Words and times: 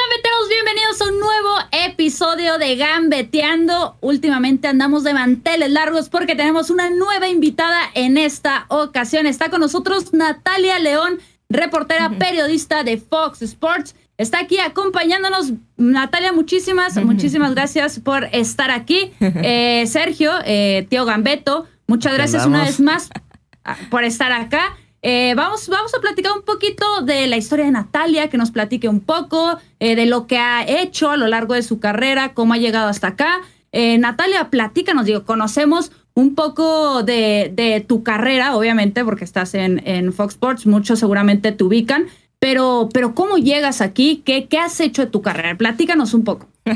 gambeteros? 0.00 0.48
Bienvenidos 0.48 1.00
a 1.02 1.08
un 1.08 1.20
nuevo 1.20 1.54
episodio 1.70 2.56
de 2.56 2.76
Gambeteando. 2.76 3.96
Últimamente 4.00 4.68
andamos 4.68 5.04
de 5.04 5.12
manteles 5.12 5.70
largos 5.70 6.08
porque 6.08 6.34
tenemos 6.34 6.70
una 6.70 6.88
nueva 6.88 7.28
invitada 7.28 7.78
en 7.94 8.16
esta 8.16 8.64
ocasión. 8.68 9.26
Está 9.26 9.50
con 9.50 9.60
nosotros 9.60 10.14
Natalia 10.14 10.78
León, 10.78 11.18
reportera 11.50 12.10
periodista 12.10 12.84
de 12.84 12.96
Fox 12.96 13.42
Sports. 13.42 13.94
Está 14.16 14.40
aquí 14.40 14.58
acompañándonos. 14.58 15.52
Natalia, 15.76 16.32
muchísimas, 16.32 16.96
muchísimas 16.96 17.54
gracias 17.54 18.00
por 18.00 18.24
estar 18.32 18.70
aquí. 18.70 19.12
Eh, 19.20 19.86
Sergio, 19.86 20.32
eh, 20.44 20.86
tío 20.88 21.04
Gambeto, 21.04 21.66
muchas 21.86 22.14
gracias 22.14 22.46
una 22.46 22.64
vez 22.64 22.80
más 22.80 23.10
ah, 23.64 23.76
por 23.90 24.04
estar 24.04 24.32
acá. 24.32 24.76
Eh, 25.04 25.34
vamos, 25.34 25.68
vamos 25.68 25.92
a 25.94 26.00
platicar 26.00 26.30
un 26.32 26.42
poquito 26.42 27.02
de 27.02 27.26
la 27.26 27.36
historia 27.36 27.64
de 27.64 27.72
Natalia, 27.72 28.30
que 28.30 28.38
nos 28.38 28.52
platique 28.52 28.88
un 28.88 29.00
poco 29.00 29.58
eh, 29.80 29.96
de 29.96 30.06
lo 30.06 30.28
que 30.28 30.38
ha 30.38 30.64
hecho 30.64 31.10
a 31.10 31.16
lo 31.16 31.26
largo 31.26 31.54
de 31.54 31.62
su 31.62 31.80
carrera, 31.80 32.34
cómo 32.34 32.54
ha 32.54 32.58
llegado 32.58 32.88
hasta 32.88 33.08
acá. 33.08 33.40
Eh, 33.72 33.98
Natalia, 33.98 34.48
platícanos, 34.48 35.04
digo, 35.04 35.24
conocemos 35.24 35.90
un 36.14 36.36
poco 36.36 37.02
de, 37.02 37.84
tu 37.88 38.04
carrera, 38.04 38.54
obviamente, 38.54 39.04
porque 39.04 39.24
estás 39.24 39.54
en, 39.54 39.82
en, 39.88 40.12
Fox 40.12 40.34
Sports, 40.34 40.66
muchos 40.66 41.00
seguramente 41.00 41.50
te 41.50 41.64
ubican, 41.64 42.06
pero, 42.42 42.88
pero 42.92 43.14
¿cómo 43.14 43.38
llegas 43.38 43.80
aquí? 43.80 44.20
¿Qué, 44.26 44.48
¿Qué 44.48 44.58
has 44.58 44.80
hecho 44.80 45.02
de 45.02 45.08
tu 45.08 45.22
carrera? 45.22 45.56
Platícanos 45.56 46.12
un 46.12 46.24
poco. 46.24 46.48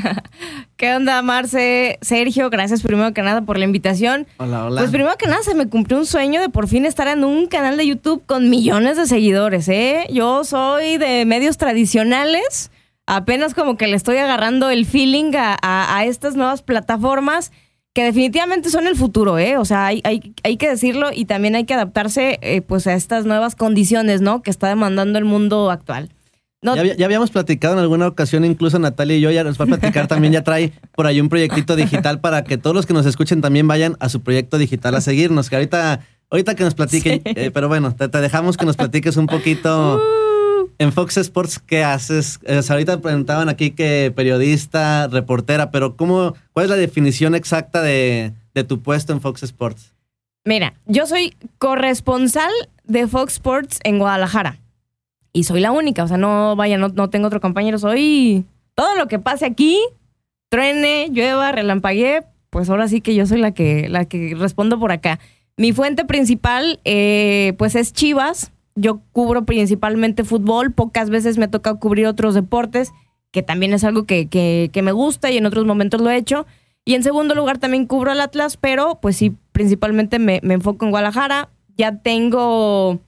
¿Qué 0.77 0.93
onda, 0.93 1.21
Marce? 1.21 1.99
Sergio, 2.01 2.49
gracias 2.49 2.81
primero 2.81 3.13
que 3.13 3.21
nada 3.21 3.41
por 3.41 3.59
la 3.59 3.65
invitación. 3.65 4.27
Hola, 4.37 4.67
hola. 4.67 4.79
Pues 4.79 4.91
primero 4.91 5.17
que 5.17 5.27
nada 5.27 5.43
se 5.43 5.55
me 5.55 5.67
cumplió 5.67 5.97
un 5.97 6.05
sueño 6.05 6.39
de 6.39 6.47
por 6.47 6.69
fin 6.69 6.85
estar 6.85 7.09
en 7.09 7.25
un 7.25 7.47
canal 7.47 7.75
de 7.75 7.85
YouTube 7.85 8.23
con 8.25 8.49
millones 8.49 8.95
de 8.95 9.07
seguidores, 9.07 9.67
¿eh? 9.67 10.07
Yo 10.09 10.45
soy 10.45 10.95
de 10.95 11.25
medios 11.25 11.57
tradicionales, 11.57 12.71
apenas 13.05 13.53
como 13.53 13.75
que 13.75 13.87
le 13.87 13.97
estoy 13.97 14.15
agarrando 14.19 14.69
el 14.69 14.85
feeling 14.85 15.33
a, 15.35 16.05
estas 16.05 16.37
nuevas 16.37 16.61
plataformas 16.61 17.51
que 17.97 18.03
definitivamente 18.03 18.69
son 18.69 18.85
el 18.85 18.95
futuro, 18.95 19.39
¿eh? 19.39 19.57
O 19.57 19.65
sea, 19.65 19.87
hay, 19.87 20.03
hay, 20.03 20.57
que 20.57 20.69
decirlo 20.69 21.09
y 21.11 21.25
también 21.25 21.55
hay 21.55 21.63
que 21.63 21.73
adaptarse 21.73 22.37
eh, 22.43 22.61
pues 22.61 22.85
a 22.85 22.93
estas 22.93 23.25
nuevas 23.25 23.55
condiciones, 23.55 24.21
¿no? 24.21 24.43
Que 24.43 24.51
está 24.51 24.67
demandando 24.67 25.17
el 25.17 25.25
mundo 25.25 25.71
actual. 25.71 26.11
Ya, 26.61 27.05
habíamos 27.05 27.31
platicado 27.31 27.73
en 27.73 27.79
alguna 27.79 28.05
ocasión, 28.05 28.45
incluso 28.45 28.77
Natalia 28.77 29.17
y 29.17 29.21
yo 29.21 29.31
ya 29.31 29.43
nos 29.43 29.59
va 29.59 29.63
a 29.63 29.67
platicar 29.69 30.05
también, 30.13 30.31
ya 30.31 30.43
trae 30.43 30.73
por 30.95 31.07
ahí 31.07 31.19
un 31.19 31.27
proyectito 31.27 31.75
digital 31.75 32.19
para 32.19 32.43
que 32.43 32.59
todos 32.59 32.75
los 32.75 32.85
que 32.85 32.93
nos 32.93 33.07
escuchen 33.07 33.41
también 33.41 33.67
vayan 33.67 33.97
a 33.99 34.09
su 34.09 34.21
proyecto 34.21 34.59
digital 34.59 34.93
a 34.93 35.01
seguirnos, 35.01 35.49
que 35.49 35.55
ahorita, 35.55 36.01
ahorita 36.29 36.53
que 36.53 36.65
nos 36.65 36.75
platiquen, 36.75 37.23
eh, 37.25 37.49
pero 37.51 37.67
bueno, 37.67 37.95
te, 37.95 38.09
dejamos 38.09 38.57
que 38.57 38.67
nos 38.67 38.75
platiques 38.75 39.17
un 39.17 39.25
poquito 39.25 39.97
uh. 39.97 40.36
En 40.79 40.91
Fox 40.91 41.17
Sports 41.17 41.59
qué 41.59 41.83
haces. 41.83 42.39
ahorita 42.69 43.01
preguntaban 43.01 43.49
aquí 43.49 43.71
que 43.71 44.11
periodista, 44.15 45.07
reportera, 45.07 45.71
pero 45.71 45.95
¿cómo, 45.95 46.35
¿cuál 46.53 46.65
es 46.65 46.69
la 46.69 46.77
definición 46.77 47.35
exacta 47.35 47.81
de, 47.81 48.33
tu 48.67 48.81
puesto 48.81 49.13
en 49.13 49.21
Fox 49.21 49.43
Sports? 49.43 49.93
Mira, 50.45 50.73
yo 50.85 51.05
soy 51.05 51.35
corresponsal 51.57 52.51
de 52.83 53.07
Fox 53.07 53.33
Sports 53.33 53.79
en 53.83 53.99
Guadalajara 53.99 54.59
y 55.33 55.43
soy 55.43 55.59
la 55.59 55.71
única, 55.71 56.03
o 56.03 56.07
sea, 56.07 56.17
no, 56.17 56.55
vaya, 56.55 56.77
no, 56.77 56.87
no 56.89 57.09
tengo 57.09 57.27
otro 57.27 57.41
compañero, 57.41 57.77
soy 57.77 58.45
todo 58.73 58.95
lo 58.95 59.07
que 59.07 59.19
pase 59.19 59.45
aquí, 59.45 59.77
truene, 60.49 61.09
llueva, 61.11 61.51
relampaguee, 61.51 62.23
pues 62.49 62.69
ahora 62.69 62.87
sí 62.87 63.01
que 63.01 63.13
yo 63.13 63.25
soy 63.25 63.39
la 63.39 63.51
que, 63.51 63.89
la 63.89 64.05
que 64.05 64.35
respondo 64.35 64.79
por 64.79 64.91
acá. 64.91 65.19
Mi 65.57 65.73
fuente 65.73 66.05
principal, 66.05 66.79
eh, 66.85 67.53
pues 67.57 67.75
es 67.75 67.91
Chivas. 67.91 68.51
Yo 68.79 69.01
cubro 69.11 69.45
principalmente 69.45 70.23
fútbol, 70.23 70.71
pocas 70.71 71.09
veces 71.09 71.37
me 71.37 71.45
ha 71.45 71.51
tocado 71.51 71.79
cubrir 71.79 72.05
otros 72.05 72.35
deportes, 72.35 72.93
que 73.31 73.41
también 73.41 73.73
es 73.73 73.83
algo 73.83 74.05
que, 74.05 74.27
que, 74.27 74.69
que 74.71 74.81
me 74.83 74.91
gusta 74.91 75.31
y 75.31 75.37
en 75.37 75.45
otros 75.47 75.65
momentos 75.65 75.99
lo 75.99 76.11
he 76.11 76.17
hecho. 76.17 76.45
Y 76.85 76.93
en 76.93 77.03
segundo 77.03 77.35
lugar 77.35 77.57
también 77.57 77.87
cubro 77.87 78.11
al 78.11 78.21
Atlas, 78.21 78.55
pero 78.55 78.99
pues 79.01 79.17
sí, 79.17 79.35
principalmente 79.51 80.19
me, 80.19 80.39
me 80.43 80.53
enfoco 80.53 80.85
en 80.85 80.91
Guadalajara. 80.91 81.49
Ya 81.75 81.97
tengo 81.97 82.99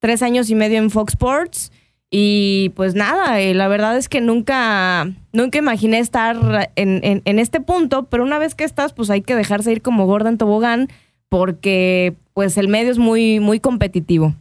tres 0.00 0.22
años 0.22 0.48
y 0.50 0.54
medio 0.54 0.78
en 0.78 0.90
Fox 0.90 1.12
Sports. 1.12 1.70
Y 2.10 2.70
pues 2.70 2.96
nada, 2.96 3.40
eh, 3.40 3.54
la 3.54 3.68
verdad 3.68 3.96
es 3.96 4.08
que 4.08 4.20
nunca, 4.20 5.12
nunca 5.32 5.58
imaginé 5.58 6.00
estar 6.00 6.72
en, 6.74 7.22
en, 7.24 7.38
este 7.38 7.60
punto, 7.60 8.06
pero 8.06 8.24
una 8.24 8.40
vez 8.40 8.56
que 8.56 8.64
estás, 8.64 8.92
pues 8.92 9.10
hay 9.10 9.22
que 9.22 9.36
dejarse 9.36 9.70
ir 9.70 9.80
como 9.80 10.06
gorda 10.06 10.28
en 10.28 10.36
tobogán, 10.36 10.88
porque 11.28 12.16
pues 12.34 12.56
el 12.56 12.66
medio 12.66 12.90
es 12.90 12.98
muy, 12.98 13.38
muy 13.38 13.60
competitivo. 13.60 14.34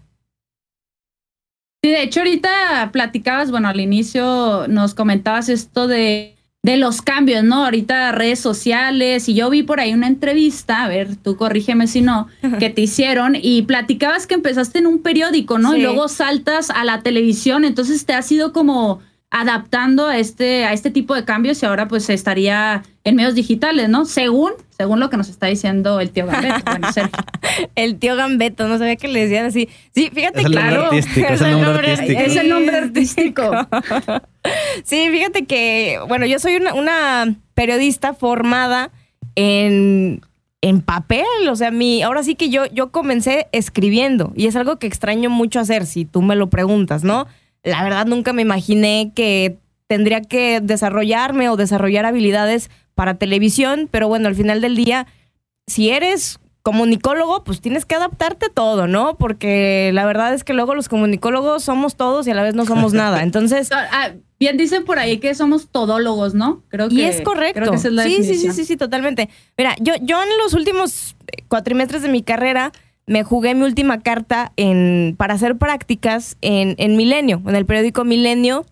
Sí, 1.82 1.92
de 1.92 2.04
hecho 2.04 2.20
ahorita 2.22 2.90
platicabas, 2.92 3.52
bueno, 3.52 3.70
al 3.70 3.80
inicio 3.80 4.68
nos 4.68 4.94
comentabas 4.94 5.50
esto 5.50 5.88
de 5.88 6.36
de 6.62 6.78
los 6.78 7.02
cambios, 7.02 7.44
¿no? 7.44 7.64
Ahorita 7.66 8.12
redes 8.12 8.40
sociales 8.40 9.30
y 9.30 9.34
yo 9.34 9.50
vi 9.50 9.64
por 9.64 9.80
ahí 9.80 9.94
una 9.94 10.08
entrevista, 10.08 10.84
a 10.84 10.90
ver, 10.90 11.16
tú 11.16 11.38
corrígeme 11.38 11.88
si 11.88 12.02
no, 12.02 12.28
que 12.60 12.70
te 12.70 12.82
hicieron 12.82 13.38
y 13.42 13.62
platicabas 13.62 14.28
que 14.28 14.34
empezaste 14.34 14.80
en 14.80 14.88
un 14.88 15.00
periódico, 15.00 15.58
¿no? 15.58 15.76
Y 15.76 15.82
luego 15.82 16.10
saltas 16.10 16.70
a 16.70 16.84
la 16.84 17.02
televisión, 17.02 17.64
entonces 17.64 18.06
te 18.06 18.14
has 18.14 18.30
ido 18.32 18.52
como 18.52 19.00
adaptando 19.32 20.08
a 20.08 20.18
este, 20.18 20.66
a 20.66 20.74
este 20.74 20.90
tipo 20.90 21.14
de 21.14 21.24
cambios 21.24 21.62
y 21.62 21.66
ahora 21.66 21.88
pues 21.88 22.10
estaría 22.10 22.84
en 23.04 23.16
medios 23.16 23.36
digitales, 23.36 23.88
¿no? 23.88 24.06
Según, 24.06 24.54
según 24.76 25.00
lo 25.00 25.10
que 25.10 25.18
nos 25.18 25.30
está 25.30 25.48
diciendo 25.48 26.00
el 26.00 26.12
tío 26.12 26.26
Gambeto. 26.26 26.60
Bueno, 26.66 26.88
el 27.76 27.98
tío 27.98 28.16
Gambeto, 28.16 28.68
no 28.68 28.78
sabía 28.78 28.96
que 28.96 29.08
le 29.08 29.22
decían 29.22 29.46
así. 29.46 29.70
Sí, 29.94 30.10
fíjate, 30.14 30.40
es 30.40 30.46
el 30.46 30.52
claro. 30.52 30.92
Nombre 30.92 30.98
artístico, 30.98 31.28
es, 31.28 31.42
el 31.42 31.60
nombre 31.62 31.92
artístico. 31.92 32.22
Es 32.22 32.36
el 32.36 32.50
nombre 32.50 32.78
artístico. 32.78 33.52
sí, 34.84 35.08
fíjate 35.12 35.46
que, 35.46 36.00
bueno, 36.08 36.26
yo 36.26 36.40
soy 36.40 36.56
una, 36.56 37.36
periodista 37.54 38.14
formada 38.14 38.92
en, 39.36 40.22
en 40.62 40.82
papel, 40.82 41.26
o 41.50 41.56
sea, 41.56 41.72
mi, 41.72 42.02
ahora 42.02 42.24
sí 42.24 42.36
que 42.36 42.50
yo, 42.50 42.66
yo 42.68 42.90
comencé 42.90 43.48
escribiendo 43.52 44.32
y 44.36 44.48
es 44.48 44.56
algo 44.56 44.80
que 44.80 44.88
extraño 44.88 45.30
mucho 45.30 45.60
hacer, 45.60 45.86
si 45.86 46.06
tú 46.06 46.22
me 46.22 46.36
lo 46.36 46.50
preguntas, 46.50 47.04
¿no? 47.04 47.28
La 47.64 47.84
verdad 47.84 48.06
nunca 48.06 48.34
me 48.34 48.42
imaginé 48.42 49.12
que 49.16 49.58
tendría 49.88 50.22
que 50.22 50.62
desarrollarme 50.62 51.50
o 51.50 51.58
desarrollar 51.58 52.06
habilidades 52.06 52.70
para 52.96 53.16
televisión, 53.16 53.88
pero 53.90 54.08
bueno, 54.08 54.28
al 54.28 54.36
final 54.36 54.62
del 54.62 54.76
día, 54.76 55.08
si 55.68 55.90
eres 55.90 56.40
comunicólogo, 56.62 57.44
pues 57.44 57.62
tienes 57.62 57.86
que 57.86 57.96
adaptarte 57.96 58.48
a 58.48 58.50
todo, 58.50 58.88
¿no? 58.88 59.18
Porque 59.18 59.92
la 59.94 60.06
verdad 60.06 60.34
es 60.34 60.44
que 60.44 60.54
luego 60.54 60.76
los 60.76 60.90
comunicólogos 60.90 61.64
somos 61.64 61.96
todos 61.96 62.28
y 62.28 62.32
a 62.32 62.36
la 62.36 62.44
vez 62.44 62.54
no 62.54 62.66
somos 62.66 62.94
nada. 62.94 63.24
Entonces, 63.24 63.70
ah, 63.72 64.12
bien 64.40 64.58
dicen 64.58 64.86
por 64.86 65.00
ahí 65.00 65.18
que 65.18 65.34
somos 65.34 65.70
todólogos, 65.70 66.34
¿no? 66.36 66.64
Creo 66.68 66.90
que 66.90 66.96
y 66.96 67.02
es 67.02 67.22
correcto. 67.22 67.78
sí, 67.78 68.24
sí, 68.24 68.36
sí, 68.36 68.52
sí, 68.52 68.66
sí, 68.66 68.78
totalmente. 68.78 69.30
Mira, 69.58 69.76
yo 69.80 69.94
yo 70.02 70.22
en 70.22 70.30
los 70.38 70.54
últimos 70.54 71.16
cuatrimestres 71.48 72.02
de 72.02 72.10
mi 72.10 72.22
carrera 72.22 72.72
me 73.10 73.24
jugué 73.24 73.56
mi 73.56 73.64
última 73.64 74.02
carta 74.02 74.54
en, 74.56 75.16
para 75.18 75.34
hacer 75.34 75.58
prácticas 75.58 76.38
en, 76.42 76.76
en 76.78 76.96
Milenio, 76.96 77.42
en 77.48 77.56
el 77.56 77.66
periódico 77.66 78.06
Milenio, 78.06 78.68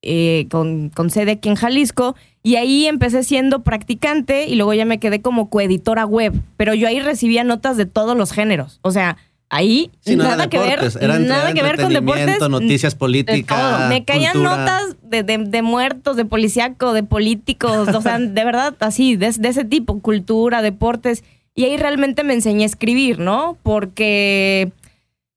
eh, 0.00 0.46
con, 0.50 0.88
con, 0.88 1.10
sede 1.10 1.32
aquí 1.32 1.50
en 1.50 1.56
Jalisco. 1.56 2.16
Y 2.42 2.56
ahí 2.56 2.86
empecé 2.86 3.22
siendo 3.22 3.62
practicante 3.62 4.46
y 4.46 4.54
luego 4.54 4.72
ya 4.72 4.86
me 4.86 4.98
quedé 4.98 5.20
como 5.20 5.50
coeditora 5.50 6.06
web. 6.06 6.32
Pero 6.56 6.72
yo 6.72 6.88
ahí 6.88 7.00
recibía 7.00 7.44
notas 7.44 7.76
de 7.76 7.84
todos 7.84 8.16
los 8.16 8.32
géneros. 8.32 8.80
O 8.80 8.92
sea, 8.92 9.18
ahí 9.50 9.90
nada, 10.06 10.48
que 10.48 10.58
ver, 10.58 10.80
nada 11.20 11.52
que 11.52 11.62
ver 11.62 11.78
con 11.78 11.92
deportes. 11.92 12.40
noticias 12.48 12.94
políticas. 12.94 13.90
Me 13.90 14.06
caían 14.06 14.42
notas 14.42 14.96
de, 15.02 15.22
de, 15.22 15.62
muertos, 15.62 16.16
de 16.16 16.24
policíaco, 16.24 16.94
de 16.94 17.02
políticos, 17.02 17.88
o 17.94 18.00
sea, 18.00 18.18
de 18.18 18.44
verdad, 18.44 18.74
así, 18.80 19.16
de, 19.16 19.30
de 19.32 19.48
ese 19.48 19.66
tipo, 19.66 20.00
cultura, 20.00 20.62
deportes. 20.62 21.22
Y 21.54 21.64
ahí 21.64 21.76
realmente 21.76 22.24
me 22.24 22.34
enseñé 22.34 22.64
a 22.64 22.66
escribir, 22.66 23.18
¿no? 23.18 23.58
Porque 23.62 24.72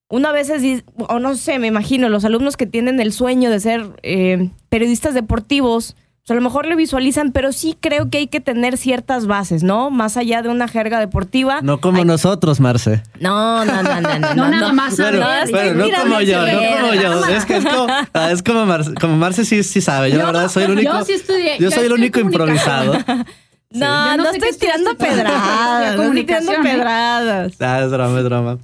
una 0.07 0.31
vez, 0.31 0.51
o 0.97 1.19
no 1.19 1.35
sé, 1.35 1.59
me 1.59 1.67
imagino, 1.67 2.09
los 2.09 2.25
alumnos 2.25 2.57
que 2.57 2.65
tienen 2.67 2.99
el 2.99 3.11
sueño 3.11 3.49
de 3.49 3.59
ser 3.59 3.89
eh, 4.03 4.49
periodistas 4.69 5.13
deportivos, 5.13 5.95
pues 6.25 6.31
a 6.31 6.35
lo 6.35 6.41
mejor 6.41 6.65
le 6.65 6.75
visualizan, 6.75 7.31
pero 7.31 7.51
sí 7.51 7.77
creo 7.79 8.09
que 8.09 8.19
hay 8.19 8.27
que 8.27 8.39
tener 8.39 8.77
ciertas 8.77 9.27
bases, 9.27 9.61
¿no? 9.61 9.91
Más 9.91 10.17
allá 10.17 10.41
de 10.41 10.49
una 10.49 10.67
jerga 10.67 10.99
deportiva. 10.99 11.61
No 11.61 11.81
como 11.81 12.03
nosotros, 12.03 12.59
Marce. 12.59 13.03
No, 13.19 13.63
no, 13.65 13.83
no, 13.83 14.01
no. 14.01 14.19
No, 14.19 14.33
no 14.33 14.49
nada 14.49 14.73
más. 14.73 14.95
Pero, 14.95 15.19
no, 15.19 15.85
como 16.01 16.21
yo, 16.21 16.41
no 16.41 16.79
como 16.79 16.93
yo. 16.93 17.25
Es 17.27 17.45
que 17.45 17.57
es 17.57 17.65
como, 17.65 17.87
ah, 18.13 18.31
es 18.31 18.41
como, 18.41 18.65
Marce, 18.65 18.93
como 18.95 19.17
Marce 19.17 19.45
sí, 19.45 19.63
sí 19.63 19.81
sabe. 19.81 20.11
Yo, 20.11 20.17
la 20.17 20.25
verdad 20.25 20.49
soy 20.49 20.63
el 20.63 20.71
único. 20.71 20.93
Yo 20.93 21.05
sí 21.05 21.13
estudié. 21.13 21.57
Yo 21.59 21.69
soy 21.69 21.85
el 21.85 21.93
único 21.93 22.19
improvisado. 22.19 22.93
No, 23.71 24.17
no, 24.17 24.29
estoy 24.31 24.53
tirando 24.59 24.95
pedradas. 24.97 25.95
No 25.97 26.03
estoy 26.03 26.23
tirando 26.23 26.51
pedradas. 26.61 27.53
Ah, 27.59 27.81
es 27.83 27.91
drama, 27.91 28.17
es 28.19 28.23
drama. 28.23 28.57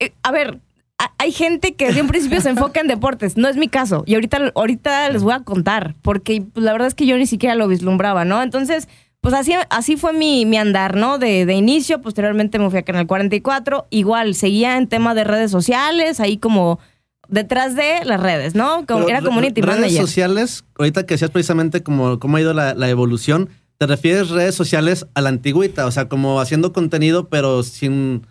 Eh, 0.00 0.12
a 0.22 0.30
ver, 0.32 0.58
hay 1.18 1.32
gente 1.32 1.74
que 1.74 1.92
de 1.92 2.00
un 2.02 2.08
principio 2.08 2.40
se 2.40 2.50
enfoca 2.50 2.80
en 2.80 2.86
deportes. 2.88 3.36
No 3.36 3.48
es 3.48 3.56
mi 3.56 3.68
caso. 3.68 4.02
Y 4.06 4.14
ahorita, 4.14 4.52
ahorita 4.54 5.10
les 5.10 5.22
voy 5.22 5.34
a 5.34 5.40
contar, 5.40 5.94
porque 6.02 6.42
pues, 6.52 6.64
la 6.64 6.72
verdad 6.72 6.88
es 6.88 6.94
que 6.94 7.06
yo 7.06 7.16
ni 7.16 7.26
siquiera 7.26 7.54
lo 7.54 7.68
vislumbraba, 7.68 8.24
¿no? 8.24 8.42
Entonces, 8.42 8.88
pues 9.20 9.34
así, 9.34 9.52
así 9.70 9.96
fue 9.96 10.12
mi, 10.12 10.46
mi 10.46 10.56
andar, 10.56 10.96
¿no? 10.96 11.18
De, 11.18 11.46
de, 11.46 11.54
inicio, 11.54 12.00
posteriormente 12.00 12.58
me 12.58 12.70
fui 12.70 12.78
a 12.78 12.82
Canal 12.82 13.06
44. 13.06 13.86
Igual, 13.90 14.34
seguía 14.34 14.76
en 14.76 14.86
tema 14.86 15.14
de 15.14 15.24
redes 15.24 15.50
sociales, 15.50 16.20
ahí 16.20 16.38
como 16.38 16.78
detrás 17.28 17.74
de 17.74 18.04
las 18.04 18.20
redes, 18.20 18.54
¿no? 18.54 18.86
Como- 18.86 19.00
Pero 19.00 19.08
era 19.08 19.20
re- 19.20 19.26
community 19.26 19.60
redes 19.60 19.80
manager. 19.80 20.00
sociales, 20.02 20.64
ahorita 20.78 21.04
que 21.06 21.14
decías 21.14 21.30
precisamente 21.30 21.82
como 21.82 22.20
cómo 22.20 22.36
ha 22.36 22.40
ido 22.40 22.54
la, 22.54 22.74
la 22.74 22.88
evolución, 22.88 23.48
¿te 23.78 23.86
refieres 23.86 24.30
redes 24.30 24.54
sociales 24.54 25.06
a 25.14 25.20
la 25.20 25.28
antigüita? 25.28 25.86
O 25.86 25.90
sea, 25.90 26.08
como 26.08 26.40
haciendo 26.40 26.72
contenido, 26.72 27.28
pero 27.28 27.62
sin 27.62 28.26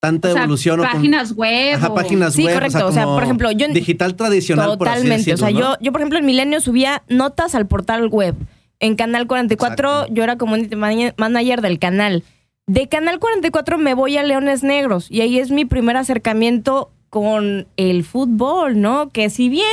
tanta 0.00 0.28
O 0.30 0.32
sea, 0.32 0.42
evolución 0.42 0.80
o 0.80 0.82
con- 0.82 0.92
páginas 0.92 1.32
web. 1.34 1.74
Ajá, 1.76 1.94
páginas 1.94 2.34
Sí, 2.34 2.44
web. 2.44 2.54
correcto. 2.54 2.86
O 2.86 2.92
sea, 2.92 3.04
como 3.04 3.14
por 3.16 3.22
ejemplo, 3.24 3.52
yo 3.52 3.66
en- 3.66 3.72
Digital 3.74 4.16
tradicional, 4.16 4.76
por 4.78 4.88
así 4.88 5.02
Totalmente. 5.02 5.34
o 5.34 5.36
sea, 5.36 5.46
decirlo, 5.48 5.68
¿no? 5.70 5.74
yo, 5.76 5.80
yo, 5.80 5.92
por 5.92 6.00
ejemplo, 6.00 6.18
en 6.18 6.26
Milenio 6.26 6.60
subía 6.60 7.02
notas 7.08 7.54
al 7.54 7.66
portal 7.66 8.08
web. 8.08 8.34
En 8.80 8.96
Canal 8.96 9.28
44 9.28 9.88
Exacto. 9.90 10.12
yo 10.14 10.24
era 10.24 10.36
community 10.38 10.74
mana- 10.74 11.14
manager 11.16 11.60
del 11.60 11.78
canal. 11.78 12.24
De 12.66 12.88
Canal 12.88 13.20
44 13.20 13.78
me 13.78 13.94
voy 13.94 14.16
a 14.16 14.24
Leones 14.24 14.64
Negros 14.64 15.08
y 15.08 15.20
ahí 15.20 15.38
es 15.38 15.50
mi 15.52 15.64
primer 15.64 15.96
acercamiento 15.96 16.90
con 17.08 17.68
el 17.76 18.02
fútbol, 18.02 18.80
¿no? 18.80 19.10
Que 19.10 19.30
si 19.30 19.48
bien, 19.48 19.66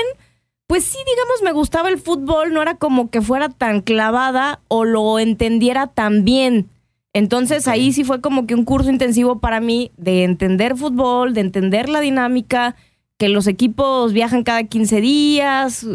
pues 0.70 0.84
sí, 0.84 1.00
digamos, 1.04 1.42
me 1.44 1.52
gustaba 1.52 1.90
el 1.90 1.98
fútbol, 1.98 2.54
no 2.54 2.62
era 2.62 2.76
como 2.76 3.10
que 3.10 3.24
fuera 3.24 3.50
tan 3.50 3.82
clavada 3.82 4.60
o 4.68 4.86
lo 4.86 5.18
entendiera 5.18 5.88
tan 5.88 6.24
bien. 6.24 6.70
Entonces 7.12 7.68
ahí 7.68 7.92
sí 7.92 8.04
fue 8.04 8.22
como 8.22 8.46
que 8.46 8.54
un 8.54 8.66
curso 8.66 8.92
intensivo 8.92 9.40
para 9.40 9.62
mí 9.62 9.90
de 9.98 10.24
entender 10.24 10.78
fútbol, 10.78 11.34
de 11.34 11.42
entender 11.42 11.90
la 11.90 12.02
dinámica, 12.02 12.76
que 13.18 13.30
los 13.30 13.48
equipos 13.48 14.14
viajan 14.14 14.44
cada 14.44 14.64
15 14.66 15.02
días, 15.02 15.88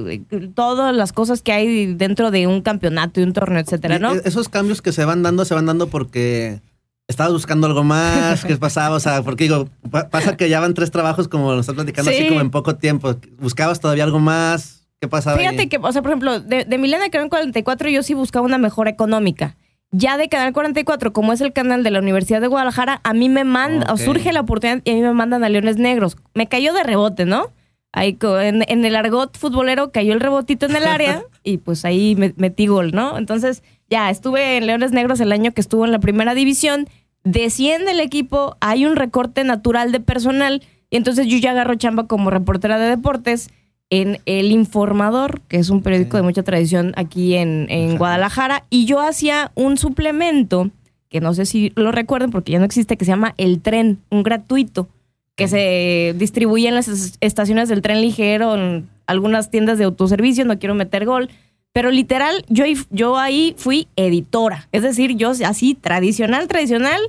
todas 0.57 0.93
las 0.93 1.13
cosas 1.13 1.41
que 1.41 1.53
hay 1.53 1.95
dentro 1.95 2.33
de 2.33 2.49
un 2.49 2.61
campeonato 2.61 3.21
y 3.21 3.23
un 3.23 3.33
torneo, 3.33 3.61
etcétera, 3.61 4.01
¿no? 4.01 4.17
e- 4.17 4.23
Esos 4.25 4.49
cambios 4.49 4.83
que 4.83 4.91
se 4.91 5.05
van 5.05 5.23
dando, 5.23 5.45
se 5.45 5.55
van 5.55 5.67
dando 5.67 5.87
porque 5.87 6.61
estabas 7.09 7.33
buscando 7.33 7.67
algo 7.67 7.85
más, 7.85 8.45
¿qué 8.45 8.57
pasaba? 8.59 8.97
O 8.97 9.01
sea, 9.01 9.23
porque 9.23 9.45
digo, 9.45 9.69
pa- 9.91 10.09
pasa 10.09 10.37
que 10.37 10.49
ya 10.49 10.61
van 10.61 10.75
tres 10.75 10.91
trabajos 10.91 11.29
como 11.29 11.51
nos 11.53 11.61
estás 11.61 11.75
platicando, 11.75 12.11
Sí. 12.11 12.19
así 12.19 12.29
como 12.29 12.41
en 12.41 12.51
poco 12.51 12.77
tiempo. 12.77 13.15
¿Buscabas 13.39 13.81
todavía 13.81 14.05
algo 14.05 14.19
más? 14.19 14.87
¿Qué 15.01 15.09
pasaba 15.09 15.37
ahí? 15.39 15.45
Fíjate 15.47 15.69
que, 15.69 15.77
o 15.79 15.93
sea, 15.93 16.03
por 16.03 16.11
ejemplo, 16.13 16.41
de, 16.41 16.65
de 16.65 16.79
Milena 16.79 17.09
Canal 17.11 17.29
44 17.29 17.89
yo 17.91 18.03
sí 18.03 18.15
buscaba 18.15 18.47
una 18.47 18.59
mejora 18.59 18.91
económica. 18.91 19.57
Ya 19.97 20.17
de 20.17 20.29
Canal 20.29 20.53
44, 20.53 21.13
como 21.13 21.33
es 21.33 21.41
el 21.41 21.53
canal 21.53 21.85
de 21.85 21.91
la 21.93 22.01
Universidad 22.01 22.41
de 22.41 22.49
Guadalajara, 22.49 23.01
a 23.05 23.13
mí 23.15 23.29
me 23.29 23.45
manda, 23.45 23.97
surge 23.97 24.33
la 24.33 24.41
oportunidad 24.41 24.81
y 24.85 24.91
a 24.91 24.95
mí 24.95 25.03
me 25.03 25.13
mandan 25.13 25.45
a 25.45 25.49
Leones 25.49 25.77
Negros. 25.77 26.17
Me 26.35 26.49
cayó 26.49 26.73
de 26.73 26.83
rebote, 26.83 27.27
¿no? 27.27 27.53
Ahí 27.93 28.19
en, 28.43 28.65
en 28.67 28.85
el 28.85 28.97
argot 28.97 29.39
futbolero 29.39 29.93
cayó 29.93 30.13
el 30.15 30.19
rebotito 30.19 30.67
en 30.67 30.75
el 30.75 30.85
área 30.85 31.23
y 31.45 31.59
pues 31.59 31.85
ahí 31.85 32.17
me- 32.17 32.35
metí 32.37 32.67
gol, 32.67 32.91
¿no? 32.91 33.17
Entonces 33.19 33.63
ya 33.91 34.11
estuve 34.11 34.57
en 34.57 34.67
Leones 34.67 34.93
Negros 34.93 35.21
el 35.21 35.33
año 35.33 35.53
que 35.53 35.61
estuvo 35.61 35.85
en 35.85 35.93
la 35.93 35.99
primera 35.99 36.35
división, 36.35 36.89
desciende 37.23 37.93
el 37.93 38.01
equipo, 38.01 38.57
hay 38.61 38.87
un 38.87 38.97
recorte 38.97 39.45
natural 39.45 39.93
de 39.93 40.01
personal 40.01 40.63
y 40.91 40.97
entonces 40.97 41.27
yo 41.27 41.39
ya 41.39 41.53
agarro 41.53 41.75
chamba 41.75 42.07
como 42.07 42.31
reportera 42.31 42.79
de 42.79 42.89
deportes 42.89 43.51
en 43.91 44.19
El 44.27 44.51
Informador, 44.53 45.41
que 45.49 45.59
es 45.59 45.71
un 45.71 45.83
periódico 45.83 46.17
de 46.17 46.23
mucha 46.23 46.43
tradición 46.43 46.93
aquí 46.97 47.35
en, 47.35 47.67
en. 47.69 47.97
Guadalajara, 47.99 48.65
y 48.71 48.87
yo 48.87 49.01
hacía 49.01 49.53
un 49.55 49.77
suplemento, 49.77 50.71
que 51.09 51.21
no 51.21 51.35
sé 51.35 51.47
si 51.47 51.73
lo 51.77 51.93
recuerden 51.93 52.31
porque 52.31 52.53
ya 52.53 52.59
no 52.59 52.65
existe, 52.65 52.97
que 52.97 53.05
se 53.05 53.11
llama 53.13 53.35
El 53.37 53.61
Tren, 53.61 53.99
un 54.11 54.23
gratuito, 54.23 54.89
que 55.37 55.49
se 55.49 56.15
distribuye 56.19 56.67
en 56.69 56.75
las 56.75 56.89
es- 56.89 57.19
estaciones 57.21 57.69
del 57.69 57.83
tren 57.83 58.01
ligero, 58.01 58.55
en 58.57 58.89
algunas 59.07 59.51
tiendas 59.51 59.79
de 59.79 59.85
autoservicio, 59.85 60.45
no 60.45 60.59
quiero 60.59 60.75
meter 60.75 61.05
gol, 61.05 61.29
pero 61.75 61.91
literal, 61.91 62.47
yo, 62.49 62.65
ahí- 62.65 62.79
yo 62.91 63.19
ahí 63.19 63.55
fui 63.59 63.89
editora, 63.97 64.69
es 64.73 64.83
decir, 64.83 65.17
yo 65.17 65.33
así 65.45 65.75
tradicional, 65.75 66.49
tradicional, 66.49 67.01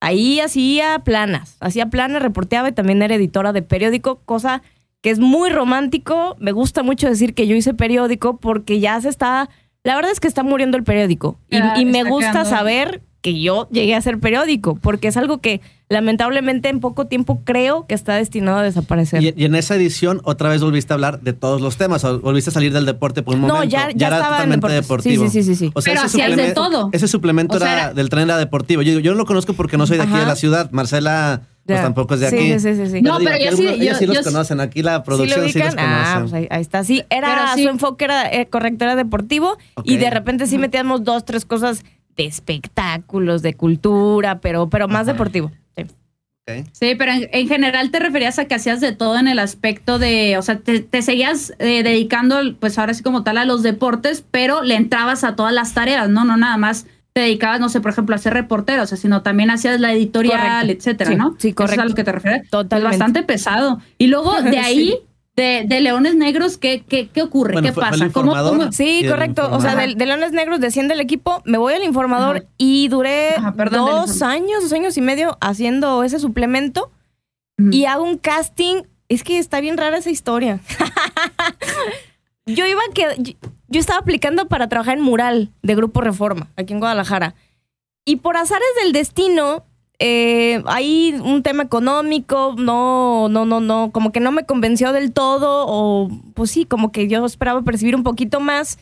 ahí 0.00 0.40
hacía 0.40 1.00
planas, 1.00 1.56
hacía 1.60 1.86
planas, 1.90 2.22
reporteaba 2.22 2.68
y 2.68 2.72
también 2.72 3.02
era 3.02 3.14
editora 3.16 3.52
de 3.52 3.62
periódico, 3.62 4.20
cosa 4.24 4.62
que 5.02 5.10
es 5.10 5.18
muy 5.18 5.50
romántico. 5.50 6.36
Me 6.38 6.52
gusta 6.52 6.82
mucho 6.82 7.08
decir 7.08 7.34
que 7.34 7.46
yo 7.46 7.56
hice 7.56 7.74
periódico 7.74 8.36
porque 8.38 8.80
ya 8.80 9.00
se 9.00 9.08
está, 9.08 9.48
la 9.84 9.96
verdad 9.96 10.12
es 10.12 10.20
que 10.20 10.28
está 10.28 10.42
muriendo 10.42 10.76
el 10.76 10.84
periódico. 10.84 11.38
Y, 11.50 11.84
me 11.84 12.04
gusta 12.04 12.30
quedando- 12.30 12.50
saber 12.50 13.02
que 13.20 13.40
yo 13.40 13.68
llegué 13.70 13.94
a 13.94 14.00
ser 14.00 14.18
periódico, 14.20 14.76
porque 14.76 15.08
es 15.08 15.16
algo 15.16 15.38
que 15.38 15.60
lamentablemente 15.88 16.68
en 16.68 16.80
poco 16.80 17.06
tiempo 17.06 17.40
creo 17.44 17.86
que 17.86 17.94
está 17.94 18.14
destinado 18.14 18.58
a 18.58 18.62
desaparecer. 18.62 19.22
Y, 19.22 19.34
y 19.36 19.44
en 19.44 19.54
esa 19.54 19.74
edición 19.74 20.20
otra 20.24 20.48
vez 20.50 20.62
volviste 20.62 20.92
a 20.92 20.94
hablar 20.94 21.20
de 21.20 21.32
todos 21.32 21.60
los 21.60 21.76
temas, 21.76 22.04
o 22.04 22.20
volviste 22.20 22.50
a 22.50 22.52
salir 22.52 22.72
del 22.72 22.86
deporte 22.86 23.22
por 23.22 23.34
un 23.34 23.42
No, 23.42 23.54
momento. 23.54 23.72
ya- 23.72 23.90
ya 23.94 24.06
era 24.06 24.16
estaba 24.18 24.36
en 24.44 24.50
totalmente 24.60 24.68
deportivo. 24.68 25.24
Sí, 25.24 25.30
sí, 25.30 25.42
sí, 25.42 25.56
sí. 25.56 25.70
O 25.74 25.80
sea, 25.80 25.94
Pero 25.94 26.06
hacías 26.06 26.36
de 26.36 26.52
todo. 26.52 26.90
Ese 26.92 27.08
suplemento 27.08 27.56
O 27.56 27.58
sea, 27.58 27.72
era, 27.72 27.82
era- 27.86 27.94
del 27.94 28.08
tren 28.08 28.24
era 28.24 28.36
deportivo. 28.38 28.82
Yo, 28.82 29.00
yo 29.00 29.10
no 29.12 29.16
lo 29.18 29.24
conozco 29.26 29.52
porque 29.54 29.76
no 29.76 29.86
soy 29.86 29.96
de 29.96 30.04
aquí 30.04 30.12
Ajá. 30.12 30.20
de 30.20 30.26
la 30.26 30.36
ciudad. 30.36 30.70
Marcela, 30.70 31.42
pues 31.66 31.78
Ya. 31.78 31.82
tampoco 31.82 32.14
es 32.14 32.20
de 32.20 32.26
aquí. 32.28 32.58
sí, 32.60 32.74
sí, 32.74 32.86
sí. 32.88 33.02
No, 33.02 33.18
pero 33.18 33.30
yo 33.32 33.36
sí- 33.42 33.46
algunos- 33.48 33.72
ellos 33.72 33.86
yo- 33.94 33.98
sí 33.98 34.06
los 34.06 34.16
yo 34.16 34.22
conocen. 34.24 34.60
Aquí 34.60 34.82
la 34.82 34.92
¿Sí 34.92 34.98
lo 34.98 35.04
producción 35.04 35.40
sí, 35.40 35.46
los 35.46 35.54
ubican? 35.54 35.70
conoce. 35.74 35.84
Ah, 36.06 36.18
pues 36.20 36.32
ahí, 36.34 36.46
ahí 36.50 36.60
está. 36.60 36.84
Sí, 36.84 37.02
era 37.10 37.28
Pero 37.34 37.54
sí. 37.56 37.62
su 37.64 37.68
enfoque 37.70 38.04
era 38.04 38.32
eh, 38.32 38.46
correcto, 38.48 38.84
era 38.84 38.94
deportivo 38.94 39.58
y 39.84 39.96
de 39.96 40.10
repente 40.10 40.46
sí 40.46 40.58
metíamos 40.58 41.02
dos, 41.04 41.24
tres 41.24 41.44
cosas 41.44 41.82
de 42.18 42.26
espectáculos, 42.26 43.40
de 43.40 43.54
cultura, 43.54 44.40
pero, 44.40 44.68
pero 44.68 44.88
más 44.88 45.02
Ajá. 45.02 45.12
deportivo. 45.12 45.50
Sí. 46.72 46.94
Pero 46.98 47.12
en, 47.12 47.28
en 47.30 47.46
general 47.46 47.90
te 47.90 47.98
referías 47.98 48.38
a 48.38 48.46
que 48.46 48.54
hacías 48.54 48.80
de 48.80 48.92
todo 48.92 49.18
en 49.18 49.28
el 49.28 49.38
aspecto 49.38 49.98
de, 49.98 50.38
o 50.38 50.42
sea, 50.42 50.58
te, 50.58 50.80
te 50.80 51.02
seguías 51.02 51.52
eh, 51.58 51.82
dedicando, 51.82 52.38
pues 52.58 52.78
ahora 52.78 52.94
sí 52.94 53.02
como 53.02 53.22
tal, 53.22 53.36
a 53.36 53.44
los 53.44 53.62
deportes, 53.62 54.24
pero 54.30 54.62
le 54.62 54.74
entrabas 54.74 55.24
a 55.24 55.36
todas 55.36 55.52
las 55.52 55.74
tareas, 55.74 56.08
¿no? 56.08 56.24
No 56.24 56.38
nada 56.38 56.56
más 56.56 56.86
te 57.12 57.20
dedicabas, 57.20 57.60
no 57.60 57.68
sé, 57.68 57.82
por 57.82 57.90
ejemplo, 57.90 58.14
a 58.14 58.18
ser 58.18 58.32
reportero, 58.32 58.82
o 58.84 58.86
sea, 58.86 58.96
sino 58.96 59.20
también 59.20 59.50
hacías 59.50 59.78
la 59.78 59.92
editorial, 59.92 60.40
Correcto. 60.62 60.72
etcétera, 60.72 61.10
Sí, 61.10 61.16
¿no? 61.16 61.36
sí, 61.38 61.48
Eso 61.48 61.54
correcto. 61.56 61.82
es 61.82 61.86
a 61.86 61.88
lo 61.90 61.94
que 61.94 62.04
te 62.04 62.12
refieres. 62.12 62.48
Totalmente. 62.48 62.94
Es 62.94 62.98
bastante 62.98 63.22
pesado. 63.24 63.80
Y 63.98 64.06
luego 64.06 64.40
de 64.40 64.56
ahí, 64.58 64.88
Sí. 64.88 64.98
De, 65.38 65.62
de 65.68 65.80
Leones 65.80 66.16
Negros, 66.16 66.58
¿qué, 66.58 66.82
qué, 66.82 67.08
qué 67.08 67.22
ocurre? 67.22 67.52
Bueno, 67.52 67.68
¿Qué 67.68 67.72
pasa? 67.72 68.10
¿Cómo, 68.10 68.32
cómo- 68.32 68.72
Sí, 68.72 69.04
correcto. 69.08 69.48
O 69.52 69.60
sea, 69.60 69.76
de, 69.76 69.94
de 69.94 70.06
Leones 70.06 70.32
Negros 70.32 70.58
desciende 70.58 70.94
el 70.94 71.00
equipo, 71.00 71.42
me 71.44 71.58
voy 71.58 71.74
al 71.74 71.84
informador 71.84 72.38
Ajá. 72.38 72.46
y 72.58 72.88
duré 72.88 73.36
Ajá, 73.36 73.52
perdón, 73.52 73.86
dos 73.88 74.20
años, 74.22 74.62
dos 74.62 74.72
años 74.72 74.96
y 74.96 75.00
medio 75.00 75.38
haciendo 75.40 76.02
ese 76.02 76.18
suplemento 76.18 76.90
y 77.70 77.84
hago 77.84 78.02
un 78.02 78.18
casting. 78.18 78.82
Es 79.08 79.22
que 79.22 79.38
está 79.38 79.60
bien 79.60 79.76
rara 79.76 79.98
esa 79.98 80.10
historia. 80.10 80.58
yo 82.46 82.66
iba 82.66 82.80
a 82.80 82.92
que 82.92 83.06
yo, 83.18 83.34
yo 83.68 83.80
estaba 83.80 84.00
aplicando 84.00 84.48
para 84.48 84.68
trabajar 84.68 84.98
en 84.98 85.04
mural 85.04 85.52
de 85.62 85.74
Grupo 85.76 86.00
Reforma 86.00 86.48
aquí 86.56 86.72
en 86.72 86.80
Guadalajara. 86.80 87.34
Y 88.04 88.16
por 88.16 88.36
azares 88.36 88.66
del 88.82 88.92
destino, 88.92 89.64
eh, 90.00 90.62
hay 90.66 91.14
un 91.24 91.42
tema 91.42 91.64
económico, 91.64 92.54
no, 92.56 93.28
no, 93.28 93.44
no, 93.44 93.60
no, 93.60 93.90
como 93.92 94.12
que 94.12 94.20
no 94.20 94.30
me 94.32 94.44
convenció 94.46 94.92
del 94.92 95.12
todo, 95.12 95.66
o 95.68 96.08
pues 96.34 96.50
sí, 96.50 96.64
como 96.64 96.92
que 96.92 97.08
yo 97.08 97.24
esperaba 97.26 97.62
percibir 97.62 97.96
un 97.96 98.02
poquito 98.04 98.40
más. 98.40 98.78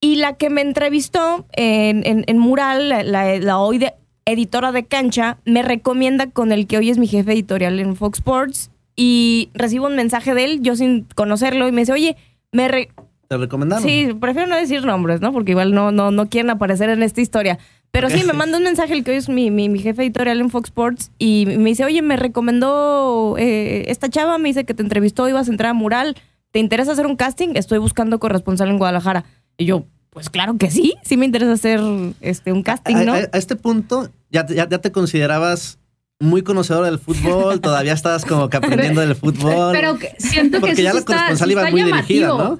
Y 0.00 0.16
la 0.16 0.34
que 0.34 0.50
me 0.50 0.60
entrevistó 0.60 1.46
en, 1.52 2.06
en- 2.06 2.24
en 2.26 2.38
Mural, 2.38 2.88
la, 2.90 3.02
la- 3.02 3.38
la 3.38 3.58
hoy 3.58 3.78
de- 3.78 3.94
editora 4.24 4.72
de 4.72 4.84
cancha, 4.84 5.38
me 5.44 5.62
recomienda 5.62 6.30
con 6.30 6.52
el 6.52 6.66
que 6.66 6.78
hoy 6.78 6.90
es 6.90 6.98
mi 6.98 7.06
jefe 7.06 7.32
editorial 7.32 7.78
en 7.80 7.96
Fox 7.96 8.18
Sports. 8.18 8.70
Y 8.94 9.50
recibo 9.54 9.86
un 9.86 9.96
mensaje 9.96 10.34
de 10.34 10.44
él, 10.44 10.62
yo 10.62 10.74
sin 10.76 11.06
conocerlo, 11.14 11.68
y 11.68 11.72
me 11.72 11.82
dice, 11.82 11.92
oye, 11.92 12.16
me, 12.52 12.68
re- 12.68 12.88
¿Te 13.28 13.36
recomendaron? 13.36 13.82
Sí, 13.84 14.08
prefiero 14.20 14.46
no 14.48 14.56
decir 14.56 14.84
nombres, 14.84 15.20
¿no? 15.20 15.32
Porque 15.32 15.50
igual 15.52 15.74
no, 15.74 15.90
no, 15.92 16.10
no 16.12 16.28
quieren 16.28 16.48
aparecer 16.50 16.88
en 16.90 17.02
esta 17.02 17.20
historia. 17.20 17.58
Pero 17.90 18.10
sí, 18.10 18.24
me 18.24 18.32
manda 18.34 18.58
un 18.58 18.64
mensaje 18.64 18.92
el 18.92 19.04
que 19.04 19.12
hoy 19.12 19.16
es 19.16 19.28
mi, 19.28 19.50
mi, 19.50 19.68
mi 19.70 19.78
jefe 19.78 20.02
editorial 20.02 20.40
en 20.40 20.50
Fox 20.50 20.68
Sports 20.68 21.10
y 21.18 21.46
me 21.46 21.70
dice, 21.70 21.84
oye, 21.84 22.02
me 22.02 22.16
recomendó 22.16 23.36
eh, 23.38 23.84
esta 23.88 24.08
chava, 24.08 24.38
me 24.38 24.48
dice 24.48 24.64
que 24.64 24.74
te 24.74 24.82
entrevistó, 24.82 25.28
ibas 25.28 25.48
a 25.48 25.50
entrar 25.50 25.70
a 25.70 25.74
Mural, 25.74 26.16
¿te 26.50 26.58
interesa 26.58 26.92
hacer 26.92 27.06
un 27.06 27.16
casting? 27.16 27.50
Estoy 27.54 27.78
buscando 27.78 28.18
corresponsal 28.18 28.68
en 28.68 28.78
Guadalajara. 28.78 29.24
Y 29.56 29.64
yo, 29.64 29.86
pues 30.10 30.28
claro 30.30 30.56
que 30.58 30.70
sí, 30.70 30.94
sí 31.04 31.16
me 31.16 31.24
interesa 31.26 31.52
hacer 31.52 31.80
este, 32.20 32.52
un 32.52 32.62
casting, 32.62 32.96
¿no? 33.04 33.14
a- 33.14 33.16
a 33.32 33.38
este 33.38 33.56
punto, 33.56 34.10
ya, 34.30 34.44
te- 34.46 34.54
ya, 34.54 34.68
ya 34.68 34.78
te 34.78 34.92
considerabas 34.92 35.78
muy 36.20 36.42
conocedor 36.42 36.84
del 36.86 36.98
fútbol, 36.98 37.60
todavía 37.60 37.92
estabas 37.92 38.24
como 38.24 38.48
que 38.48 38.56
aprendiendo 38.56 39.00
del 39.00 39.14
fútbol. 39.16 39.72
Pero 39.72 39.98
que- 39.98 40.14
siento 40.18 40.58
que 40.60 40.66
porque 40.66 40.82
ya 40.82 40.92
la 40.94 41.02
corresponsal 41.02 41.50
iba 41.50 41.70
muy 41.70 41.82
dirigida. 41.82 42.28
¿no? 42.28 42.58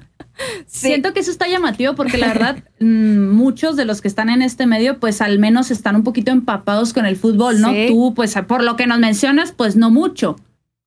Sí. 0.67 0.87
Siento 0.87 1.13
que 1.13 1.19
eso 1.21 1.31
está 1.31 1.47
llamativo 1.47 1.95
porque 1.95 2.17
la 2.17 2.27
verdad 2.27 2.57
mm, 2.79 3.29
muchos 3.29 3.75
de 3.75 3.85
los 3.85 4.01
que 4.01 4.07
están 4.07 4.29
en 4.29 4.41
este 4.41 4.65
medio 4.67 4.99
pues 4.99 5.21
al 5.21 5.39
menos 5.39 5.71
están 5.71 5.95
un 5.95 6.03
poquito 6.03 6.31
empapados 6.31 6.93
con 6.93 7.05
el 7.05 7.15
fútbol, 7.15 7.59
¿no? 7.61 7.71
Sí. 7.71 7.85
Tú 7.89 8.13
pues 8.15 8.35
por 8.47 8.63
lo 8.63 8.75
que 8.75 8.87
nos 8.87 8.99
mencionas 8.99 9.51
pues 9.51 9.75
no 9.75 9.89
mucho. 9.89 10.35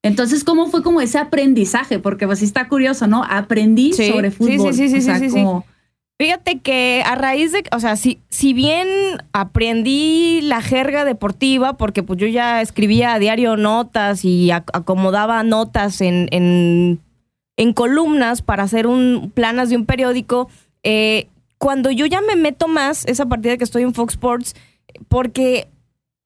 Entonces, 0.03 0.45
¿cómo 0.45 0.67
fue 0.69 0.83
como 0.83 1.01
ese 1.03 1.19
aprendizaje? 1.19 1.99
Porque 1.99 2.27
pues 2.27 2.39
sí 2.39 2.47
está 2.47 2.69
curioso, 2.69 3.07
¿no? 3.07 3.23
Aprendí 3.29 3.93
Sí, 3.93 4.09
sobre 4.09 4.31
fútbol. 4.31 4.73
sí, 4.73 4.89
sí, 4.89 4.89
sí, 4.89 4.97
O 4.99 5.01
sea, 5.03 5.19
sí, 5.19 5.29
como- 5.29 5.65
Fíjate 6.19 6.59
que 6.59 7.03
a 7.07 7.15
raíz 7.15 7.51
de, 7.53 7.65
o 7.73 7.81
sea, 7.81 7.97
si, 7.97 8.19
si 8.29 8.53
bien 8.53 8.87
aprendí 9.33 10.41
la 10.43 10.61
jerga 10.61 11.05
deportiva, 11.05 11.77
porque 11.79 12.03
pues 12.03 12.19
yo 12.19 12.27
ya 12.27 12.61
escribía 12.61 13.15
a 13.15 13.19
diario 13.19 13.57
notas 13.57 14.25
y 14.25 14.49
ac- 14.49 14.71
acomodaba 14.73 15.43
notas 15.43 16.01
en, 16.01 16.29
en, 16.31 17.01
en 17.61 17.75
columnas 17.75 18.41
para 18.41 18.63
hacer 18.63 18.87
un 18.87 19.33
planas 19.35 19.69
de 19.69 19.77
un 19.77 19.85
periódico, 19.85 20.49
eh, 20.83 21.29
cuando 21.59 21.91
yo 21.91 22.07
ya 22.07 22.23
me 22.23 22.35
meto 22.35 22.69
más, 22.69 23.05
es 23.07 23.21
a 23.21 23.27
partir 23.27 23.53
de 23.53 23.59
que 23.59 23.65
estoy 23.65 23.83
en 23.83 23.93
Fox 23.93 24.15
Sports, 24.15 24.55
porque 25.09 25.69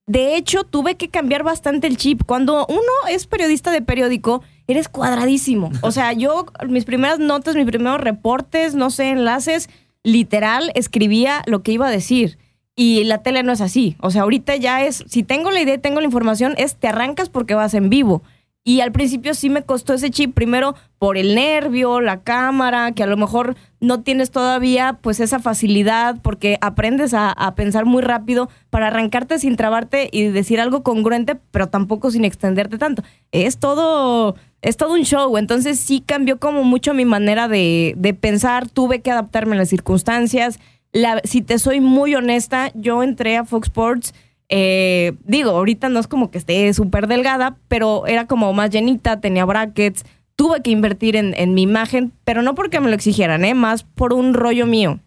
de 0.06 0.36
hecho, 0.36 0.64
tuve 0.64 0.96
que 0.96 1.08
cambiar 1.08 1.42
bastante 1.42 1.86
el 1.86 1.96
chip. 1.96 2.22
Cuando 2.26 2.66
uno 2.68 3.08
es 3.08 3.26
periodista 3.26 3.72
de 3.72 3.80
periódico, 3.80 4.42
eres 4.66 4.88
cuadradísimo. 4.88 5.72
O 5.80 5.90
sea, 5.90 6.12
yo, 6.12 6.46
mis 6.68 6.84
primeras 6.84 7.18
notas, 7.18 7.56
mis 7.56 7.64
primeros 7.64 8.00
reportes, 8.00 8.74
no 8.74 8.90
sé, 8.90 9.08
enlaces, 9.08 9.70
literal, 10.02 10.70
escribía 10.74 11.42
lo 11.46 11.62
que 11.62 11.72
iba 11.72 11.88
a 11.88 11.90
decir. 11.90 12.38
Y 12.76 13.04
la 13.04 13.22
tele 13.22 13.42
no 13.42 13.52
es 13.52 13.62
así. 13.62 13.96
O 14.00 14.10
sea, 14.10 14.22
ahorita 14.22 14.56
ya 14.56 14.84
es, 14.84 15.04
si 15.08 15.22
tengo 15.22 15.50
la 15.50 15.60
idea 15.60 15.78
tengo 15.78 16.00
la 16.00 16.06
información, 16.06 16.54
es 16.58 16.76
te 16.76 16.86
arrancas 16.86 17.30
porque 17.30 17.54
vas 17.54 17.72
en 17.72 17.88
vivo. 17.88 18.22
Y 18.66 18.80
al 18.80 18.92
principio 18.92 19.34
sí 19.34 19.50
me 19.50 19.62
costó 19.62 19.92
ese 19.92 20.10
chip, 20.10 20.34
primero 20.34 20.74
por 20.98 21.18
el 21.18 21.34
nervio, 21.34 22.00
la 22.00 22.22
cámara, 22.22 22.92
que 22.92 23.02
a 23.02 23.06
lo 23.06 23.18
mejor 23.18 23.56
no 23.78 24.02
tienes 24.02 24.30
todavía 24.30 24.98
pues 25.02 25.20
esa 25.20 25.38
facilidad 25.38 26.22
porque 26.22 26.56
aprendes 26.62 27.12
a, 27.12 27.34
pensar 27.56 27.84
muy 27.84 28.02
rápido 28.02 28.48
para 28.70 28.86
arrancarte 28.86 29.38
sin 29.38 29.56
trabarte 29.56 30.08
y 30.10 30.28
decir 30.28 30.62
algo 30.62 30.82
congruente, 30.82 31.36
pero 31.50 31.68
tampoco 31.68 32.10
sin 32.10 32.24
extenderte 32.24 32.78
tanto. 32.78 33.02
Es 33.32 33.58
todo, 33.58 34.34
es 34.62 34.78
todo 34.78 34.94
un 34.94 35.02
show, 35.02 35.36
entonces 35.36 35.78
sí 35.78 36.00
cambió 36.00 36.40
como 36.40 36.64
mucho 36.64 36.94
mi 36.94 37.04
manera 37.04 37.48
de, 37.48 37.92
de 37.98 38.14
pensar, 38.14 38.70
tuve 38.70 39.02
que 39.02 39.10
adaptarme 39.10 39.56
a 39.56 39.58
las 39.58 39.68
circunstancias. 39.68 40.58
La, 40.90 41.20
si 41.24 41.42
te 41.42 41.58
soy 41.58 41.82
muy 41.82 42.14
honesta, 42.14 42.70
yo 42.74 43.02
entré 43.02 43.36
a 43.36 43.44
Fox 43.44 43.68
Sports 43.68 44.14
eh, 44.56 45.14
digo, 45.24 45.50
ahorita 45.50 45.88
no 45.88 45.98
es 45.98 46.06
como 46.06 46.30
que 46.30 46.38
esté 46.38 46.72
súper 46.74 47.08
delgada, 47.08 47.56
pero 47.66 48.06
era 48.06 48.28
como 48.28 48.52
más 48.52 48.70
llenita, 48.70 49.20
tenía 49.20 49.44
brackets. 49.44 50.04
Tuve 50.36 50.62
que 50.62 50.70
invertir 50.70 51.16
en, 51.16 51.34
en, 51.36 51.54
mi 51.54 51.62
imagen, 51.62 52.12
pero 52.22 52.40
no 52.40 52.54
porque 52.54 52.78
me 52.78 52.88
lo 52.88 52.94
exigieran, 52.94 53.44
¿eh? 53.44 53.54
más 53.54 53.82
por 53.82 54.12
un 54.12 54.32
rollo 54.32 54.64
mío. 54.64 55.00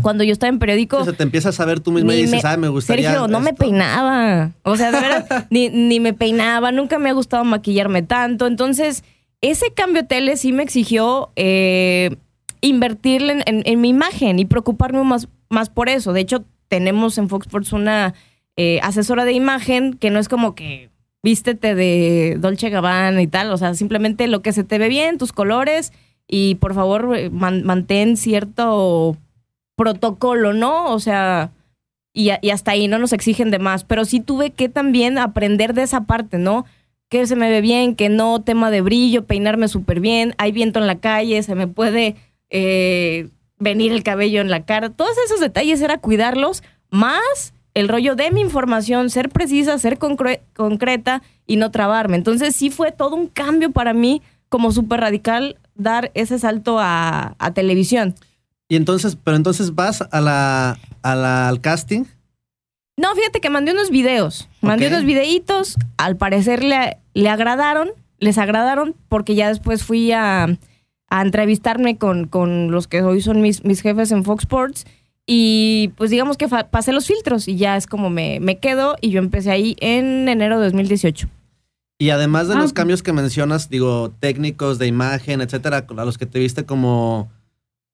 Cuando 0.00 0.22
yo 0.22 0.32
estaba 0.32 0.48
en 0.48 0.60
periódico. 0.60 0.98
O 0.98 1.04
sea, 1.04 1.12
te 1.12 1.24
empiezas 1.24 1.58
a 1.58 1.64
ver 1.64 1.80
tú 1.80 1.90
misma 1.90 2.14
y 2.14 2.22
dices, 2.22 2.44
me, 2.44 2.48
ah, 2.48 2.56
me 2.56 2.68
gustaría. 2.68 3.10
Sergio, 3.10 3.26
no 3.26 3.38
esto. 3.38 3.50
me 3.50 3.54
peinaba. 3.54 4.52
O 4.62 4.76
sea, 4.76 4.92
de 4.92 5.00
verdad, 5.00 5.46
ni, 5.50 5.70
ni 5.70 5.98
me 5.98 6.12
peinaba, 6.12 6.70
nunca 6.70 7.00
me 7.00 7.10
ha 7.10 7.14
gustado 7.14 7.42
maquillarme 7.42 8.02
tanto. 8.02 8.46
Entonces, 8.46 9.02
ese 9.40 9.72
cambio 9.74 10.06
tele 10.06 10.36
sí 10.36 10.52
me 10.52 10.62
exigió 10.62 11.32
eh, 11.34 12.14
invertirle 12.60 13.32
en, 13.32 13.42
en, 13.46 13.62
en, 13.66 13.80
mi 13.80 13.88
imagen 13.88 14.38
y 14.38 14.44
preocuparme 14.44 15.02
más, 15.02 15.26
más 15.48 15.68
por 15.68 15.88
eso. 15.88 16.12
De 16.12 16.20
hecho, 16.20 16.44
tenemos 16.68 17.18
en 17.18 17.28
Fox 17.28 17.46
Sports 17.46 17.72
una 17.72 18.14
eh, 18.56 18.80
asesora 18.82 19.24
de 19.24 19.32
imagen 19.32 19.94
que 19.94 20.10
no 20.10 20.18
es 20.18 20.28
como 20.28 20.54
que 20.54 20.90
vístete 21.24 21.74
de 21.74 22.36
Dolce 22.38 22.68
Gabbana 22.68 23.22
y 23.22 23.26
tal, 23.26 23.50
o 23.50 23.56
sea, 23.56 23.74
simplemente 23.74 24.28
lo 24.28 24.42
que 24.42 24.52
se 24.52 24.62
te 24.62 24.78
ve 24.78 24.88
bien, 24.88 25.18
tus 25.18 25.32
colores 25.32 25.92
y 26.28 26.56
por 26.56 26.74
favor 26.74 27.16
eh, 27.16 27.30
man, 27.30 27.64
mantén 27.64 28.16
cierto 28.16 29.16
protocolo, 29.74 30.52
¿no? 30.52 30.92
O 30.92 31.00
sea, 31.00 31.50
y, 32.12 32.30
y, 32.42 32.50
hasta 32.50 32.72
ahí 32.72 32.88
no 32.88 32.98
nos 32.98 33.12
exigen 33.12 33.50
de 33.50 33.58
más, 33.58 33.84
pero 33.84 34.04
sí 34.04 34.20
tuve 34.20 34.50
que 34.50 34.68
también 34.68 35.18
aprender 35.18 35.74
de 35.74 35.82
esa 35.82 36.02
parte, 36.02 36.38
¿no? 36.38 36.66
Que 37.08 37.26
se 37.26 37.36
me 37.36 37.50
ve 37.50 37.60
bien, 37.60 37.96
que 37.96 38.08
no, 38.08 38.42
tema 38.42 38.70
de 38.70 38.82
brillo, 38.82 39.24
peinarme 39.24 39.68
súper 39.68 40.00
bien, 40.00 40.34
hay 40.38 40.52
viento 40.52 40.78
en 40.78 40.86
la 40.86 41.00
calle, 41.00 41.42
se 41.42 41.54
me 41.54 41.66
puede 41.66 42.16
eh, 42.50 43.30
venir 43.58 43.92
el 43.92 44.02
cabello 44.02 44.42
en 44.42 44.50
la 44.50 44.64
cara, 44.64 44.90
todos 44.90 45.16
esos 45.24 45.40
detalles 45.40 45.80
era 45.80 45.98
cuidarlos, 45.98 46.62
más 46.90 47.53
el 47.74 47.88
rollo 47.88 48.14
de 48.14 48.30
mi 48.30 48.40
información, 48.40 49.10
ser 49.10 49.28
precisa, 49.28 49.76
ser 49.78 49.98
concre 49.98 50.42
concreta 50.54 51.22
y 51.46 51.56
no 51.56 51.70
trabarme. 51.70 52.16
Entonces 52.16 52.54
sí 52.54 52.70
fue 52.70 52.92
todo 52.92 53.16
un 53.16 53.26
cambio 53.26 53.72
para 53.72 53.92
mí 53.92 54.22
como 54.48 54.70
súper 54.70 55.00
radical 55.00 55.56
dar 55.74 56.12
ese 56.14 56.38
salto 56.38 56.78
a, 56.78 57.34
a, 57.38 57.50
televisión. 57.52 58.14
Y 58.68 58.76
entonces, 58.76 59.16
pero 59.22 59.36
entonces 59.36 59.74
vas 59.74 60.02
a 60.02 60.20
la, 60.20 60.78
a 61.02 61.14
la, 61.16 61.48
al 61.48 61.60
casting. 61.60 62.04
No, 62.96 63.12
fíjate 63.16 63.40
que 63.40 63.50
mandé 63.50 63.72
unos 63.72 63.90
videos, 63.90 64.48
mandé 64.60 64.86
okay. 64.86 64.96
unos 64.96 65.06
videitos, 65.06 65.76
al 65.96 66.16
parecer 66.16 66.62
le, 66.62 66.98
le 67.12 67.28
agradaron, 67.28 67.90
les 68.20 68.38
agradaron, 68.38 68.94
porque 69.08 69.34
ya 69.34 69.48
después 69.48 69.82
fui 69.82 70.12
a, 70.12 70.56
a 71.08 71.22
entrevistarme 71.22 71.98
con, 71.98 72.28
con 72.28 72.70
los 72.70 72.86
que 72.86 73.02
hoy 73.02 73.20
son 73.20 73.42
mis, 73.42 73.64
mis 73.64 73.82
jefes 73.82 74.12
en 74.12 74.22
Fox 74.22 74.44
Sports 74.44 74.86
y 75.26 75.92
pues 75.96 76.10
digamos 76.10 76.36
que 76.36 76.48
pasé 76.48 76.92
los 76.92 77.06
filtros 77.06 77.48
y 77.48 77.56
ya 77.56 77.76
es 77.76 77.86
como 77.86 78.10
me, 78.10 78.40
me 78.40 78.58
quedo 78.58 78.96
y 79.00 79.10
yo 79.10 79.18
empecé 79.18 79.50
ahí 79.50 79.76
en 79.80 80.28
enero 80.28 80.58
de 80.58 80.66
2018. 80.66 81.28
Y 81.98 82.10
además 82.10 82.48
de 82.48 82.54
ah. 82.54 82.58
los 82.58 82.72
cambios 82.72 83.02
que 83.02 83.12
mencionas, 83.12 83.70
digo, 83.70 84.12
técnicos 84.20 84.78
de 84.78 84.86
imagen, 84.86 85.40
etcétera, 85.40 85.86
a 85.88 86.04
los 86.04 86.18
que 86.18 86.26
te 86.26 86.38
viste 86.40 86.64
como 86.64 87.30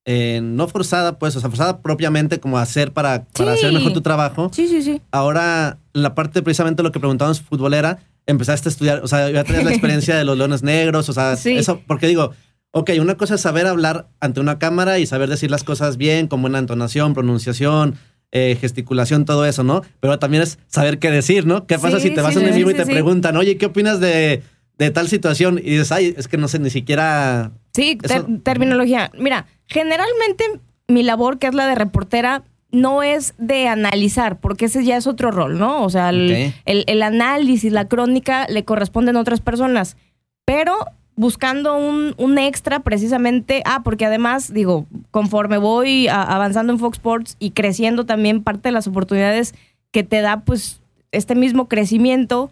eh, 0.06 0.40
no 0.42 0.66
forzada, 0.66 1.18
pues, 1.18 1.36
o 1.36 1.40
sea, 1.40 1.50
forzada 1.50 1.82
propiamente 1.82 2.40
como 2.40 2.58
hacer 2.58 2.92
para, 2.92 3.24
para 3.36 3.52
sí. 3.52 3.58
hacer 3.58 3.72
mejor 3.72 3.92
tu 3.92 4.00
trabajo. 4.00 4.50
Sí, 4.52 4.66
sí, 4.66 4.82
sí. 4.82 5.02
Ahora, 5.12 5.78
la 5.92 6.14
parte 6.14 6.42
precisamente 6.42 6.82
lo 6.82 6.90
que 6.90 6.98
preguntábamos 6.98 7.42
futbolera, 7.42 7.98
empezaste 8.26 8.68
a 8.68 8.72
estudiar, 8.72 9.00
o 9.04 9.08
sea, 9.08 9.30
ya 9.30 9.44
tenías 9.44 9.64
la 9.64 9.70
experiencia 9.72 10.16
de 10.16 10.24
los 10.24 10.38
leones 10.38 10.62
negros, 10.62 11.08
o 11.08 11.12
sea, 11.12 11.36
Sí. 11.36 11.56
eso, 11.56 11.80
porque 11.86 12.06
digo, 12.06 12.32
ok, 12.72 12.90
una 13.00 13.16
cosa 13.16 13.34
es 13.34 13.40
saber 13.40 13.66
hablar 13.66 14.08
ante 14.20 14.40
una 14.40 14.58
cámara 14.58 14.98
y 14.98 15.06
saber 15.06 15.28
decir 15.28 15.50
las 15.50 15.64
cosas 15.64 15.96
bien, 15.96 16.26
con 16.28 16.40
buena 16.42 16.58
entonación, 16.58 17.14
pronunciación, 17.14 17.96
eh, 18.32 18.56
gesticulación, 18.60 19.24
todo 19.24 19.44
eso, 19.46 19.64
¿no? 19.64 19.82
Pero 20.00 20.18
también 20.18 20.42
es 20.44 20.58
saber 20.68 20.98
qué 20.98 21.10
decir, 21.10 21.46
¿no? 21.46 21.66
¿Qué 21.66 21.78
pasa 21.78 21.98
Sí, 21.98 22.08
si 22.08 22.14
te 22.14 22.20
vas 22.20 22.34
sí, 22.34 22.38
a 22.40 22.42
un 22.42 22.48
sí, 22.52 22.58
vivo 22.58 22.70
y 22.70 22.74
te 22.74 22.86
preguntan, 22.86 23.36
oye, 23.36 23.56
¿qué 23.56 23.66
opinas 23.66 23.98
de, 23.98 24.42
de 24.78 24.90
tal 24.92 25.08
situación? 25.08 25.58
Y 25.58 25.62
dices, 25.70 25.90
ay, 25.90 26.14
es 26.16 26.28
que 26.28 26.36
no 26.36 26.46
sé 26.46 26.58
ni 26.60 26.70
siquiera. 26.70 27.50
Sí, 27.74 27.96
ter- 27.96 28.24
terminología. 28.44 29.10
Mira, 29.18 29.46
generalmente 29.66 30.44
mi 30.86 31.02
labor, 31.02 31.38
que 31.38 31.48
es 31.48 31.54
la 31.54 31.66
de 31.66 31.74
reportera, 31.74 32.44
no 32.72 33.02
es 33.02 33.34
de 33.38 33.66
analizar, 33.66 34.38
porque 34.38 34.66
ese 34.66 34.84
ya 34.84 34.96
es 34.96 35.08
otro 35.08 35.32
rol, 35.32 35.58
¿no? 35.58 35.82
O 35.82 35.90
sea, 35.90 36.10
el- 36.10 36.52
el 36.64 37.02
análisis, 37.02 37.72
la 37.72 37.88
crónica 37.88 38.46
le 38.48 38.64
corresponden 38.64 39.16
a 39.16 39.20
otras 39.20 39.40
personas. 39.40 39.96
Pero 40.44 40.76
buscando 41.16 41.76
un, 41.76 42.14
un 42.16 42.38
extra 42.38 42.80
precisamente, 42.80 43.62
ah, 43.66 43.82
porque 43.82 44.06
además, 44.06 44.52
digo, 44.52 44.86
conforme 45.10 45.58
voy 45.58 46.08
avanzando 46.08 46.72
en 46.72 46.78
Fox 46.78 46.98
Sports 46.98 47.36
y 47.38 47.50
creciendo 47.50 48.06
también 48.06 48.42
parte 48.42 48.68
de 48.68 48.72
las 48.72 48.86
oportunidades 48.86 49.54
que 49.90 50.02
te 50.02 50.20
da, 50.20 50.40
pues, 50.40 50.80
este 51.12 51.34
mismo 51.34 51.68
crecimiento, 51.68 52.50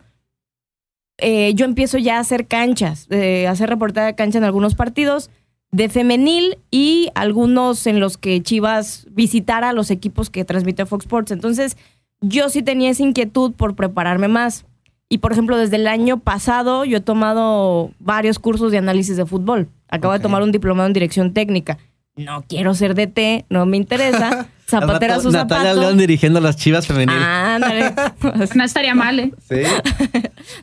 eh, 1.18 1.52
yo 1.54 1.64
empiezo 1.64 1.98
ya 1.98 2.16
a 2.16 2.20
hacer 2.20 2.46
canchas, 2.46 3.06
eh, 3.10 3.46
a 3.46 3.52
hacer 3.52 3.68
reportaje 3.68 4.06
de 4.06 4.14
cancha 4.14 4.38
en 4.38 4.44
algunos 4.44 4.74
partidos 4.74 5.30
de 5.70 5.88
femenil 5.88 6.58
y 6.70 7.10
algunos 7.14 7.86
en 7.86 8.00
los 8.00 8.16
que 8.16 8.42
Chivas 8.42 9.06
visitara 9.10 9.70
a 9.70 9.72
los 9.72 9.90
equipos 9.90 10.30
que 10.30 10.44
transmite 10.44 10.86
Fox 10.86 11.04
Sports. 11.04 11.32
Entonces, 11.32 11.76
yo 12.20 12.48
sí 12.48 12.62
tenía 12.62 12.90
esa 12.90 13.02
inquietud 13.02 13.52
por 13.52 13.74
prepararme 13.74 14.28
más. 14.28 14.64
Y 15.08 15.18
por 15.18 15.32
ejemplo, 15.32 15.56
desde 15.56 15.76
el 15.76 15.86
año 15.86 16.18
pasado 16.20 16.84
yo 16.84 16.98
he 16.98 17.00
tomado 17.00 17.90
varios 17.98 18.38
cursos 18.38 18.70
de 18.72 18.78
análisis 18.78 19.16
de 19.16 19.24
fútbol. 19.26 19.68
Acabo 19.88 20.12
de 20.12 20.20
tomar 20.20 20.42
un 20.42 20.52
diplomado 20.52 20.86
en 20.86 20.92
dirección 20.92 21.32
técnica. 21.32 21.78
No 22.16 22.44
quiero 22.48 22.74
ser 22.74 22.94
DT, 22.94 23.46
no 23.48 23.64
me 23.66 23.76
interesa. 23.76 24.48
Zapatera 24.68 25.14
Al 25.14 25.22
su 25.22 25.28
rato, 25.30 25.44
Natalia 25.44 25.70
zapato. 25.70 25.80
León 25.80 25.96
dirigiendo 25.96 26.40
las 26.40 26.56
chivas 26.58 26.86
femeniles. 26.86 27.22
Ándale. 27.22 27.92
No 28.54 28.64
estaría 28.64 28.94
mal, 28.94 29.18
¿eh? 29.18 29.32
Sí. 29.48 29.62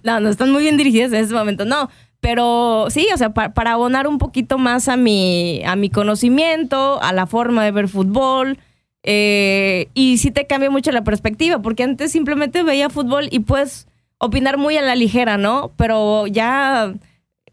No, 0.04 0.20
no 0.20 0.30
están 0.30 0.52
muy 0.52 0.62
bien 0.62 0.78
dirigidas 0.78 1.12
en 1.12 1.22
este 1.24 1.34
momento, 1.34 1.66
no. 1.66 1.90
Pero 2.20 2.86
sí, 2.90 3.08
o 3.14 3.18
sea, 3.18 3.34
pa- 3.34 3.54
para 3.56 3.72
abonar 3.72 4.08
un 4.08 4.20
poquito 4.20 4.60
más 4.60 4.90
a 4.90 4.96
mi, 4.98 5.64
a 5.66 5.75
mi 5.75 5.90
conocimiento, 5.90 7.02
a 7.02 7.14
la 7.14 7.25
forma 7.25 7.64
de 7.64 7.72
ver 7.72 7.88
fútbol. 7.88 8.60
eh, 9.04 9.88
y 9.96 10.18
sí 10.20 10.30
te 10.32 10.46
cambia 10.48 10.70
mucho 10.70 10.92
la 10.92 11.04
perspectiva, 11.04 11.60
porque 11.64 11.82
antes 11.84 12.12
simplemente 12.12 12.62
veía 12.64 12.90
fútbol 12.92 13.28
y 13.32 13.40
puedes 13.40 13.88
opinar 14.18 14.58
muy 14.58 14.78
a 14.78 14.82
la 14.82 14.96
ligera, 14.96 15.38
¿no? 15.38 15.72
Pero 15.78 16.28
ya, 16.28 16.94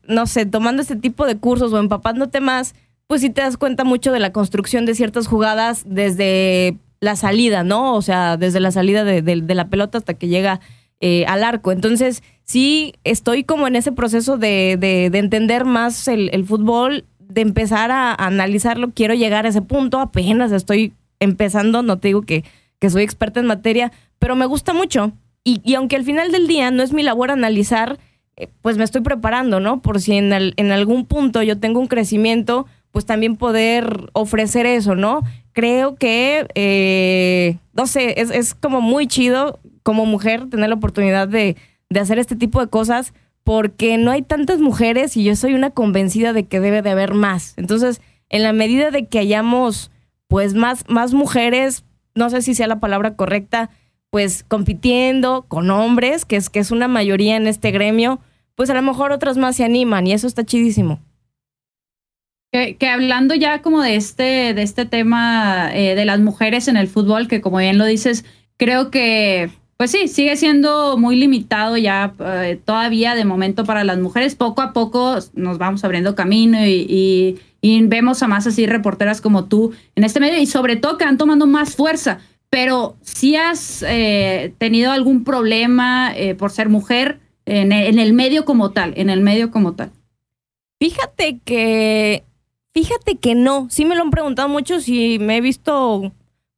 no 0.06 0.26
sé, 0.26 0.46
tomando 0.46 0.82
este 0.82 0.96
tipo 0.96 1.26
de 1.26 1.36
cursos 1.36 1.72
o 1.72 1.78
empapándote 1.78 2.40
más, 2.40 2.74
pues 3.06 3.20
sí 3.20 3.30
te 3.30 3.42
das 3.42 3.56
cuenta 3.56 3.84
mucho 3.84 4.12
de 4.12 4.20
la 4.20 4.32
construcción 4.32 4.86
de 4.86 4.94
ciertas 4.94 5.26
jugadas 5.26 5.82
desde 5.86 6.76
la 7.00 7.16
salida, 7.16 7.64
¿no? 7.64 7.94
O 7.94 8.02
sea, 8.02 8.36
desde 8.36 8.60
la 8.60 8.70
salida 8.70 9.04
de, 9.04 9.36
la 9.54 9.68
pelota 9.68 9.98
hasta 9.98 10.14
que 10.14 10.28
llega 10.28 10.60
eh, 11.00 11.26
al 11.26 11.42
arco. 11.42 11.72
Entonces, 11.72 12.22
sí, 12.44 12.94
estoy 13.04 13.42
como 13.44 13.66
en 13.66 13.74
ese 13.76 13.90
proceso 13.92 14.38
de, 14.38 14.76
de- 14.78 15.10
de 15.10 15.18
entender 15.18 15.64
más 15.64 16.06
el, 16.06 16.44
fútbol, 16.46 17.04
de 17.18 17.40
empezar 17.40 17.90
a, 17.90 18.14
analizarlo. 18.14 18.92
Quiero 18.94 19.14
llegar 19.14 19.46
a 19.46 19.48
ese 19.48 19.62
punto, 19.62 19.98
apenas 19.98 20.52
estoy 20.52 20.92
empezando, 21.18 21.82
no 21.82 21.98
te 21.98 22.08
digo 22.08 22.22
que, 22.22 22.44
que 22.78 22.88
soy 22.88 23.02
experta 23.02 23.40
en 23.40 23.46
materia, 23.46 23.92
pero 24.18 24.36
me 24.36 24.46
gusta 24.46 24.72
mucho. 24.72 25.12
Y, 25.44 25.60
y 25.64 25.74
aunque 25.74 25.96
al 25.96 26.04
final 26.04 26.30
del 26.32 26.46
día 26.46 26.70
no 26.70 26.82
es 26.82 26.92
mi 26.92 27.02
labor 27.02 27.30
analizar, 27.30 27.98
eh, 28.36 28.48
pues 28.62 28.78
me 28.78 28.84
estoy 28.84 29.00
preparando, 29.02 29.60
¿no? 29.60 29.82
Por 29.82 30.00
si 30.00 30.14
en, 30.16 30.32
al- 30.32 30.54
en 30.56 30.70
algún 30.72 31.06
punto 31.06 31.42
yo 31.42 31.58
tengo 31.58 31.80
un 31.80 31.88
crecimiento, 31.88 32.66
pues 32.92 33.06
también 33.06 33.36
poder 33.36 34.10
ofrecer 34.12 34.66
eso, 34.66 34.94
¿no? 34.94 35.22
Creo 35.52 35.96
que, 35.96 36.46
eh, 36.54 37.56
no 37.74 37.86
sé, 37.86 38.20
es, 38.20 38.30
es 38.30 38.54
como 38.54 38.80
muy 38.80 39.06
chido 39.06 39.58
como 39.82 40.06
mujer 40.06 40.48
tener 40.48 40.68
la 40.68 40.76
oportunidad 40.76 41.26
de, 41.28 41.56
de 41.90 42.00
hacer 42.00 42.18
este 42.18 42.36
tipo 42.36 42.60
de 42.60 42.68
cosas 42.68 43.12
porque 43.44 43.98
no 43.98 44.12
hay 44.12 44.22
tantas 44.22 44.60
mujeres 44.60 45.16
y 45.16 45.24
yo 45.24 45.34
soy 45.34 45.54
una 45.54 45.70
convencida 45.70 46.32
de 46.32 46.44
que 46.46 46.60
debe 46.60 46.80
de 46.82 46.90
haber 46.90 47.14
más. 47.14 47.54
Entonces, 47.56 48.00
en 48.28 48.44
la 48.44 48.52
medida 48.52 48.90
de 48.92 49.06
que 49.06 49.18
hayamos 49.18 49.90
pues 50.28 50.54
más, 50.54 50.84
más 50.88 51.12
mujeres, 51.12 51.84
no 52.14 52.30
sé 52.30 52.40
si 52.42 52.54
sea 52.54 52.68
la 52.68 52.78
palabra 52.80 53.16
correcta, 53.16 53.68
pues 54.12 54.44
compitiendo 54.46 55.46
con 55.48 55.70
hombres, 55.70 56.26
que 56.26 56.36
es, 56.36 56.50
que 56.50 56.58
es 56.58 56.70
una 56.70 56.86
mayoría 56.86 57.34
en 57.34 57.46
este 57.46 57.70
gremio, 57.70 58.20
pues 58.54 58.68
a 58.68 58.74
lo 58.74 58.82
mejor 58.82 59.10
otras 59.10 59.38
más 59.38 59.56
se 59.56 59.64
animan 59.64 60.06
y 60.06 60.12
eso 60.12 60.26
está 60.26 60.44
chidísimo. 60.44 61.00
Que, 62.52 62.76
hablando 62.86 63.34
ya 63.34 63.62
como 63.62 63.80
de 63.80 63.96
este, 63.96 64.52
de 64.52 64.62
este 64.62 64.84
tema 64.84 65.70
eh, 65.72 65.94
de 65.94 66.04
las 66.04 66.20
mujeres 66.20 66.68
en 66.68 66.76
el 66.76 66.88
fútbol, 66.88 67.26
que 67.26 67.40
como 67.40 67.56
bien 67.56 67.78
lo 67.78 67.86
dices, 67.86 68.26
creo 68.58 68.90
que, 68.90 69.50
pues 69.78 69.92
sí, 69.92 70.08
sigue 70.08 70.36
siendo 70.36 70.98
muy 70.98 71.16
limitado 71.16 71.78
ya 71.78 72.12
eh, 72.20 72.60
todavía 72.62 73.14
de 73.14 73.24
momento 73.24 73.64
para 73.64 73.82
las 73.82 73.98
mujeres. 73.98 74.34
Poco 74.34 74.60
a 74.60 74.74
poco 74.74 75.16
nos 75.32 75.56
vamos 75.56 75.84
abriendo 75.84 76.14
camino 76.14 76.58
y, 76.66 77.40
vemos 77.62 78.22
a 78.22 78.28
más 78.28 78.46
así 78.46 78.66
reporteras 78.66 79.22
como 79.22 79.46
tú 79.46 79.72
en 79.94 80.04
este 80.04 80.20
medio 80.20 80.38
y 80.38 80.44
sobre 80.44 80.76
todo 80.76 80.98
que 80.98 81.04
han 81.04 81.16
tomando 81.16 81.46
más 81.46 81.76
fuerza. 81.76 82.20
Pero 82.52 82.96
si 83.00 83.34
has 83.34 83.82
eh, 83.82 84.54
tenido 84.58 84.92
algún 84.92 85.24
problema 85.24 86.14
por 86.38 86.50
ser 86.50 86.68
mujer 86.68 87.18
en 87.46 87.72
en 87.72 87.98
el 87.98 88.12
medio 88.12 88.44
como 88.44 88.70
tal, 88.70 88.92
en 88.96 89.08
el 89.10 89.22
medio 89.22 89.50
como 89.50 89.72
tal. 89.72 89.90
Fíjate 90.78 91.40
que 91.44 92.24
Fíjate 92.74 93.16
que 93.16 93.34
no, 93.34 93.68
sí 93.70 93.84
me 93.84 93.94
lo 93.94 94.02
han 94.02 94.10
preguntado 94.10 94.48
mucho 94.48 94.80
si 94.80 95.18
me 95.18 95.36
he 95.36 95.40
visto 95.42 96.10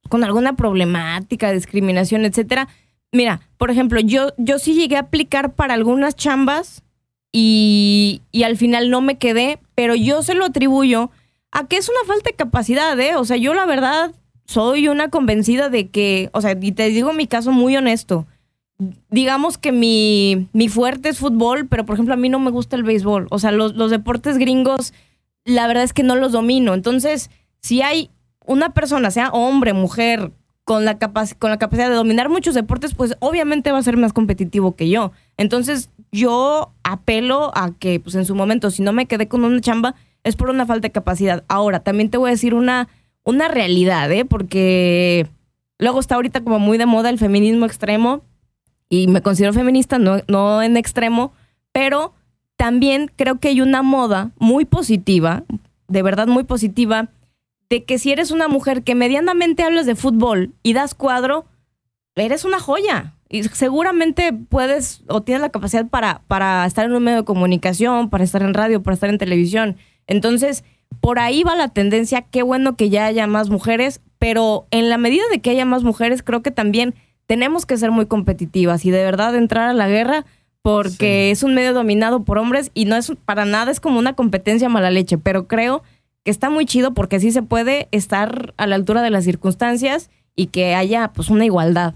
con 0.07 0.23
alguna 0.23 0.55
problemática, 0.55 1.51
discriminación, 1.51 2.23
etcétera. 2.23 2.69
Mira, 3.11 3.41
por 3.57 3.69
ejemplo, 3.69 3.99
yo, 3.99 4.29
yo 4.37 4.57
sí 4.57 4.75
llegué 4.75 4.95
a 4.95 5.01
aplicar 5.01 5.53
para 5.53 5.73
algunas 5.73 6.15
chambas 6.15 6.83
y, 7.33 8.21
y 8.31 8.43
al 8.43 8.55
final 8.55 8.89
no 8.89 9.01
me 9.01 9.17
quedé, 9.17 9.59
pero 9.75 9.93
yo 9.93 10.23
se 10.23 10.35
lo 10.35 10.45
atribuyo 10.45 11.11
a 11.51 11.67
que 11.67 11.75
es 11.75 11.89
una 11.89 12.07
falta 12.07 12.29
de 12.29 12.35
capacidad, 12.35 12.97
¿eh? 12.97 13.17
O 13.17 13.25
sea, 13.25 13.35
yo 13.35 13.53
la 13.53 13.65
verdad 13.65 14.13
soy 14.45 14.87
una 14.87 15.09
convencida 15.09 15.69
de 15.69 15.89
que, 15.89 16.29
o 16.33 16.41
sea, 16.41 16.57
y 16.59 16.71
te 16.71 16.89
digo 16.89 17.13
mi 17.13 17.27
caso 17.27 17.51
muy 17.51 17.75
honesto. 17.75 18.25
Digamos 19.09 19.57
que 19.57 19.71
mi, 19.71 20.47
mi 20.53 20.69
fuerte 20.69 21.09
es 21.09 21.19
fútbol, 21.19 21.67
pero 21.67 21.85
por 21.85 21.95
ejemplo 21.95 22.13
a 22.13 22.17
mí 22.17 22.29
no 22.29 22.39
me 22.39 22.51
gusta 22.51 22.75
el 22.75 22.83
béisbol. 22.83 23.27
O 23.31 23.39
sea, 23.39 23.51
los, 23.51 23.75
los 23.75 23.91
deportes 23.91 24.37
gringos 24.37 24.93
la 25.45 25.67
verdad 25.67 25.83
es 25.83 25.93
que 25.93 26.03
no 26.03 26.15
los 26.15 26.31
domino. 26.31 26.73
Entonces, 26.73 27.29
si 27.61 27.81
hay 27.81 28.09
una 28.45 28.73
persona, 28.73 29.11
sea 29.11 29.29
hombre, 29.29 29.73
mujer, 29.73 30.31
con 30.65 30.83
la, 30.83 30.97
con 30.97 31.51
la 31.51 31.57
capacidad 31.59 31.89
de 31.89 31.95
dominar 31.95 32.27
muchos 32.27 32.55
deportes, 32.55 32.95
pues 32.95 33.15
obviamente 33.19 33.71
va 33.71 33.77
a 33.77 33.83
ser 33.83 33.97
más 33.97 34.13
competitivo 34.13 34.75
que 34.75 34.89
yo. 34.89 35.11
Entonces, 35.37 35.91
yo 36.11 36.73
apelo 36.83 37.51
a 37.55 37.71
que, 37.71 37.99
pues 37.99 38.15
en 38.15 38.25
su 38.25 38.35
momento, 38.35 38.71
si 38.71 38.81
no 38.81 38.91
me 38.91 39.05
quedé 39.05 39.27
con 39.27 39.43
una 39.43 39.61
chamba, 39.61 39.93
es 40.23 40.35
por 40.35 40.49
una 40.49 40.65
falta 40.65 40.87
de 40.87 40.91
capacidad. 40.91 41.43
Ahora, 41.47 41.81
también 41.81 42.09
te 42.09 42.17
voy 42.17 42.29
a 42.29 42.31
decir 42.31 42.55
una, 42.55 42.89
una 43.25 43.49
realidad, 43.49 44.09
¿eh? 44.11 44.23
Porque 44.23 45.27
luego 45.77 45.99
está 45.99 46.15
ahorita 46.15 46.41
como 46.41 46.59
muy 46.59 46.77
de 46.77 46.85
moda 46.85 47.09
el 47.09 47.19
feminismo 47.19 47.65
extremo 47.65 48.21
y 48.87 49.07
me 49.07 49.21
considero 49.21 49.51
feminista, 49.51 49.99
no, 49.99 50.19
no 50.27 50.61
en 50.61 50.77
extremo, 50.77 51.33
pero 51.73 52.13
también 52.55 53.11
creo 53.15 53.39
que 53.39 53.49
hay 53.49 53.59
una 53.59 53.81
moda 53.81 54.31
muy 54.37 54.63
positiva, 54.63 55.43
de 55.87 56.01
verdad 56.01 56.27
muy 56.27 56.43
positiva, 56.43 57.09
de 57.69 57.83
que 57.83 57.97
si 57.97 58.11
eres 58.11 58.31
una 58.31 58.47
mujer 58.47 58.83
que 58.83 58.95
medianamente 58.95 59.63
hablas 59.63 59.85
de 59.85 59.95
fútbol 59.95 60.53
y 60.63 60.73
das 60.73 60.93
cuadro, 60.93 61.45
eres 62.15 62.45
una 62.45 62.59
joya. 62.59 63.13
Y 63.27 63.43
seguramente 63.43 64.31
puedes 64.33 65.03
o 65.07 65.23
tienes 65.23 65.41
la 65.41 65.49
capacidad 65.49 65.87
para, 65.87 66.21
para 66.27 66.65
estar 66.65 66.85
en 66.85 66.93
un 66.93 67.03
medio 67.03 67.19
de 67.19 67.25
comunicación, 67.25 68.09
para 68.09 68.23
estar 68.23 68.43
en 68.43 68.53
radio, 68.53 68.83
para 68.83 68.93
estar 68.93 69.09
en 69.09 69.17
televisión. 69.17 69.77
Entonces, 70.05 70.63
por 71.01 71.19
ahí 71.19 71.43
va 71.43 71.55
la 71.55 71.69
tendencia. 71.69 72.21
Qué 72.21 72.43
bueno 72.43 72.75
que 72.75 72.89
ya 72.89 73.05
haya 73.05 73.27
más 73.27 73.49
mujeres, 73.49 74.01
pero 74.19 74.67
en 74.71 74.89
la 74.89 74.97
medida 74.97 75.23
de 75.31 75.39
que 75.39 75.51
haya 75.51 75.65
más 75.65 75.83
mujeres, 75.83 76.23
creo 76.23 76.41
que 76.41 76.51
también 76.51 76.95
tenemos 77.27 77.65
que 77.65 77.77
ser 77.77 77.91
muy 77.91 78.05
competitivas 78.05 78.85
y 78.85 78.91
de 78.91 79.03
verdad 79.03 79.35
entrar 79.35 79.69
a 79.69 79.73
la 79.73 79.87
guerra 79.87 80.25
porque 80.61 81.29
es 81.29 81.43
un 81.43 81.53
medio 81.53 81.73
dominado 81.73 82.23
por 82.23 82.39
hombres 82.39 82.71
y 82.73 82.85
no 82.85 82.95
es 82.95 83.11
para 83.25 83.45
nada, 83.45 83.71
es 83.71 83.79
como 83.79 83.99
una 83.99 84.13
competencia 84.13 84.67
mala 84.67 84.89
leche, 84.89 85.19
pero 85.19 85.47
creo 85.47 85.83
que 86.23 86.31
está 86.31 86.49
muy 86.49 86.65
chido 86.65 86.95
porque 86.95 87.19
sí 87.19 87.31
se 87.31 87.43
puede 87.43 87.87
estar 87.91 88.55
a 88.57 88.65
la 88.65 88.73
altura 88.73 89.03
de 89.03 89.11
las 89.11 89.25
circunstancias 89.25 90.09
y 90.35 90.47
que 90.47 90.73
haya 90.73 91.13
pues 91.13 91.29
una 91.29 91.45
igualdad. 91.45 91.93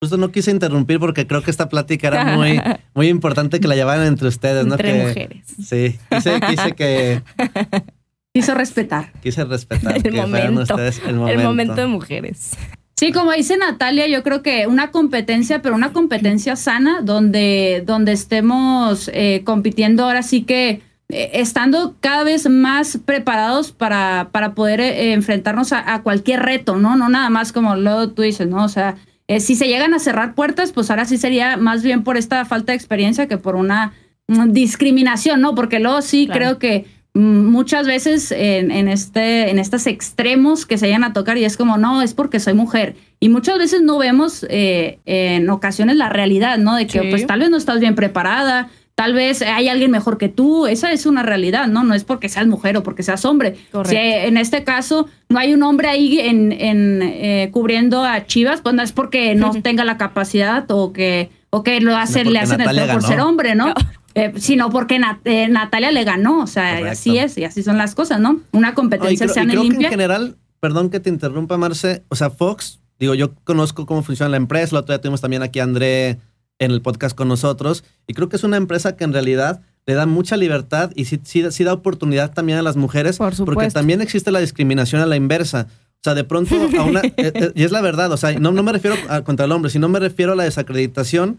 Justo 0.00 0.16
no 0.16 0.32
quise 0.32 0.50
interrumpir 0.50 0.98
porque 0.98 1.26
creo 1.26 1.42
que 1.42 1.50
esta 1.50 1.68
plática 1.68 2.08
era 2.08 2.36
muy, 2.36 2.60
muy 2.94 3.08
importante 3.08 3.60
que 3.60 3.68
la 3.68 3.76
llevaran 3.76 4.06
entre 4.06 4.28
ustedes, 4.28 4.66
¿no? 4.66 4.74
Entre 4.74 5.06
mujeres. 5.06 5.46
Sí, 5.62 5.98
quise, 6.10 6.72
que... 6.74 7.22
Quiso 8.34 8.54
respetar. 8.54 9.12
Quise 9.22 9.44
respetar 9.44 9.94
el 10.04 10.14
momento, 10.14 10.76
el 11.06 11.14
momento. 11.14 11.40
El 11.40 11.46
momento 11.46 11.74
de 11.74 11.86
mujeres. 11.86 12.56
Sí, 12.96 13.12
como 13.12 13.32
dice 13.32 13.56
Natalia, 13.56 14.06
yo 14.06 14.22
creo 14.22 14.42
que 14.42 14.66
una 14.66 14.90
competencia, 14.90 15.60
pero 15.60 15.74
una 15.74 15.92
competencia 15.92 16.56
sana, 16.56 17.00
donde, 17.02 17.82
donde 17.84 18.12
estemos 18.12 19.10
eh, 19.12 19.42
compitiendo 19.44 20.04
ahora 20.04 20.22
sí 20.22 20.44
que 20.44 20.80
eh, 21.08 21.30
estando 21.34 21.96
cada 22.00 22.24
vez 22.24 22.48
más 22.48 22.98
preparados 23.04 23.72
para, 23.72 24.28
para 24.30 24.54
poder 24.54 24.80
eh, 24.80 25.12
enfrentarnos 25.12 25.72
a, 25.72 26.00
cualquier 26.02 26.44
reto, 26.44 26.76
¿no? 26.76 26.96
No 26.96 27.08
nada 27.08 27.28
más 27.28 27.52
como 27.52 27.76
luego 27.76 28.10
tú 28.10 28.22
dices, 28.22 28.46
¿no? 28.46 28.64
O 28.64 28.68
sea, 28.68 28.96
si 29.40 29.56
se 29.56 29.66
llegan 29.66 29.94
a 29.94 29.98
cerrar 29.98 30.34
puertas, 30.34 30.72
pues 30.72 30.90
ahora 30.90 31.04
sí 31.04 31.18
sería 31.18 31.56
más 31.56 31.82
bien 31.82 32.04
por 32.04 32.16
esta 32.16 32.44
falta 32.44 32.72
de 32.72 32.76
experiencia 32.76 33.26
que 33.26 33.36
por 33.36 33.56
una 33.56 33.92
mm, 34.28 34.52
discriminación, 34.52 35.40
¿no? 35.40 35.54
Porque 35.54 35.80
luego 35.80 36.02
sí 36.02 36.28
creo 36.32 36.58
que 36.58 36.86
muchas 37.14 37.86
veces 37.86 38.32
en, 38.32 38.70
en, 38.70 38.88
este, 38.88 39.50
en 39.50 39.58
estos 39.58 39.86
extremos 39.86 40.64
que 40.64 40.78
se 40.78 40.86
vayan 40.86 41.04
a 41.04 41.12
tocar 41.12 41.36
y 41.36 41.44
es 41.44 41.56
como, 41.56 41.76
no, 41.76 42.02
es 42.02 42.14
porque 42.14 42.40
soy 42.40 42.54
mujer. 42.54 42.96
Y 43.20 43.28
muchas 43.28 43.58
veces 43.58 43.82
no 43.82 43.98
vemos 43.98 44.46
eh, 44.48 44.98
en 45.04 45.48
ocasiones 45.50 45.96
la 45.96 46.08
realidad, 46.08 46.58
¿no? 46.58 46.74
De 46.74 46.86
que 46.86 47.02
pues 47.04 47.26
tal 47.26 47.40
vez 47.40 47.50
no 47.50 47.56
estás 47.56 47.80
bien 47.80 47.94
preparada, 47.94 48.70
tal 48.94 49.14
vez 49.14 49.42
hay 49.42 49.68
alguien 49.68 49.90
mejor 49.90 50.18
que 50.18 50.28
tú, 50.28 50.66
esa 50.66 50.90
es 50.90 51.06
una 51.06 51.22
realidad, 51.22 51.66
¿no? 51.66 51.84
No 51.84 51.94
es 51.94 52.04
porque 52.04 52.28
seas 52.28 52.46
mujer 52.46 52.76
o 52.76 52.82
porque 52.82 53.02
seas 53.02 53.24
hombre. 53.24 53.56
Si 53.84 53.96
en 53.96 54.36
este 54.38 54.64
caso 54.64 55.08
no 55.28 55.38
hay 55.38 55.52
un 55.52 55.62
hombre 55.62 55.88
ahí 55.88 56.18
en, 56.18 56.50
en 56.52 57.00
eh, 57.02 57.50
cubriendo 57.52 58.02
a 58.04 58.26
Chivas, 58.26 58.60
pues 58.60 58.74
no 58.74 58.82
es 58.82 58.92
porque 58.92 59.34
no 59.34 59.50
tenga 59.62 59.84
la 59.84 59.98
capacidad 59.98 60.64
o 60.70 60.92
que, 60.92 61.30
o 61.50 61.62
que 61.62 61.80
lo 61.80 61.94
hace, 61.96 62.24
le 62.24 62.38
hacen 62.38 62.60
el 62.60 62.90
por 62.90 63.02
ser 63.02 63.20
hombre, 63.20 63.54
¿no? 63.54 63.74
Eh, 64.14 64.32
sino 64.36 64.70
porque 64.70 65.00
eh, 65.24 65.48
Natalia 65.48 65.90
le 65.90 66.04
ganó, 66.04 66.40
o 66.40 66.46
sea, 66.46 66.90
así 66.90 67.18
es 67.18 67.38
y 67.38 67.44
así 67.44 67.62
son 67.62 67.78
las 67.78 67.94
cosas, 67.94 68.20
¿no? 68.20 68.40
Una 68.52 68.74
competencia 68.74 69.28
sana 69.28 69.52
y, 69.52 69.56
creo 69.56 69.62
limpia. 69.62 69.78
Que 69.78 69.84
en 69.86 69.90
general, 69.90 70.36
perdón 70.60 70.90
que 70.90 71.00
te 71.00 71.08
interrumpa, 71.08 71.56
Marce, 71.56 72.02
o 72.08 72.14
sea, 72.14 72.30
Fox, 72.30 72.80
digo, 72.98 73.14
yo 73.14 73.34
conozco 73.44 73.86
cómo 73.86 74.02
funciona 74.02 74.30
la 74.30 74.36
empresa, 74.36 74.74
la 74.74 74.80
otra 74.80 74.96
día 74.96 75.00
tuvimos 75.00 75.20
también 75.20 75.42
aquí 75.42 75.60
a 75.60 75.64
André 75.64 76.18
en 76.58 76.70
el 76.70 76.82
podcast 76.82 77.16
con 77.16 77.28
nosotros, 77.28 77.84
y 78.06 78.14
creo 78.14 78.28
que 78.28 78.36
es 78.36 78.44
una 78.44 78.56
empresa 78.56 78.96
que 78.96 79.04
en 79.04 79.12
realidad 79.12 79.62
le 79.86 79.94
da 79.94 80.06
mucha 80.06 80.36
libertad 80.36 80.92
y 80.94 81.06
sí, 81.06 81.20
sí, 81.24 81.64
da 81.64 81.72
oportunidad 81.72 82.32
también 82.32 82.58
a 82.58 82.62
las 82.62 82.76
mujeres, 82.76 83.18
Por 83.18 83.34
porque 83.44 83.68
también 83.70 84.00
existe 84.00 84.30
la 84.30 84.40
discriminación 84.40 85.02
a 85.02 85.06
la 85.06 85.16
inversa. 85.16 85.66
O 85.70 86.04
sea, 86.04 86.14
de 86.14 86.24
pronto 86.24 86.54
a 86.78 86.84
una... 86.84 87.02
Eh, 87.16 87.52
y 87.54 87.62
es 87.62 87.70
la 87.70 87.80
verdad, 87.80 88.10
o 88.12 88.16
sea, 88.16 88.32
no, 88.38 88.52
no 88.52 88.62
me 88.62 88.72
refiero 88.72 88.96
a, 89.08 89.22
contra 89.22 89.46
el 89.46 89.52
hombre, 89.52 89.70
sino 89.70 89.88
me 89.88 90.00
refiero 90.00 90.32
a 90.32 90.36
la 90.36 90.44
desacreditación. 90.44 91.38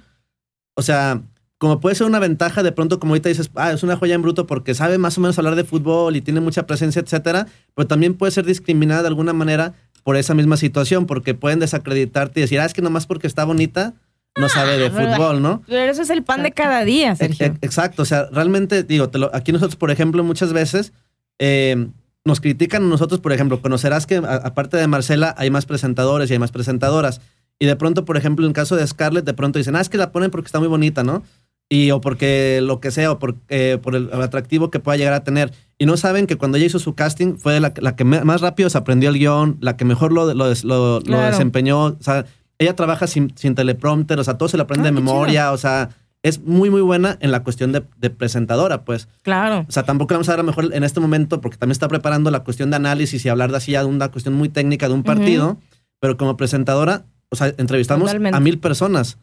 O 0.75 0.81
sea, 0.81 1.21
como 1.63 1.79
puede 1.79 1.95
ser 1.95 2.07
una 2.07 2.19
ventaja 2.19 2.61
de 2.61 2.73
pronto, 2.73 2.99
como 2.99 3.13
ahorita 3.13 3.29
dices, 3.29 3.49
ah, 3.55 3.71
es 3.71 3.83
una 3.83 3.95
joya 3.95 4.15
en 4.15 4.21
bruto 4.21 4.45
porque 4.45 4.75
sabe 4.75 4.97
más 4.97 5.17
o 5.17 5.21
menos 5.21 5.37
hablar 5.37 5.55
de 5.55 5.63
fútbol 5.63 6.17
y 6.17 6.19
tiene 6.19 6.41
mucha 6.41 6.67
presencia, 6.67 7.01
etcétera, 7.01 7.47
pero 7.73 7.87
también 7.87 8.15
puede 8.15 8.33
ser 8.33 8.43
discriminada 8.43 9.03
de 9.03 9.07
alguna 9.07 9.31
manera 9.31 9.73
por 10.03 10.17
esa 10.17 10.33
misma 10.33 10.57
situación, 10.57 11.05
porque 11.05 11.35
pueden 11.35 11.59
desacreditarte 11.59 12.41
y 12.41 12.43
decir, 12.43 12.59
ah, 12.59 12.65
es 12.65 12.73
que 12.73 12.81
nomás 12.81 13.07
porque 13.07 13.27
está 13.27 13.45
bonita, 13.45 13.93
no 14.35 14.49
sabe 14.49 14.77
de 14.77 14.87
ah, 14.87 14.91
fútbol, 14.91 15.41
¿no? 15.41 15.63
Pero 15.65 15.89
eso 15.89 16.01
es 16.01 16.09
el 16.09 16.23
pan 16.23 16.43
de 16.43 16.51
cada 16.51 16.83
día, 16.83 17.15
Sergio. 17.15 17.55
Exacto, 17.61 18.01
o 18.01 18.05
sea, 18.05 18.27
realmente, 18.29 18.83
digo, 18.83 19.09
aquí 19.31 19.53
nosotros, 19.53 19.77
por 19.77 19.89
ejemplo, 19.89 20.21
muchas 20.21 20.51
veces 20.51 20.91
eh, 21.39 21.87
nos 22.25 22.41
critican 22.41 22.89
nosotros, 22.89 23.21
por 23.21 23.31
ejemplo, 23.31 23.61
conocerás 23.61 24.05
que 24.05 24.17
aparte 24.17 24.75
de 24.75 24.87
Marcela 24.87 25.33
hay 25.37 25.49
más 25.49 25.65
presentadores 25.65 26.29
y 26.29 26.33
hay 26.33 26.39
más 26.39 26.51
presentadoras. 26.51 27.21
Y 27.57 27.67
de 27.67 27.77
pronto, 27.77 28.03
por 28.03 28.17
ejemplo, 28.17 28.45
en 28.45 28.49
el 28.49 28.53
caso 28.53 28.75
de 28.75 28.85
Scarlett, 28.85 29.23
de 29.23 29.33
pronto 29.33 29.59
dicen, 29.59 29.77
ah, 29.77 29.79
es 29.79 29.87
que 29.87 29.97
la 29.97 30.11
ponen 30.11 30.29
porque 30.29 30.47
está 30.47 30.59
muy 30.59 30.67
bonita, 30.67 31.05
¿no? 31.05 31.23
Y 31.69 31.91
o 31.91 32.01
porque 32.01 32.59
lo 32.61 32.79
que 32.79 32.91
sea, 32.91 33.11
o 33.11 33.19
por, 33.19 33.35
eh, 33.49 33.79
por 33.81 33.95
el 33.95 34.09
atractivo 34.13 34.69
que 34.69 34.79
pueda 34.79 34.97
llegar 34.97 35.13
a 35.13 35.23
tener. 35.23 35.53
Y 35.77 35.85
no 35.85 35.97
saben 35.97 36.27
que 36.27 36.37
cuando 36.37 36.57
ella 36.57 36.67
hizo 36.67 36.79
su 36.79 36.95
casting 36.95 37.37
fue 37.37 37.59
la, 37.59 37.73
la 37.77 37.95
que 37.95 38.03
más 38.03 38.41
rápido 38.41 38.69
se 38.69 38.77
aprendió 38.77 39.09
el 39.09 39.17
guion, 39.17 39.57
la 39.59 39.75
que 39.75 39.85
mejor 39.85 40.11
lo, 40.13 40.33
lo, 40.33 40.53
lo, 40.53 41.19
desempeñó. 41.21 41.85
O 41.85 41.97
sea, 41.99 42.25
ella 42.59 42.75
trabaja 42.75 43.07
sin, 43.07 43.33
sin, 43.35 43.55
teleprompter, 43.55 44.19
o 44.19 44.23
sea, 44.23 44.37
todo 44.37 44.49
se 44.49 44.57
lo 44.57 44.63
aprende 44.63 44.87
ah, 44.87 44.91
de 44.91 44.95
memoria, 44.95 45.51
o 45.51 45.57
sea, 45.57 45.89
es 46.23 46.41
muy, 46.41 46.69
muy 46.69 46.81
buena 46.81 47.17
en 47.19 47.31
la 47.31 47.43
cuestión 47.43 47.73
de, 47.73 47.81
presentadora, 48.09 48.85
pues. 48.85 49.09
Claro. 49.23 49.65
O 49.67 49.71
sea, 49.71 49.83
tampoco 49.83 50.13
vamos 50.13 50.29
a 50.29 50.31
dar 50.33 50.39
a 50.39 50.43
lo 50.43 50.47
mejor 50.47 50.73
en 50.73 50.83
este 50.83 51.01
momento, 51.01 51.41
porque 51.41 51.57
también 51.57 51.73
está 51.73 51.89
preparando 51.89 52.31
la 52.31 52.43
cuestión 52.43 52.69
de 52.69 52.77
análisis 52.77 53.25
y 53.25 53.29
hablar 53.29 53.51
de 53.51 53.57
así 53.57 53.73
ya 53.73 53.81
de 53.81 53.87
una 53.87 54.09
cuestión 54.09 54.33
muy 54.33 54.47
técnica 54.47 54.87
de 54.87 54.93
un 54.93 55.03
partido, 55.03 55.57
pero 55.99 56.15
como 56.15 56.37
presentadora, 56.37 57.05
o 57.29 57.35
sea, 57.35 57.53
entrevistamos 57.57 58.13
a 58.13 58.39
mil 58.39 58.59
personas. 58.59 59.17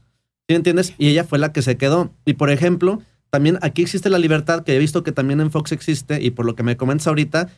¿Sí 0.49 0.55
entiendes? 0.55 0.95
Y 0.99 1.09
ella 1.09 1.25
fue 1.25 1.39
la 1.39 1.53
que 1.53 1.63
se 1.63 1.77
quedó. 1.77 2.13
Y 2.25 2.35
por 2.35 2.51
ejemplo, 2.51 3.01
también 3.31 3.59
aquí 3.63 3.83
existe 3.83 4.11
la 4.11 4.19
libertad, 4.19 4.65
que 4.65 4.75
he 4.75 4.79
visto 4.79 5.03
que 5.03 5.13
también 5.13 5.41
en 5.41 5.51
Fox 5.51 5.73
existe, 5.73 6.21
y 6.23 6.31
por 6.31 6.45
lo 6.45 6.55
que 6.55 6.63
me 6.63 6.77
comentas 6.77 7.07
ahorita, 7.07 7.49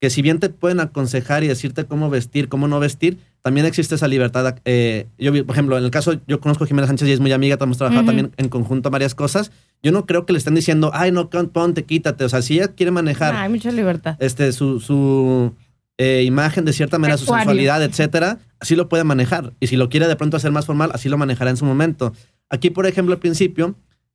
que 0.00 0.10
si 0.10 0.22
bien 0.22 0.40
te 0.40 0.48
pueden 0.48 0.80
aconsejar 0.80 1.44
y 1.44 1.48
decirte 1.48 1.84
cómo 1.84 2.08
vestir, 2.08 2.48
cómo 2.48 2.66
no 2.66 2.80
vestir, 2.80 3.18
también 3.42 3.66
existe 3.66 3.94
esa 3.94 4.08
libertad. 4.08 4.56
Eh, 4.64 5.06
yo, 5.18 5.32
por 5.44 5.54
ejemplo, 5.54 5.78
en 5.78 5.84
el 5.84 5.90
caso, 5.90 6.14
yo 6.26 6.40
conozco 6.40 6.64
a 6.64 6.66
Jimena 6.66 6.86
Sánchez 6.86 7.08
y 7.08 7.12
es 7.12 7.20
muy 7.20 7.32
amiga, 7.32 7.58
hemos 7.60 7.78
trabajado 7.78 8.06
también 8.06 8.32
en 8.36 8.48
conjunto 8.48 8.90
varias 8.90 9.14
cosas. 9.14 9.52
Yo 9.82 9.92
no 9.92 10.06
creo 10.06 10.26
que 10.26 10.32
le 10.32 10.38
estén 10.38 10.54
diciendo, 10.54 10.90
ay, 10.94 11.12
no, 11.12 11.28
ponte, 11.28 11.84
quítate. 11.84 12.24
O 12.24 12.28
sea, 12.28 12.42
si 12.42 12.54
ella 12.54 12.68
quiere 12.68 12.90
manejar. 12.90 13.34
hay 13.34 13.50
mucha 13.50 13.70
libertad. 13.70 14.16
Este, 14.20 14.52
su, 14.52 14.80
su 14.80 15.54
eh, 16.02 16.22
imagen 16.24 16.64
de 16.64 16.72
cierta 16.72 16.98
manera, 16.98 17.18
su 17.18 17.26
sexualidad, 17.26 17.82
etcétera, 17.82 18.38
así 18.58 18.74
lo 18.74 18.88
puede 18.88 19.04
manejar. 19.04 19.52
Y 19.60 19.66
si 19.66 19.76
lo 19.76 19.90
quiere 19.90 20.08
de 20.08 20.16
pronto 20.16 20.38
hacer 20.38 20.50
más 20.50 20.64
formal, 20.64 20.90
así 20.94 21.10
lo 21.10 21.18
manejará 21.18 21.50
en 21.50 21.58
su 21.58 21.66
momento. 21.66 22.14
Aquí, 22.48 22.70
por 22.70 22.86
ejemplo, 22.86 23.12
al 23.12 23.20
principio, 23.20 23.74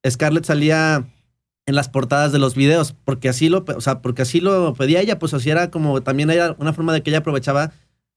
Scarlett 0.10 0.46
salía 0.46 1.06
en 1.68 1.76
las 1.76 1.88
portadas 1.88 2.32
de 2.32 2.40
los 2.40 2.56
videos, 2.56 2.96
porque 3.06 3.30
así 3.30 3.50
lo, 3.50 3.64
o 3.68 3.82
sea, 3.82 4.02
porque 4.02 4.24
así 4.24 4.42
lo 4.42 4.74
pedía 4.74 5.00
ella, 5.00 5.20
pues 5.20 5.36
así 5.36 5.52
era 5.52 5.70
como 5.70 6.02
también 6.02 6.32
era 6.32 6.56
una 6.58 6.74
forma 6.74 6.92
de 6.92 7.04
que 7.04 7.12
ella 7.12 7.20
aprovechaba 7.20 7.72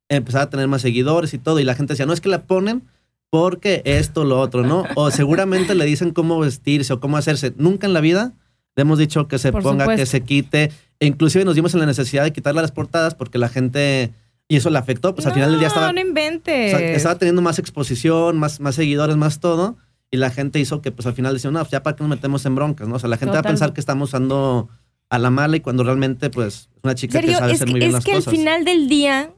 empezar 0.08 0.40
a 0.40 0.48
tener 0.48 0.66
más 0.66 0.80
seguidores 0.80 1.34
y 1.34 1.38
todo, 1.38 1.60
y 1.60 1.64
la 1.64 1.74
gente 1.74 1.92
decía, 1.92 2.06
no 2.06 2.14
es 2.14 2.22
que 2.22 2.30
la 2.30 2.44
ponen 2.44 2.84
porque 3.28 3.82
esto, 3.84 4.24
lo 4.24 4.40
otro, 4.40 4.62
¿no? 4.62 4.84
O 4.94 5.10
seguramente 5.10 5.74
le 5.74 5.84
dicen 5.84 6.12
cómo 6.12 6.40
vestirse 6.40 6.94
o 6.94 7.00
cómo 7.00 7.18
hacerse. 7.18 7.52
Nunca 7.58 7.86
en 7.86 7.92
la 7.92 8.00
vida 8.00 8.32
le 8.78 8.82
hemos 8.82 8.96
dicho 9.00 9.26
que 9.26 9.40
se 9.40 9.50
ponga, 9.50 9.96
que 9.96 10.06
se 10.06 10.20
quite, 10.20 10.70
e 11.00 11.06
inclusive 11.06 11.44
nos 11.44 11.56
dimos 11.56 11.74
en 11.74 11.80
la 11.80 11.86
necesidad 11.86 12.22
de 12.22 12.32
quitarle 12.32 12.62
las 12.62 12.70
portadas 12.70 13.16
porque 13.16 13.36
la 13.36 13.48
gente 13.48 14.12
y 14.46 14.54
eso 14.54 14.70
le 14.70 14.78
afectó, 14.78 15.16
pues 15.16 15.26
al 15.26 15.32
final 15.34 15.50
del 15.50 15.58
día 15.58 15.66
estaba 15.66 15.92
no 15.92 16.00
inventes. 16.00 16.74
estaba 16.80 17.16
teniendo 17.16 17.42
más 17.42 17.58
exposición, 17.58 18.38
más 18.38 18.60
más 18.60 18.76
seguidores, 18.76 19.16
más 19.16 19.40
todo 19.40 19.76
y 20.12 20.16
la 20.18 20.30
gente 20.30 20.60
hizo 20.60 20.80
que 20.80 20.92
pues 20.92 21.06
al 21.06 21.14
final 21.14 21.34
decía, 21.34 21.50
no, 21.50 21.68
ya 21.68 21.82
para 21.82 21.96
qué 21.96 22.04
nos 22.04 22.10
metemos 22.10 22.46
en 22.46 22.54
broncas, 22.54 22.86
¿no? 22.86 22.94
O 22.94 22.98
sea, 23.00 23.08
la 23.08 23.16
gente 23.16 23.32
va 23.32 23.40
a 23.40 23.42
pensar 23.42 23.72
que 23.72 23.80
estamos 23.80 24.10
usando 24.10 24.68
a 25.10 25.18
la 25.18 25.30
mala 25.30 25.56
y 25.56 25.60
cuando 25.60 25.82
realmente 25.82 26.30
pues 26.30 26.68
una 26.84 26.94
chica 26.94 27.20
que 27.20 27.34
sabe 27.34 27.54
hacer 27.54 27.68
muy 27.68 27.80
bien 27.80 27.90
las 27.90 28.04
cosas. 28.04 28.18
Es 28.18 28.24
que 28.26 28.30
al 28.30 28.36
final 28.36 28.64
del 28.64 28.88
día, 28.88 29.32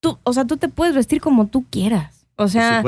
tú, 0.00 0.18
o 0.22 0.32
sea, 0.32 0.46
tú 0.46 0.56
te 0.56 0.70
puedes 0.70 0.94
vestir 0.94 1.20
como 1.20 1.48
tú 1.48 1.66
quieras. 1.68 2.24
O 2.36 2.48
sea, 2.48 2.82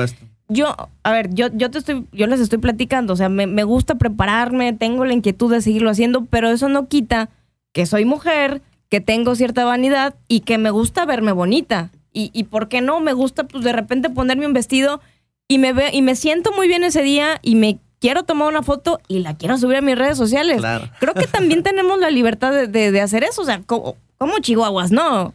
yo, 0.49 0.75
a 1.03 1.13
ver, 1.13 1.33
yo, 1.35 1.49
yo 1.53 1.71
te 1.71 1.79
estoy, 1.79 2.07
yo 2.13 2.27
les 2.27 2.41
estoy 2.41 2.59
platicando, 2.59 3.13
o 3.13 3.17
sea, 3.17 3.29
me, 3.29 3.47
me 3.47 3.65
gusta 3.65 3.97
prepararme, 3.97 4.73
tengo 4.73 5.05
la 5.05 5.15
inquietud 5.15 5.51
de 5.51 5.61
seguirlo 5.61 5.91
haciendo, 5.91 6.25
pero 6.27 6.51
eso 6.51 6.69
no 6.69 6.89
quita 6.89 7.31
que 7.73 7.87
soy 7.87 8.05
mujer, 8.05 8.63
que 8.89 9.01
tengo 9.01 9.35
cierta 9.35 9.65
vanidad 9.65 10.15
y 10.29 10.41
que 10.41 10.59
me 10.59 10.71
gusta 10.71 11.05
verme 11.07 11.33
bonita. 11.33 11.91
Y, 12.13 12.31
y 12.33 12.45
por 12.45 12.69
qué 12.69 12.81
no, 12.81 13.01
me 13.01 13.13
gusta 13.13 13.45
pues 13.45 13.65
de 13.65 13.73
repente 13.73 14.09
ponerme 14.11 14.47
un 14.47 14.53
vestido 14.53 15.01
y 15.49 15.59
me, 15.59 15.73
ve, 15.73 15.91
y 15.93 16.01
me 16.01 16.15
siento 16.15 16.53
muy 16.53 16.69
bien 16.69 16.85
ese 16.85 17.03
día 17.03 17.41
y 17.43 17.57
me 17.57 17.81
quiero 18.01 18.23
tomar 18.23 18.49
una 18.49 18.63
foto 18.63 19.01
y 19.09 19.21
la 19.21 19.37
quiero 19.37 19.59
subir 19.59 19.79
a 19.79 19.81
mis 19.81 19.97
redes 19.97 20.17
sociales. 20.17 20.63
Creo 21.01 21.15
que 21.15 21.27
también 21.27 21.63
tenemos 21.65 21.99
la 21.99 22.11
libertad 22.11 22.53
de, 22.69 23.01
hacer 23.01 23.25
eso. 23.25 23.43
O 23.43 23.45
sea, 23.45 23.63
como, 23.63 23.97
chihuahuas, 24.41 24.93
¿no? 24.93 25.33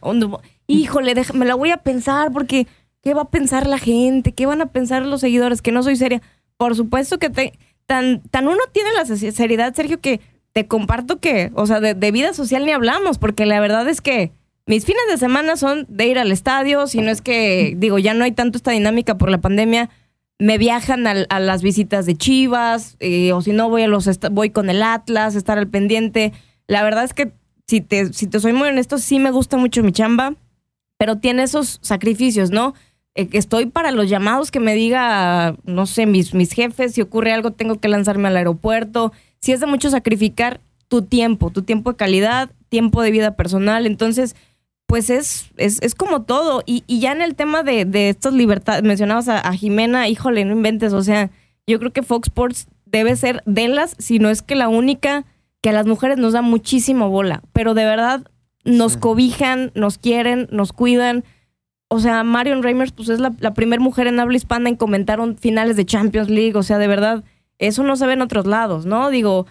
Híjole, 0.66 1.14
me 1.34 1.46
la 1.46 1.54
voy 1.54 1.70
a 1.70 1.78
pensar 1.78 2.32
porque 2.32 2.66
¿qué 3.02 3.14
va 3.14 3.22
a 3.22 3.30
pensar 3.30 3.66
la 3.66 3.78
gente? 3.78 4.32
¿Qué 4.32 4.46
van 4.46 4.60
a 4.60 4.66
pensar 4.66 5.04
los 5.04 5.20
seguidores? 5.20 5.62
Que 5.62 5.72
no 5.72 5.82
soy 5.82 5.96
seria. 5.96 6.22
Por 6.56 6.76
supuesto 6.76 7.18
que 7.18 7.30
te, 7.30 7.52
tan, 7.86 8.22
tan 8.30 8.46
uno 8.46 8.60
tiene 8.72 8.90
la 8.92 9.04
seriedad, 9.04 9.74
Sergio, 9.74 10.00
que 10.00 10.20
te 10.52 10.66
comparto 10.66 11.20
que, 11.20 11.50
o 11.54 11.66
sea, 11.66 11.80
de, 11.80 12.10
vida 12.10 12.32
social 12.32 12.64
ni 12.64 12.72
hablamos, 12.72 13.18
porque 13.18 13.46
la 13.46 13.60
verdad 13.60 13.88
es 13.88 14.00
que 14.00 14.32
mis 14.66 14.84
fines 14.84 15.02
de 15.08 15.16
semana 15.16 15.56
son 15.56 15.86
de 15.88 16.06
ir 16.06 16.18
al 16.18 16.32
estadio, 16.32 16.86
si 16.86 17.00
no 17.00 17.10
es 17.10 17.22
que, 17.22 17.74
digo, 17.76 17.98
ya 17.98 18.14
no 18.14 18.24
hay 18.24 18.32
tanto 18.32 18.58
esta 18.58 18.72
dinámica 18.72 19.16
por 19.16 19.30
la 19.30 19.40
pandemia, 19.40 19.90
me 20.38 20.58
viajan 20.58 21.06
a, 21.06 21.40
las 21.40 21.62
visitas 21.62 22.06
de 22.06 22.16
Chivas, 22.16 22.96
eh, 23.00 23.32
o 23.32 23.42
si 23.42 23.52
no 23.52 23.68
voy 23.68 23.82
a 23.82 23.88
los 23.88 24.08
voy 24.30 24.50
con 24.50 24.70
el 24.70 24.82
Atlas, 24.82 25.34
estar 25.34 25.58
al 25.58 25.68
pendiente. 25.68 26.32
La 26.66 26.82
verdad 26.82 27.04
es 27.04 27.12
que 27.12 27.32
si 27.66 27.82
te, 27.82 28.12
si 28.12 28.26
te 28.26 28.40
soy 28.40 28.54
muy 28.54 28.68
honesto, 28.68 28.98
sí 28.98 29.18
me 29.18 29.30
gusta 29.30 29.58
mucho 29.58 29.82
mi 29.82 29.92
chamba, 29.92 30.34
pero 30.96 31.18
tiene 31.18 31.42
esos 31.42 31.78
sacrificios, 31.82 32.50
¿no? 32.50 32.74
Eh, 33.14 33.28
estoy 33.32 33.66
para 33.66 33.90
los 33.90 34.08
llamados 34.08 34.50
que 34.50 34.60
me 34.60 34.74
diga, 34.74 35.56
no 35.64 35.86
sé, 35.86 36.06
mis, 36.06 36.34
mis 36.34 36.52
jefes, 36.52 36.94
si 36.94 37.00
ocurre 37.00 37.32
algo, 37.32 37.52
tengo 37.52 37.80
que 37.80 37.88
lanzarme 37.88 38.28
al 38.28 38.36
aeropuerto. 38.36 39.12
Si 39.40 39.52
es 39.52 39.60
de 39.60 39.66
mucho 39.66 39.90
sacrificar 39.90 40.60
tu 40.88 41.02
tiempo, 41.02 41.50
tu 41.50 41.62
tiempo 41.62 41.92
de 41.92 41.96
calidad, 41.96 42.50
tiempo 42.68 43.02
de 43.02 43.10
vida 43.10 43.36
personal. 43.36 43.86
Entonces, 43.86 44.36
pues 44.90 45.08
es, 45.08 45.50
es, 45.56 45.94
como 45.94 46.22
todo. 46.22 46.64
Y, 46.66 46.82
ya 46.88 47.12
en 47.12 47.22
el 47.22 47.36
tema 47.36 47.62
de, 47.62 47.84
de 47.84 48.08
estas 48.08 48.32
libertades, 48.32 48.82
mencionabas 48.82 49.28
a, 49.28 49.52
Jimena, 49.52 50.08
híjole, 50.08 50.44
no 50.44 50.52
inventes, 50.52 50.92
o 50.92 51.02
sea, 51.02 51.30
yo 51.64 51.78
creo 51.78 51.92
que 51.92 52.02
Fox 52.02 52.26
Sports 52.26 52.66
debe 52.86 53.14
ser 53.14 53.40
de 53.46 53.68
las, 53.68 53.94
si 54.00 54.18
no 54.18 54.30
es 54.30 54.42
que 54.42 54.56
la 54.56 54.68
única, 54.68 55.24
que 55.60 55.70
a 55.70 55.72
las 55.72 55.86
mujeres 55.86 56.18
nos 56.18 56.32
da 56.32 56.42
muchísimo 56.42 57.08
bola, 57.08 57.42
pero 57.52 57.74
de 57.74 57.84
verdad 57.84 58.26
nos 58.64 58.96
cobijan, 58.96 59.70
nos 59.76 59.96
quieren, 59.96 60.48
nos 60.50 60.72
cuidan. 60.72 61.22
O 61.92 61.98
sea, 61.98 62.22
Marion 62.22 62.62
Reimers, 62.62 62.92
pues 62.92 63.08
es 63.08 63.18
la, 63.18 63.32
la 63.40 63.52
primera 63.52 63.82
mujer 63.82 64.06
en 64.06 64.20
habla 64.20 64.36
hispana 64.36 64.68
en 64.68 64.76
comentar 64.76 65.18
un, 65.18 65.36
finales 65.36 65.76
de 65.76 65.84
Champions 65.84 66.30
League, 66.30 66.56
o 66.56 66.62
sea, 66.62 66.78
de 66.78 66.86
verdad, 66.86 67.24
eso 67.58 67.82
no 67.82 67.96
se 67.96 68.06
ve 68.06 68.12
en 68.12 68.22
otros 68.22 68.46
lados, 68.46 68.86
¿no? 68.86 69.10
Digo, 69.10 69.46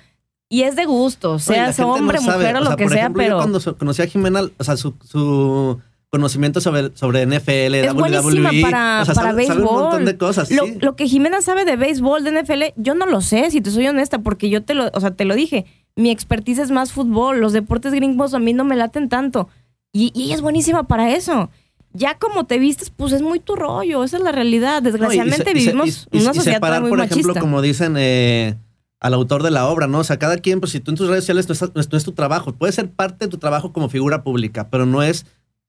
y 0.47 0.63
es 0.63 0.75
de 0.75 0.85
gusto, 0.85 1.37
sea 1.37 1.71
hombre, 1.85 2.19
mujer 2.21 2.55
o, 2.55 2.61
lo 2.61 2.75
que 2.77 2.87
sea, 2.87 3.09
pero. 3.11 3.35
Yo 3.35 3.37
cuando 3.37 3.77
conocí 3.77 4.01
a 4.01 4.07
Jimena, 4.07 4.41
o 4.57 4.63
sea, 4.63 4.77
su, 4.77 5.79
conocimiento 6.09 6.59
sobre, 6.59 6.95
sobre 6.95 7.25
NFL, 7.25 7.75
es 7.75 7.93
WWE, 7.93 8.61
para, 8.61 9.03
para 9.13 9.33
béisbol. 9.33 9.57
un 9.57 9.63
montón 9.63 10.05
de 10.05 10.17
cosas. 10.17 10.49
Lo, 10.49 10.63
lo, 10.79 10.95
que 10.95 11.07
Jimena 11.07 11.41
sabe 11.41 11.65
de 11.65 11.75
béisbol, 11.75 12.23
de 12.23 12.41
NFL, 12.41 12.63
yo 12.77 12.95
no 12.95 13.05
lo 13.05 13.21
sé, 13.21 13.51
si 13.51 13.61
te 13.61 13.69
soy 13.69 13.87
honesta, 13.87 14.19
porque 14.19 14.49
yo 14.49 14.63
te 14.63 14.73
lo, 14.73 14.89
o 14.93 14.99
sea, 14.99 15.11
te 15.11 15.25
lo 15.25 15.35
dije. 15.35 15.65
Mi 15.95 16.09
expertise 16.09 16.59
es 16.59 16.71
más 16.71 16.93
fútbol, 16.93 17.41
los 17.41 17.53
deportes 17.53 17.93
gringos 17.93 18.33
a 18.33 18.39
mí 18.39 18.53
no 18.53 18.63
me 18.63 18.75
laten 18.75 19.09
tanto. 19.09 19.49
Y, 19.91 20.11
ella 20.15 20.35
es 20.35 20.41
buenísima 20.41 20.87
para 20.87 21.13
eso. 21.13 21.49
Ya 21.93 22.17
como 22.17 22.45
te 22.45 22.59
vistes, 22.59 22.91
pues 22.91 23.13
es 23.13 23.21
muy 23.21 23.39
tu 23.39 23.55
rollo, 23.55 24.03
esa 24.03 24.17
es 24.17 24.23
la 24.23 24.31
realidad. 24.31 24.81
Desgraciadamente 24.81 25.53
vivimos 25.53 26.07
una 26.11 26.33
sociedad 26.33 26.57
separar, 26.57 26.81
muy 26.81 26.89
por 26.89 27.01
ejemplo, 27.01 27.33
como 27.35 27.61
dicen, 27.61 27.95
eh, 27.97 28.55
al 28.99 29.13
autor 29.13 29.43
de 29.43 29.51
la 29.51 29.67
obra, 29.67 29.87
¿no? 29.87 29.99
O 29.99 30.03
sea, 30.03 30.19
cada 30.19 30.37
quien, 30.37 30.59
pues 30.59 30.71
si 30.71 30.79
tú 30.79 30.91
en 30.91 30.97
tus 30.97 31.07
redes 31.07 31.23
sociales 31.23 31.47
no, 31.73 31.97
es, 31.97 32.03
tu 32.03 32.11
trabajo, 32.11 32.53
puede 32.53 32.73
ser 32.73 32.89
parte 32.89 33.25
de 33.25 33.29
tu 33.29 33.37
trabajo 33.37 33.71
como 33.73 33.89
figura 33.89 34.23
pública, 34.23 34.69
pero 34.69 34.85
no 34.85 35.01
es, 35.01 35.25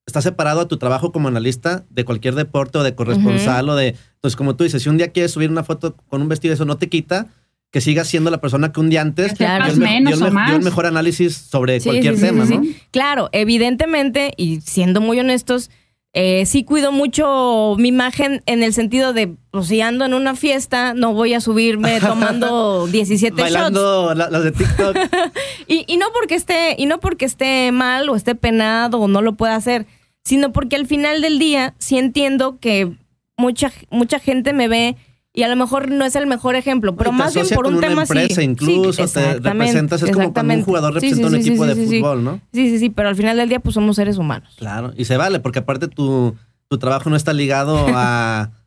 está 0.07 0.21
separado 0.21 0.61
a 0.61 0.69
tu 0.69 0.79
trabajo 0.79 1.13
como 1.13 1.29
analista 1.29 1.85
de 1.91 2.05
cualquier 2.05 2.35
deporte 2.35 2.79
o 2.79 2.83
de 2.83 2.95
corresponsal 2.95 3.69
o 3.69 3.77
de, 3.77 3.97
entonces 4.15 4.37
como 4.37 4.57
tú 4.57 4.65
dices, 4.65 4.83
si 4.83 4.89
un 4.89 4.99
día 4.99 5.09
quieres 5.09 5.31
subir 5.31 5.51
una 5.51 5.63
foto 5.63 5.95
con 6.09 6.23
un 6.23 6.29
vestido, 6.29 6.55
eso 6.55 6.65
no 6.65 6.77
te 6.77 6.89
quita 6.89 7.29
que 7.71 7.81
sigas 7.81 8.09
siendo 8.09 8.31
la 8.31 8.41
persona 8.41 8.73
que 8.73 8.81
un 8.81 8.91
día 8.91 9.01
antes 9.01 9.35
claro. 9.35 9.73
dio, 9.73 9.87
el, 9.87 10.63
mejor 10.63 10.87
análisis 10.87 11.37
sobre 11.37 11.81
cualquier 11.81 12.19
tema, 12.19 12.45
¿no? 12.45 12.63
Claro, 12.91 13.29
evidentemente, 13.31 14.33
y 14.37 14.61
siendo 14.61 15.01
muy 15.01 15.21
honestos, 15.21 15.71
eh, 16.13 16.45
sí 16.45 16.65
cuido 16.65 16.91
mucho 16.91 17.77
mi 17.79 17.89
imagen 17.89 18.43
en 18.47 18.65
el 18.65 18.75
sentido 18.75 19.13
de, 19.13 19.37
pues 19.53 19.69
si 19.69 19.81
ando 19.81 20.05
en 20.05 20.15
una 20.15 20.35
fiesta, 20.35 20.93
no 20.93 21.13
voy 21.15 21.35
a 21.35 21.41
subirme 21.41 22.01
tomando 22.01 22.87
17 22.91 23.41
Bailando 23.41 24.13
shots. 24.13 24.31
las 24.31 24.45
de 24.45 24.51
TikTok. 24.51 24.97
y, 25.69 25.85
y, 25.87 25.97
no 25.99 26.07
porque 26.13 26.35
esté, 26.35 26.75
y 26.77 26.87
no 26.87 26.99
porque 26.99 27.25
esté 27.27 27.71
mal 27.71 28.09
o 28.09 28.17
esté 28.17 28.35
penado 28.35 28.99
o 28.99 29.07
no 29.07 29.23
lo 29.23 29.35
pueda 29.35 29.55
hacer, 29.55 29.87
sino 30.25 30.53
porque 30.53 30.77
al 30.77 30.87
final 30.87 31.23
del 31.23 31.39
día 31.39 31.75
sí 31.79 31.97
entiendo 31.97 32.59
que 32.59 32.93
mucha, 33.37 33.73
mucha 33.91 34.19
gente 34.19 34.53
me 34.53 34.67
ve 34.67 34.97
y 35.33 35.43
a 35.45 35.49
lo 35.49 35.57
mejor 35.57 35.91
no 35.91 36.05
es 36.05 36.17
el 36.17 36.27
mejor 36.27 36.57
ejemplo, 36.57 36.97
pero 36.97 37.13
más 37.13 37.35
bien 37.35 37.47
por 37.55 37.67
un 37.67 37.81
tema 37.81 38.03
empresa, 38.03 38.43
incluso 38.43 39.07
te 39.07 39.35
representas, 39.39 40.03
es 40.03 40.11
como 40.11 40.33
cuando 40.33 40.55
un 40.55 40.63
jugador 40.63 40.95
representa 40.95 41.29
un 41.29 41.35
equipo 41.37 41.67
de 41.67 41.75
fútbol, 41.75 42.25
¿no? 42.25 42.41
Sí, 42.53 42.69
sí, 42.71 42.79
sí, 42.79 42.91
pero 42.91 43.09
al 43.09 43.17
final 43.17 43.37
del 43.37 43.49
día 43.49 43.61
pues 43.61 43.75
somos 43.75 43.97
seres 43.97 44.19
humanos. 44.19 44.55
Claro, 44.59 44.93
y 44.97 45.05
se 45.05 45.17
vale, 45.17 45.41
porque 45.41 45.61
aparte 45.61 45.89
tu, 45.89 46.35
tu 46.69 46.79
trabajo 46.79 47.11
no 47.11 47.17
está 47.17 47.33
ligado 47.33 47.87
a 47.95 48.51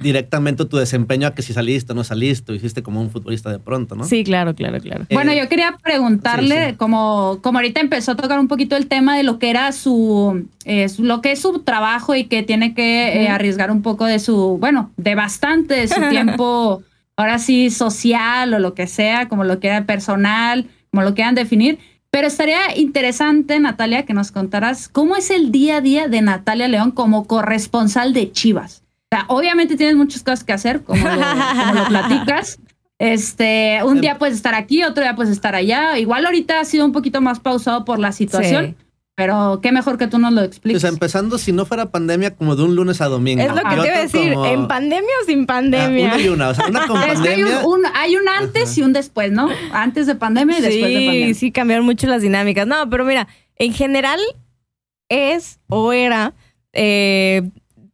directamente 0.00 0.64
tu 0.64 0.76
desempeño 0.76 1.26
a 1.26 1.34
que 1.34 1.42
si 1.42 1.52
saliste 1.52 1.92
o 1.92 1.94
no 1.94 2.04
saliste, 2.04 2.52
o 2.52 2.54
hiciste 2.54 2.82
como 2.82 3.00
un 3.00 3.10
futbolista 3.10 3.50
de 3.50 3.58
pronto, 3.58 3.96
¿no? 3.96 4.04
Sí, 4.04 4.24
claro, 4.24 4.54
claro, 4.54 4.80
claro. 4.80 5.06
bueno, 5.10 5.32
yo 5.32 5.48
quería 5.48 5.76
preguntarle, 5.82 6.76
como, 6.76 7.40
como 7.42 7.58
ahorita 7.58 7.80
empezó 7.80 8.12
a 8.12 8.16
tocar 8.16 8.38
un 8.38 8.48
poquito 8.48 8.76
el 8.76 8.86
tema 8.86 9.16
de 9.16 9.24
lo 9.24 9.38
que 9.38 9.50
era 9.50 9.72
su, 9.72 10.46
eh, 10.64 10.86
lo 10.98 11.20
que 11.20 11.32
es 11.32 11.40
su 11.40 11.60
trabajo 11.60 12.14
y 12.14 12.24
que 12.24 12.42
tiene 12.42 12.74
que 12.74 13.24
eh, 13.24 13.28
arriesgar 13.28 13.70
un 13.70 13.82
poco 13.82 14.04
de 14.04 14.18
su, 14.18 14.58
bueno, 14.58 14.92
de 14.96 15.14
bastante 15.14 15.74
de 15.74 15.88
su 15.88 16.00
tiempo, 16.10 16.82
ahora 17.16 17.38
sí, 17.38 17.70
social 17.70 18.54
o 18.54 18.58
lo 18.58 18.74
que 18.74 18.86
sea, 18.86 19.28
como 19.28 19.44
lo 19.44 19.58
quieran 19.58 19.86
personal, 19.86 20.66
como 20.90 21.02
lo 21.02 21.14
quieran 21.14 21.34
definir. 21.34 21.78
Pero 22.10 22.28
estaría 22.28 22.76
interesante, 22.76 23.60
Natalia, 23.60 24.06
que 24.06 24.14
nos 24.14 24.32
contaras 24.32 24.88
cómo 24.88 25.16
es 25.16 25.30
el 25.30 25.52
día 25.52 25.76
a 25.76 25.80
día 25.82 26.08
de 26.08 26.22
Natalia 26.22 26.66
León 26.66 26.90
como 26.92 27.26
corresponsal 27.26 28.14
de 28.14 28.32
Chivas 28.32 28.82
obviamente 29.28 29.76
tienes 29.76 29.96
muchas 29.96 30.22
cosas 30.22 30.44
que 30.44 30.52
hacer, 30.52 30.82
como 30.82 31.06
lo, 31.06 31.84
platicas. 31.88 32.58
Este, 33.00 33.78
un 33.84 34.00
día 34.00 34.18
puedes 34.18 34.34
estar 34.34 34.56
aquí, 34.56 34.82
otro 34.82 35.04
día 35.04 35.14
puedes 35.14 35.30
estar 35.30 35.54
allá. 35.54 35.96
Igual 35.98 36.26
ahorita 36.26 36.58
ha 36.58 36.64
sido 36.64 36.84
un 36.84 36.90
poquito 36.90 37.20
más 37.20 37.38
pausado 37.38 37.84
por 37.84 38.00
la 38.00 38.10
situación. 38.10 38.74
Pero 39.14 39.60
qué 39.62 39.70
mejor 39.70 39.98
que 39.98 40.08
tú 40.08 40.18
nos 40.18 40.32
lo 40.32 40.42
expliques. 40.42 40.82
Pues 40.82 40.92
empezando, 40.92 41.38
si 41.38 41.52
no 41.52 41.64
fuera 41.64 41.90
pandemia, 41.90 42.34
como 42.34 42.56
de 42.56 42.64
un 42.64 42.74
lunes 42.74 43.00
a 43.00 43.06
domingo. 43.06 43.42
Es 43.42 43.48
lo 43.50 43.56
que 43.56 43.76
te 43.76 43.86
iba 43.86 43.96
a 43.96 44.00
decir, 44.00 44.32
¿en 44.32 44.66
pandemia 44.66 45.10
o 45.22 45.26
sin 45.26 45.46
pandemia? 45.46 46.10
Ah, 46.10 46.14
una 46.14 46.22
y 46.22 46.28
una, 46.28 46.48
o 46.48 46.54
sea, 46.54 46.66
una 46.66 46.86
con 46.86 47.00
pandemia. 47.06 47.46
hay, 47.46 47.64
un, 47.64 47.82
hay 47.94 48.16
un, 48.16 48.28
antes 48.28 48.76
y 48.78 48.82
un 48.82 48.92
después, 48.92 49.30
¿no? 49.30 49.48
Antes 49.72 50.06
de 50.06 50.14
pandemia 50.16 50.58
y 50.58 50.62
después 50.62 50.92
de 50.92 51.06
pandemia. 51.06 51.26
Sí, 51.26 51.34
sí, 51.34 51.52
cambiaron 51.52 51.84
mucho 51.84 52.06
las 52.08 52.22
dinámicas. 52.22 52.66
No, 52.66 52.88
pero 52.90 53.04
mira, 53.04 53.28
en 53.56 53.72
general, 53.72 54.20
es 55.08 55.58
o 55.68 55.92
era 55.92 56.34
eh, 56.72 57.42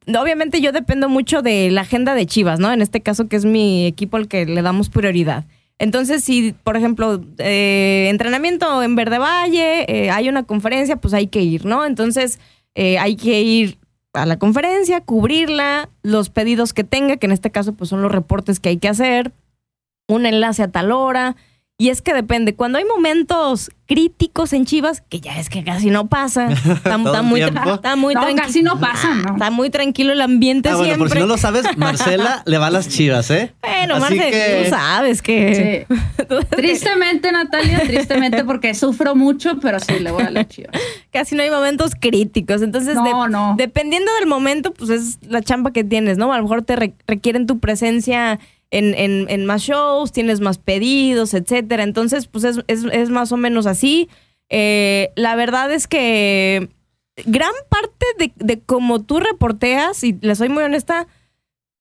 obviamente 0.09 0.61
yo 0.61 0.73
dependo 0.73 1.09
mucho 1.09 1.43
de 1.43 1.71
la 1.71 1.83
agenda 1.83 2.15
de 2.15 2.27
Chivas, 2.27 2.61
¿no? 2.61 2.73
En 2.73 2.83
este 2.83 3.01
caso 3.01 3.29
que 3.29 3.37
es 3.37 3.45
mi 3.45 3.87
equipo 3.87 4.17
al 4.17 4.29
que 4.29 4.47
le 4.47 4.63
damos 4.63 4.89
prioridad. 4.89 5.45
Entonces, 5.79 6.23
si, 6.23 6.55
por 6.63 6.77
ejemplo, 6.77 7.21
eh, 7.39 8.07
entrenamiento 8.11 8.83
en 8.83 8.95
Verde 8.95 9.19
Valle, 9.19 9.85
eh, 9.89 10.11
hay 10.11 10.29
una 10.29 10.45
conferencia, 10.45 10.97
pues 10.97 11.15
hay 11.15 11.27
que 11.27 11.43
ir, 11.43 11.65
¿no? 11.67 11.85
Entonces, 11.85 12.39
eh, 12.75 12.99
hay 12.99 13.17
que 13.17 13.43
ir 13.43 13.79
a 14.13 14.27
la 14.27 14.39
conferencia, 14.39 15.01
cubrirla, 15.01 15.89
los 16.03 16.31
pedidos 16.31 16.73
que 16.73 16.85
tenga, 16.85 17.17
que 17.17 17.27
en 17.27 17.33
este 17.33 17.51
caso, 17.51 17.73
pues 17.73 17.91
son 17.91 18.03
los 18.03 18.13
reportes 18.13 18.61
que 18.61 18.69
hay 18.69 18.77
que 18.77 18.89
hacer, 18.89 19.33
un 20.07 20.27
enlace 20.27 20.63
a 20.63 20.69
tal 20.69 20.93
hora, 20.93 21.35
y 21.77 21.89
es 21.89 22.03
que 22.03 22.15
depende, 22.15 22.55
cuando 22.55 22.79
hay 22.79 22.85
momentos 22.85 23.73
críticos 23.87 24.53
en 24.53 24.65
Chivas, 24.65 25.03
que 25.09 25.21
ya 25.21 25.41
es 25.41 25.49
que 25.49 25.65
casi 25.65 25.91
no 25.91 26.07
pasa, 26.07 26.47
está, 26.53 26.99
muy, 26.99 27.43
está 27.43 27.97
muy 27.97 28.15
no, 28.15 28.23
casi 28.37 28.63
no 28.63 28.79
pasa, 28.79 29.13
¿no? 29.13 29.33
Está 29.33 29.51
muy 29.51 29.71
tranquilo 29.71 30.13
el 30.13 30.21
ambiente 30.21 30.69
ah, 30.69 30.77
bueno, 30.77 30.97
por 30.97 31.11
si 31.11 31.19
no 31.19 31.27
lo 31.27 31.37
sabes, 31.37 31.65
Marcela 31.77 32.43
le 32.47 32.59
va 32.59 32.69
a 32.69 32.71
las 32.71 32.89
Chivas, 32.89 33.29
¿eh? 33.33 33.53
Bueno, 33.61 33.99
Marcela, 33.99 34.63
tú 34.63 34.71
sabes 34.71 35.21
que... 35.21 35.87
tristemente, 36.51 37.33
Natalia, 37.33 37.81
tristemente 37.81 38.45
porque 38.45 38.73
sufro 38.75 39.17
mucho, 39.17 39.59
pero 39.61 39.81
sí 39.81 39.99
le 39.99 40.13
voy 40.13 40.23
a 40.23 40.31
las 40.31 40.47
Chivas. 40.47 40.81
Casi 41.11 41.35
no 41.35 41.43
hay 41.43 41.51
momentos 41.51 41.93
críticos, 41.99 42.63
entonces 42.63 42.95
no, 42.95 43.29
no. 43.29 43.55
dependiendo 43.59 44.15
del 44.21 44.27
momento, 44.27 44.73
pues 44.73 44.91
es 44.91 45.19
la 45.23 45.43
chamba 45.43 45.73
que 45.73 45.83
tienes, 45.83 46.19
¿no? 46.19 46.33
A 46.33 46.37
lo 46.37 46.45
mejor 46.45 46.63
te 46.63 46.95
requieren 47.07 47.47
tu 47.47 47.59
presencia 47.59 48.39
en, 48.71 49.47
más 49.47 49.63
shows, 49.63 50.13
tienes 50.13 50.41
más 50.41 50.59
pedidos, 50.59 51.35
etcétera. 51.35 51.83
Entonces, 51.83 52.27
pues 52.27 52.45
es, 52.45 53.11
más 53.11 53.33
o 53.33 53.37
menos 53.37 53.67
así. 53.67 54.09
Eh, 54.49 55.11
la 55.17 55.37
verdad 55.37 55.73
es 55.73 55.87
que 55.87 56.69
gran 57.25 57.53
parte 57.69 58.07
de, 58.19 58.33
de 58.37 58.61
cómo 58.61 59.03
tú 59.03 59.21
reporteas, 59.21 60.03
y 60.05 60.19
le 60.21 60.35
soy 60.35 60.49
muy 60.49 60.65
honesta, 60.65 61.07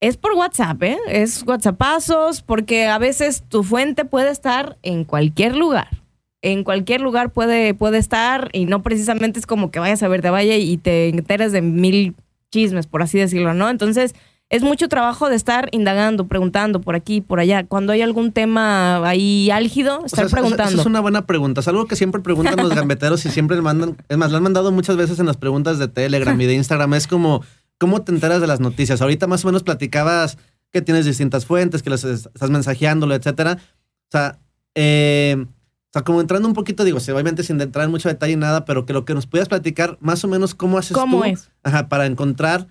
es 0.03 0.17
por 0.17 0.33
WhatsApp, 0.33 0.83
¿eh? 0.83 0.97
Es 1.07 1.43
WhatsAppazos, 1.47 2.41
porque 2.41 2.87
a 2.87 2.97
veces 2.97 3.43
tu 3.47 3.63
fuente 3.63 4.03
puede 4.03 4.31
estar 4.31 4.77
en 4.83 5.05
cualquier 5.05 5.55
lugar. 5.55 5.87
En 6.41 6.65
cualquier 6.65 6.99
lugar 6.99 7.31
puede, 7.31 7.73
puede 7.73 7.99
estar 7.99 8.49
y 8.51 8.65
no 8.65 8.83
precisamente 8.83 9.39
es 9.39 9.45
como 9.45 9.71
que 9.71 9.79
vayas 9.79 10.03
a 10.03 10.09
ver 10.09 10.21
de 10.21 10.29
Valle 10.29 10.59
y 10.59 10.75
te 10.75 11.07
enteres 11.07 11.53
de 11.53 11.61
mil 11.61 12.15
chismes, 12.51 12.85
por 12.85 13.01
así 13.01 13.17
decirlo, 13.17 13.53
¿no? 13.53 13.69
Entonces, 13.69 14.13
es 14.53 14.61
mucho 14.61 14.87
trabajo 14.87 15.29
de 15.29 15.35
estar 15.35 15.67
indagando, 15.71 16.27
preguntando 16.27 16.79
por 16.79 16.93
aquí, 16.93 17.21
por 17.21 17.39
allá. 17.39 17.65
Cuando 17.65 17.91
hay 17.91 18.03
algún 18.03 18.31
tema 18.31 19.03
ahí 19.03 19.49
álgido, 19.49 20.05
estar 20.05 20.29
preguntando. 20.29 20.73
Esa 20.73 20.81
es 20.81 20.85
una 20.85 20.99
buena 20.99 21.25
pregunta. 21.25 21.61
Es 21.61 21.67
algo 21.67 21.87
que 21.87 21.95
siempre 21.95 22.21
preguntan 22.21 22.57
los 22.57 22.75
gambeteros 22.75 23.25
y 23.25 23.31
siempre 23.31 23.55
le 23.55 23.63
mandan. 23.63 23.97
Es 24.09 24.15
más, 24.15 24.29
lo 24.29 24.37
han 24.37 24.43
mandado 24.43 24.71
muchas 24.71 24.95
veces 24.95 25.17
en 25.17 25.25
las 25.25 25.37
preguntas 25.37 25.79
de 25.79 25.87
Telegram 25.87 26.39
y 26.39 26.45
de 26.45 26.53
Instagram. 26.53 26.93
Es 26.93 27.07
como, 27.07 27.43
¿cómo 27.79 28.03
te 28.03 28.11
enteras 28.11 28.41
de 28.41 28.47
las 28.47 28.59
noticias? 28.59 29.01
Ahorita 29.01 29.25
más 29.25 29.43
o 29.43 29.47
menos 29.47 29.63
platicabas 29.63 30.37
que 30.69 30.83
tienes 30.83 31.07
distintas 31.07 31.47
fuentes, 31.47 31.81
que 31.81 31.89
las 31.89 32.03
estás 32.03 32.51
mensajeándolo, 32.51 33.15
etcétera. 33.15 33.57
O 33.57 34.11
sea, 34.11 34.37
eh, 34.75 35.47
o 35.47 35.93
sea, 35.93 36.03
como 36.03 36.21
entrando 36.21 36.47
un 36.47 36.53
poquito, 36.53 36.83
digo, 36.83 36.99
obviamente 36.99 37.41
sin 37.41 37.59
entrar 37.59 37.85
en 37.85 37.91
mucho 37.91 38.07
detalle 38.07 38.33
y 38.33 38.35
nada, 38.37 38.65
pero 38.65 38.85
que 38.85 38.93
lo 38.93 39.03
que 39.03 39.15
nos 39.15 39.25
pudieras 39.25 39.49
platicar, 39.49 39.97
más 39.99 40.23
o 40.23 40.27
menos 40.27 40.53
cómo 40.53 40.77
haces 40.77 40.95
¿Cómo 40.95 41.25
es? 41.25 41.49
Ajá, 41.63 41.89
para 41.89 42.05
encontrar 42.05 42.67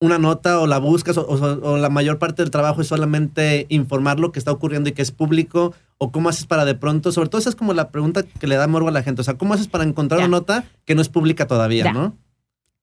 una 0.00 0.18
nota 0.18 0.60
o 0.60 0.66
la 0.66 0.78
buscas 0.78 1.18
o, 1.18 1.76
la 1.76 1.88
mayor 1.88 2.18
parte 2.18 2.42
del 2.42 2.50
trabajo 2.50 2.80
es 2.80 2.88
solamente 2.88 3.66
informar 3.68 4.20
lo 4.20 4.30
que 4.30 4.38
está 4.38 4.52
ocurriendo 4.52 4.88
y 4.88 4.92
que 4.92 5.02
es 5.02 5.10
público 5.10 5.74
o 5.98 6.12
cómo 6.12 6.28
haces 6.28 6.46
para 6.46 6.64
de 6.64 6.74
pronto, 6.74 7.10
sobre 7.10 7.28
todo 7.28 7.40
esa 7.40 7.50
es 7.50 7.56
como 7.56 7.74
la 7.74 7.90
pregunta 7.90 8.22
que 8.22 8.46
le 8.46 8.56
da 8.56 8.68
morbo 8.68 8.88
a 8.88 8.92
la 8.92 9.02
gente, 9.02 9.20
o 9.20 9.24
sea, 9.24 9.34
¿cómo 9.34 9.54
haces 9.54 9.66
para 9.66 9.84
encontrar 9.84 10.20
una 10.20 10.28
nota 10.28 10.64
que 10.84 10.94
no 10.94 11.02
es 11.02 11.08
pública 11.08 11.46
todavía, 11.46 11.92
no? 11.92 12.16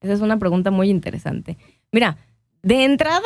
Esa 0.01 0.13
es 0.13 0.21
una 0.21 0.37
pregunta 0.37 0.71
muy 0.71 0.89
interesante. 0.89 1.57
Mira, 1.91 2.17
de 2.61 2.83
entrada, 2.83 3.21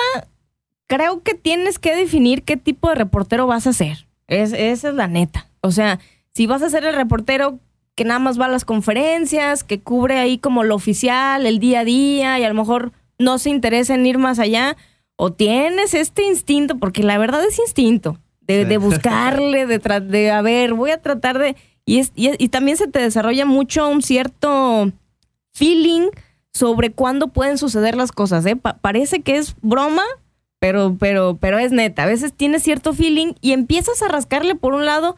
creo 0.86 1.23
que 1.23 1.34
tienes 1.34 1.80
que 1.80 1.95
definir 1.95 2.43
qué 2.43 2.58
tipo 2.58 2.89
de 2.89 2.95
reportero 2.95 3.47
vas 3.47 3.65
a 3.65 3.73
ser. 3.73 4.08
Es, 4.28 4.54
esa 4.54 4.89
es 4.89 4.95
la 4.95 5.08
neta. 5.08 5.47
O 5.62 5.71
sea, 5.71 5.99
si 6.34 6.45
vas 6.45 6.62
a 6.62 6.69
ser 6.69 6.86
el 6.86 6.95
reportero 6.95 7.60
que 7.95 8.06
nada 8.06 8.19
más 8.19 8.39
va 8.39 8.45
a 8.45 8.49
las 8.49 8.63
conferencias, 8.63 9.63
que 9.63 9.82
cubre 9.82 10.19
ahí 10.19 10.38
como 10.38 10.63
lo 10.63 10.75
oficial, 10.75 11.45
el 11.45 11.60
día 11.60 11.82
a 11.82 11.84
día 11.84 12.39
y 12.39 12.43
a 12.43 12.49
lo 12.49 12.56
mejor 12.56 12.93
no 13.20 13.38
se 13.38 13.50
interesa 13.50 13.94
en 13.94 14.06
ir 14.06 14.18
más 14.18 14.40
allá, 14.40 14.76
o 15.16 15.34
tienes 15.34 15.94
este 15.94 16.24
instinto, 16.24 16.78
porque 16.78 17.04
la 17.04 17.18
verdad 17.18 17.44
es 17.46 17.60
instinto, 17.60 18.18
de, 18.42 18.78
buscarle, 18.80 19.68
de, 19.68 19.78
de, 19.78 20.32
a 20.32 20.42
ver, 20.42 20.74
voy 20.74 20.92
a 20.92 21.02
tratar 21.02 21.38
de... 21.38 21.56
Y, 21.86 22.00
es, 22.00 22.12
y, 22.16 22.50
también 22.50 22.78
se 22.78 22.88
te 22.88 23.00
desarrolla 23.00 23.46
mucho 23.46 23.90
un 23.90 24.02
cierto 24.02 24.92
feeling 25.54 26.10
sobre 26.54 26.92
cuándo 26.92 27.30
pueden 27.30 27.58
suceder 27.58 27.96
las 27.96 28.12
cosas. 28.12 28.46
¿eh? 28.46 28.56
parece 28.56 29.22
que 29.22 29.38
es 29.38 29.56
broma, 29.62 30.04
pero, 30.60 30.96
pero, 31.00 31.38
pero 31.42 31.58
es 31.58 31.72
neta. 31.72 32.04
A 32.04 32.06
veces 32.06 32.32
tienes 32.34 32.62
cierto 32.62 32.94
feeling 32.94 33.34
y 33.42 33.54
empiezas 33.54 34.04
a 34.04 34.08
rascarle 34.08 34.54
por 34.54 34.76
un 34.76 34.86
lado 34.86 35.16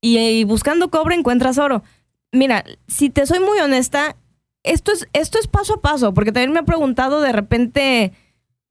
y, 0.00 0.18
y 0.18 0.44
buscando 0.44 0.90
cobre 0.90 1.14
encuentras 1.14 1.58
oro. 1.58 1.84
Mira, 2.32 2.64
si 2.88 3.08
te 3.08 3.24
soy 3.24 3.38
muy 3.38 3.60
honesta, 3.60 4.16
esto 4.62 4.92
es, 4.92 5.08
esto 5.12 5.38
es 5.38 5.46
paso 5.46 5.74
a 5.74 5.80
paso, 5.80 6.14
porque 6.14 6.32
también 6.32 6.52
me 6.52 6.60
ha 6.60 6.64
preguntado 6.64 7.20
de 7.20 7.32
repente 7.32 8.12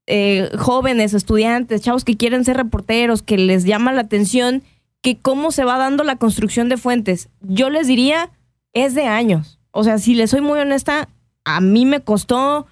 eh, 0.06 0.50
jóvenes, 0.58 1.14
estudiantes, 1.14 1.82
chavos 1.82 2.04
que 2.04 2.16
quieren 2.16 2.44
ser 2.44 2.56
reporteros, 2.56 3.22
que 3.22 3.36
les 3.38 3.64
llama 3.64 3.92
la 3.92 4.02
atención 4.02 4.62
que 5.00 5.18
cómo 5.18 5.52
se 5.52 5.64
va 5.64 5.78
dando 5.78 6.04
la 6.04 6.16
construcción 6.16 6.68
de 6.68 6.76
fuentes. 6.76 7.28
Yo 7.40 7.70
les 7.70 7.86
diría, 7.86 8.30
es 8.72 8.94
de 8.94 9.06
años. 9.06 9.58
O 9.70 9.84
sea, 9.84 9.98
si 9.98 10.14
les 10.14 10.30
soy 10.30 10.40
muy 10.40 10.58
honesta, 10.58 11.08
a 11.44 11.60
mí 11.60 11.84
me 11.86 12.00
costó, 12.00 12.66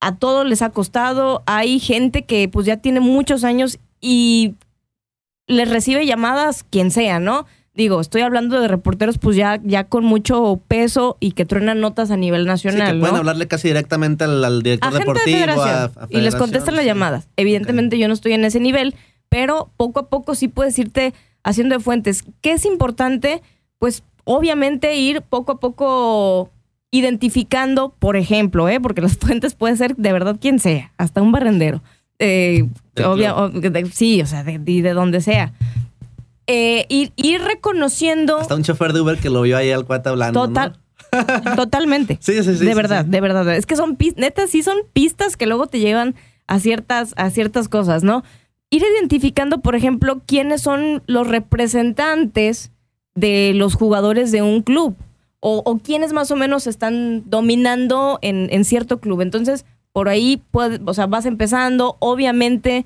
a 0.00 0.16
todos 0.16 0.46
les 0.46 0.62
ha 0.62 0.70
costado. 0.70 1.42
Hay 1.46 1.78
gente 1.78 2.24
que 2.24 2.48
pues 2.48 2.66
ya 2.66 2.78
tiene 2.78 3.00
muchos 3.00 3.44
años 3.44 3.78
y 4.00 4.54
les 5.46 5.68
recibe 5.68 6.06
llamadas 6.06 6.64
quien 6.64 6.90
sea, 6.90 7.20
¿no? 7.20 7.46
Digo, 7.76 8.00
estoy 8.00 8.22
hablando 8.22 8.60
de 8.60 8.68
reporteros 8.68 9.18
pues 9.18 9.36
ya, 9.36 9.60
ya 9.62 9.84
con 9.84 10.04
mucho 10.04 10.60
peso 10.66 11.16
y 11.20 11.32
que 11.32 11.44
truenan 11.44 11.80
notas 11.80 12.10
a 12.10 12.16
nivel 12.16 12.46
nacional. 12.46 12.88
Sí, 12.88 12.94
que 12.94 13.00
pueden 13.00 13.16
hablarle 13.16 13.46
casi 13.46 13.68
directamente 13.68 14.24
al, 14.24 14.62
director 14.62 14.92
deportivo. 14.92 15.38
y 16.08 16.20
les 16.20 16.34
contestan 16.34 16.74
las 16.76 16.84
llamadas. 16.84 17.28
Evidentemente 17.36 17.98
yo 17.98 18.08
no 18.08 18.14
estoy 18.14 18.32
en 18.32 18.44
ese 18.44 18.60
nivel, 18.60 18.94
pero 19.28 19.70
poco 19.76 20.00
a 20.00 20.08
poco 20.08 20.34
sí 20.34 20.48
puedes 20.48 20.78
irte 20.78 21.12
haciendo 21.44 21.76
de 21.76 21.80
fuentes. 21.80 22.24
¿Qué 22.40 22.52
es 22.52 22.64
importante? 22.64 23.42
Pues 23.78 24.02
obviamente 24.24 24.96
ir 24.96 25.20
poco 25.22 25.52
a 25.52 25.60
poco 25.60 26.50
identificando, 26.90 27.94
por 27.98 28.16
ejemplo, 28.16 28.68
¿eh? 28.70 28.80
porque 28.80 29.02
las 29.02 29.16
fuentes 29.18 29.54
pueden 29.54 29.76
ser 29.76 29.96
de 29.96 30.12
verdad 30.12 30.38
quien 30.40 30.58
sea, 30.58 30.92
hasta 30.96 31.20
un 31.20 31.30
barrendero. 31.30 31.82
Eh, 32.18 32.66
sí, 33.92 34.22
o 34.22 34.26
sea, 34.26 34.42
de, 34.42 34.58
de 34.58 34.92
donde 34.94 35.20
sea 35.20 35.52
eh, 36.46 36.86
ir, 36.88 37.42
reconociendo. 37.42 38.38
Hasta 38.38 38.54
un 38.54 38.62
chofer 38.62 38.92
de 38.92 39.00
Uber 39.00 39.18
que 39.18 39.30
lo 39.30 39.42
vio 39.42 39.56
ahí 39.56 39.70
al 39.70 39.84
cuate 39.84 40.08
hablando. 40.08 40.46
Total. 40.46 40.78
Totalmente. 41.56 42.18
Sí, 42.20 42.42
sí, 42.42 42.56
sí. 42.56 42.64
De 42.64 42.74
verdad, 42.74 43.04
de 43.04 43.20
verdad. 43.20 43.54
Es 43.54 43.66
que 43.66 43.76
son 43.76 43.96
pistas, 43.96 44.20
neta, 44.20 44.46
sí 44.46 44.62
son 44.62 44.78
pistas 44.92 45.36
que 45.36 45.46
luego 45.46 45.66
te 45.66 45.78
llevan 45.78 46.14
a 46.46 46.60
ciertas, 46.60 47.14
a 47.16 47.30
ciertas 47.30 47.68
cosas, 47.68 48.02
¿no? 48.02 48.22
Ir 48.70 48.82
identificando, 48.82 49.60
por 49.60 49.74
ejemplo, 49.76 50.22
quiénes 50.26 50.62
son 50.62 51.02
los 51.06 51.26
representantes 51.26 52.72
de 53.14 53.52
los 53.54 53.74
jugadores 53.74 54.32
de 54.32 54.42
un 54.42 54.62
club 54.62 54.96
o, 55.40 55.62
o 55.64 55.78
quiénes 55.78 56.12
más 56.12 56.30
o 56.30 56.36
menos 56.36 56.66
están 56.66 57.28
dominando 57.28 58.18
en, 58.22 58.48
en 58.50 58.64
cierto 58.64 59.00
club. 59.00 59.20
Entonces, 59.20 59.64
por 59.92 60.08
ahí, 60.08 60.42
puede, 60.50 60.80
o 60.84 60.92
sea, 60.92 61.06
vas 61.06 61.24
empezando. 61.24 61.96
Obviamente, 62.00 62.84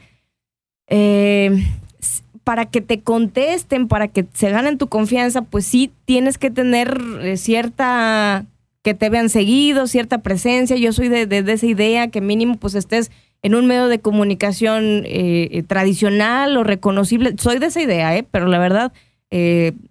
eh, 0.87 1.51
para 2.51 2.67
que 2.67 2.81
te 2.81 2.99
contesten, 3.01 3.87
para 3.87 4.09
que 4.09 4.27
se 4.35 4.51
ganen 4.51 4.77
tu 4.77 4.89
confianza, 4.89 5.43
pues 5.43 5.65
sí 5.65 5.93
tienes 6.05 6.37
que 6.37 6.51
tener 6.51 7.01
eh, 7.21 7.37
cierta, 7.37 8.45
que 8.83 8.93
te 8.93 9.09
vean 9.09 9.29
seguido, 9.29 9.87
cierta 9.87 10.19
presencia. 10.19 10.77
Yo 10.77 10.93
soy 10.93 11.09
de, 11.09 11.45
esa 11.47 11.67
idea 11.67 12.09
que 12.09 12.21
mínimo 12.21 12.57
pues 12.57 12.75
estés 12.75 13.13
en 13.43 13.55
un 13.55 13.69
medio 13.69 13.87
de 13.87 14.01
comunicación 14.01 15.05
eh, 15.05 15.49
eh, 15.53 15.63
tradicional 15.63 16.57
o 16.57 16.65
reconocible. 16.65 17.37
Soy 17.39 17.61
de 17.61 17.67
esa 17.67 17.83
idea, 17.83 18.17
¿eh? 18.17 18.27
pero 18.29 18.49
la 18.49 18.59
verdad 18.59 18.93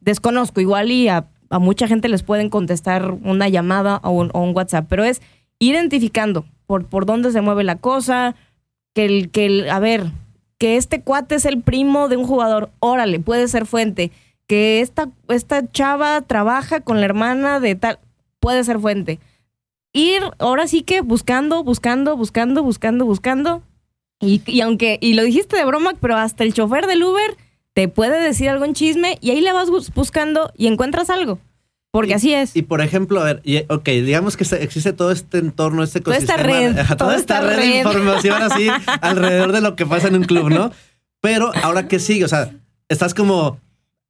desconozco. 0.01 0.59
Igual 0.59 0.91
y 0.91 1.07
a, 1.07 1.27
mucha 1.61 1.87
gente 1.87 2.09
les 2.09 2.23
pueden 2.23 2.49
contestar 2.49 3.15
una 3.23 3.47
llamada 3.47 4.01
o 4.03 4.11
un, 4.11 4.53
WhatsApp, 4.53 4.85
pero 4.89 5.05
es 5.05 5.21
identificando 5.59 6.43
por, 6.67 6.87
por 6.87 7.05
dónde 7.05 7.31
se 7.31 7.39
mueve 7.39 7.63
la 7.63 7.77
cosa, 7.77 8.35
que 8.93 9.05
el, 9.05 9.29
que 9.29 9.45
el, 9.45 9.69
a 9.69 9.79
ver, 9.79 10.11
que 10.59 10.77
este 10.77 11.01
cuate 11.01 11.35
es 11.35 11.45
el 11.45 11.61
primo 11.61 12.09
de 12.09 12.17
un 12.17 12.27
jugador, 12.27 12.69
órale, 12.79 13.19
puede 13.19 13.47
ser 13.47 13.65
fuente. 13.65 14.11
Que 14.45 14.81
esta, 14.81 15.09
esta 15.29 15.71
chava 15.71 16.21
trabaja 16.21 16.81
con 16.81 16.99
la 16.99 17.05
hermana 17.05 17.59
de 17.59 17.75
tal, 17.75 17.99
puede 18.39 18.63
ser 18.63 18.79
fuente. 18.79 19.19
Ir 19.93 20.21
ahora 20.37 20.67
sí 20.67 20.83
que 20.83 21.01
buscando, 21.01 21.63
buscando, 21.63 22.15
buscando, 22.17 22.61
buscando, 22.61 23.05
buscando. 23.05 23.63
Y, 24.19 24.41
y 24.45 24.61
aunque, 24.61 24.99
y 25.01 25.13
lo 25.13 25.23
dijiste 25.23 25.55
de 25.55 25.65
broma, 25.65 25.93
pero 25.99 26.17
hasta 26.17 26.43
el 26.43 26.53
chofer 26.53 26.87
del 26.87 27.03
Uber 27.03 27.37
te 27.73 27.87
puede 27.87 28.21
decir 28.21 28.49
algo 28.49 28.65
en 28.65 28.73
chisme 28.73 29.17
y 29.21 29.31
ahí 29.31 29.39
le 29.39 29.53
vas 29.53 29.69
buscando 29.69 30.51
y 30.57 30.67
encuentras 30.67 31.09
algo. 31.09 31.39
Porque 31.91 32.13
así 32.13 32.33
es. 32.33 32.55
Y 32.55 32.61
por 32.61 32.81
ejemplo, 32.81 33.19
a 33.19 33.23
ver, 33.23 33.41
y, 33.43 33.57
ok, 33.67 33.85
digamos 33.85 34.37
que 34.37 34.43
existe 34.43 34.93
todo 34.93 35.11
este 35.11 35.39
entorno, 35.39 35.81
este 35.83 36.01
Toda 36.01 36.17
esta 36.17 36.35
ecosistema, 36.35 36.59
red, 36.59 36.75
toda 36.85 36.97
toda 36.97 37.15
esta 37.15 37.41
red 37.41 37.57
de 37.57 37.77
información 37.79 38.41
así 38.43 38.67
alrededor 39.01 39.51
de 39.51 39.61
lo 39.61 39.75
que 39.75 39.85
pasa 39.85 40.07
en 40.07 40.15
un 40.15 40.23
club, 40.23 40.49
¿no? 40.49 40.71
Pero 41.21 41.51
ahora 41.63 41.87
qué 41.87 41.99
sigue, 41.99 42.25
o 42.25 42.27
sea, 42.27 42.51
estás 42.89 43.13
como, 43.15 43.59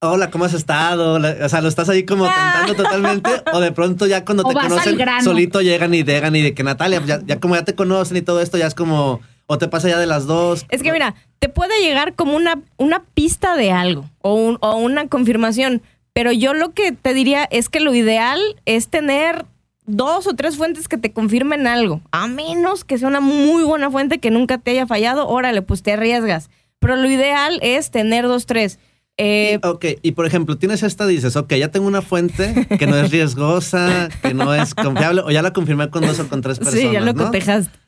hola, 0.02 0.30
¿cómo 0.30 0.44
has 0.46 0.54
estado? 0.54 1.13
O 1.46 1.50
sea, 1.50 1.62
lo 1.62 1.70
estás 1.70 1.88
ahí 1.89 2.04
como 2.06 2.26
Ah. 2.26 2.63
tentando 2.65 2.84
totalmente, 2.84 3.30
o 3.54 3.60
de 3.62 3.72
pronto 3.72 4.06
ya 4.08 4.26
cuando 4.26 4.44
O 4.46 4.50
te 4.50 4.56
conocen, 4.56 4.98
solito 5.24 5.62
llegan 5.62 5.94
y 5.94 6.04
llegan 6.04 6.36
y 6.36 6.42
de 6.42 6.54
que 6.54 6.63
Natalia, 6.63 7.02
ya, 7.06 7.22
ya 7.26 7.39
como 7.39 7.56
ya 7.56 7.63
te 7.63 7.76
conocen 7.76 8.18
y 8.18 8.22
todo 8.22 8.42
esto, 8.42 8.58
ya 8.58 8.68
es 8.68 8.76
como, 8.76 9.22
o 9.48 9.58
te 9.58 9.70
pasa 9.70 9.88
ya 9.88 9.98
de 9.98 10.06
las 10.06 10.26
dos. 10.26 10.65
Es 10.70 10.84
que 10.84 10.92
mira, 10.92 11.15
te 11.39 11.48
puede 11.48 11.82
llegar 11.82 12.13
como 12.13 12.36
una, 12.36 12.60
una 12.76 13.04
pista 13.13 13.56
de 13.56 13.72
algo 13.72 14.10
o, 14.22 14.34
un- 14.34 14.58
o 14.60 14.76
una 14.76 15.08
confirmación, 15.08 15.82
pero 16.19 16.34
yo 16.34 16.53
lo 16.53 16.73
que 16.73 16.91
te 16.91 17.13
diría 17.13 17.45
es 17.49 17.69
que 17.69 17.79
lo 17.79 17.95
ideal 17.95 18.41
es 18.65 18.89
tener 18.89 19.45
dos 19.86 20.27
o 20.27 20.34
tres 20.34 20.58
fuentes 20.58 20.89
que 20.89 20.97
te 20.97 21.13
confirmen 21.13 21.65
algo, 21.65 22.01
a 22.12 22.27
menos 22.27 22.84
que 22.84 22.97
sea 22.97 23.08
una 23.08 23.21
muy 23.21 23.63
buena 23.63 23.89
fuente 23.89 24.19
que 24.19 24.29
nunca 24.29 24.58
te 24.58 24.71
haya 24.71 24.86
fallado, 24.86 25.29
órale, 25.29 25.62
pues 25.62 25.82
te 25.82 25.93
arriesgas. 25.93 26.49
Pero 26.79 26.97
lo 26.97 27.10
ideal 27.10 27.58
es 27.62 27.89
tener 27.89 28.27
dos, 28.27 28.47
tres. 28.47 28.79
Eh, 29.15 29.62
Y, 29.63 29.65
ok, 29.65 29.86
y 30.01 30.12
por 30.12 30.25
ejemplo, 30.25 30.58
tienes 30.58 30.84
esta, 30.84 31.08
dices, 31.08 31.38
ok, 31.38 31.53
ya 31.53 31.71
tengo 31.71 31.88
una 31.88 32.01
fuente 32.01 32.67
que 32.77 32.86
no 32.86 32.97
es 32.97 33.12
riesgosa, 33.12 34.10
que 34.21 34.34
no 34.34 34.53
es 34.53 34.75
confiable, 34.75 35.21
o 35.21 35.32
ya 35.32 35.41
la 35.41 35.53
confirmé 35.53 35.89
con 35.89 36.05
dos 36.05 36.19
o 36.19 36.27
con 36.27 36.41
tres 36.41 36.60
personas. 36.60 36.82
sí, 36.82 36.91
ya 36.91 36.99
lo 36.99 37.13
¿no? 37.13 37.23
cotejaste. 37.27 37.79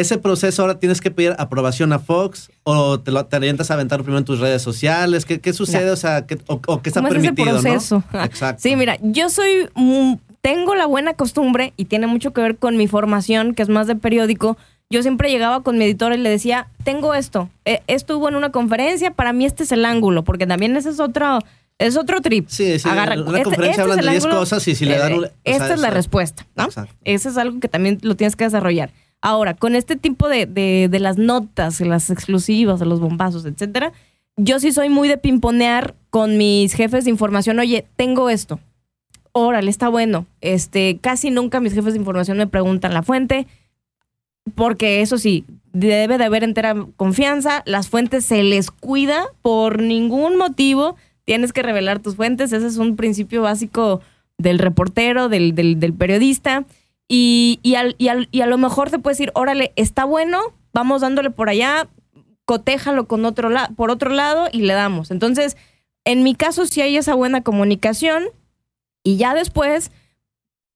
Ese 0.00 0.18
proceso 0.18 0.62
ahora 0.62 0.78
tienes 0.78 1.00
que 1.00 1.10
pedir 1.10 1.34
aprobación 1.38 1.92
a 1.92 1.98
Fox 1.98 2.50
o 2.62 3.00
te 3.00 3.10
lo 3.10 3.24
te 3.26 3.36
a 3.36 3.74
aventar 3.74 4.00
primero 4.02 4.18
en 4.18 4.24
tus 4.24 4.38
redes 4.38 4.62
sociales. 4.62 5.24
¿Qué, 5.24 5.40
qué 5.40 5.52
sucede? 5.52 5.90
O 5.90 5.96
sea, 5.96 6.26
¿qué- 6.26 6.38
o, 6.46 6.60
o 6.66 6.82
qué 6.82 6.90
está 6.90 7.00
¿Cómo 7.00 7.12
es 7.12 7.18
ese 7.18 7.32
permitido, 7.32 7.60
proceso? 7.60 8.04
¿no? 8.12 8.22
Exacto. 8.24 8.62
Sí, 8.62 8.76
mira, 8.76 8.96
yo 9.02 9.28
soy, 9.28 9.68
tengo 10.40 10.74
la 10.74 10.86
buena 10.86 11.14
costumbre 11.14 11.72
y 11.76 11.86
tiene 11.86 12.06
mucho 12.06 12.32
que 12.32 12.40
ver 12.40 12.56
con 12.58 12.76
mi 12.76 12.86
formación, 12.86 13.54
que 13.54 13.62
es 13.62 13.68
más 13.68 13.86
de 13.86 13.96
periódico. 13.96 14.56
Yo 14.90 15.02
siempre 15.02 15.30
llegaba 15.30 15.62
con 15.62 15.76
mi 15.78 15.84
editor 15.84 16.12
y 16.14 16.18
le 16.18 16.30
decía, 16.30 16.68
tengo 16.84 17.14
esto, 17.14 17.50
eh, 17.64 17.82
estuvo 17.88 18.28
en 18.28 18.36
una 18.36 18.50
conferencia, 18.52 19.10
para 19.10 19.32
mí 19.32 19.44
este 19.44 19.64
es 19.64 19.72
el 19.72 19.84
ángulo, 19.84 20.24
porque 20.24 20.46
también 20.46 20.76
ese 20.76 20.90
es 20.90 21.00
otro, 21.00 21.40
es 21.78 21.96
otro 21.96 22.20
trip. 22.22 22.46
Sí, 22.48 22.78
sí, 22.78 22.88
Agarra- 22.88 23.14
en 23.14 23.22
una 23.22 23.30
este- 23.38 23.42
conferencia 23.44 23.70
este 23.70 23.82
hablan 23.82 23.96
de 23.98 24.02
el 24.04 24.10
10 24.12 24.24
ángulo, 24.24 24.40
cosas 24.40 24.66
y 24.68 24.74
si 24.74 24.84
le 24.86 24.94
eh, 24.94 24.98
dan 24.98 25.12
un... 25.12 25.24
o 25.24 25.28
Esta 25.44 25.66
sea, 25.66 25.74
es 25.74 25.80
la 25.80 25.90
respuesta, 25.90 26.46
¿no? 26.56 26.64
Exacto. 26.64 26.94
Eso 27.04 27.28
es 27.28 27.36
algo 27.36 27.60
que 27.60 27.68
también 27.68 27.98
lo 28.02 28.14
tienes 28.16 28.36
que 28.36 28.44
desarrollar. 28.44 28.90
Ahora, 29.20 29.54
con 29.54 29.74
este 29.74 29.96
tipo 29.96 30.28
de, 30.28 30.46
de- 30.46 30.88
de 30.90 31.00
las 31.00 31.18
notas, 31.18 31.80
las 31.80 32.10
exclusivas, 32.10 32.80
los 32.80 33.00
bombazos, 33.00 33.44
etcétera, 33.46 33.92
yo 34.36 34.60
sí 34.60 34.70
soy 34.70 34.88
muy 34.88 35.08
de 35.08 35.18
pimponear 35.18 35.94
con 36.10 36.36
mis 36.38 36.72
jefes 36.72 37.04
de 37.04 37.10
información. 37.10 37.58
Oye, 37.58 37.84
tengo 37.96 38.30
esto. 38.30 38.60
Órale, 39.32 39.70
está 39.70 39.88
bueno. 39.88 40.26
Este, 40.40 40.98
casi 41.00 41.30
nunca 41.30 41.60
mis 41.60 41.72
jefes 41.74 41.94
de 41.94 41.98
información 41.98 42.38
me 42.38 42.46
preguntan 42.46 42.94
la 42.94 43.02
fuente, 43.02 43.46
porque 44.54 45.02
eso 45.02 45.18
sí, 45.18 45.44
debe 45.72 46.18
de 46.18 46.24
haber 46.24 46.44
entera 46.44 46.74
confianza. 46.96 47.62
Las 47.66 47.88
fuentes 47.88 48.24
se 48.24 48.42
les 48.42 48.70
cuida 48.70 49.26
por 49.42 49.82
ningún 49.82 50.36
motivo. 50.36 50.96
Tienes 51.24 51.52
que 51.52 51.62
revelar 51.62 51.98
tus 51.98 52.16
fuentes. 52.16 52.52
Ese 52.52 52.66
es 52.66 52.76
un 52.78 52.96
principio 52.96 53.42
básico 53.42 54.00
del 54.38 54.58
reportero, 54.58 55.28
del- 55.28 55.54
del 55.54 55.92
periodista. 55.92 56.64
Y, 57.08 57.58
y, 57.62 57.74
al- 57.76 57.94
y 57.98 58.08
al- 58.08 58.28
y 58.30 58.42
a 58.42 58.46
lo 58.46 58.58
mejor 58.58 58.90
te 58.90 58.98
puedes 58.98 59.18
decir, 59.18 59.32
órale, 59.34 59.72
está 59.76 60.04
bueno, 60.04 60.40
vamos 60.74 61.00
dándole 61.00 61.30
por 61.30 61.48
allá, 61.48 61.88
cotéjalo 62.44 63.06
con 63.08 63.24
otro 63.24 63.48
la- 63.48 63.68
por 63.76 63.90
otro 63.90 64.10
lado 64.10 64.48
y 64.52 64.62
le 64.62 64.74
damos. 64.74 65.10
Entonces, 65.10 65.56
en 66.04 66.22
mi 66.22 66.34
caso 66.34 66.66
sí 66.66 66.80
hay 66.80 66.96
esa 66.96 67.14
buena 67.14 67.42
comunicación 67.42 68.24
y 69.02 69.16
ya 69.16 69.34
después 69.34 69.90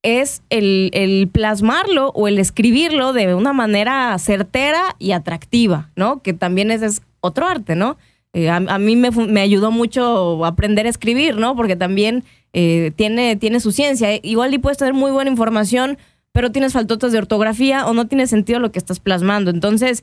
es 0.02 0.42
el, 0.50 0.90
el 0.94 1.28
plasmarlo 1.28 2.08
o 2.14 2.26
el 2.28 2.38
escribirlo 2.38 3.12
de 3.12 3.34
una 3.34 3.52
manera 3.52 4.18
certera 4.18 4.96
y 4.98 5.12
atractiva, 5.12 5.90
¿no? 5.96 6.22
Que 6.22 6.32
también 6.32 6.70
ese 6.70 6.86
es 6.86 7.02
otro 7.20 7.46
arte, 7.46 7.76
¿no? 7.76 7.96
Eh, 8.32 8.48
a, 8.50 8.58
mí 8.78 8.96
me, 8.96 9.10
me 9.10 9.42
ayudó 9.42 9.70
mucho 9.70 10.44
aprender 10.44 10.86
a 10.86 10.90
escribir, 10.90 11.36
¿no? 11.36 11.54
Porque 11.54 11.76
también 11.76 12.24
eh, 12.52 12.90
tiene, 12.96 13.36
tiene 13.36 13.60
su 13.60 13.70
ciencia. 13.70 14.08
Igual 14.22 14.52
y 14.54 14.58
puedes 14.58 14.78
tener 14.78 14.94
muy 14.94 15.10
buena 15.12 15.30
información, 15.30 15.98
pero 16.32 16.50
tienes 16.50 16.72
faltotas 16.72 17.12
de 17.12 17.18
ortografía 17.18 17.86
o 17.86 17.94
no 17.94 18.06
tiene 18.06 18.26
sentido 18.26 18.58
lo 18.58 18.72
que 18.72 18.78
estás 18.78 19.00
plasmando. 19.00 19.50
Entonces, 19.50 20.02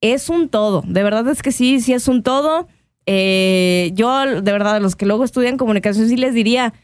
es 0.00 0.28
un 0.28 0.48
todo. 0.48 0.82
De 0.86 1.02
verdad 1.02 1.26
es 1.28 1.42
que 1.42 1.52
sí, 1.52 1.80
sí 1.80 1.92
es 1.92 2.08
un 2.08 2.22
todo. 2.22 2.68
Eh, 3.06 3.90
yo, 3.94 4.40
de 4.42 4.52
verdad, 4.52 4.76
a 4.76 4.80
los 4.80 4.94
que 4.94 5.06
luego 5.06 5.24
estudian 5.24 5.56
comunicación, 5.56 6.08
sí 6.08 6.16
les 6.16 6.34
diría, 6.34 6.74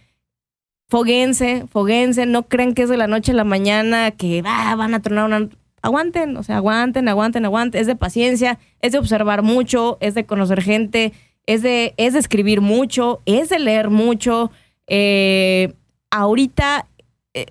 foguense, 0.88 1.66
foguense, 1.70 2.26
no 2.26 2.44
creen 2.44 2.74
que 2.74 2.82
es 2.82 2.88
de 2.88 2.96
la 2.96 3.06
noche 3.06 3.32
a 3.32 3.34
la 3.34 3.44
mañana, 3.44 4.10
que 4.10 4.42
ah, 4.44 4.74
van 4.76 4.94
a 4.94 5.00
tronar 5.00 5.26
una... 5.26 5.48
Aguanten, 5.82 6.36
o 6.36 6.42
sea, 6.42 6.56
aguanten, 6.56 7.08
aguanten, 7.08 7.44
aguanten. 7.44 7.80
Es 7.80 7.86
de 7.86 7.94
paciencia, 7.94 8.58
es 8.80 8.92
de 8.92 8.98
observar 8.98 9.42
mucho, 9.42 9.98
es 10.00 10.14
de 10.14 10.26
conocer 10.26 10.60
gente, 10.62 11.12
es 11.46 11.62
de, 11.62 11.94
es 11.96 12.14
de 12.14 12.18
escribir 12.18 12.60
mucho, 12.60 13.20
es 13.24 13.50
de 13.50 13.60
leer 13.60 13.88
mucho. 13.88 14.50
Eh, 14.88 15.74
ahorita 16.10 16.86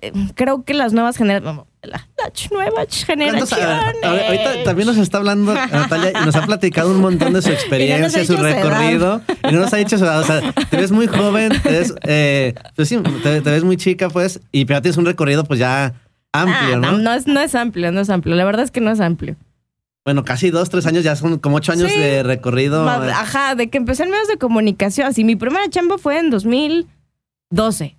eh, 0.02 0.12
creo 0.34 0.64
que 0.64 0.74
las 0.74 0.92
nuevas 0.92 1.16
generaciones, 1.16 1.64
la, 1.82 2.04
nueva 2.50 2.70
¿Cuántos- 2.72 3.04
generación. 3.04 3.60
ahorita 4.02 4.64
también 4.64 4.86
nos 4.88 4.96
está 4.96 5.18
hablando 5.18 5.54
Natalia 5.54 6.12
y 6.20 6.24
nos 6.24 6.34
ha 6.34 6.44
platicado 6.46 6.90
un 6.90 7.00
montón 7.00 7.32
de 7.32 7.42
su 7.42 7.50
experiencia, 7.52 8.24
su 8.24 8.34
edad. 8.34 8.42
recorrido. 8.42 9.22
Y 9.48 9.52
no 9.52 9.60
nos 9.60 9.72
ha 9.72 9.76
dicho 9.76 9.96
su 9.98 10.04
edad. 10.04 10.20
O 10.20 10.24
sea, 10.24 10.52
te 10.70 10.76
ves 10.76 10.90
muy 10.92 11.06
joven, 11.06 11.52
te 11.62 11.70
ves, 11.70 11.94
eh, 12.04 12.54
pues 12.74 12.88
sí, 12.88 12.98
te, 13.22 13.40
te 13.40 13.50
ves 13.50 13.64
muy 13.64 13.76
chica, 13.76 14.08
pues, 14.10 14.40
y 14.52 14.64
pero 14.64 14.82
tienes 14.82 14.96
un 14.96 15.06
recorrido, 15.06 15.44
pues 15.44 15.60
ya 15.60 15.94
amplio, 16.32 16.76
Ah, 16.76 16.78
¿no? 16.78 16.92
no, 16.92 16.98
no 16.98 17.12
es, 17.14 17.26
no 17.26 17.40
es 17.40 17.54
amplio, 17.54 17.92
no 17.92 18.00
es 18.00 18.10
amplio. 18.10 18.34
La 18.34 18.44
verdad 18.44 18.64
es 18.64 18.70
que 18.70 18.80
no 18.80 18.90
es 18.90 19.00
amplio. 19.00 19.36
Bueno, 20.04 20.24
casi 20.24 20.50
dos, 20.50 20.68
tres 20.70 20.86
años, 20.86 21.02
ya 21.02 21.16
son 21.16 21.38
como 21.40 21.56
ocho 21.56 21.72
años 21.72 21.90
Sí. 21.90 21.98
de 21.98 22.22
recorrido. 22.22 22.88
Ajá, 22.88 23.54
de 23.56 23.68
que 23.70 23.78
empecé 23.78 24.04
en 24.04 24.10
medios 24.10 24.28
de 24.28 24.36
comunicación. 24.38 25.06
Así, 25.08 25.24
mi 25.24 25.34
primera 25.34 25.68
chamba 25.68 25.98
fue 25.98 26.18
en 26.18 26.30
2012. 26.30 27.96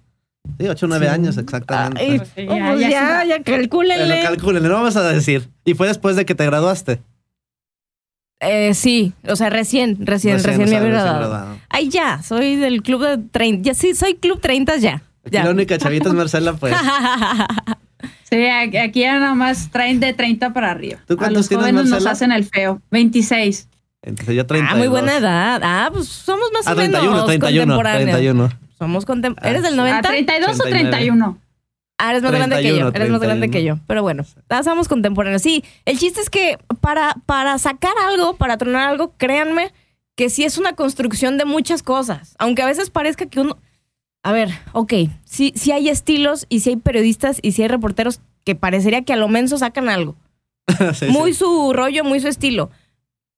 Sí, 0.59 0.67
ocho, 0.67 0.87
nueve 0.87 1.09
años, 1.09 1.37
exactamente. 1.37 2.01
Ay, 2.01 2.17
Pues 2.17 2.29
sí, 2.35 2.47
oh, 2.49 2.55
ya- 2.57 2.67
pues 2.67 2.79
ya 2.81 2.89
ya, 2.89 3.21
sí. 3.23 3.27
ya, 3.29 3.43
calcúlenle. 3.43 4.21
calculen, 4.23 4.63
no 4.63 4.69
vamos 4.69 4.95
a 4.95 5.03
decir. 5.03 5.49
Y 5.65 5.73
fue 5.73 5.87
después 5.87 6.15
de 6.15 6.25
que 6.25 6.35
te 6.35 6.45
graduaste. 6.45 6.99
Eh, 8.39 8.73
sí, 8.75 9.13
o 9.27 9.35
sea, 9.35 9.49
recién, 9.49 9.97
recién, 10.05 10.35
recién, 10.35 10.55
o 10.55 10.59
me 10.59 10.67
sea, 10.67 10.77
había 10.77 10.79
recién 10.79 10.91
graduado. 10.91 11.17
graduado. 11.19 11.57
Ay, 11.69 11.89
ya, 11.89 12.21
soy 12.21 12.55
del 12.55 12.83
club 12.83 13.03
de 13.03 13.17
30. 13.17 13.63
Ya 13.63 13.73
sí, 13.73 13.95
soy 13.95 14.13
club 14.15 14.39
30 14.39 14.77
ya. 14.77 15.01
Ya. 15.29 15.43
la 15.43 15.49
única 15.51 15.77
chavita 15.77 16.07
es 16.09 16.15
Marcela, 16.15 16.53
pues. 16.53 16.73
Sí, 18.29 18.45
aquí 18.45 18.99
ya 18.99 19.19
nada 19.19 19.33
más 19.35 19.69
traen 19.71 19.99
de 20.01 20.13
30 20.13 20.51
para 20.53 20.71
arriba. 20.71 20.99
¿Tú 21.07 21.13
A 21.13 21.17
cuántos 21.17 21.37
los 21.37 21.47
tienes, 21.47 21.63
jóvenes 21.65 21.83
nos 21.83 21.91
Marcela? 21.91 22.11
hacen 22.11 22.31
el 22.33 22.43
feo. 22.43 22.81
26. 22.91 23.69
Entonces 24.03 24.35
yo 24.35 24.45
30. 24.45 24.69
ah, 24.71 24.75
muy 24.75 24.87
buena 24.89 25.15
edad. 25.17 25.61
Ah, 25.63 25.89
pues 25.93 26.07
somos 26.09 26.49
más 26.53 26.67
Ah, 26.67 26.73
o 26.73 26.75
menos 26.75 26.91
31, 26.99 27.25
31, 27.25 27.75
contemporáneos. 27.77 28.11
31. 28.11 28.49
Somos 28.77 29.05
contem 29.05 29.35
Ah, 29.41 29.49
¿Eres 29.49 29.63
del 29.63 29.71
sí. 29.71 29.77
90? 29.77 29.99
¿A 29.99 30.01
32 30.11 30.49
o 30.59 30.63
39. 30.63 30.89
31? 30.89 31.37
Ah, 31.99 32.11
eres 32.11 32.21
más 32.23 32.31
grande 32.31 32.55
que 32.57 32.63
yo. 32.63 32.91
31, 32.91 32.95
Eres 32.95 33.09
más 33.09 33.21
grande 33.21 33.47
31. 33.47 33.51
que 33.51 33.63
yo. 33.63 33.85
Pero 33.87 34.03
bueno, 34.03 34.23
somos 34.63 34.87
contemporáneos. 34.87 35.41
Sí, 35.41 35.63
el 35.85 35.97
chiste 35.97 36.21
es 36.21 36.29
que 36.29 36.59
para, 36.79 37.15
para 37.25 37.57
sacar 37.57 37.93
algo, 38.07 38.35
para 38.35 38.57
tronar 38.57 38.87
algo, 38.89 39.13
créanme 39.17 39.73
que 40.15 40.29
sí 40.29 40.43
es 40.43 40.57
una 40.57 40.73
construcción 40.73 41.37
de 41.37 41.45
muchas 41.45 41.81
cosas. 41.83 42.35
Aunque 42.37 42.61
a 42.61 42.67
veces 42.67 42.89
parezca 42.91 43.25
que 43.25 43.39
uno. 43.39 43.57
A 44.23 44.31
ver, 44.31 44.49
ok, 44.73 44.93
sí, 45.25 45.53
sí 45.55 45.71
hay 45.71 45.89
estilos 45.89 46.45
y 46.49 46.59
sí 46.59 46.71
hay 46.71 46.75
periodistas 46.77 47.39
y 47.41 47.53
sí 47.53 47.61
hay 47.63 47.67
reporteros 47.67 48.19
que 48.43 48.55
parecería 48.55 49.03
que 49.03 49.13
a 49.13 49.17
lo 49.17 49.27
menos 49.27 49.59
sacan 49.59 49.89
algo. 49.89 50.15
Sí, 50.93 51.05
muy 51.07 51.33
sí. 51.33 51.39
su 51.39 51.71
rollo, 51.73 52.03
muy 52.03 52.19
su 52.19 52.27
estilo. 52.27 52.69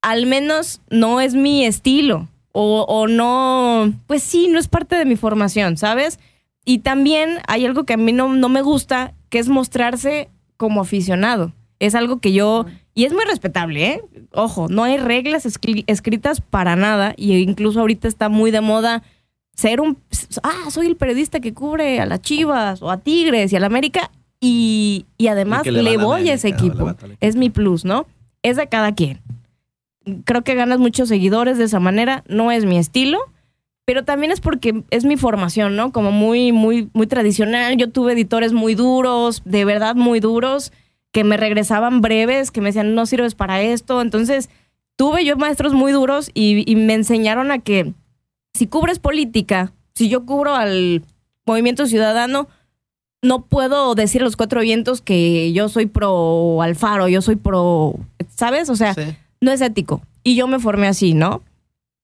Al 0.02 0.26
menos 0.26 0.80
no 0.90 1.20
es 1.20 1.34
mi 1.34 1.64
estilo. 1.64 2.28
O, 2.52 2.84
o 2.88 3.06
no, 3.06 3.92
pues 4.06 4.22
sí, 4.22 4.48
no 4.48 4.58
es 4.58 4.66
parte 4.68 4.96
de 4.96 5.04
mi 5.04 5.16
formación, 5.16 5.76
¿sabes? 5.76 6.18
Y 6.64 6.78
también 6.78 7.38
hay 7.46 7.64
algo 7.64 7.84
que 7.84 7.94
a 7.94 7.96
mí 7.96 8.12
no, 8.12 8.32
no 8.34 8.48
me 8.48 8.62
gusta, 8.62 9.14
que 9.28 9.38
es 9.38 9.48
mostrarse 9.48 10.28
como 10.56 10.80
aficionado. 10.80 11.52
Es 11.78 11.94
algo 11.94 12.18
que 12.18 12.32
yo, 12.32 12.66
y 12.94 13.04
es 13.04 13.12
muy 13.12 13.24
respetable, 13.24 13.86
¿eh? 13.86 14.02
Ojo, 14.32 14.68
no 14.68 14.82
hay 14.84 14.98
reglas 14.98 15.46
escri- 15.46 15.84
escritas 15.86 16.40
para 16.40 16.76
nada, 16.76 17.14
y 17.16 17.34
incluso 17.36 17.80
ahorita 17.80 18.08
está 18.08 18.28
muy 18.28 18.50
de 18.50 18.60
moda 18.60 19.02
ser 19.54 19.80
un, 19.80 19.96
ah, 20.42 20.70
soy 20.70 20.86
el 20.86 20.96
periodista 20.96 21.40
que 21.40 21.54
cubre 21.54 22.00
a 22.00 22.06
las 22.06 22.20
Chivas 22.20 22.82
o 22.82 22.90
a 22.90 22.98
Tigres 22.98 23.52
y 23.52 23.56
a 23.56 23.60
la 23.60 23.66
América, 23.66 24.10
y, 24.40 25.06
y 25.18 25.28
además 25.28 25.66
Y 25.66 25.70
le 25.70 25.94
a 25.94 25.98
voy 26.04 26.28
a 26.30 26.34
ese 26.34 26.48
equipo. 26.48 26.86
a 26.88 26.92
equipo. 26.92 27.14
Es 27.20 27.36
mi 27.36 27.48
plus, 27.50 27.84
¿no? 27.84 28.06
Es 28.42 28.56
de 28.56 28.66
cada 28.68 28.94
quien. 28.94 29.20
Creo 30.24 30.42
que 30.42 30.54
ganas 30.54 30.78
muchos 30.78 31.08
seguidores 31.08 31.58
de 31.58 31.64
esa 31.64 31.80
manera, 31.80 32.24
no 32.28 32.50
es 32.52 32.64
mi 32.64 32.78
estilo, 32.78 33.18
pero 33.84 34.04
también 34.04 34.32
es 34.32 34.40
porque 34.40 34.84
es 34.90 35.04
mi 35.04 35.16
formación, 35.16 35.76
¿no? 35.76 35.92
Como 35.92 36.12
muy, 36.12 36.52
muy, 36.52 36.88
muy 36.92 37.06
tradicional. 37.06 37.76
Yo 37.76 37.90
tuve 37.90 38.12
editores 38.12 38.52
muy 38.52 38.74
duros, 38.74 39.42
de 39.44 39.64
verdad 39.64 39.94
muy 39.94 40.20
duros, 40.20 40.72
que 41.12 41.24
me 41.24 41.36
regresaban 41.36 42.00
breves, 42.00 42.50
que 42.50 42.60
me 42.60 42.68
decían, 42.68 42.94
no 42.94 43.06
sirves 43.06 43.34
para 43.34 43.62
esto. 43.62 44.00
Entonces, 44.00 44.48
tuve 44.96 45.24
yo 45.24 45.36
maestros 45.36 45.72
muy 45.72 45.92
duros 45.92 46.30
y, 46.34 46.70
y 46.70 46.76
me 46.76 46.94
enseñaron 46.94 47.50
a 47.50 47.58
que 47.58 47.94
si 48.54 48.66
cubres 48.66 48.98
política, 48.98 49.72
si 49.94 50.08
yo 50.08 50.24
cubro 50.24 50.54
al, 50.54 51.02
Movimiento 51.50 51.86
Ciudadano, 51.86 52.48
no 53.22 53.42
puedo 53.46 53.94
decir 53.94 54.22
a 54.22 54.24
los 54.24 54.36
cuatro 54.36 54.60
vientos 54.60 55.02
que 55.02 55.52
yo 55.52 55.68
soy 55.68 55.86
pro 55.86 56.62
Alfaro, 56.62 57.08
yo 57.08 57.22
soy 57.22 57.36
pro, 57.36 57.96
¿sabes? 58.36 58.70
O 58.70 58.76
sea. 58.76 58.94
No 59.40 59.52
es 59.52 59.60
ético. 59.60 60.02
Y 60.22 60.34
yo 60.34 60.46
me 60.46 60.58
formé 60.58 60.86
así, 60.86 61.14
¿no? 61.14 61.42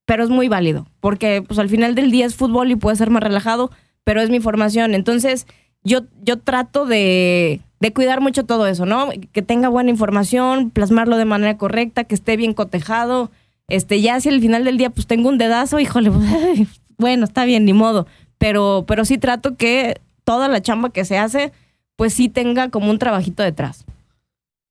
Pero 0.07 0.24
es 0.24 0.30
muy 0.30 0.49
válido, 0.49 0.87
porque 1.01 1.43
pues 1.43 1.59
al 1.59 1.68
final 1.68 1.95
del 1.95 2.11
día 2.11 2.26
es 2.26 2.37
fútbol 2.37 2.70
y 2.70 2.76
puede 2.76 2.97
ser 2.97 3.11
más 3.11 3.22
relajado, 3.22 3.70
pero 4.05 4.20
es 4.20 4.30
mi 4.30 4.41
formación. 4.41 4.95
Entonces, 4.95 5.47
yo, 5.82 6.03
yo 6.22 6.39
trato 6.39 6.87
de, 6.87 7.61
de 7.80 7.93
cuidar 7.93 8.20
mucho 8.20 8.45
todo 8.45 8.66
eso, 8.66 8.87
¿no? 8.87 9.11
Que 9.32 9.43
tenga 9.43 9.68
buena 9.68 9.91
información, 9.91 10.70
plasmarlo 10.70 11.16
de 11.16 11.24
manera 11.24 11.59
correcta, 11.59 12.05
que 12.05 12.14
esté 12.14 12.37
bien 12.37 12.55
cotejado. 12.55 13.30
Este, 13.68 14.01
ya 14.01 14.20
si 14.20 14.28
al 14.28 14.41
final 14.41 14.64
del 14.64 14.78
día 14.78 14.91
pues 14.91 15.07
tengo 15.07 15.28
un 15.28 15.39
dedazo, 15.39 15.80
híjole, 15.80 16.11
bueno, 16.99 17.24
está 17.24 17.45
bien, 17.45 17.64
ni 17.64 17.72
modo. 17.72 18.07
Pero, 18.39 18.84
pero 18.87 19.05
sí 19.05 19.18
trato 19.18 19.57
que 19.57 20.01
toda 20.24 20.49
la 20.49 20.62
chamba 20.62 20.91
que 20.91 21.05
se 21.05 21.18
hace, 21.18 21.53
pues 21.97 22.12
sí 22.12 22.28
tenga 22.28 22.70
como 22.70 22.91
un 22.91 22.99
trabajito 22.99 23.43
detrás. 23.43 23.84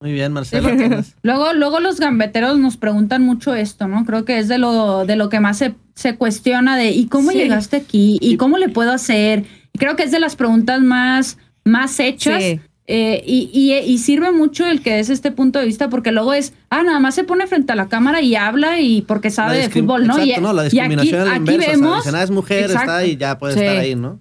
Muy 0.05 0.13
bien, 0.13 0.33
Marcela. 0.33 1.03
Luego, 1.23 1.53
luego 1.53 1.79
los 1.79 1.99
gambeteros 1.99 2.59
nos 2.59 2.77
preguntan 2.77 3.23
mucho 3.23 3.55
esto, 3.55 3.87
¿no? 3.87 4.05
Creo 4.05 4.23
que 4.23 4.37
es 4.37 4.47
de 4.47 4.59
lo, 4.59 5.03
de 5.03 5.15
lo 5.15 5.29
que 5.29 5.39
más 5.39 5.57
se, 5.57 5.73
se 5.95 6.15
cuestiona 6.15 6.77
de 6.77 6.91
¿y 6.91 7.07
cómo 7.07 7.31
Sí. 7.31 7.37
llegaste 7.39 7.77
aquí? 7.77 8.19
¿Y 8.21 8.37
cómo 8.37 8.59
le 8.59 8.69
puedo 8.69 8.91
hacer? 8.91 9.45
Y 9.73 9.79
creo 9.79 9.95
que 9.95 10.03
es 10.03 10.11
de 10.11 10.19
las 10.19 10.35
preguntas 10.35 10.79
más, 10.81 11.39
más 11.63 11.99
hechas. 11.99 12.43
Sí. 12.43 12.59
eh, 12.85 13.23
y, 13.25 13.49
y- 13.51 13.73
y 13.79 13.97
sirve 13.97 14.31
mucho 14.31 14.63
el 14.67 14.81
que 14.83 14.93
des 14.93 15.09
este 15.09 15.31
punto 15.31 15.57
de 15.57 15.65
vista, 15.65 15.89
porque 15.89 16.11
luego 16.11 16.35
es, 16.35 16.53
ah, 16.69 16.83
nada 16.83 16.99
más 16.99 17.15
se 17.15 17.23
pone 17.23 17.47
frente 17.47 17.73
a 17.73 17.75
la 17.75 17.87
cámara 17.87 18.21
y 18.21 18.35
habla 18.35 18.79
y 18.79 19.01
porque 19.01 19.31
sabe 19.31 19.57
de 19.57 19.69
fútbol, 19.71 20.05
¿no? 20.05 20.19
Exacto, 20.19 20.39
y, 20.39 20.43
no, 20.43 20.53
la 20.53 20.63
y 20.65 20.67
aquí, 20.67 20.75
discriminación 20.77 21.25
la 21.25 21.31
aquí 21.31 21.37
inversa. 21.39 21.61
o 21.61 21.65
sea, 21.65 21.71
vemos, 21.81 21.97
dicen, 22.05 22.15
ah, 22.15 22.21
es 22.21 22.29
mujer, 22.29 22.65
Exacto. 22.65 22.81
está 22.91 23.05
y 23.07 23.17
ya 23.17 23.39
puede 23.39 23.53
Sí. 23.55 23.59
estar 23.61 23.77
ahí, 23.77 23.95
¿no? 23.95 24.19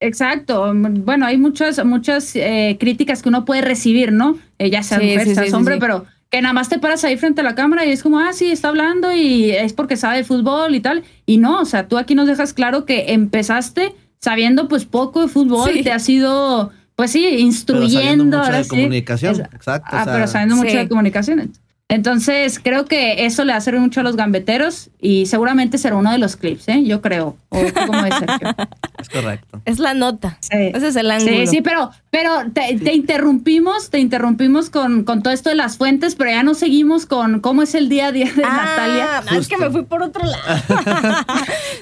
Exacto. 0.00 0.72
Bueno, 0.74 1.26
hay 1.26 1.36
muchas, 1.36 1.84
muchas 1.84 2.34
eh, 2.34 2.76
críticas 2.80 3.22
que 3.22 3.28
uno 3.28 3.44
puede 3.44 3.60
recibir, 3.60 4.12
¿no? 4.12 4.38
Eh, 4.58 4.70
ya 4.70 4.82
sea 4.82 4.98
Sí, 4.98 5.04
mujer, 5.06 5.26
sí, 5.48 5.52
hombre, 5.54 5.74
sí. 5.74 5.80
pero 5.80 6.06
que 6.30 6.40
nada 6.40 6.52
más 6.54 6.68
te 6.68 6.78
paras 6.78 7.04
ahí 7.04 7.16
frente 7.16 7.40
a 7.42 7.44
la 7.44 7.54
cámara 7.54 7.84
y 7.84 7.90
es 7.90 8.02
como, 8.02 8.18
ah, 8.18 8.32
sí, 8.32 8.50
está 8.50 8.68
hablando 8.68 9.12
y 9.12 9.50
es 9.50 9.72
porque 9.72 9.96
sabe 9.96 10.18
de 10.18 10.24
fútbol 10.24 10.74
y 10.74 10.80
tal. 10.80 11.02
Y 11.26 11.36
no, 11.38 11.60
o 11.60 11.64
sea, 11.64 11.86
tú 11.88 11.98
aquí 11.98 12.14
nos 12.14 12.26
dejas 12.28 12.52
claro 12.54 12.84
que 12.86 13.12
empezaste 13.12 13.94
sabiendo 14.20 14.68
pues 14.68 14.84
poco 14.84 15.22
de 15.22 15.28
fútbol, 15.28 15.70
Sí. 15.72 15.82
te 15.82 15.92
has 15.92 16.08
ido, 16.08 16.70
pues 16.94 17.10
sí, 17.10 17.20
Pero 17.22 17.30
sabiendo 17.32 17.46
instruyendo. 17.46 18.24
mucho 18.24 18.38
ahora 18.42 18.58
de 18.58 18.64
sí. 18.64 18.70
comunicación. 18.70 19.32
Es- 19.34 19.40
Exacto. 19.54 19.88
Ah, 19.92 20.00
o 20.00 20.04
sea, 20.04 20.12
pero 20.14 20.26
sabiendo 20.28 20.56
mucho 20.56 20.76
de 20.76 20.88
comunicaciones. 20.88 21.48
Entonces, 21.90 22.58
creo 22.58 22.84
que 22.86 23.26
eso 23.26 23.44
le 23.44 23.52
va 23.52 23.58
a 23.58 23.60
servir 23.60 23.80
mucho 23.80 24.00
a 24.00 24.02
los 24.02 24.16
gambeteros 24.16 24.90
y 25.00 25.26
seguramente 25.26 25.76
será 25.76 25.96
uno 25.96 26.10
de 26.12 26.18
los 26.18 26.36
clips, 26.36 26.68
¿eh? 26.68 26.82
Yo 26.84 27.00
creo. 27.02 27.36
¿O 27.50 27.60
tú 27.60 27.72
cómo 27.86 28.02
ves, 28.02 28.14
Sergio? 28.18 28.54
es 28.98 29.08
correcto. 29.08 29.60
Es 29.64 29.78
la 29.80 29.92
nota. 29.94 30.38
Sí. 30.40 30.56
Ese 30.72 30.88
es 30.88 30.96
el 30.96 31.10
ángulo. 31.10 31.36
Sí, 31.36 31.46
sí, 31.48 31.60
pero, 31.62 31.90
pero 32.10 32.30
te, 32.54 32.78
te 32.78 32.94
interrumpimos, 32.94 33.90
te 33.90 33.98
interrumpimos 33.98 34.70
con, 34.70 35.02
con 35.04 35.22
todo 35.22 35.32
esto 35.34 35.50
de 35.50 35.56
las 35.56 35.76
fuentes, 35.76 36.14
pero 36.14 36.30
ya 36.30 36.42
no 36.44 36.54
seguimos 36.54 37.06
con 37.06 37.40
cómo 37.40 37.62
es 37.62 37.74
el 37.74 37.88
día 37.88 38.06
a 38.06 38.12
día 38.12 38.26
de 38.32 38.44
Ah, 38.44 38.64
Natalia. 38.76 39.06
no, 39.32 39.38
es 39.40 39.48
que 39.48 39.56
Justo. 39.56 39.58
me 39.58 39.70
fui 39.72 39.82
por 39.84 40.02
otro 40.02 40.22
lado. 40.24 40.62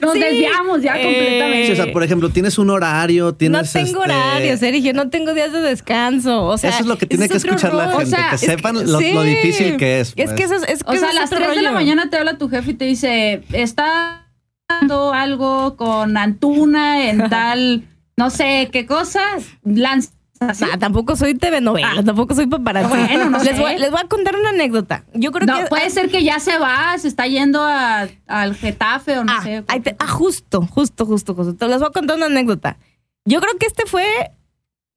Nos 0.00 0.12
sí. 0.14 0.20
desviamos 0.20 0.80
ya 0.82 0.96
Eh, 0.98 1.04
completamente. 1.04 1.66
Sí, 1.66 1.72
o 1.72 1.76
sea, 1.84 1.92
por 1.92 2.02
ejemplo, 2.02 2.30
tienes 2.30 2.56
un 2.58 2.70
horario, 2.70 3.24
no 3.26 3.34
tienes. 3.34 3.72
tengo 3.72 3.86
este, 3.88 3.98
horario, 3.98 4.56
Sergio, 4.56 4.92
no 4.94 5.10
tengo 5.10 5.34
días 5.34 5.52
de 5.52 5.60
descanso. 5.60 6.44
O 6.46 6.56
sea, 6.56 6.70
Eso 6.70 6.80
es 6.80 6.86
lo 6.86 6.96
que 6.98 7.06
tiene 7.06 7.28
que 7.28 7.36
es 7.36 7.44
escuchar 7.44 7.74
la 7.74 7.88
gente, 7.90 8.04
O 8.04 8.06
sea, 8.06 8.28
que 8.30 8.34
es 8.36 8.40
sepan 8.40 8.76
que- 8.76 8.84
lo, 8.84 9.00
lo 9.00 9.22
difícil 9.22 9.76
que 9.76 9.97
es. 9.97 9.97
Es 10.00 10.14
pues. 10.14 10.32
que 10.32 10.42
eso 10.44 10.54
es, 10.56 10.62
es 10.68 10.82
o 10.86 10.92
que 10.92 10.98
sea, 10.98 11.10
a 11.10 11.12
las 11.12 11.32
otro 11.32 11.44
3 11.44 11.56
de 11.56 11.62
la 11.62 11.72
mañana 11.72 12.10
te 12.10 12.16
habla 12.18 12.38
tu 12.38 12.48
jefe 12.48 12.72
y 12.72 12.74
te 12.74 12.84
dice, 12.84 13.42
está 13.52 14.26
dando 14.68 15.12
algo 15.12 15.76
con 15.76 16.16
Antuna 16.16 17.08
en 17.08 17.18
tal, 17.30 17.84
no 18.16 18.30
sé 18.30 18.68
qué 18.72 18.86
cosas, 18.86 19.44
lanza. 19.64 20.10
Nah, 20.40 20.76
tampoco 20.78 21.16
soy 21.16 21.34
TV 21.34 21.60
novela, 21.60 21.94
Ah. 21.98 22.02
tampoco 22.04 22.32
soy 22.32 22.46
paparazzi. 22.46 22.88
Bueno, 22.90 23.28
no 23.30 23.38
les, 23.42 23.56
sé. 23.56 23.60
voy, 23.60 23.76
les 23.76 23.90
voy 23.90 24.00
a 24.00 24.06
contar 24.06 24.36
una 24.36 24.50
anécdota. 24.50 25.02
Yo 25.12 25.32
creo 25.32 25.46
No, 25.48 25.58
que 25.58 25.64
puede 25.66 25.90
ser 25.90 26.10
que 26.10 26.22
ya 26.22 26.38
se 26.38 26.58
va, 26.58 26.96
se 26.96 27.08
está 27.08 27.26
yendo 27.26 27.60
a- 27.60 28.06
al 28.28 28.54
Getafe 28.54 29.18
o 29.18 29.24
no 29.24 29.32
Ah, 29.32 29.42
sé. 29.42 29.64
te- 29.82 29.96
ah, 29.98 30.06
justo, 30.06 30.62
justo, 30.70 31.06
justo, 31.06 31.34
justo. 31.34 31.56
Te 31.56 31.66
les 31.66 31.80
voy 31.80 31.88
a 31.88 31.92
contar 31.92 32.16
una 32.18 32.26
anécdota. 32.26 32.76
Yo 33.24 33.40
creo 33.40 33.52
que 33.58 33.66
este 33.66 33.84
fue 33.86 34.06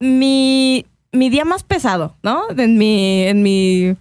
mi, 0.00 0.86
mi 1.10 1.28
día 1.30 1.44
más 1.44 1.64
pesado, 1.64 2.16
¿no? 2.22 2.44
En 2.56 2.78
mi, 2.78 3.22
en 3.22 3.42
mi 3.42 3.96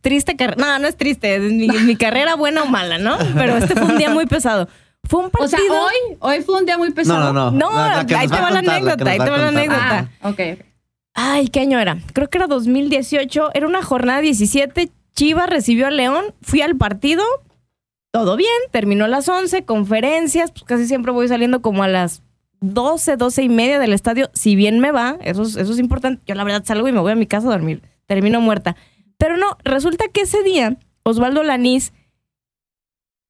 triste 0.00 0.36
carrera. 0.36 0.56
No, 0.58 0.78
no 0.78 0.88
es 0.88 0.96
triste, 0.96 1.38
mi, 1.40 1.96
carrera 1.96 2.34
buena 2.36 2.62
o 2.62 2.66
mala, 2.66 2.98
¿no? 2.98 3.16
Pero 3.34 3.56
este 3.56 3.74
fue 3.74 3.84
un 3.86 3.98
día 3.98 4.10
muy 4.10 4.26
pesado. 4.26 4.68
Fue 5.04 5.20
un 5.20 5.26
O 5.26 5.30
partido. 5.30 5.58
sea, 5.60 5.70
hoy, 5.70 6.16
hoy 6.20 6.42
fue 6.42 6.58
un 6.58 6.66
día 6.66 6.76
muy 6.76 6.88
No, 6.88 6.94
pesado. 6.94 7.32
no, 7.32 7.50
no. 7.50 7.70
No, 7.70 8.06
que 8.06 8.14
ahí 8.14 8.28
te 8.28 8.40
va 8.40 8.50
la 8.50 8.58
anécdota, 8.58 9.10
ahí 9.10 9.18
te 9.18 9.30
va 9.30 9.38
la 9.38 9.48
anécdota. 9.48 10.10
Ah, 10.20 10.28
ok, 10.28 10.40
ok. 10.40 10.64
Ay, 11.14 11.48
¿qué 11.48 11.60
año 11.60 11.80
era? 11.80 11.98
Creo 12.12 12.28
que 12.28 12.38
era 12.38 12.46
2018. 12.46 13.50
Era 13.54 13.66
una 13.66 13.82
jornada 13.82 14.20
17. 14.20 14.90
Chivas 15.14 15.50
recibió 15.50 15.86
a 15.88 15.90
León. 15.90 16.26
Fui 16.42 16.62
al 16.62 16.76
partido. 16.76 17.24
Todo 18.12 18.36
bien. 18.36 18.48
Terminó 18.70 19.04
a 19.06 19.08
las 19.08 19.28
11. 19.28 19.64
Conferencias. 19.64 20.52
Pues 20.52 20.62
casi 20.64 20.86
siempre 20.86 21.10
voy 21.10 21.26
saliendo 21.26 21.60
como 21.60 21.82
a 21.82 21.88
las 21.88 22.22
12, 22.60 23.16
12 23.16 23.42
y 23.42 23.48
media 23.48 23.78
del 23.80 23.92
estadio. 23.94 24.30
Si 24.32 24.54
bien 24.54 24.78
me 24.78 24.92
va, 24.92 25.16
eso 25.22 25.42
es, 25.42 25.56
eso 25.56 25.72
es 25.72 25.78
importante. 25.80 26.22
Yo 26.26 26.34
la 26.36 26.44
verdad 26.44 26.62
salgo 26.64 26.86
y 26.86 26.92
me 26.92 27.00
voy 27.00 27.12
a 27.12 27.16
mi 27.16 27.26
casa 27.26 27.48
a 27.48 27.50
dormir. 27.50 27.82
Termino 28.06 28.40
muerta. 28.40 28.76
Pero 29.18 29.36
no, 29.36 29.58
resulta 29.64 30.06
que 30.12 30.22
ese 30.22 30.42
día 30.42 30.76
Osvaldo 31.02 31.42
Lanís 31.42 31.92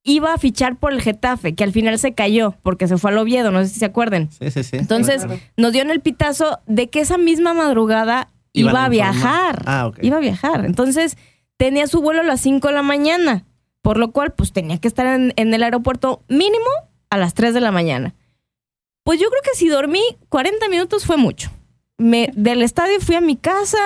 iba 0.04 0.32
a 0.32 0.38
fichar 0.38 0.76
por 0.78 0.92
el 0.92 1.02
Getafe, 1.02 1.54
que 1.54 1.64
al 1.64 1.72
final 1.72 1.98
se 1.98 2.14
cayó 2.14 2.54
porque 2.62 2.88
se 2.88 2.96
fue 2.96 3.10
al 3.10 3.18
Oviedo, 3.18 3.50
no 3.50 3.62
sé 3.62 3.68
si 3.68 3.78
se 3.80 3.84
acuerden. 3.84 4.30
Sí, 4.32 4.50
sí, 4.50 4.62
sí. 4.64 4.76
Entonces, 4.76 5.24
Claro. 5.24 5.40
nos 5.56 5.72
dio 5.72 5.82
en 5.82 5.90
el 5.90 6.00
pitazo 6.00 6.60
de 6.66 6.88
que 6.88 7.00
esa 7.00 7.18
misma 7.18 7.52
madrugada 7.52 8.30
Iban 8.52 8.72
iba 8.72 8.84
a 8.84 8.88
viajar. 8.88 9.62
Ah, 9.66 9.86
ok. 9.86 9.98
Iba 10.02 10.16
a 10.16 10.20
viajar. 10.20 10.64
Entonces, 10.64 11.18
tenía 11.56 11.86
su 11.86 12.00
vuelo 12.00 12.20
a 12.20 12.24
las 12.24 12.40
5 12.40 12.68
de 12.68 12.74
la 12.74 12.82
mañana, 12.82 13.44
por 13.82 13.98
lo 13.98 14.12
cual, 14.12 14.32
pues 14.32 14.52
tenía 14.52 14.78
que 14.78 14.88
estar 14.88 15.06
en, 15.06 15.32
en 15.36 15.52
el 15.52 15.62
aeropuerto 15.62 16.22
mínimo 16.28 16.70
a 17.10 17.18
las 17.18 17.34
3 17.34 17.52
de 17.52 17.60
la 17.60 17.72
mañana. 17.72 18.14
Pues 19.04 19.20
yo 19.20 19.28
creo 19.28 19.42
que 19.42 19.56
si 19.58 19.68
dormí 19.68 20.00
40 20.28 20.68
minutos 20.68 21.04
fue 21.06 21.16
mucho. 21.18 21.50
Me, 21.98 22.30
del 22.34 22.62
estadio 22.62 23.00
fui 23.00 23.14
a 23.16 23.20
mi 23.20 23.36
casa, 23.36 23.78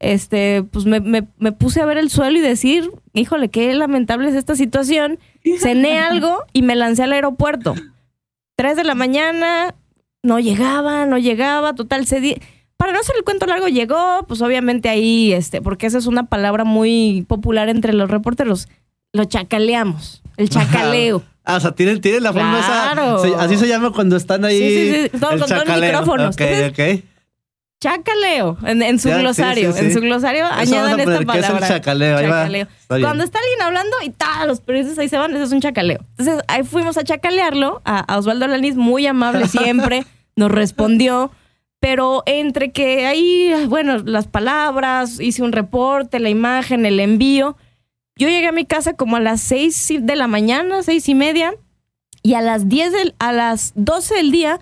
este, 0.00 0.62
pues 0.64 0.86
me, 0.86 0.98
me- 1.00 1.28
me 1.38 1.52
puse 1.52 1.80
a 1.80 1.86
ver 1.86 1.98
el 1.98 2.10
suelo 2.10 2.38
y 2.38 2.42
decir, 2.42 2.90
híjole, 3.12 3.48
qué 3.50 3.72
lamentable 3.74 4.28
es 4.28 4.34
esta 4.34 4.56
situación. 4.56 5.18
Cené 5.60 5.98
algo 6.00 6.44
y 6.52 6.62
me 6.62 6.74
lancé 6.74 7.04
al 7.04 7.12
aeropuerto. 7.12 7.74
3 8.56 8.76
de 8.76 8.84
la 8.84 8.94
mañana, 8.94 9.74
no 10.22 10.38
llegaba, 10.40 11.06
no 11.06 11.18
llegaba, 11.18 11.74
total, 11.74 12.06
se 12.06 12.20
di- 12.20 12.36
Para 12.76 12.92
no 12.92 12.98
hacer 13.00 13.14
el 13.16 13.24
cuento 13.24 13.46
largo, 13.46 13.68
llegó, 13.68 14.24
pues 14.26 14.42
obviamente 14.42 14.88
ahí, 14.88 15.32
este, 15.32 15.60
porque 15.62 15.86
esa 15.86 15.98
es 15.98 16.06
una 16.06 16.24
palabra 16.26 16.64
muy 16.64 17.24
popular 17.28 17.68
entre 17.68 17.92
los 17.92 18.10
reporteros, 18.10 18.68
lo 19.12 19.24
chacaleamos, 19.24 20.22
el 20.36 20.48
chacaleo. 20.50 21.22
Ah, 21.44 21.56
o 21.56 21.60
sea, 21.60 21.72
tienen, 21.72 22.00
tienen 22.02 22.22
la 22.22 22.32
forma 22.34 22.62
Claro. 22.64 23.24
esa. 23.24 23.28
se- 23.28 23.34
así 23.44 23.56
se 23.56 23.66
llama 23.66 23.90
cuando 23.92 24.16
están 24.16 24.44
ahí. 24.44 24.58
Sí, 24.58 24.68
sí, 24.68 25.02
sí. 25.10 25.18
Todo- 25.18 25.30
el 25.32 25.40
con 25.40 25.48
todos 25.48 25.62
chacaleo. 25.64 25.90
micrófonos. 25.90 26.34
Ok, 26.34 26.40
Entonces, 26.42 27.00
ok. 27.00 27.04
Chacaleo, 27.80 28.58
en, 28.66 28.82
en 28.82 28.98
su 28.98 29.08
Ya, 29.08 29.18
glosario, 29.18 29.72
sí, 29.72 29.78
sí. 29.78 29.84
en 29.86 29.92
su 29.94 30.00
glosario 30.00 30.44
Eso 30.44 30.54
añadan 30.54 31.00
esta 31.00 31.04
¿qué 31.06 31.12
es 31.14 31.20
el 31.20 31.26
palabra. 31.26 31.68
chacaleo? 31.68 32.18
Ahí 32.18 32.26
va. 32.26 32.36
Chacaleo. 32.42 32.66
Cuando 32.88 33.24
está 33.24 33.38
alguien 33.38 33.62
hablando 33.62 33.96
y 34.04 34.10
tal, 34.10 34.48
los 34.48 34.60
periodistas 34.60 34.98
ahí 34.98 35.08
se 35.08 35.16
van, 35.16 35.34
eso 35.34 35.44
es 35.44 35.52
un 35.52 35.62
chacaleo. 35.62 35.98
Entonces 36.18 36.44
ahí 36.48 36.62
fuimos 36.62 36.98
a 36.98 37.04
chacalearlo, 37.04 37.80
a, 37.86 38.00
a 38.00 38.18
Osvaldo 38.18 38.44
Alanis, 38.44 38.76
muy 38.76 39.06
amable 39.06 39.48
siempre, 39.48 40.04
nos 40.36 40.50
respondió, 40.50 41.30
pero 41.78 42.22
entre 42.26 42.70
que 42.70 43.06
ahí, 43.06 43.50
bueno, 43.68 43.96
las 43.96 44.26
palabras, 44.26 45.18
hice 45.18 45.42
un 45.42 45.52
reporte, 45.52 46.18
la 46.20 46.28
imagen, 46.28 46.84
el 46.84 47.00
envío, 47.00 47.56
yo 48.16 48.28
llegué 48.28 48.48
a 48.48 48.52
mi 48.52 48.66
casa 48.66 48.92
como 48.92 49.16
a 49.16 49.20
las 49.20 49.40
seis 49.40 49.90
de 49.98 50.16
la 50.16 50.26
mañana, 50.26 50.82
seis 50.82 51.08
y 51.08 51.14
media, 51.14 51.54
y 52.22 52.34
a 52.34 52.42
las 52.42 52.68
10 52.68 52.92
del, 52.92 53.14
a 53.18 53.32
las 53.32 53.72
12 53.76 54.16
del 54.16 54.30
día 54.30 54.60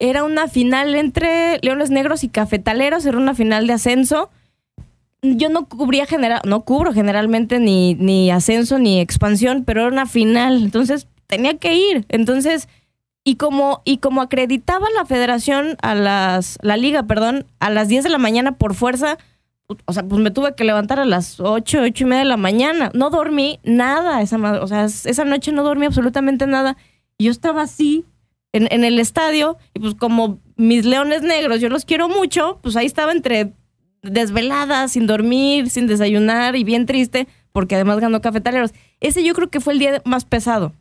era 0.00 0.24
una 0.24 0.48
final 0.48 0.94
entre 0.94 1.58
Leones 1.60 1.90
Negros 1.90 2.24
y 2.24 2.28
Cafetaleros, 2.28 3.04
era 3.04 3.18
una 3.18 3.34
final 3.34 3.66
de 3.66 3.74
ascenso. 3.74 4.30
Yo 5.22 5.50
no 5.50 5.68
cubría 5.68 6.06
general, 6.06 6.40
no 6.46 6.62
cubro 6.62 6.94
generalmente 6.94 7.60
ni, 7.60 7.94
ni 7.94 8.30
ascenso 8.30 8.78
ni 8.78 8.98
expansión, 8.98 9.64
pero 9.64 9.82
era 9.82 9.90
una 9.90 10.06
final, 10.06 10.62
entonces 10.62 11.06
tenía 11.26 11.58
que 11.58 11.74
ir. 11.74 12.06
Entonces, 12.08 12.66
y 13.24 13.36
como, 13.36 13.82
y 13.84 13.98
como 13.98 14.22
acreditaba 14.22 14.86
la 14.96 15.04
federación 15.04 15.76
a 15.82 15.94
las, 15.94 16.58
la 16.62 16.78
liga, 16.78 17.02
perdón, 17.02 17.44
a 17.60 17.68
las 17.68 17.88
10 17.88 18.04
de 18.04 18.10
la 18.10 18.16
mañana 18.16 18.52
por 18.52 18.74
fuerza, 18.74 19.18
o 19.84 19.92
sea, 19.92 20.02
pues 20.02 20.20
me 20.22 20.30
tuve 20.30 20.54
que 20.54 20.64
levantar 20.64 20.98
a 20.98 21.04
las 21.04 21.38
8, 21.38 21.82
8 21.82 22.04
y 22.04 22.06
media 22.06 22.20
de 22.20 22.24
la 22.24 22.38
mañana. 22.38 22.90
No 22.94 23.10
dormí 23.10 23.60
nada 23.62 24.22
esa, 24.22 24.38
o 24.62 24.66
sea, 24.66 24.84
esa 24.84 25.24
noche 25.26 25.52
no 25.52 25.62
dormí 25.62 25.84
absolutamente 25.84 26.46
nada. 26.46 26.78
Yo 27.18 27.30
estaba 27.30 27.62
así 27.62 28.06
en, 28.52 28.68
en 28.70 28.84
el 28.84 28.98
estadio 28.98 29.58
y 29.74 29.80
pues 29.80 29.94
como 29.94 30.40
mis 30.56 30.84
leones 30.84 31.22
negros, 31.22 31.60
yo 31.60 31.68
los 31.68 31.84
quiero 31.84 32.08
mucho, 32.08 32.58
pues 32.62 32.76
ahí 32.76 32.86
estaba 32.86 33.12
entre 33.12 33.52
desvelada, 34.02 34.88
sin 34.88 35.06
dormir, 35.06 35.70
sin 35.70 35.86
desayunar 35.86 36.56
y 36.56 36.64
bien 36.64 36.86
triste, 36.86 37.28
porque 37.52 37.74
además 37.74 38.00
ganó 38.00 38.20
Cafetaleros. 38.20 38.72
Ese 39.00 39.22
yo 39.22 39.34
creo 39.34 39.50
que 39.50 39.60
fue 39.60 39.74
el 39.74 39.78
día 39.78 40.02
más 40.04 40.24
pesado. 40.24 40.72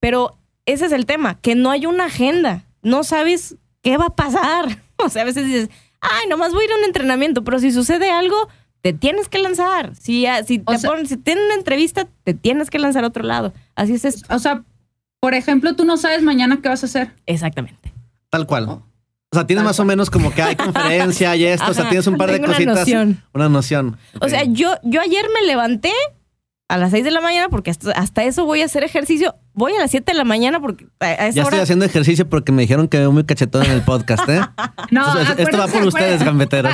Pero 0.00 0.38
ese 0.66 0.86
es 0.86 0.92
el 0.92 1.06
tema, 1.06 1.40
que 1.40 1.54
no 1.54 1.70
hay 1.70 1.86
una 1.86 2.06
agenda. 2.06 2.64
No 2.82 3.04
sabes 3.04 3.56
¿qué 3.86 3.96
va 3.96 4.06
a 4.06 4.16
pasar? 4.16 4.82
O 4.98 5.10
sea, 5.10 5.22
a 5.22 5.24
veces 5.26 5.44
dices, 5.44 5.68
ay, 6.00 6.26
nomás 6.26 6.54
voy 6.54 6.62
a 6.62 6.64
ir 6.64 6.72
a 6.72 6.78
un 6.78 6.84
entrenamiento, 6.84 7.44
pero 7.44 7.58
si 7.58 7.70
sucede 7.70 8.10
algo, 8.10 8.48
te 8.80 8.94
tienes 8.94 9.28
que 9.28 9.38
lanzar. 9.38 9.94
Si, 9.94 10.24
si 10.46 10.58
te 10.58 10.78
ponen, 10.78 11.06
si 11.06 11.18
tienen 11.18 11.44
una 11.44 11.54
entrevista, 11.54 12.08
te 12.24 12.32
tienes 12.32 12.70
que 12.70 12.78
lanzar 12.78 13.04
a 13.04 13.08
otro 13.08 13.22
lado. 13.22 13.52
Así 13.74 13.92
es 13.92 14.06
esto. 14.06 14.34
O 14.34 14.38
sea, 14.38 14.64
por 15.20 15.34
ejemplo, 15.34 15.74
tú 15.74 15.84
no 15.84 15.96
sabes 15.96 16.22
mañana 16.22 16.60
qué 16.62 16.68
vas 16.68 16.82
a 16.82 16.86
hacer. 16.86 17.12
Exactamente. 17.26 17.92
Tal 18.30 18.46
cual. 18.46 18.68
Oh. 18.68 18.82
O 19.32 19.36
sea, 19.36 19.46
tienes 19.46 19.62
Tal 19.62 19.68
más 19.68 19.80
o 19.80 19.84
menos 19.84 20.08
como 20.10 20.32
que 20.32 20.42
hay 20.42 20.56
conferencia, 20.56 21.32
hay 21.32 21.44
esto, 21.46 21.70
o 21.70 21.74
sea, 21.74 21.88
tienes 21.88 22.06
un 22.06 22.16
par 22.16 22.28
de 22.28 22.34
tengo 22.34 22.46
una 22.46 22.54
cositas. 22.54 22.78
noción. 22.78 23.22
Una 23.32 23.48
noción. 23.48 23.98
O 24.20 24.28
sea, 24.28 24.44
yo, 24.44 24.74
yo 24.82 25.00
ayer 25.00 25.26
me 25.34 25.46
levanté 25.46 25.92
a 26.68 26.76
las 26.78 26.90
6 26.90 27.04
de 27.04 27.12
la 27.12 27.20
mañana 27.20 27.48
porque 27.48 27.70
hasta, 27.70 27.92
hasta 27.92 28.24
eso 28.24 28.44
voy 28.44 28.60
a 28.62 28.64
hacer 28.64 28.82
ejercicio. 28.82 29.36
Voy 29.52 29.72
a 29.74 29.78
las 29.78 29.90
7 29.92 30.10
de 30.12 30.18
la 30.18 30.24
mañana 30.24 30.58
porque 30.60 30.86
a, 30.98 31.06
a 31.06 31.12
esa 31.28 31.30
Ya 31.36 31.42
estoy 31.42 31.58
haciendo 31.60 31.84
ejercicio 31.84 32.28
porque 32.28 32.50
me 32.50 32.62
dijeron 32.62 32.88
que 32.88 32.98
veo 32.98 33.12
muy 33.12 33.24
cachetón 33.24 33.64
en 33.64 33.70
el 33.70 33.82
podcast, 33.82 34.28
¿eh? 34.28 34.40
No, 34.90 35.06
Entonces, 35.06 35.38
esto 35.38 35.58
va 35.58 35.68
por 35.68 35.84
ustedes, 35.84 36.22
gambeteros. 36.24 36.72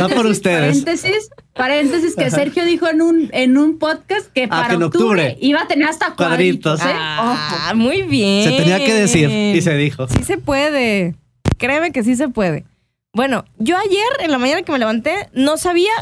Va 0.00 0.08
por 0.08 0.26
ustedes. 0.26 0.78
Paréntesis, 0.82 1.28
paréntesis 1.54 2.14
que 2.16 2.30
Sergio 2.30 2.64
dijo 2.64 2.88
en 2.88 3.02
un, 3.02 3.28
en 3.32 3.58
un 3.58 3.78
podcast 3.78 4.26
que 4.32 4.48
para 4.48 4.64
Ah, 4.64 4.68
que 4.68 4.74
en 4.76 4.82
octubre, 4.84 5.22
octubre. 5.28 5.38
iba 5.46 5.60
a 5.62 5.66
tener 5.68 5.88
hasta 5.88 6.14
cuadritos. 6.14 6.80
Cuadritos. 6.80 6.80
¿eh? 6.80 6.98
Ah, 6.98 7.72
muy 7.74 8.02
bien. 8.02 8.50
Se 8.50 8.56
tenía 8.56 8.78
que 8.78 8.94
decir 8.94 9.30
y 9.30 9.60
se 9.60 9.74
dijo. 9.76 10.08
Sí 10.08 10.22
se 10.24 10.38
puede. 10.38 11.14
Créeme 11.58 11.92
que 11.92 12.02
sí 12.02 12.16
se 12.16 12.28
puede. 12.28 12.64
Bueno, 13.12 13.44
yo 13.58 13.76
ayer 13.78 14.06
en 14.20 14.30
la 14.30 14.38
mañana 14.38 14.62
que 14.62 14.72
me 14.72 14.78
levanté 14.78 15.28
no 15.34 15.56
sabía 15.58 15.92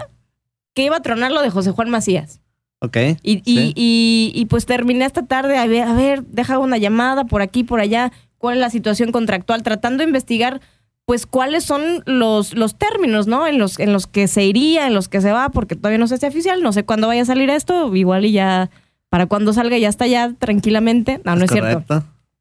que 0.72 0.82
iba 0.84 0.96
a 0.96 1.02
tronar 1.02 1.30
lo 1.32 1.42
de 1.42 1.50
José 1.50 1.70
Juan 1.72 1.90
Macías. 1.90 2.40
Ok. 2.84 2.96
Y, 3.22 3.42
y, 3.44 3.56
Sí. 3.58 3.72
y, 3.76 4.32
y, 4.34 4.44
pues 4.46 4.66
terminé 4.66 5.04
esta 5.04 5.22
tarde 5.26 5.58
a 5.58 5.66
ver, 5.66 5.82
a 5.82 5.92
ver, 5.94 6.24
deja 6.24 6.58
una 6.58 6.76
llamada 6.78 7.24
por 7.24 7.42
aquí, 7.42 7.64
por 7.64 7.80
allá, 7.80 8.12
cuál 8.38 8.56
es 8.56 8.60
la 8.60 8.70
situación 8.70 9.12
contractual, 9.12 9.62
tratando 9.62 9.98
de 10.02 10.08
investigar 10.08 10.60
pues 11.06 11.26
cuáles 11.26 11.64
son 11.64 12.02
los, 12.06 12.54
los 12.54 12.76
términos, 12.76 13.26
¿no? 13.26 13.46
En 13.46 13.58
los, 13.58 13.78
en 13.78 13.92
los 13.92 14.06
que 14.06 14.26
se 14.26 14.44
iría, 14.44 14.86
en 14.86 14.94
los 14.94 15.08
que 15.08 15.20
se 15.20 15.32
va, 15.32 15.50
porque 15.50 15.76
todavía 15.76 15.98
no 15.98 16.06
se 16.06 16.14
hace 16.14 16.28
oficial, 16.28 16.62
no 16.62 16.72
sé 16.72 16.84
cuándo 16.84 17.08
vaya 17.08 17.20
a 17.22 17.26
salir 17.26 17.50
esto, 17.50 17.94
igual 17.94 18.24
y 18.24 18.32
ya, 18.32 18.70
para 19.10 19.26
cuando 19.26 19.52
salga 19.52 19.76
ya 19.76 19.90
está 19.90 20.06
ya 20.06 20.32
tranquilamente. 20.38 21.20
No, 21.24 21.36
no 21.36 21.44
es 21.44 21.50
cierto. 21.50 21.84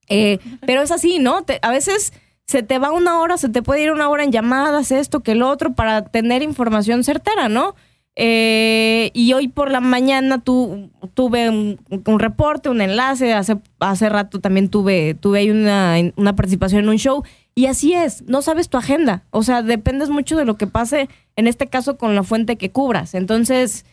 Eh, 0.08 0.40
pero 0.66 0.82
es 0.82 0.92
así, 0.92 1.20
¿no? 1.20 1.44
Te- 1.44 1.60
a 1.62 1.72
veces 1.72 2.14
se 2.48 2.64
te 2.64 2.80
va 2.80 2.92
una 2.92 3.20
hora, 3.20 3.38
se 3.38 3.50
te 3.50 3.62
puede 3.62 3.84
ir 3.84 3.92
una 3.92 4.08
hora 4.08 4.24
en 4.24 4.32
llamadas, 4.32 4.92
esto, 4.92 5.20
que 5.22 5.36
lo 5.36 5.50
otro, 5.50 5.74
para 5.74 6.06
tener 6.06 6.42
información 6.42 7.04
certera, 7.04 7.50
¿no? 7.50 7.76
Eh, 8.16 9.10
y 9.14 9.34
hoy 9.34 9.48
por 9.48 9.72
la 9.72 9.80
mañana 9.80 10.40
tu- 10.44 10.92
tuve 11.16 11.50
un, 11.50 11.80
un 11.90 12.20
reporte, 12.20 12.70
un 12.70 12.82
enlace, 12.82 13.34
hace, 13.34 13.58
hace 13.80 14.10
rato 14.10 14.40
también 14.40 14.70
tuve, 14.70 15.16
tuve 15.16 15.40
ahí 15.40 15.50
una, 15.50 15.96
una 16.16 16.36
participación 16.36 16.84
en 16.84 16.90
un 16.90 16.98
show. 16.98 17.24
Y 17.56 17.66
así 17.66 17.94
es, 17.94 18.24
no 18.28 18.42
sabes 18.42 18.70
tu 18.70 18.78
agenda. 18.78 19.24
O 19.32 19.44
sea, 19.44 19.62
dependes 19.62 20.10
mucho 20.10 20.38
de 20.38 20.46
lo 20.46 20.58
que 20.58 20.68
pase, 20.68 21.10
en 21.36 21.48
este 21.48 21.68
caso 21.68 21.98
con 21.98 22.16
la 22.16 22.24
fuente 22.24 22.56
que 22.58 22.72
cubras. 22.72 23.14
Entonces, 23.16 23.86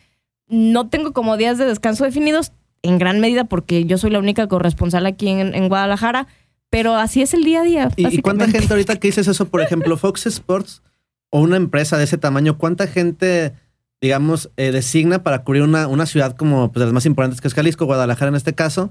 no 0.47 0.89
tengo 0.89 1.13
como 1.13 1.37
días 1.37 1.57
de 1.57 1.65
descanso 1.65 2.03
definidos, 2.03 2.51
en 2.83 2.97
gran 2.97 3.19
medida 3.19 3.43
porque 3.45 3.85
yo 3.85 3.97
soy 3.97 4.09
la 4.11 4.19
única 4.19 4.47
corresponsal 4.47 5.05
aquí 5.05 5.29
en, 5.29 5.53
en 5.53 5.69
Guadalajara, 5.69 6.27
pero 6.69 6.95
así 6.95 7.21
es 7.21 7.33
el 7.33 7.43
día 7.43 7.61
a 7.61 7.63
día. 7.63 7.89
¿Y, 7.95 8.21
cuánta 8.21 8.47
gente 8.47 8.67
ahorita 8.73 8.95
que 8.97 9.09
dices 9.09 9.27
eso, 9.27 9.47
por 9.47 9.61
ejemplo, 9.61 9.97
Fox 9.97 10.25
Sports 10.25 10.81
o 11.29 11.39
una 11.41 11.57
empresa 11.57 11.97
de 11.97 12.05
ese 12.05 12.17
tamaño, 12.17 12.57
cuánta 12.57 12.87
gente, 12.87 13.53
digamos, 14.01 14.49
eh, 14.57 14.71
designa 14.71 15.23
para 15.23 15.43
cubrir 15.43 15.61
una, 15.63 15.87
una 15.87 16.05
ciudad 16.05 16.35
como 16.35 16.71
pues, 16.71 16.79
de 16.81 16.85
las 16.87 16.93
más 16.93 17.05
importantes 17.05 17.39
que 17.39 17.47
es 17.47 17.53
Jalisco, 17.53 17.85
Guadalajara 17.85 18.29
en 18.29 18.35
este 18.35 18.53
caso? 18.53 18.89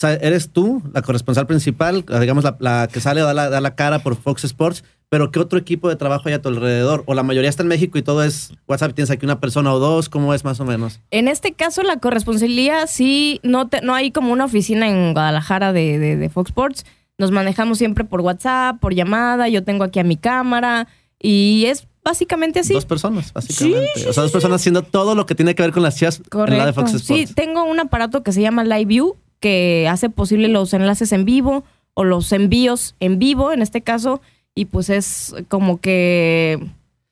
Eres 0.00 0.50
tú 0.50 0.80
la 0.94 1.02
corresponsal 1.02 1.46
principal, 1.48 2.04
digamos, 2.20 2.44
la, 2.44 2.56
la 2.60 2.88
que 2.92 3.00
sale 3.00 3.20
o 3.22 3.26
da 3.26 3.34
la, 3.34 3.50
da 3.50 3.60
la 3.60 3.74
cara 3.74 3.98
por 3.98 4.14
Fox 4.14 4.44
Sports, 4.44 4.84
pero 5.08 5.32
¿qué 5.32 5.40
otro 5.40 5.58
equipo 5.58 5.88
de 5.88 5.96
trabajo 5.96 6.24
hay 6.28 6.34
a 6.34 6.40
tu 6.42 6.48
alrededor? 6.50 7.02
O 7.06 7.14
la 7.14 7.24
mayoría 7.24 7.50
está 7.50 7.64
en 7.64 7.68
México 7.68 7.98
y 7.98 8.02
todo 8.02 8.22
es 8.22 8.52
WhatsApp, 8.68 8.92
tienes 8.94 9.10
aquí 9.10 9.26
una 9.26 9.40
persona 9.40 9.72
o 9.72 9.80
dos, 9.80 10.08
¿cómo 10.08 10.34
es 10.34 10.44
más 10.44 10.60
o 10.60 10.64
menos? 10.64 11.00
En 11.10 11.26
este 11.26 11.52
caso, 11.52 11.82
la 11.82 11.96
corresponsalía 11.96 12.86
sí, 12.86 13.40
no, 13.42 13.66
te- 13.66 13.80
no 13.80 13.92
hay 13.92 14.12
como 14.12 14.32
una 14.32 14.44
oficina 14.44 14.88
en 14.88 15.14
Guadalajara 15.14 15.72
de, 15.72 15.98
de, 15.98 16.16
de 16.16 16.28
Fox 16.28 16.50
Sports. 16.50 16.84
Nos 17.16 17.32
manejamos 17.32 17.78
siempre 17.78 18.04
por 18.04 18.20
WhatsApp, 18.20 18.78
por 18.78 18.94
llamada. 18.94 19.48
Yo 19.48 19.64
tengo 19.64 19.82
aquí 19.82 19.98
a 19.98 20.04
mi 20.04 20.16
cámara 20.16 20.86
y 21.20 21.64
es 21.66 21.88
básicamente 22.08 22.60
así. 22.60 22.72
Dos 22.74 22.86
personas, 22.86 23.32
básicamente. 23.32 23.86
Sí, 23.94 24.00
sí, 24.02 24.06
o 24.08 24.12
sea, 24.12 24.22
dos 24.22 24.30
sí, 24.30 24.34
personas 24.34 24.60
haciendo 24.60 24.82
todo 24.82 25.14
lo 25.14 25.26
que 25.26 25.34
tiene 25.34 25.54
que 25.54 25.62
ver 25.62 25.72
con 25.72 25.82
las 25.82 25.96
chivas 25.96 26.20
en 26.46 26.58
la 26.58 26.66
de. 26.66 26.72
Fox 26.72 26.90
Sí, 26.90 26.96
Sports. 27.22 27.34
tengo 27.34 27.64
un 27.64 27.78
aparato 27.80 28.22
que 28.22 28.32
se 28.32 28.40
llama 28.42 28.64
Live 28.64 28.86
View 28.86 29.16
que 29.40 29.86
hace 29.90 30.10
posible 30.10 30.48
los 30.48 30.72
enlaces 30.74 31.12
en 31.12 31.24
vivo 31.24 31.64
o 31.94 32.04
los 32.04 32.32
envíos 32.32 32.94
en 33.00 33.18
vivo 33.18 33.52
en 33.52 33.62
este 33.62 33.82
caso 33.82 34.20
y 34.54 34.64
pues 34.64 34.90
es 34.90 35.34
como 35.48 35.80
que 35.80 36.58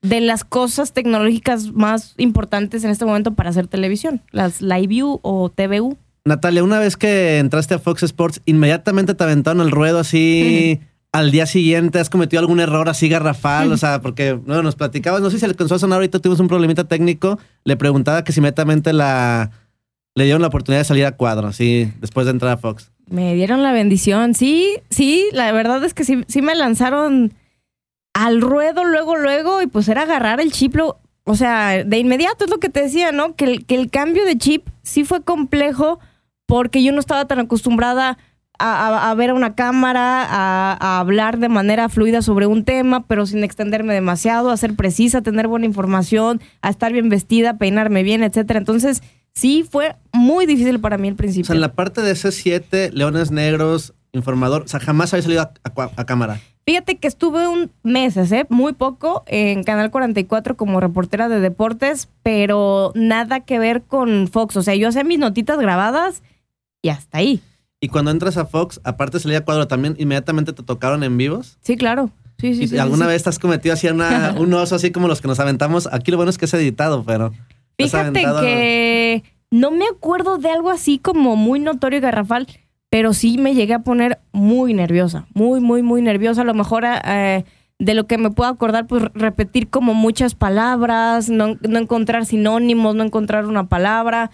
de 0.03 0.21
las 0.21 0.45
cosas 0.45 0.93
tecnológicas 0.93 1.73
más 1.73 2.15
importantes 2.19 2.83
en 2.85 2.91
este 2.91 3.05
momento 3.05 3.35
para 3.35 3.51
hacer 3.51 3.67
televisión, 3.69 4.23
las 4.33 4.61
Live 4.63 4.87
View 4.89 5.21
o 5.23 5.49
TVU. 5.51 5.97
Natalia, 6.25 6.65
una 6.65 6.79
vez 6.81 6.97
que 6.97 7.39
entraste 7.39 7.75
a 7.75 7.79
Fox 7.79 8.03
Sports, 8.03 8.41
inmediatamente 8.47 9.15
te 9.15 9.23
aventaron 9.25 9.61
el 9.61 9.71
ruedo 9.71 10.01
así 10.01 10.81
al 11.19 11.31
día 11.31 11.47
siguiente. 11.47 11.99
¿Has 11.99 12.11
cometido 12.11 12.41
algún 12.41 12.61
error 12.61 12.89
así 12.89 13.09
garrafal? 13.09 13.73
O 13.73 13.77
sea, 13.79 14.01
porque 14.01 14.39
no, 14.47 14.62
nos 14.62 14.77
platicabas, 14.77 15.21
no 15.21 15.31
sé 15.31 15.37
si 15.37 15.41
se 15.41 15.47
le 15.47 15.53
alcanzó 15.53 15.75
a 15.77 15.79
sonar 15.79 15.97
ahorita, 15.97 16.19
tuvimos 16.21 16.41
un 16.41 16.49
problemita 16.49 16.85
técnico. 16.85 17.39
Le 17.64 17.77
preguntaba 17.77 18.25
que 18.25 18.33
si 18.33 18.41
inmediatamente 18.41 18.93
la, 18.93 19.51
le 20.14 20.25
dieron 20.25 20.43
la 20.43 20.49
oportunidad 20.49 20.81
de 20.81 20.85
salir 20.85 21.07
a 21.07 21.12
cuadro, 21.17 21.49
así, 21.49 21.93
después 22.01 22.27
de 22.27 22.33
entrar 22.33 22.53
a 22.53 22.57
Fox. 22.57 22.91
Me 23.09 23.35
dieron 23.35 23.62
la 23.62 23.73
bendición. 23.73 24.35
Sí, 24.35 24.79
sí, 24.91 25.27
la 25.33 25.53
verdad 25.53 25.85
es 25.85 25.95
que 25.95 26.05
sí, 26.05 26.25
sí 26.29 26.43
me 26.43 26.55
lanzaron 26.55 27.33
al 28.14 28.41
ruedo 28.41 28.85
luego, 28.85 29.14
luego, 29.17 29.62
y 29.62 29.67
pues 29.67 29.89
era 29.89 30.03
agarrar 30.03 30.41
el 30.41 30.53
chip. 30.53 30.75
lo- 30.77 30.99
o 31.25 31.35
sea, 31.35 31.85
de 31.85 31.99
inmediato 31.99 32.45
es 32.45 32.51
lo 32.51 32.59
que 32.59 32.69
te 32.69 32.83
decía, 32.83 33.11
¿no? 33.12 33.35
Que 33.35 33.45
el, 33.45 33.67
que 33.67 33.75
el 33.75 33.91
cambio 33.91 34.25
de 34.25 34.39
chip 34.39 34.69
sí 34.83 35.05
fue 35.05 35.23
complejo 35.23 35.99
porque 36.47 36.83
yo 36.85 36.93
no 36.93 37.01
estaba 37.01 37.25
tan 37.27 37.41
acostumbrada 37.41 38.17
a, 38.59 38.89
a- 38.89 39.11
a 39.11 39.15
ver 39.15 39.31
a 39.31 39.35
una 39.35 39.55
cámara, 39.55 40.23
a, 40.25 40.77
a 40.81 40.99
hablar 41.01 41.39
de 41.39 41.49
manera 41.49 41.89
fluida 41.89 42.23
sobre 42.23 42.47
un 42.47 42.65
tema, 42.65 43.07
pero 43.07 43.27
sin 43.27 43.45
extenderme 43.45 43.95
demasiado, 43.95 44.51
a 44.51 44.57
ser 44.57 44.75
precisa, 44.75 45.19
a 45.19 45.23
tener 45.23 45.49
buena 45.49 45.67
información, 45.67 46.41
a 46.63 46.71
estar 46.71 46.93
bien 46.93 47.09
vestida, 47.09 47.59
peinarme 47.59 48.03
bien, 48.03 48.23
etcétera. 48.23 48.59
Entonces, 48.59 49.03
sí 49.35 49.67
fue 49.71 49.97
muy 50.13 50.47
difícil 50.47 50.81
para 50.81 50.99
mí 50.99 51.09
al 51.09 51.15
O 51.15 51.17
principio. 51.17 51.47
sea, 51.47 51.55
en 51.55 51.61
la 51.61 51.73
parte 51.73 52.01
de 52.03 52.13
C7, 52.13 52.91
Leones 52.93 53.31
Negros, 53.31 53.93
Informador, 54.13 54.63
o 54.63 54.69
sea, 54.69 54.81
jamás 54.81 55.13
había 55.13 55.23
salido 55.25 55.43
a, 55.43 55.53
a- 55.97 56.05
cámara. 56.07 56.41
Fíjate 56.65 56.97
que 56.97 57.07
estuve 57.07 57.47
un 57.47 57.71
meses, 57.85 58.33
¿eh? 58.33 58.45
muy 58.49 58.73
poco, 58.73 59.23
en 59.29 59.63
Canal 59.63 59.91
44 59.93 60.57
como 60.57 60.81
reportera 60.81 61.29
de 61.29 61.39
deportes, 61.39 62.09
pero 62.25 62.91
nada 62.97 63.41
que 63.41 63.59
ver 63.61 63.83
con 63.83 64.27
Fox. 64.27 64.57
O 64.57 64.63
sea, 64.63 64.75
yo 64.75 64.89
hacía 64.89 65.05
mis 65.05 65.21
notitas 65.21 65.59
grabadas 65.61 66.25
y 66.83 66.89
hasta 66.89 67.19
ahí. 67.19 67.41
Y 67.81 67.89
cuando 67.89 68.11
entras 68.11 68.37
a 68.37 68.47
Fox, 68.47 68.81
aparte 68.85 69.18
de 69.18 69.22
salir 69.22 69.37
a 69.37 69.45
cuadro, 69.45 69.68
también 69.68 69.95
inmediatamente 69.99 70.53
te 70.53 70.62
tocaron 70.62 71.03
en 71.05 71.16
vivos. 71.16 71.59
Sí, 71.61 71.77
claro. 71.77 72.11
Sí, 72.39 72.55
sí, 72.55 72.64
¿Y 72.64 72.68
sí, 72.68 72.79
alguna 72.79 73.07
sí, 73.07 73.12
vez 73.12 73.27
has 73.27 73.39
cometido 73.39 73.72
así 73.74 73.87
una- 73.89 74.35
un 74.39 74.53
oso 74.55 74.74
así 74.74 74.91
como 74.93 75.09
los 75.09 75.20
que 75.20 75.29
nos 75.29 75.41
aventamos? 75.41 75.89
Aquí 75.93 76.11
lo 76.11 76.16
bueno 76.16 76.31
es 76.31 76.39
que 76.39 76.45
es 76.47 76.55
editado, 76.55 77.05
pero... 77.05 77.33
¿te 77.77 77.85
has 77.85 77.91
Fíjate 77.91 78.22
que 78.41 79.22
no 79.51 79.70
me 79.70 79.85
acuerdo 79.87 80.39
de 80.39 80.51
algo 80.51 80.70
así 80.70 80.99
como 80.99 81.37
muy 81.37 81.61
notorio 81.61 81.99
y 81.99 82.03
garrafal, 82.03 82.47
pero 82.91 83.12
sí 83.12 83.37
me 83.39 83.55
llegué 83.55 83.74
a 83.74 83.81
poner 83.81 84.18
muy 84.33 84.72
nerviosa, 84.74 85.27
muy, 85.35 85.61
muy, 85.61 85.83
muy 85.83 86.01
nerviosa. 86.03 86.41
A 86.43 86.45
lo 86.45 86.55
mejor 86.55 86.85
eh, 86.87 87.45
de 87.79 87.95
lo 87.95 88.07
que 88.07 88.16
me 88.16 88.31
puedo 88.31 88.51
acordar, 88.51 88.87
pues 88.87 89.05
repetir 89.14 89.68
como 89.68 89.93
muchas 89.93 90.35
palabras, 90.35 91.29
no, 91.29 91.57
no 91.68 91.79
encontrar 91.79 92.24
sinónimos, 92.24 92.95
no 92.95 93.05
encontrar 93.05 93.45
una 93.47 93.68
palabra. 93.68 94.31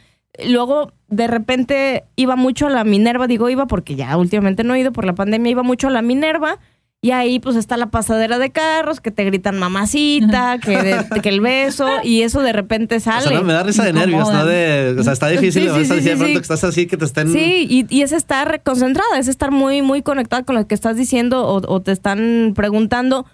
Luego, 0.47 0.93
de 1.09 1.26
repente, 1.26 2.05
iba 2.16 2.37
mucho 2.37 2.66
a 2.66 2.70
la 2.70 2.85
Minerva, 2.85 3.26
digo 3.26 3.49
iba 3.51 3.66
porque 3.66 3.97
ya 3.97 4.16
últimamente 4.16 4.64
no 4.64 4.74
he 4.74 4.80
ido 4.80 4.93
por 4.93 5.05
la 5.05 5.14
pandemia, 5.14 5.51
iba 5.51 5.62
mucho 5.62 5.89
a 5.89 5.91
la 5.91 6.03
Minerva. 6.03 6.59
Y 7.05 7.11
ahí 7.11 7.41
pues 7.41 7.57
está 7.57 7.76
la 7.76 7.91
pasadera 7.91 8.39
de 8.39 8.51
carros, 8.51 9.01
que 9.01 9.11
te 9.11 9.24
gritan 9.24 9.59
mamacita, 9.59 10.59
que, 10.59 10.78
de- 10.80 11.20
que 11.20 11.28
el 11.30 11.41
beso, 11.41 11.89
y 12.05 12.22
eso 12.22 12.43
de 12.43 12.53
repente 12.53 12.95
O 12.97 13.01
sale. 13.01 13.26
sea, 13.26 13.33
no, 13.39 13.43
me 13.43 13.53
da 13.55 13.64
risa 13.64 13.83
de 13.85 13.93
nervios, 13.93 14.33
¿no? 14.33 14.47
De, 14.47 14.95
o 14.97 15.03
sea, 15.03 15.12
está 15.12 15.26
difícil, 15.26 15.64
Sí, 15.64 15.85
sí, 15.85 15.93
O 15.93 15.97
de 15.97 16.03
pronto 16.11 16.26
sí. 16.26 16.33
que 16.35 16.39
estás 16.39 16.62
así, 16.62 16.87
que 16.87 16.97
te 16.97 17.05
estén... 17.05 17.33
Sí, 17.33 17.66
y, 17.68 17.87
y 17.93 18.03
es 18.03 18.12
estar 18.12 18.62
concentrada, 18.62 19.18
es 19.18 19.26
estar 19.26 19.51
muy, 19.51 19.83
muy 19.83 20.03
conectada 20.03 20.45
con 20.45 20.55
lo 20.55 20.64
que 20.68 20.76
estás 20.76 20.97
diciendo 20.97 21.45
o, 21.45 21.57
o 21.74 21.83
te 21.83 21.91
están 21.91 22.53
preguntando. 22.55 23.26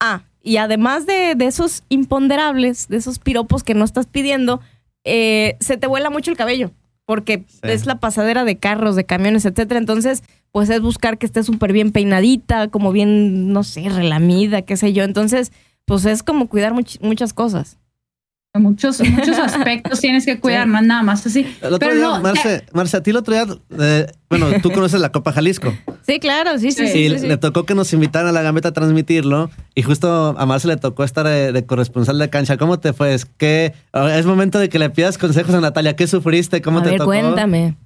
Ah, 0.00 0.24
y 0.42 0.58
además 0.58 1.06
de, 1.06 1.34
de 1.34 1.46
esos 1.46 1.82
imponderables, 1.88 2.88
de 2.88 2.98
esos 2.98 3.18
piropos 3.18 3.64
que 3.64 3.72
no 3.72 3.86
estás 3.86 4.04
pidiendo, 4.06 4.60
eh, 5.04 5.56
se 5.60 5.76
te 5.76 5.86
vuela 5.86 6.10
mucho 6.10 6.30
el 6.30 6.36
cabello. 6.36 6.70
Porque 7.06 7.44
Sí. 7.48 7.58
es 7.64 7.84
la 7.84 8.00
pasadera 8.00 8.44
de 8.44 8.56
carros, 8.56 8.96
de 8.96 9.04
camiones, 9.04 9.44
etcétera. 9.44 9.78
Entonces, 9.78 10.22
pues 10.52 10.70
es 10.70 10.80
buscar 10.80 11.18
que 11.18 11.26
esté 11.26 11.42
súper 11.42 11.72
bien 11.74 11.92
peinadita, 11.92 12.68
como 12.68 12.92
bien, 12.92 13.52
no 13.52 13.62
sé, 13.62 13.90
relamida, 13.90 14.62
qué 14.62 14.78
sé 14.78 14.94
yo. 14.94 15.04
Entonces, 15.04 15.52
pues 15.84 16.06
es 16.06 16.22
como 16.22 16.48
cuidar 16.48 16.72
much- 16.72 16.98
muchas 17.02 17.34
cosas. 17.34 17.76
Muchos, 18.60 19.00
muchos 19.10 19.38
aspectos 19.38 20.00
tienes 20.00 20.24
que 20.24 20.38
cuidar, 20.38 20.66
no 20.68 20.78
es 20.78 20.84
nada 20.86 21.02
más 21.02 21.26
así. 21.26 21.40
El 21.60 21.74
otro 21.74 21.78
Pero 21.88 21.94
día, 21.94 22.04
no, 22.04 22.20
Marce, 22.20 22.64
Marce, 22.72 22.96
a 22.96 23.02
ti 23.02 23.10
el 23.10 23.16
otro 23.16 23.34
día, 23.34 23.46
eh, 23.80 24.06
bueno, 24.30 24.46
tú 24.62 24.70
conoces 24.70 25.00
la 25.00 25.10
Copa 25.10 25.32
Jalisco. 25.32 25.72
Sí, 26.06 26.20
claro, 26.20 26.56
sí, 26.58 26.70
sí, 26.70 26.86
Sí. 26.86 26.92
sí. 26.92 26.98
y 26.98 27.08
le 27.28 27.36
tocó 27.36 27.64
que 27.66 27.74
nos 27.74 27.92
invitaran 27.92 28.28
a 28.28 28.32
la 28.32 28.42
Gambeta 28.42 28.68
a 28.68 28.72
transmitirlo. 28.72 29.50
Y 29.74 29.82
justo 29.82 30.36
a 30.38 30.46
Marce 30.46 30.68
le 30.68 30.76
tocó 30.76 31.02
estar 31.02 31.26
de, 31.26 31.50
de 31.52 31.66
corresponsal 31.66 32.18
de 32.18 32.30
cancha. 32.30 32.56
¿Cómo 32.56 32.78
te 32.78 32.92
fue? 32.92 33.14
Es 33.14 33.24
que 33.24 33.74
es 33.92 34.26
momento 34.26 34.58
de 34.58 34.68
que 34.68 34.78
le 34.78 34.90
pidas 34.90 35.18
consejos 35.18 35.54
a 35.54 35.60
Natalia. 35.60 35.96
¿Qué 35.96 36.06
sufriste? 36.06 36.62
¿Cómo 36.62 36.78
A 36.78 36.82
te 36.82 36.90
ver, 36.90 36.98
tocó? 36.98 37.10
cuéntame. 37.10 37.76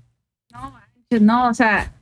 No, 1.21 1.49
o 1.49 1.55
sea, 1.55 1.93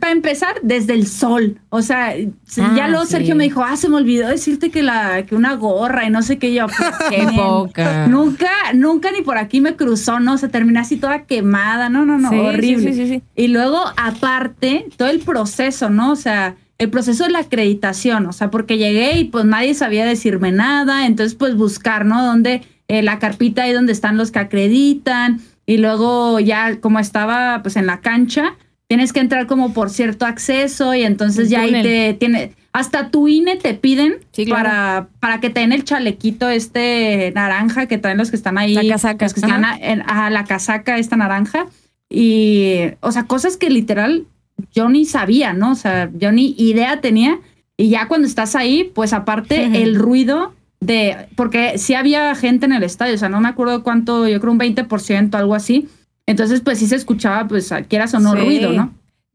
para 0.00 0.12
empezar, 0.12 0.56
desde 0.62 0.94
el 0.94 1.06
sol. 1.06 1.58
O 1.70 1.82
sea, 1.82 2.14
Ah, 2.58 2.74
ya 2.76 2.88
luego 2.88 3.04
sí. 3.04 3.12
Sergio 3.12 3.34
me 3.36 3.44
dijo, 3.44 3.62
ah, 3.62 3.76
se 3.76 3.88
me 3.88 3.96
olvidó 3.96 4.28
decirte 4.28 4.70
que 4.70 4.82
la, 4.82 5.24
que 5.24 5.34
una 5.34 5.54
gorra 5.54 6.04
y 6.06 6.10
no 6.10 6.22
sé 6.22 6.38
qué 6.38 6.52
yo. 6.54 6.66
pues, 6.66 6.90
Qué 7.10 7.26
poca. 7.34 8.06
Nunca, 8.06 8.50
nunca 8.74 9.10
ni 9.12 9.22
por 9.22 9.38
aquí 9.38 9.60
me 9.60 9.76
cruzó, 9.76 10.20
¿no? 10.20 10.38
Se 10.38 10.48
termina 10.48 10.80
así 10.82 10.96
toda 10.96 11.24
quemada. 11.24 11.88
No, 11.88 12.06
no, 12.06 12.18
no, 12.18 12.30
Sí, 12.30 12.36
horrible. 12.38 12.92
Sí, 12.92 12.94
sí, 12.98 13.06
sí, 13.06 13.14
sí. 13.14 13.22
Y 13.34 13.48
luego, 13.48 13.80
aparte, 13.96 14.86
todo 14.96 15.08
el 15.08 15.20
proceso, 15.20 15.90
¿no? 15.90 16.12
O 16.12 16.16
sea, 16.16 16.56
el 16.78 16.90
proceso 16.90 17.24
de 17.24 17.30
la 17.30 17.38
acreditación, 17.40 18.26
o 18.26 18.32
sea, 18.32 18.50
porque 18.50 18.76
llegué 18.78 19.18
y 19.18 19.24
pues 19.24 19.44
nadie 19.44 19.74
sabía 19.74 20.04
decirme 20.04 20.52
nada, 20.52 21.06
entonces 21.06 21.34
pues 21.34 21.56
buscar, 21.56 22.04
¿no? 22.04 22.24
Donde 22.24 22.62
eh, 22.88 23.02
la 23.02 23.18
carpita 23.18 23.62
ahí 23.62 23.72
donde 23.72 23.92
están 23.92 24.16
los 24.18 24.30
que 24.30 24.40
acreditan 24.40 25.40
y 25.64 25.78
luego 25.78 26.38
ya 26.38 26.78
como 26.80 26.98
estaba 26.98 27.60
pues 27.62 27.76
en 27.76 27.86
la 27.86 28.00
cancha, 28.00 28.54
tienes 28.88 29.12
que 29.12 29.20
entrar 29.20 29.46
como 29.46 29.72
por 29.72 29.90
cierto 29.90 30.26
acceso 30.26 30.94
y 30.94 31.02
entonces 31.02 31.50
ya 31.50 31.62
ahí 31.62 31.72
te 31.82 32.14
tiene 32.14 32.52
hasta 32.72 33.10
tu 33.10 33.26
INE 33.26 33.56
te 33.56 33.74
piden 33.74 34.16
Sí, 34.32 34.44
claro. 34.44 34.62
para 34.62 35.08
para 35.20 35.40
que 35.40 35.50
te 35.50 35.60
den 35.60 35.72
el 35.72 35.84
chalequito 35.84 36.48
este 36.50 37.32
naranja 37.34 37.86
que 37.86 37.98
traen 37.98 38.18
los 38.18 38.30
que 38.30 38.36
están 38.36 38.58
ahí, 38.58 38.74
La 38.74 38.86
casaca, 38.86 39.24
los 39.24 39.34
que 39.34 39.40
están 39.40 39.64
ajá. 39.64 39.74
a- 39.74 40.26
en- 40.26 40.32
la 40.34 40.44
casaca 40.44 40.98
esta 40.98 41.16
naranja 41.16 41.66
y, 42.08 42.80
o 43.00 43.10
sea, 43.12 43.24
cosas 43.24 43.56
que 43.56 43.70
literal 43.70 44.26
yo 44.72 44.88
ni 44.88 45.04
sabía, 45.04 45.52
¿no? 45.52 45.72
O 45.72 45.74
sea, 45.74 46.08
yo 46.14 46.32
ni 46.32 46.54
idea 46.56 47.00
tenía. 47.00 47.40
Y 47.76 47.90
ya 47.90 48.08
cuando 48.08 48.26
estás 48.26 48.54
ahí, 48.56 48.90
pues 48.94 49.12
aparte 49.12 49.66
Ujú. 49.66 49.76
el 49.76 49.96
ruido 49.96 50.54
de, 50.80 51.26
porque 51.36 51.78
sí 51.78 51.94
había 51.94 52.34
gente 52.34 52.66
en 52.66 52.72
el 52.72 52.82
estadio, 52.84 53.14
o 53.14 53.18
sea, 53.18 53.28
no 53.28 53.40
me 53.40 53.48
acuerdo 53.48 53.82
cuánto, 53.82 54.28
yo 54.28 54.40
creo 54.40 54.52
un 54.52 54.58
20%, 54.58 55.34
algo 55.36 55.54
así. 55.54 55.88
Entonces, 56.26 56.60
pues 56.60 56.78
sí 56.78 56.86
se 56.86 56.96
escuchaba, 56.96 57.46
pues 57.48 57.72
quieras 57.88 58.12
o 58.14 58.20
no, 58.20 58.32
Sí. 58.32 58.38
ruido, 58.38 58.72
¿no? 58.72 58.92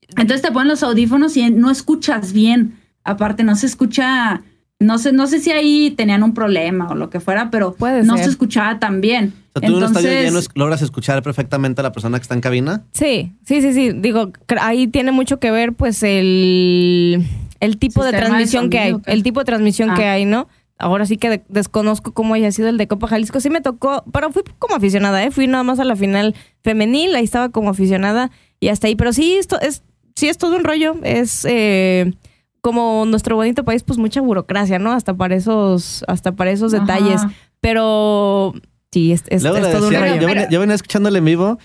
Entonces 0.10 0.42
te 0.42 0.52
ponen 0.52 0.68
los 0.68 0.84
audífonos 0.84 1.38
y 1.38 1.50
no 1.50 1.72
escuchas 1.72 2.34
bien. 2.34 2.78
Aparte, 3.04 3.44
no 3.44 3.56
se 3.56 3.66
escucha, 3.66 4.42
no 4.80 4.98
sé, 4.98 5.14
no 5.14 5.26
sé 5.28 5.40
si 5.40 5.52
ahí 5.52 5.92
tenían 5.92 6.22
un 6.24 6.34
problema 6.34 6.90
o 6.90 6.96
lo 6.96 7.10
que 7.10 7.20
fuera, 7.22 7.50
pero 7.50 7.74
Puede 7.76 8.04
no 8.04 8.16
ser. 8.16 8.26
se 8.26 8.32
escuchaba 8.32 8.78
tan 8.80 9.00
bien. 9.00 9.34
O 9.54 9.60
sea, 9.60 9.68
tú 9.68 9.74
en 9.78 9.78
un 9.80 9.84
estadio 9.86 10.08
Entonces- 10.10 10.26
lleno 10.26 10.40
es- 10.40 10.50
logras 10.54 10.82
escuchar 10.82 11.24
perfectamente 11.24 11.80
a 11.82 11.84
la 11.84 11.92
persona 11.94 12.18
que 12.20 12.24
está 12.24 12.36
en 12.36 12.42
cabina. 12.42 12.84
Sí, 12.94 13.32
sí, 13.46 13.62
sí, 13.62 13.74
sí. 13.74 13.92
Digo, 13.94 14.32
ahí 14.60 14.88
tiene 14.88 15.12
mucho 15.14 15.40
que 15.40 15.50
ver, 15.52 15.74
pues, 15.74 16.04
el, 16.04 17.26
el 17.62 17.78
tipo 17.78 18.04
de 18.04 18.12
transmisión 18.12 18.70
que 18.70 18.80
hay. 18.80 18.96
El 19.06 19.24
tipo 19.24 19.40
de 19.40 19.46
transmisión 19.46 19.92
Ah. 19.92 19.96
que 19.96 20.06
hay, 20.06 20.26
¿no? 20.26 20.48
Ahora 20.82 21.06
sí 21.06 21.18
que 21.18 21.30
de- 21.30 21.44
desconozco 21.48 22.12
cómo 22.14 22.34
haya 22.34 22.52
sido 22.52 22.70
el 22.70 22.78
de 22.78 22.88
Copa 22.88 23.08
Jalisco. 23.08 23.40
Sí 23.40 23.50
me 23.50 23.62
tocó, 23.62 24.04
pero 24.12 24.32
fui 24.32 24.44
como 24.60 24.76
aficionada, 24.76 25.24
¿eh? 25.24 25.32
Fui 25.32 25.48
nada 25.48 25.64
más 25.64 25.80
a 25.80 25.84
la 25.86 25.96
final 25.96 26.36
femenil, 26.64 27.16
ahí 27.16 27.24
estaba 27.24 27.50
como 27.50 27.70
aficionada 27.70 28.32
y 28.60 28.68
hasta 28.70 28.88
ahí. 28.88 28.96
Pero 28.96 29.14
sí, 29.14 29.36
esto 29.36 29.60
es, 29.62 29.84
sí 30.16 30.28
es 30.28 30.38
todo 30.38 30.56
un 30.56 30.64
rollo. 30.64 30.96
Es 31.04 31.46
eh, 31.50 32.14
como 32.62 33.06
nuestro 33.06 33.36
bonito 33.36 33.64
país, 33.64 33.84
pues 33.84 33.98
mucha 34.00 34.22
burocracia, 34.22 34.80
¿no? 34.80 34.92
Hasta 34.92 35.14
para 35.14 35.36
esos, 35.36 36.04
hasta 36.08 36.34
para 36.34 36.52
esos 36.52 36.74
Ajá. 36.74 36.84
detalles. 36.84 37.22
Pero 37.60 38.54
sí, 38.92 39.12
es, 39.12 39.24
es, 39.30 39.44
Luego 39.44 39.58
es 39.58 39.72
todo 39.72 39.88
un 39.88 39.94
decía, 39.94 40.00
rollo. 40.08 40.22
yo, 40.22 40.28
venía, 40.28 40.50
yo 40.50 40.60
venía 40.60 40.76
escuchándole 40.76 41.20
en 41.20 41.26
vivo 41.26 41.60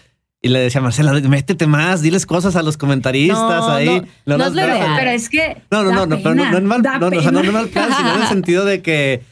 y 0.47 0.49
le 0.49 0.61
decía, 0.61 0.81
Marcela, 0.81 1.13
métete 1.13 1.67
más, 1.67 2.03
diles 2.03 2.25
cosas 2.27 2.57
a 2.57 2.63
los 2.63 2.77
comentaristas 2.77 3.39
No, 3.39 3.69
ahí. 3.71 4.03
no, 4.27 4.39
no 4.39 4.45
es 4.47 4.53
lo 4.55 4.63
no, 4.63 4.69
ideal. 4.69 4.93
Pero 4.97 5.11
es 5.11 5.29
que. 5.29 5.63
No, 5.71 5.83
no, 5.83 5.93
no, 5.93 6.07
no, 6.07 6.17
pero 6.19 6.35
no, 6.35 6.51
no 6.51 6.57
en 6.59 6.67
mal, 6.67 6.83
no, 6.83 7.11
no, 7.11 7.19
o 7.19 7.23
sea, 7.23 7.31
no 7.31 7.41
en 7.41 7.53
mal 7.53 7.69
plan, 7.69 7.91
sino 7.97 8.15
en 8.15 8.23
el 8.23 8.29
sentido 8.29 8.65
de 8.65 8.83
que, 8.83 9.23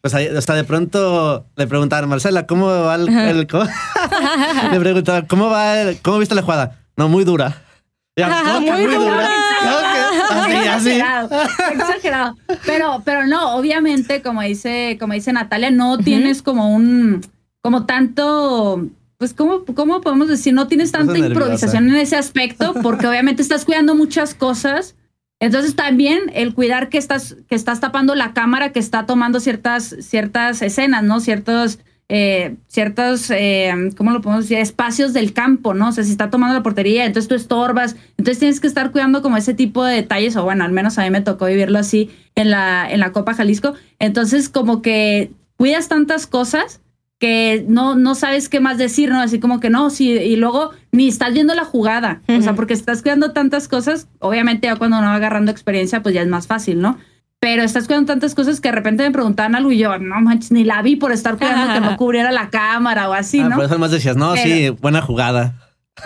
pues, 0.00 0.14
o 0.14 0.40
sea, 0.40 0.54
de 0.56 0.64
pronto 0.64 1.46
le 1.56 1.66
preguntaban, 1.66 2.08
Marcela, 2.08 2.46
¿cómo 2.46 2.66
va 2.66 2.94
el, 2.96 3.08
el- 3.08 3.46
cómo-" 3.46 3.64
le 4.72 4.80
preguntaba, 4.80 5.22
¿cómo 5.22 5.50
va 5.50 5.80
el, 5.80 5.98
cómo 6.00 6.18
viste 6.18 6.34
la 6.34 6.42
jugada? 6.42 6.78
No, 6.96 7.08
muy 7.08 7.24
dura. 7.24 7.62
Ya, 8.16 8.26
Ajá, 8.26 8.54
¿cómo 8.54 8.66
que 8.66 8.72
muy 8.72 8.94
dura. 8.94 9.28
Que- 9.28 10.32
Así, 10.32 10.56
así. 10.68 10.90
exagerado, 10.90 11.42
exagerado. 11.72 12.36
Pero, 12.66 13.02
pero 13.04 13.26
no, 13.26 13.54
obviamente, 13.56 14.22
como 14.22 14.42
dice, 14.42 14.96
como 14.98 15.12
dice 15.14 15.32
Natalia, 15.32 15.70
no 15.70 15.98
tienes 15.98 16.42
como 16.42 16.74
un, 16.74 17.20
como 17.62 17.84
tanto, 17.86 18.86
pues, 19.22 19.34
¿cómo, 19.34 19.64
cómo 19.64 20.00
podemos 20.00 20.26
decir? 20.26 20.52
No 20.52 20.66
tienes 20.66 20.90
tanta 20.90 21.16
improvisación 21.16 21.88
en 21.88 21.94
ese 21.94 22.16
aspecto, 22.16 22.74
porque 22.82 23.06
obviamente 23.06 23.40
estás 23.40 23.64
cuidando 23.64 23.94
muchas 23.94 24.34
cosas. 24.34 24.96
Entonces 25.38 25.76
también 25.76 26.22
el 26.34 26.54
cuidar 26.54 26.88
que 26.88 26.98
estás, 26.98 27.36
que 27.48 27.54
estás 27.54 27.78
tapando 27.78 28.16
la 28.16 28.32
cámara 28.32 28.72
que 28.72 28.80
está 28.80 29.06
tomando 29.06 29.38
ciertas, 29.38 29.94
ciertas 30.00 30.60
escenas, 30.60 31.04
¿no? 31.04 31.20
Ciertos, 31.20 31.78
eh, 32.08 32.56
ciertos, 32.66 33.30
eh, 33.30 33.72
¿cómo 33.96 34.10
lo 34.10 34.22
podemos 34.22 34.46
decir? 34.46 34.58
Espacios 34.58 35.12
del 35.12 35.32
campo, 35.32 35.72
¿no? 35.72 35.90
O 35.90 35.92
sea, 35.92 36.02
si 36.02 36.10
está 36.10 36.28
tomando 36.28 36.56
la 36.56 36.64
portería, 36.64 37.06
entonces 37.06 37.28
tú 37.28 37.36
estorbas, 37.36 37.94
entonces 38.18 38.40
tienes 38.40 38.58
que 38.58 38.66
estar 38.66 38.90
cuidando 38.90 39.22
como 39.22 39.36
ese 39.36 39.54
tipo 39.54 39.84
de 39.84 39.94
detalles, 39.94 40.34
o 40.34 40.42
bueno, 40.42 40.64
al 40.64 40.72
menos 40.72 40.98
a 40.98 41.04
mí 41.04 41.10
me 41.10 41.20
tocó 41.20 41.46
vivirlo 41.46 41.78
así 41.78 42.10
en 42.34 42.50
la, 42.50 42.90
en 42.90 42.98
la 42.98 43.12
Copa 43.12 43.34
Jalisco. 43.34 43.74
Entonces, 44.00 44.48
como 44.48 44.82
que 44.82 45.30
cuidas 45.56 45.86
tantas 45.86 46.26
cosas 46.26 46.80
que 47.22 47.64
no, 47.68 47.94
no 47.94 48.16
sabes 48.16 48.48
qué 48.48 48.58
más 48.58 48.78
decir, 48.78 49.08
¿no? 49.10 49.20
Así 49.20 49.38
como 49.38 49.60
que 49.60 49.70
no, 49.70 49.90
sí, 49.90 50.10
y 50.10 50.34
luego 50.34 50.72
ni 50.90 51.06
estás 51.06 51.32
viendo 51.32 51.54
la 51.54 51.64
jugada, 51.64 52.20
o 52.26 52.42
sea, 52.42 52.56
porque 52.56 52.74
estás 52.74 53.00
cuidando 53.00 53.30
tantas 53.30 53.68
cosas, 53.68 54.08
obviamente 54.18 54.66
ya 54.66 54.74
cuando 54.74 54.98
uno 54.98 55.06
va 55.06 55.14
agarrando 55.14 55.52
experiencia, 55.52 56.02
pues 56.02 56.16
ya 56.16 56.22
es 56.22 56.26
más 56.26 56.48
fácil, 56.48 56.80
¿no? 56.80 56.98
Pero 57.38 57.62
estás 57.62 57.86
cuidando 57.86 58.08
tantas 58.12 58.34
cosas 58.34 58.60
que 58.60 58.70
de 58.70 58.74
repente 58.74 59.04
me 59.04 59.12
preguntaban 59.12 59.54
algo 59.54 59.70
y 59.70 59.78
yo, 59.78 59.96
no 59.98 60.20
manches, 60.20 60.50
ni 60.50 60.64
la 60.64 60.82
vi 60.82 60.96
por 60.96 61.12
estar 61.12 61.38
cuidando 61.38 61.72
que 61.72 61.78
no 61.78 61.96
cubriera 61.96 62.32
la 62.32 62.50
cámara 62.50 63.08
o 63.08 63.12
así, 63.12 63.38
Ah, 63.38 63.50
¿no? 63.50 63.54
Por 63.54 63.66
eso 63.66 63.78
más 63.78 63.92
decías, 63.92 64.16
no, 64.16 64.34
sí, 64.34 64.70
buena 64.70 65.00
jugada. 65.00 65.54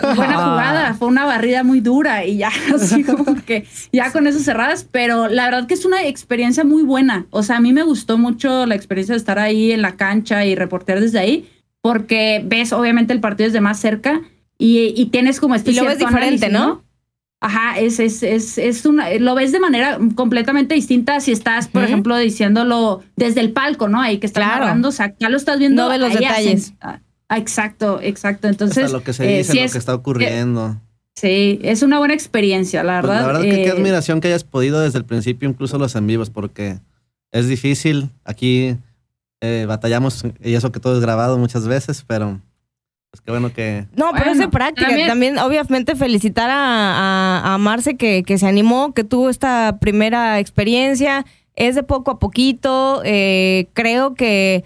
Buena 0.01 0.35
Ah. 0.37 0.51
jugada, 0.51 0.93
fue 0.95 1.07
una 1.07 1.25
barrida 1.25 1.63
muy 1.63 1.79
dura 1.79 2.25
y 2.25 2.37
ya, 2.37 2.51
así 2.75 3.03
como 3.03 3.35
que 3.45 3.65
ya 3.93 4.11
con 4.11 4.27
eso 4.27 4.39
cerradas, 4.39 4.87
pero 4.91 5.27
la 5.27 5.45
verdad 5.45 5.65
que 5.67 5.73
es 5.73 5.85
una 5.85 6.03
experiencia 6.05 6.63
muy 6.63 6.83
buena. 6.83 7.25
O 7.29 7.41
sea, 7.41 7.57
a 7.57 7.59
mí 7.61 7.71
me 7.73 7.83
gustó 7.83 8.17
mucho 8.17 8.65
la 8.65 8.75
experiencia 8.75 9.13
de 9.13 9.17
estar 9.19 9.39
ahí 9.39 9.71
en 9.71 9.81
la 9.81 9.95
cancha 9.95 10.45
y 10.45 10.55
reportear 10.55 10.99
desde 10.99 11.19
ahí, 11.19 11.49
porque 11.81 12.41
ves 12.45 12.73
obviamente 12.73 13.13
el 13.13 13.21
partido 13.21 13.47
desde 13.47 13.61
más 13.61 13.79
cerca 13.79 14.21
y, 14.57 14.93
y 14.95 15.05
tienes 15.07 15.39
como 15.39 15.55
este 15.55 15.71
Y 15.71 15.75
lo 15.75 15.83
ves 15.85 15.97
cierto 15.97 16.13
diferente, 16.15 16.45
análisis, 16.47 16.67
¿no? 16.67 16.83
Ajá, 17.39 17.79
es, 17.79 17.99
es, 17.99 18.23
es, 18.23 18.57
es 18.57 18.85
una, 18.87 19.11
lo 19.19 19.35
ves 19.35 19.51
de 19.51 19.59
manera 19.59 19.99
completamente 20.15 20.73
distinta 20.73 21.19
si 21.19 21.31
estás, 21.31 21.67
por 21.67 21.83
ejemplo, 21.83 22.17
diciéndolo 22.17 23.03
desde 23.15 23.41
el 23.41 23.51
palco, 23.51 23.87
¿no? 23.87 24.01
Ahí 24.01 24.17
que 24.17 24.25
estás 24.25 24.43
Claro. 24.43 24.61
narrando, 24.65 24.89
o 24.89 24.91
sea, 24.91 25.13
ya 25.19 25.29
lo 25.29 25.37
estás 25.37 25.59
viendo. 25.59 25.83
No 25.83 25.89
ves 25.89 25.99
los 25.99 26.13
detalles. 26.13 26.73
Ah, 27.29 27.37
exacto, 27.37 27.99
exacto. 28.01 28.47
Entonces, 28.47 28.85
Hasta 28.85 28.97
lo 28.97 29.03
que 29.03 29.13
se 29.13 29.25
eh, 29.25 29.37
dice, 29.39 29.51
sí 29.53 29.59
lo 29.59 29.65
es- 29.65 29.71
que 29.71 29.77
está 29.77 29.93
ocurriendo. 29.95 30.77
Sí, 31.15 31.59
es 31.63 31.81
una 31.81 31.97
buena 31.97 32.13
experiencia, 32.13 32.83
la 32.83 33.01
Pues 33.01 33.09
verdad. 33.09 33.21
la 33.21 33.27
verdad 33.27 33.41
que 33.41 33.63
qué 33.63 33.67
eh, 33.69 33.71
admiración 33.71 34.21
que 34.21 34.27
hayas 34.27 34.43
podido 34.43 34.79
desde 34.81 34.99
el 34.99 35.05
principio, 35.05 35.49
incluso 35.49 35.79
los 35.79 35.95
en 35.95 36.05
vivos, 36.05 36.29
porque 36.29 36.77
es 37.31 37.47
difícil. 37.47 38.09
Aquí 38.23 38.77
eh, 39.41 39.65
batallamos, 39.67 40.23
y 40.43 40.53
eso 40.53 40.71
que 40.71 40.79
todo 40.79 40.93
es 40.95 41.01
grabado 41.01 41.39
muchas 41.39 41.67
veces, 41.67 42.03
pero 42.07 42.39
pues 43.09 43.21
qué 43.21 43.31
bueno 43.31 43.51
que... 43.51 43.87
No, 43.95 44.11
pero 44.15 44.29
es 44.31 44.37
de 44.37 44.47
práctica. 44.47 44.87
también- 44.89 45.07
También, 45.07 45.37
obviamente, 45.39 45.95
felicitar 45.95 46.51
a, 46.51 47.39
a, 47.39 47.53
a 47.55 47.57
Marce 47.57 47.97
que, 47.97 48.21
que 48.23 48.37
se 48.37 48.45
animó, 48.45 48.93
que 48.93 49.03
tuvo 49.03 49.29
esta 49.31 49.77
primera 49.79 50.39
experiencia. 50.39 51.25
Es 51.55 51.73
de 51.73 51.81
poco 51.81 52.11
a 52.11 52.19
poquito. 52.19 53.01
eh, 53.05 53.69
creo 53.73 54.13
que 54.13 54.63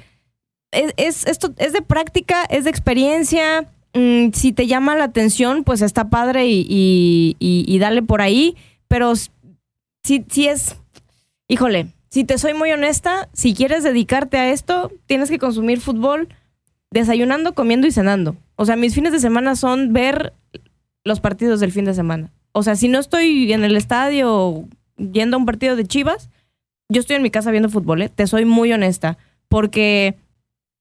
es, 0.72 0.94
es- 0.98 1.26
esto 1.28 1.54
es 1.58 1.74
de 1.74 1.82
práctica, 1.82 2.44
es 2.46 2.64
de 2.64 2.70
experiencia. 2.70 3.68
Mm, 3.94 4.32
si 4.34 4.54
te 4.54 4.68
llama 4.68 4.96
la 4.96 5.04
atención, 5.06 5.64
pues 5.64 5.82
está 5.82 6.10
padre 6.10 6.48
y, 6.48 6.66
y, 7.40 7.80
dale 7.80 8.02
por 8.02 8.22
ahí. 8.22 8.56
Pero 8.88 9.14
si, 9.16 10.26
si 10.30 10.48
es, 10.48 10.78
híjole, 11.48 11.88
si 12.10 12.24
te 12.24 12.38
soy 12.38 12.54
muy 12.54 12.72
honesta, 12.72 13.30
si 13.34 13.54
quieres 13.54 13.84
dedicarte 13.84 14.38
a 14.38 14.52
esto, 14.52 14.92
tienes 15.06 15.30
que 15.30 15.40
consumir 15.40 15.80
fútbol 15.82 16.30
desayunando, 16.92 17.54
comiendo 17.54 17.88
y 17.88 17.92
cenando. 17.92 18.36
O 18.56 18.66
sea, 18.66 18.76
mis 18.76 18.94
fines 18.94 19.12
de 19.14 19.20
semana 19.20 19.56
son 19.56 19.94
ver 19.94 20.34
los 21.04 21.20
partidos 21.20 21.60
del 21.60 21.72
fin 21.72 21.86
de 21.86 21.94
semana. 21.94 22.32
O 22.52 22.64
sea, 22.64 22.76
si 22.76 22.88
no 22.90 23.00
estoy 23.00 23.54
en 23.54 23.64
el 23.64 23.76
estadio 23.78 24.66
yendo 24.98 25.38
a 25.38 25.40
un 25.40 25.46
partido 25.46 25.76
de 25.76 25.86
Chivas, 25.86 26.30
yo 26.90 27.00
estoy 27.00 27.16
en 27.16 27.22
mi 27.24 27.32
casa 27.32 27.52
viendo 27.52 27.70
fútbol, 27.70 28.02
¿eh? 28.02 28.10
Te 28.10 28.28
soy 28.28 28.44
muy 28.46 28.72
honesta. 28.74 29.18
Porque 29.48 30.16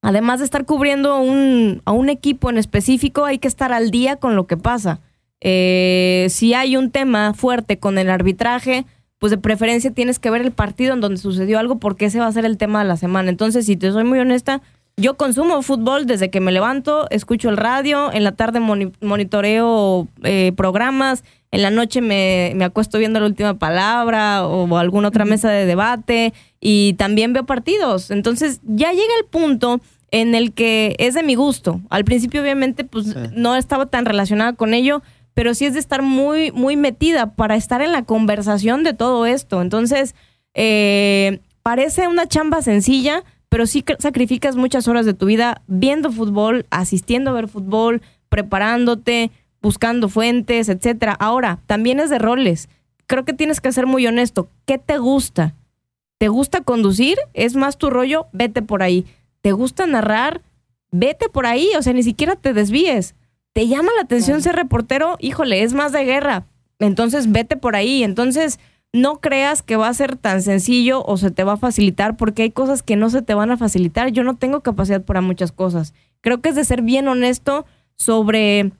además 0.02 0.38
de 0.38 0.44
estar 0.44 0.64
cubriendo 0.64 1.20
un, 1.20 1.82
a 1.84 1.92
un 1.92 2.08
equipo 2.08 2.50
en 2.50 2.58
específico, 2.58 3.24
hay 3.24 3.38
que 3.38 3.48
estar 3.48 3.72
al 3.72 3.90
día 3.90 4.16
con 4.16 4.36
lo 4.36 4.46
que 4.46 4.56
pasa. 4.56 5.00
Eh, 5.40 6.26
si 6.30 6.54
hay 6.54 6.76
un 6.76 6.90
tema 6.90 7.34
fuerte 7.34 7.78
con 7.78 7.98
el 7.98 8.10
arbitraje, 8.10 8.84
pues 9.18 9.30
de 9.30 9.38
preferencia 9.38 9.90
tienes 9.90 10.18
que 10.18 10.30
ver 10.30 10.40
el 10.42 10.52
partido 10.52 10.94
en 10.94 11.00
donde 11.00 11.18
sucedió 11.18 11.58
algo 11.58 11.78
porque 11.78 12.06
ese 12.06 12.20
va 12.20 12.26
a 12.26 12.32
ser 12.32 12.44
el 12.44 12.56
tema 12.56 12.82
de 12.82 12.88
la 12.88 12.96
semana. 12.96 13.30
Entonces, 13.30 13.66
si 13.66 13.76
te 13.76 13.92
soy 13.92 14.04
muy 14.04 14.18
honesta, 14.18 14.62
yo 14.96 15.16
consumo 15.16 15.62
fútbol 15.62 16.06
desde 16.06 16.30
que 16.30 16.40
me 16.40 16.52
levanto, 16.52 17.06
escucho 17.10 17.48
el 17.48 17.56
radio, 17.56 18.12
en 18.12 18.24
la 18.24 18.32
tarde 18.32 18.60
moni- 18.60 18.92
monitoreo 19.00 20.08
eh, 20.24 20.52
programas, 20.56 21.24
en 21.52 21.62
la 21.62 21.70
noche 21.70 22.00
me, 22.00 22.52
me 22.54 22.64
acuesto 22.64 22.98
viendo 22.98 23.18
la 23.18 23.26
última 23.26 23.58
palabra 23.58 24.46
o 24.46 24.76
alguna 24.76 25.08
otra 25.08 25.24
mesa 25.24 25.50
de 25.50 25.66
debate 25.66 26.32
y 26.60 26.94
también 26.94 27.32
veo 27.32 27.44
partidos. 27.46 28.10
Entonces 28.10 28.60
ya 28.64 28.92
llega 28.92 29.12
el 29.18 29.26
punto 29.26 29.80
en 30.10 30.34
el 30.34 30.52
que 30.52 30.96
es 30.98 31.14
de 31.14 31.22
mi 31.22 31.34
gusto. 31.34 31.80
Al 31.90 32.04
principio 32.04 32.42
obviamente 32.42 32.84
pues 32.84 33.06
Sí. 33.06 33.14
no 33.34 33.56
estaba 33.56 33.86
tan 33.86 34.04
relacionada 34.04 34.52
con 34.54 34.74
ello, 34.74 35.02
pero 35.34 35.54
sí 35.54 35.64
es 35.64 35.74
de 35.74 35.80
estar 35.80 36.02
muy, 36.02 36.50
muy 36.52 36.76
metida 36.76 37.34
para 37.34 37.56
estar 37.56 37.80
en 37.82 37.92
la 37.92 38.04
conversación 38.04 38.82
de 38.84 38.92
todo 38.94 39.26
esto. 39.26 39.62
Entonces, 39.62 40.14
eh, 40.54 41.38
parece 41.62 42.08
una 42.08 42.26
chamba 42.26 42.60
sencilla, 42.62 43.22
pero 43.48 43.66
sí 43.66 43.84
sacrificas 43.98 44.56
muchas 44.56 44.88
horas 44.88 45.06
de 45.06 45.14
tu 45.14 45.26
vida 45.26 45.62
viendo 45.68 46.10
fútbol, 46.12 46.66
asistiendo 46.70 47.30
a 47.30 47.34
ver 47.34 47.48
fútbol, 47.48 48.02
preparándote, 48.28 49.30
buscando 49.62 50.08
fuentes, 50.08 50.68
etcétera. 50.68 51.12
Ahora, 51.12 51.60
también 51.66 52.00
es 52.00 52.10
de 52.10 52.18
roles. 52.18 52.68
Creo 53.06 53.24
que 53.24 53.32
tienes 53.32 53.60
que 53.60 53.72
ser 53.72 53.86
muy 53.86 54.06
honesto. 54.06 54.48
¿Qué 54.66 54.78
te 54.78 54.98
gusta? 54.98 55.54
¿Te 56.20 56.28
gusta 56.28 56.60
conducir? 56.60 57.16
¿Es 57.32 57.56
más 57.56 57.78
tu 57.78 57.88
rollo? 57.88 58.26
Vete 58.32 58.60
por 58.60 58.82
ahí. 58.82 59.06
¿Te 59.40 59.52
gusta 59.52 59.86
narrar? 59.86 60.42
Vete 60.92 61.30
por 61.30 61.46
ahí, 61.46 61.70
o 61.78 61.82
sea, 61.82 61.94
ni 61.94 62.02
siquiera 62.02 62.36
te 62.36 62.52
desvíes. 62.52 63.14
¿Te 63.54 63.68
llama 63.68 63.88
la 63.96 64.02
atención 64.02 64.42
ser 64.42 64.54
reportero? 64.54 65.16
Híjole, 65.18 65.62
es 65.62 65.72
más 65.72 65.92
de 65.92 66.04
guerra. 66.04 66.44
Entonces, 66.78 67.32
vete 67.32 67.56
por 67.56 67.74
ahí. 67.74 68.04
Entonces, 68.04 68.60
no 68.92 69.22
creas 69.22 69.62
que 69.62 69.76
va 69.76 69.88
a 69.88 69.94
ser 69.94 70.16
tan 70.16 70.42
sencillo 70.42 71.02
o 71.06 71.16
se 71.16 71.30
te 71.30 71.42
va 71.42 71.54
a 71.54 71.56
facilitar 71.56 72.18
porque 72.18 72.42
hay 72.42 72.50
cosas 72.50 72.82
que 72.82 72.96
no 72.96 73.08
se 73.08 73.22
te 73.22 73.32
van 73.32 73.50
a 73.50 73.56
facilitar. 73.56 74.10
Yo 74.10 74.22
no 74.22 74.36
tengo 74.36 74.60
capacidad 74.60 75.02
para 75.02 75.22
muchas 75.22 75.52
cosas. 75.52 75.94
Creo 76.20 76.42
que 76.42 76.50
es 76.50 76.54
de 76.54 76.66
ser 76.66 76.82
bien 76.82 77.08
honesto 77.08 77.64
sobre 77.96 78.72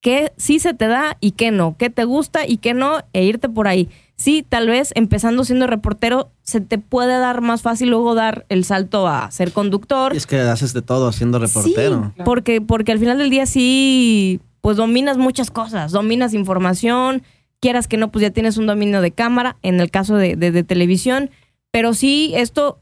qué 0.00 0.32
sí 0.38 0.58
se 0.58 0.74
te 0.74 0.88
da 0.88 1.18
y 1.20 1.30
qué 1.30 1.52
no, 1.52 1.76
qué 1.78 1.88
te 1.88 2.02
gusta 2.02 2.48
y 2.48 2.56
qué 2.56 2.74
no, 2.74 3.04
e 3.12 3.22
irte 3.22 3.48
por 3.48 3.68
ahí. 3.68 3.88
Sí, 4.16 4.44
tal 4.48 4.68
vez 4.68 4.92
empezando 4.94 5.44
siendo 5.44 5.66
reportero 5.66 6.30
se 6.42 6.60
te 6.60 6.78
puede 6.78 7.18
dar 7.18 7.40
más 7.40 7.62
fácil 7.62 7.90
luego 7.90 8.14
dar 8.14 8.46
el 8.48 8.64
salto 8.64 9.08
a 9.08 9.30
ser 9.30 9.52
conductor. 9.52 10.14
Y 10.14 10.16
es 10.16 10.26
que 10.26 10.38
haces 10.40 10.72
de 10.72 10.82
todo 10.82 11.10
siendo 11.12 11.38
reportero. 11.38 12.12
Sí, 12.16 12.22
porque, 12.24 12.60
porque 12.60 12.92
al 12.92 12.98
final 13.00 13.18
del 13.18 13.30
día 13.30 13.44
sí, 13.46 14.40
pues 14.60 14.76
dominas 14.76 15.18
muchas 15.18 15.50
cosas, 15.50 15.90
dominas 15.92 16.32
información, 16.32 17.22
quieras 17.60 17.88
que 17.88 17.96
no, 17.96 18.12
pues 18.12 18.22
ya 18.22 18.30
tienes 18.30 18.56
un 18.56 18.66
dominio 18.66 19.00
de 19.00 19.10
cámara, 19.10 19.56
en 19.62 19.80
el 19.80 19.90
caso 19.90 20.16
de, 20.16 20.36
de- 20.36 20.52
de 20.52 20.62
televisión, 20.62 21.30
pero 21.72 21.92
sí, 21.92 22.32
esto 22.36 22.78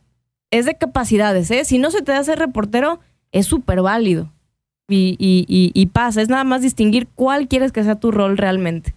es 0.51 0.66
de 0.66 0.74
capacidades, 0.76 1.51
¿eh? 1.51 1.64
Si 1.64 1.78
no 1.78 1.91
se 1.91 2.03
te 2.03 2.12
da 2.12 2.22
ser 2.24 2.39
reportero, 2.39 3.01
es 3.33 3.47
súper 3.47 3.80
válido. 3.80 4.30
Y, 4.89 5.16
y, 5.18 5.47
y, 5.49 5.70
y 5.72 5.87
pasa, 5.87 6.20
es 6.20 6.28
nada 6.28 6.45
más 6.45 6.61
distinguir 6.61 7.09
cuál 7.14 7.49
quieres 7.49 7.72
que 7.72 7.83
sea 7.85 7.95
tu 7.95 8.11
rol 8.11 8.37
realmente. 8.37 8.95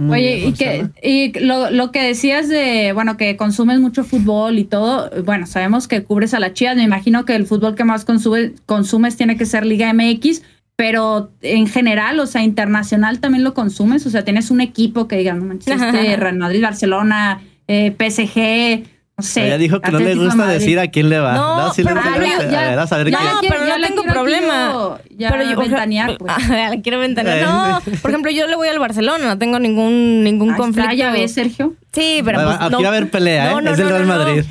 Muy 0.00 0.18
Oye, 0.18 0.36
bien, 0.36 0.48
y 0.48 0.52
que 0.54 0.88
y 1.02 1.38
lo, 1.44 1.70
lo 1.70 1.92
que 1.92 2.02
decías 2.02 2.48
de, 2.48 2.92
bueno, 2.94 3.18
que 3.18 3.36
consumes 3.36 3.80
mucho 3.80 4.02
fútbol 4.02 4.58
y 4.58 4.64
todo, 4.64 5.10
bueno, 5.24 5.46
sabemos 5.46 5.88
que 5.88 6.02
cubres 6.04 6.32
a 6.32 6.40
la 6.40 6.54
Chivas, 6.54 6.74
me 6.76 6.84
imagino 6.84 7.26
que 7.26 7.34
el 7.36 7.46
fútbol 7.46 7.74
que 7.74 7.84
más 7.84 8.06
consume- 8.06 8.54
consumes 8.64 9.18
tiene 9.18 9.36
que 9.36 9.44
ser 9.44 9.66
Liga 9.66 9.92
MX, 9.92 10.42
pero 10.74 11.30
en 11.42 11.66
general, 11.66 12.18
o 12.18 12.26
sea, 12.26 12.42
internacional 12.42 13.20
también 13.20 13.44
lo 13.44 13.52
consumes, 13.52 14.06
o 14.06 14.10
sea, 14.10 14.24
tienes 14.24 14.50
un 14.50 14.62
equipo 14.62 15.06
que 15.06 15.18
digan, 15.18 15.38
no 15.38 15.44
manches, 15.44 15.80
este, 15.82 16.16
Real 16.16 16.38
Madrid, 16.38 16.62
Barcelona, 16.62 17.42
eh, 17.68 17.94
PSG, 17.98 18.84
sé. 19.22 19.48
ya 19.48 19.58
dijo 19.58 19.80
que 19.80 19.90
no 19.90 19.98
le 19.98 20.04
de 20.10 20.14
gusta 20.16 20.34
Madrid. 20.36 20.54
decir 20.58 20.78
a 20.78 20.88
quién 20.88 21.08
le 21.08 21.18
va. 21.20 21.34
No, 21.34 21.72
sí 21.74 21.82
le 21.82 21.88
pero- 21.90 22.00
gusta, 22.02 22.16
Ah, 22.20 22.50
ya, 22.50 22.60
a 22.66 22.70
ver, 22.70 22.78
a 22.78 22.86
saber 22.86 23.10
Ya 23.10 23.18
quién. 23.18 23.28
la 23.28 23.34
No, 23.34 23.40
pero 23.48 23.66
ya 23.66 23.78
no 23.78 23.86
tengo 23.86 24.02
quiero 24.02 24.14
problema. 24.20 24.70
yo 24.72 24.98
ya 25.16 25.30
pero 25.30 25.42
yo, 25.50 25.56
ventanear, 25.58 26.16
pues. 26.18 26.32
Ah, 26.50 26.70
quiero 26.82 26.98
ventanear. 26.98 27.42
No, 27.48 27.80
por 28.02 28.10
ejemplo, 28.10 28.30
yo 28.30 28.46
le 28.46 28.56
voy 28.56 28.68
al 28.68 28.78
Barcelona, 28.78 29.24
no 29.26 29.38
tengo 29.38 29.58
ningún, 29.58 30.22
ningún 30.24 30.48
Ahí 30.50 30.52
está, 30.54 30.62
conflicto. 30.62 30.92
ya 30.94 31.12
ves, 31.12 31.32
Sergio. 31.34 31.74
Sí, 31.92 32.20
pero 32.24 32.42
pues, 32.44 32.56
Aquí 32.60 32.70
no. 32.70 32.80
va 32.80 32.84
a 32.86 32.88
haber 32.88 33.10
pelea, 33.10 33.46
¿eh? 33.50 33.54
No, 33.54 33.60
no, 33.60 33.70
es 33.72 33.76
del 33.76 33.86
no, 33.88 33.92
Real 33.96 34.06
no, 34.08 34.14
no. 34.16 34.24
Madrid. 34.24 34.44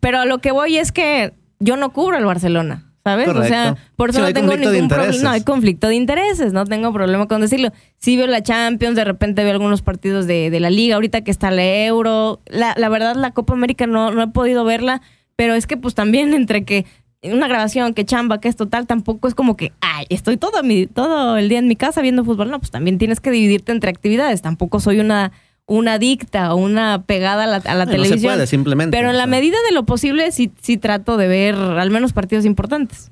Pero 0.00 0.20
a 0.20 0.24
lo 0.26 0.38
que 0.38 0.50
voy 0.52 0.76
es 0.78 0.92
que 0.92 1.32
yo 1.60 1.76
no 1.76 1.90
cubro 1.92 2.16
al 2.16 2.24
Barcelona, 2.24 2.84
¿sabes? 3.04 3.28
O 3.28 3.44
sea, 3.44 3.76
por 3.96 4.10
eso 4.10 4.20
Sí, 4.20 4.24
no 4.24 4.32
tengo 4.32 4.56
ningún 4.56 4.88
problema. 4.88 5.22
No, 5.22 5.30
hay 5.30 5.42
conflicto 5.42 5.88
de 5.88 5.94
intereses, 5.94 6.52
no 6.52 6.64
tengo 6.64 6.92
problema 6.92 7.28
con 7.28 7.42
decirlo. 7.42 7.70
Sí 7.98 8.16
veo 8.16 8.26
la 8.26 8.42
Champions, 8.42 8.96
de 8.96 9.04
repente 9.04 9.44
veo 9.44 9.52
algunos 9.52 9.82
partidos 9.82 10.26
de, 10.26 10.50
de 10.50 10.60
la 10.60 10.70
Liga, 10.70 10.94
ahorita 10.94 11.20
que 11.20 11.30
está 11.30 11.50
la 11.50 11.84
Euro. 11.84 12.40
La, 12.46 12.74
la 12.76 12.88
verdad, 12.88 13.14
la 13.14 13.32
Copa 13.32 13.52
América 13.52 13.86
no, 13.86 14.10
no 14.10 14.22
he 14.22 14.28
podido 14.28 14.64
verla, 14.64 15.02
pero 15.36 15.54
es 15.54 15.66
que 15.66 15.76
pues 15.76 15.94
también 15.94 16.32
entre 16.32 16.64
que 16.64 16.86
una 17.22 17.48
grabación, 17.48 17.94
que 17.94 18.04
chamba, 18.04 18.40
que 18.40 18.48
es 18.48 18.56
total, 18.56 18.86
tampoco 18.86 19.28
es 19.28 19.34
como 19.34 19.56
que, 19.56 19.72
ay, 19.80 20.06
estoy 20.08 20.36
todo, 20.36 20.62
mi, 20.62 20.86
todo 20.86 21.36
el 21.36 21.48
día 21.48 21.58
en 21.58 21.68
mi 21.68 21.76
casa 21.76 22.02
viendo 22.02 22.24
fútbol. 22.24 22.50
No, 22.50 22.58
pues 22.58 22.70
también 22.70 22.98
tienes 22.98 23.20
que 23.20 23.30
dividirte 23.30 23.72
entre 23.72 23.90
actividades. 23.90 24.42
Tampoco 24.42 24.80
soy 24.80 25.00
una, 25.00 25.32
una 25.66 25.94
adicta 25.94 26.52
o 26.54 26.56
una 26.58 27.04
pegada 27.04 27.44
a 27.44 27.46
la, 27.46 27.56
a 27.56 27.74
la 27.74 27.84
No, 27.86 27.90
televisión. 27.90 28.20
No 28.22 28.28
se 28.30 28.34
puede, 28.36 28.46
simplemente. 28.46 28.96
Pero 28.96 29.08
en 29.10 29.16
la 29.16 29.24
sea. 29.24 29.30
medida 29.30 29.56
de 29.68 29.74
lo 29.74 29.84
posible 29.86 30.30
sí, 30.32 30.52
sí 30.60 30.76
trato 30.76 31.16
de 31.16 31.26
ver 31.28 31.54
al 31.54 31.90
menos 31.90 32.12
partidos 32.12 32.44
importantes. 32.44 33.10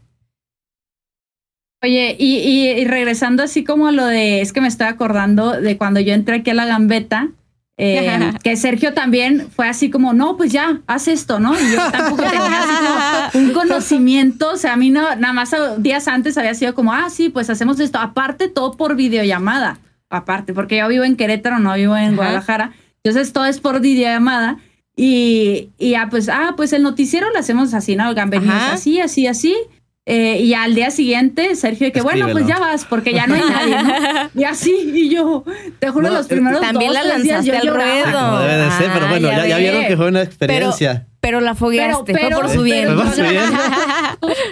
Oye, 1.82 2.14
y, 2.18 2.36
y- 2.38 2.68
y 2.80 2.84
regresando 2.84 3.42
así 3.42 3.64
como 3.64 3.88
a 3.88 3.92
lo 3.92 4.06
de, 4.06 4.40
es 4.40 4.52
que 4.52 4.60
me 4.60 4.68
estoy 4.68 4.86
acordando 4.86 5.60
de 5.60 5.76
cuando 5.76 5.98
yo 5.98 6.14
entré 6.14 6.36
aquí 6.36 6.50
a 6.50 6.54
la 6.54 6.64
gambeta, 6.66 7.30
eh, 7.76 8.32
que 8.44 8.56
Sergio 8.56 8.94
también 8.94 9.48
fue 9.50 9.68
así 9.68 9.90
como, 9.90 10.12
no, 10.12 10.36
pues 10.36 10.52
ya, 10.52 10.80
haz 10.86 11.08
esto, 11.08 11.40
¿no? 11.40 11.54
Y 11.60 11.72
yo 11.72 11.90
tampoco 11.90 12.22
tenía 12.22 12.62
así 12.62 13.32
como 13.34 13.44
un 13.46 13.52
conocimiento, 13.52 14.52
o 14.52 14.56
sea, 14.56 14.74
a 14.74 14.76
mí 14.76 14.90
no, 14.90 15.16
nada 15.16 15.32
más 15.32 15.50
días 15.78 16.06
antes 16.06 16.38
había 16.38 16.54
sido 16.54 16.72
como, 16.74 16.92
ah, 16.92 17.10
sí, 17.10 17.30
pues 17.30 17.50
hacemos 17.50 17.80
esto, 17.80 17.98
aparte 17.98 18.46
todo 18.46 18.76
por 18.76 18.94
videollamada, 18.94 19.80
aparte, 20.12 20.52
porque 20.54 20.78
yo 20.78 20.88
vivo 20.88 21.04
en 21.04 21.16
Querétaro, 21.16 21.58
no 21.58 21.74
vivo 21.74 21.96
en 21.96 22.06
Ajá. 22.08 22.16
Guadalajara, 22.16 22.72
entonces 23.02 23.32
todo 23.32 23.46
es 23.46 23.60
por 23.60 23.80
videollamada. 23.80 24.58
Y, 24.94 25.70
y 25.78 25.90
ya, 25.90 26.08
pues, 26.10 26.28
ah, 26.28 26.52
pues 26.56 26.72
el 26.74 26.82
noticiero 26.82 27.30
lo 27.32 27.38
hacemos 27.38 27.72
así, 27.74 27.96
¿no? 27.96 28.08
Oigan, 28.10 28.28
venimos 28.30 28.54
Ajá. 28.54 28.72
así, 28.74 29.00
así, 29.00 29.26
así. 29.26 29.56
Eh, 30.04 30.40
y 30.42 30.52
al 30.54 30.74
día 30.74 30.90
siguiente, 30.90 31.54
Sergio, 31.54 31.90
que 31.92 32.02
bueno, 32.02 32.28
pues 32.32 32.46
ya 32.46 32.58
vas, 32.58 32.84
porque 32.84 33.12
ya 33.14 33.26
no 33.26 33.34
hay 33.34 33.40
nadie, 33.40 33.82
¿no? 33.82 34.30
Y 34.40 34.44
así, 34.44 34.74
y 34.92 35.08
yo, 35.08 35.44
te 35.78 35.88
juro, 35.90 36.08
No, 36.08 36.14
los 36.14 36.26
primeros 36.26 36.60
también 36.60 36.92
dos, 36.92 37.02
la 37.04 37.12
tres 37.14 37.22
días 37.22 37.46
lanzaste 37.46 37.66
yo 37.66 37.72
al 37.72 37.76
ruedo. 37.78 38.18
Como 38.26 38.38
debe 38.40 38.56
de 38.64 38.70
ser, 38.72 38.90
pero 38.92 39.06
Ah, 39.06 39.10
bueno, 39.10 39.28
ya 39.28 39.36
ya, 39.38 39.46
ya 39.46 39.56
ve. 39.56 39.62
vieron 39.62 39.84
que 39.86 39.96
fue 39.96 40.08
una 40.08 40.22
experiencia. 40.22 40.92
Pero 41.06 41.11
la 41.30 41.54
fogueaste, 41.54 42.12
Pero- 42.12 42.38
pero- 42.40 42.48
su 42.52 42.62
bien. 42.62 42.88
pero- 42.88 42.96
Fue 42.96 43.04
por 43.04 43.14
su 43.14 43.22
bien. 43.22 43.42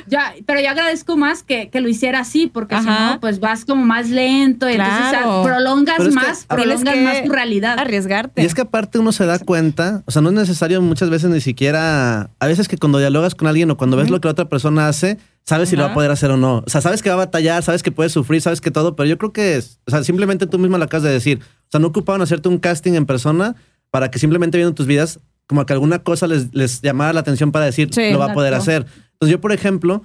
Ya, 0.07 0.35
pero 0.47 0.61
yo 0.61 0.71
agradezco 0.71 1.17
más 1.17 1.43
que, 1.43 1.69
que 1.71 1.81
lo 1.81 1.89
hiciera 1.89 2.21
así, 2.21 2.47
porque 2.47 2.79
si 2.79 2.87
no, 2.87 3.19
pues 3.21 3.41
vas 3.41 3.65
como 3.65 3.85
más 3.85 4.09
lento, 4.11 4.69
y 4.69 4.75
entonces 4.75 5.07
o 5.07 5.11
sea, 5.11 5.43
prolongas 5.43 5.97
Pero 5.99 6.09
es 6.09 6.15
que 6.17 6.21
más, 6.27 6.45
prolongas 6.47 6.95
que 6.95 7.01
más 7.03 7.23
tu 7.25 7.33
realidad. 7.33 7.79
Arriesgarte. 7.79 8.43
Y 8.43 8.47
es 8.47 8.55
que 8.55 8.63
aparte 8.63 8.99
uno 8.99 9.13
se 9.13 9.27
da 9.27 9.39
cuenta, 9.39 10.03
o 10.07 10.11
sea, 10.11 10.23
no 10.23 10.29
es 10.31 10.35
necesario 10.35 10.81
muchas 10.83 11.11
veces 11.11 11.31
ni 11.31 11.41
siquiera, 11.41 12.31
a 12.39 12.47
veces 12.47 12.69
que 12.69 12.77
cuando 12.79 12.99
dialogas 12.99 13.35
con 13.35 13.49
alguien 13.49 13.71
o 13.71 13.77
cuando 13.77 13.97
ves 13.97 14.11
lo 14.11 14.21
que 14.21 14.29
la 14.29 14.33
otra 14.33 14.49
persona 14.49 14.89
hace, 14.89 15.19
sabes 15.45 15.69
si 15.69 15.77
lo 15.77 15.83
va 15.85 15.91
a 15.91 15.95
poder 15.95 16.11
hacer 16.11 16.31
o 16.31 16.37
no. 16.37 16.59
O 16.67 16.69
sea, 16.71 16.81
sabes 16.81 17.03
que 17.03 17.09
va 17.09 17.15
a 17.15 17.19
batallar, 17.19 17.63
sabes 17.63 17.83
que 17.83 17.93
puede 17.93 18.11
sufrir, 18.11 18.41
sabes 18.43 18.61
que 18.61 18.71
todo, 18.71 18.97
pero 18.97 19.09
yo 19.09 19.19
creo 19.19 19.33
que 19.33 19.57
es, 19.57 19.81
o 19.87 19.91
sea, 19.91 20.03
simplemente 20.05 20.47
tú 20.47 20.59
mismo 20.59 20.79
lo 20.79 20.85
acabas 20.85 21.03
de 21.05 21.11
decir. 21.11 21.41
O 21.43 21.71
sea, 21.71 21.81
no 21.81 21.89
ocupaban 21.89 22.23
hacerte 22.23 22.49
un 22.49 22.59
casting 22.59 22.93
en 22.95 23.07
persona 23.07 23.55
para 23.91 24.11
que 24.11 24.19
simplemente 24.19 24.57
viendo 24.59 24.75
tus 24.75 24.87
vidas, 24.87 25.21
como 25.51 25.67
que 25.67 25.73
alguna 25.73 25.99
cosa 25.99 26.29
les, 26.29 26.55
les 26.55 26.81
llamara 26.81 27.13
la 27.13 27.19
atención 27.21 27.51
para 27.51 27.65
decir, 27.65 27.89
Sí, 27.93 28.13
lo 28.13 28.21
va 28.21 28.27
a 28.27 28.35
poder 28.35 28.55
hacer. 28.55 28.87
Entonces 29.15 29.33
yo, 29.33 29.41
por 29.41 29.51
ejemplo, 29.53 30.05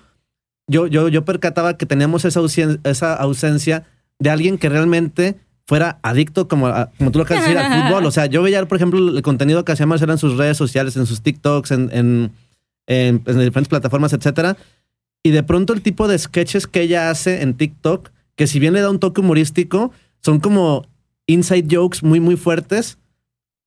yo, 0.68 0.88
yo, 0.88 1.08
yo 1.08 1.24
percataba 1.24 1.78
que 1.78 1.86
teníamos 1.86 2.26
esa 2.26 2.40
ausencia 3.14 3.84
de 4.20 4.30
alguien 4.32 4.58
que 4.58 4.70
realmente 4.70 5.36
fuera 5.68 6.00
adicto, 6.02 6.48
como, 6.48 6.68
a- 6.68 6.90
como 6.98 7.12
tú 7.12 7.20
lo 7.20 7.26
acabas 7.26 7.44
de 7.46 7.54
decir, 7.54 7.64
al 7.66 7.84
fútbol. 7.88 8.06
O 8.06 8.12
sea, 8.12 8.26
yo 8.26 8.42
veía, 8.42 8.66
por 8.66 8.76
ejemplo, 8.78 9.00
el 9.16 9.22
contenido 9.22 9.64
que 9.66 9.72
hacía 9.72 9.86
Marcela 9.86 10.14
en 10.14 10.20
sus 10.20 10.38
redes 10.38 10.58
sociales, 10.58 10.96
en 10.98 11.06
sus 11.06 11.22
TikToks, 11.22 11.72
en, 11.72 11.90
en, 11.94 12.32
en- 12.88 13.22
en 13.26 13.40
diferentes 13.40 13.68
plataformas, 13.70 14.14
etcétera. 14.14 14.58
Y 15.24 15.32
de 15.32 15.44
pronto 15.44 15.74
el 15.74 15.82
tipo 15.82 16.08
de 16.08 16.18
sketches 16.18 16.68
que 16.68 16.82
ella 16.82 17.10
hace 17.10 17.42
en 17.42 17.56
TikTok, 17.56 18.10
que 18.36 18.48
si 18.48 18.60
bien 18.60 18.74
le 18.74 18.82
da 18.82 18.90
un 18.90 19.00
toque 19.00 19.22
humorístico, 19.22 19.92
son 20.24 20.40
como 20.40 20.86
inside 21.28 21.68
jokes 21.70 22.00
muy, 22.04 22.20
muy 22.20 22.36
fuertes 22.36 22.98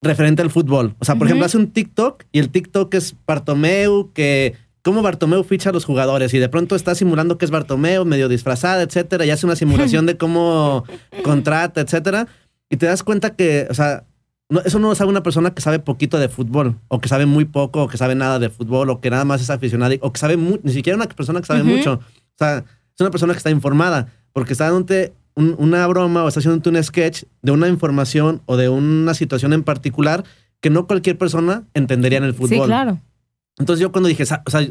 referente 0.01 0.41
al 0.41 0.49
fútbol. 0.49 0.95
O 0.99 1.05
sea, 1.05 1.15
por 1.15 1.27
ejemplo, 1.27 1.45
hace 1.45 1.57
un 1.57 1.71
TikTok 1.71 2.23
y 2.31 2.39
el 2.39 2.49
TikTok 2.49 2.93
es 2.93 3.15
Bartomeu, 3.27 4.11
que 4.13 4.55
cómo 4.81 5.01
Bartomeu 5.01 5.43
ficha 5.43 5.69
a 5.69 5.73
los 5.73 5.85
jugadores 5.85 6.33
y 6.33 6.39
de 6.39 6.47
pronto 6.49 6.75
está 6.75 6.95
simulando 6.95 7.37
que 7.37 7.45
es 7.45 7.51
Bartomeu, 7.51 8.05
medio 8.05 8.29
disfrazada, 8.29 8.81
etcétera, 8.81 9.25
y 9.25 9.31
hace 9.31 9.45
una 9.45 9.55
simulación 9.55 10.05
de 10.05 10.17
cómo 10.17 10.85
contrata, 11.23 11.81
etcétera. 11.81 12.27
Y 12.69 12.77
te 12.77 12.85
das 12.85 13.03
cuenta 13.03 13.35
que, 13.35 13.67
o 13.69 13.73
sea, 13.73 14.05
no- 14.49 14.61
eso 14.61 14.79
no 14.79 14.89
lo 14.89 14.95
sabe 14.95 15.09
una 15.09 15.21
persona 15.23 15.53
que 15.53 15.61
sabe 15.61 15.79
poquito 15.79 16.17
de 16.17 16.29
fútbol, 16.29 16.75
o 16.87 16.99
que 17.01 17.09
sabe 17.09 17.25
muy 17.25 17.45
poco, 17.45 17.83
o 17.83 17.87
que 17.87 17.97
sabe 17.97 18.15
nada 18.15 18.39
de 18.39 18.49
fútbol, 18.49 18.89
o 18.89 19.01
que 19.01 19.09
nada 19.09 19.25
más 19.25 19.41
es 19.41 19.49
aficionada, 19.49 19.95
o 20.01 20.13
que 20.13 20.19
sabe 20.19 20.37
mu- 20.37 20.59
ni 20.63 20.71
siquiera 20.71 20.95
una 20.95 21.07
persona 21.07 21.41
que 21.41 21.45
sabe 21.47 21.63
mucho. 21.63 21.93
O 21.95 22.37
sea, 22.37 22.59
es 22.59 23.01
una 23.01 23.11
persona 23.11 23.33
que 23.33 23.37
está 23.37 23.49
informada, 23.49 24.07
porque 24.31 24.53
está 24.53 24.65
dándote 24.65 25.13
un- 25.39 25.55
una 25.57 25.85
broma 25.87 26.23
o 26.23 26.27
está 26.27 26.39
haciéndote 26.39 26.69
un 26.69 26.83
sketch 26.83 27.23
de 27.41 27.51
una 27.51 27.67
información 27.67 28.41
o 28.45 28.57
de 28.57 28.69
una 28.69 29.13
situación 29.13 29.53
en 29.53 29.63
particular 29.63 30.23
que 30.61 30.69
no 30.69 30.85
cualquier 30.87 31.17
persona 31.17 31.63
entendería 31.73 32.17
en 32.17 32.25
el 32.25 32.33
fútbol. 32.33 32.59
Sí, 32.59 32.65
claro. 32.65 32.99
Entonces 33.57 33.81
yo 33.81 33.91
cuando 33.91 34.09
dije, 34.09 34.23
o 34.23 34.25
sea, 34.49 34.67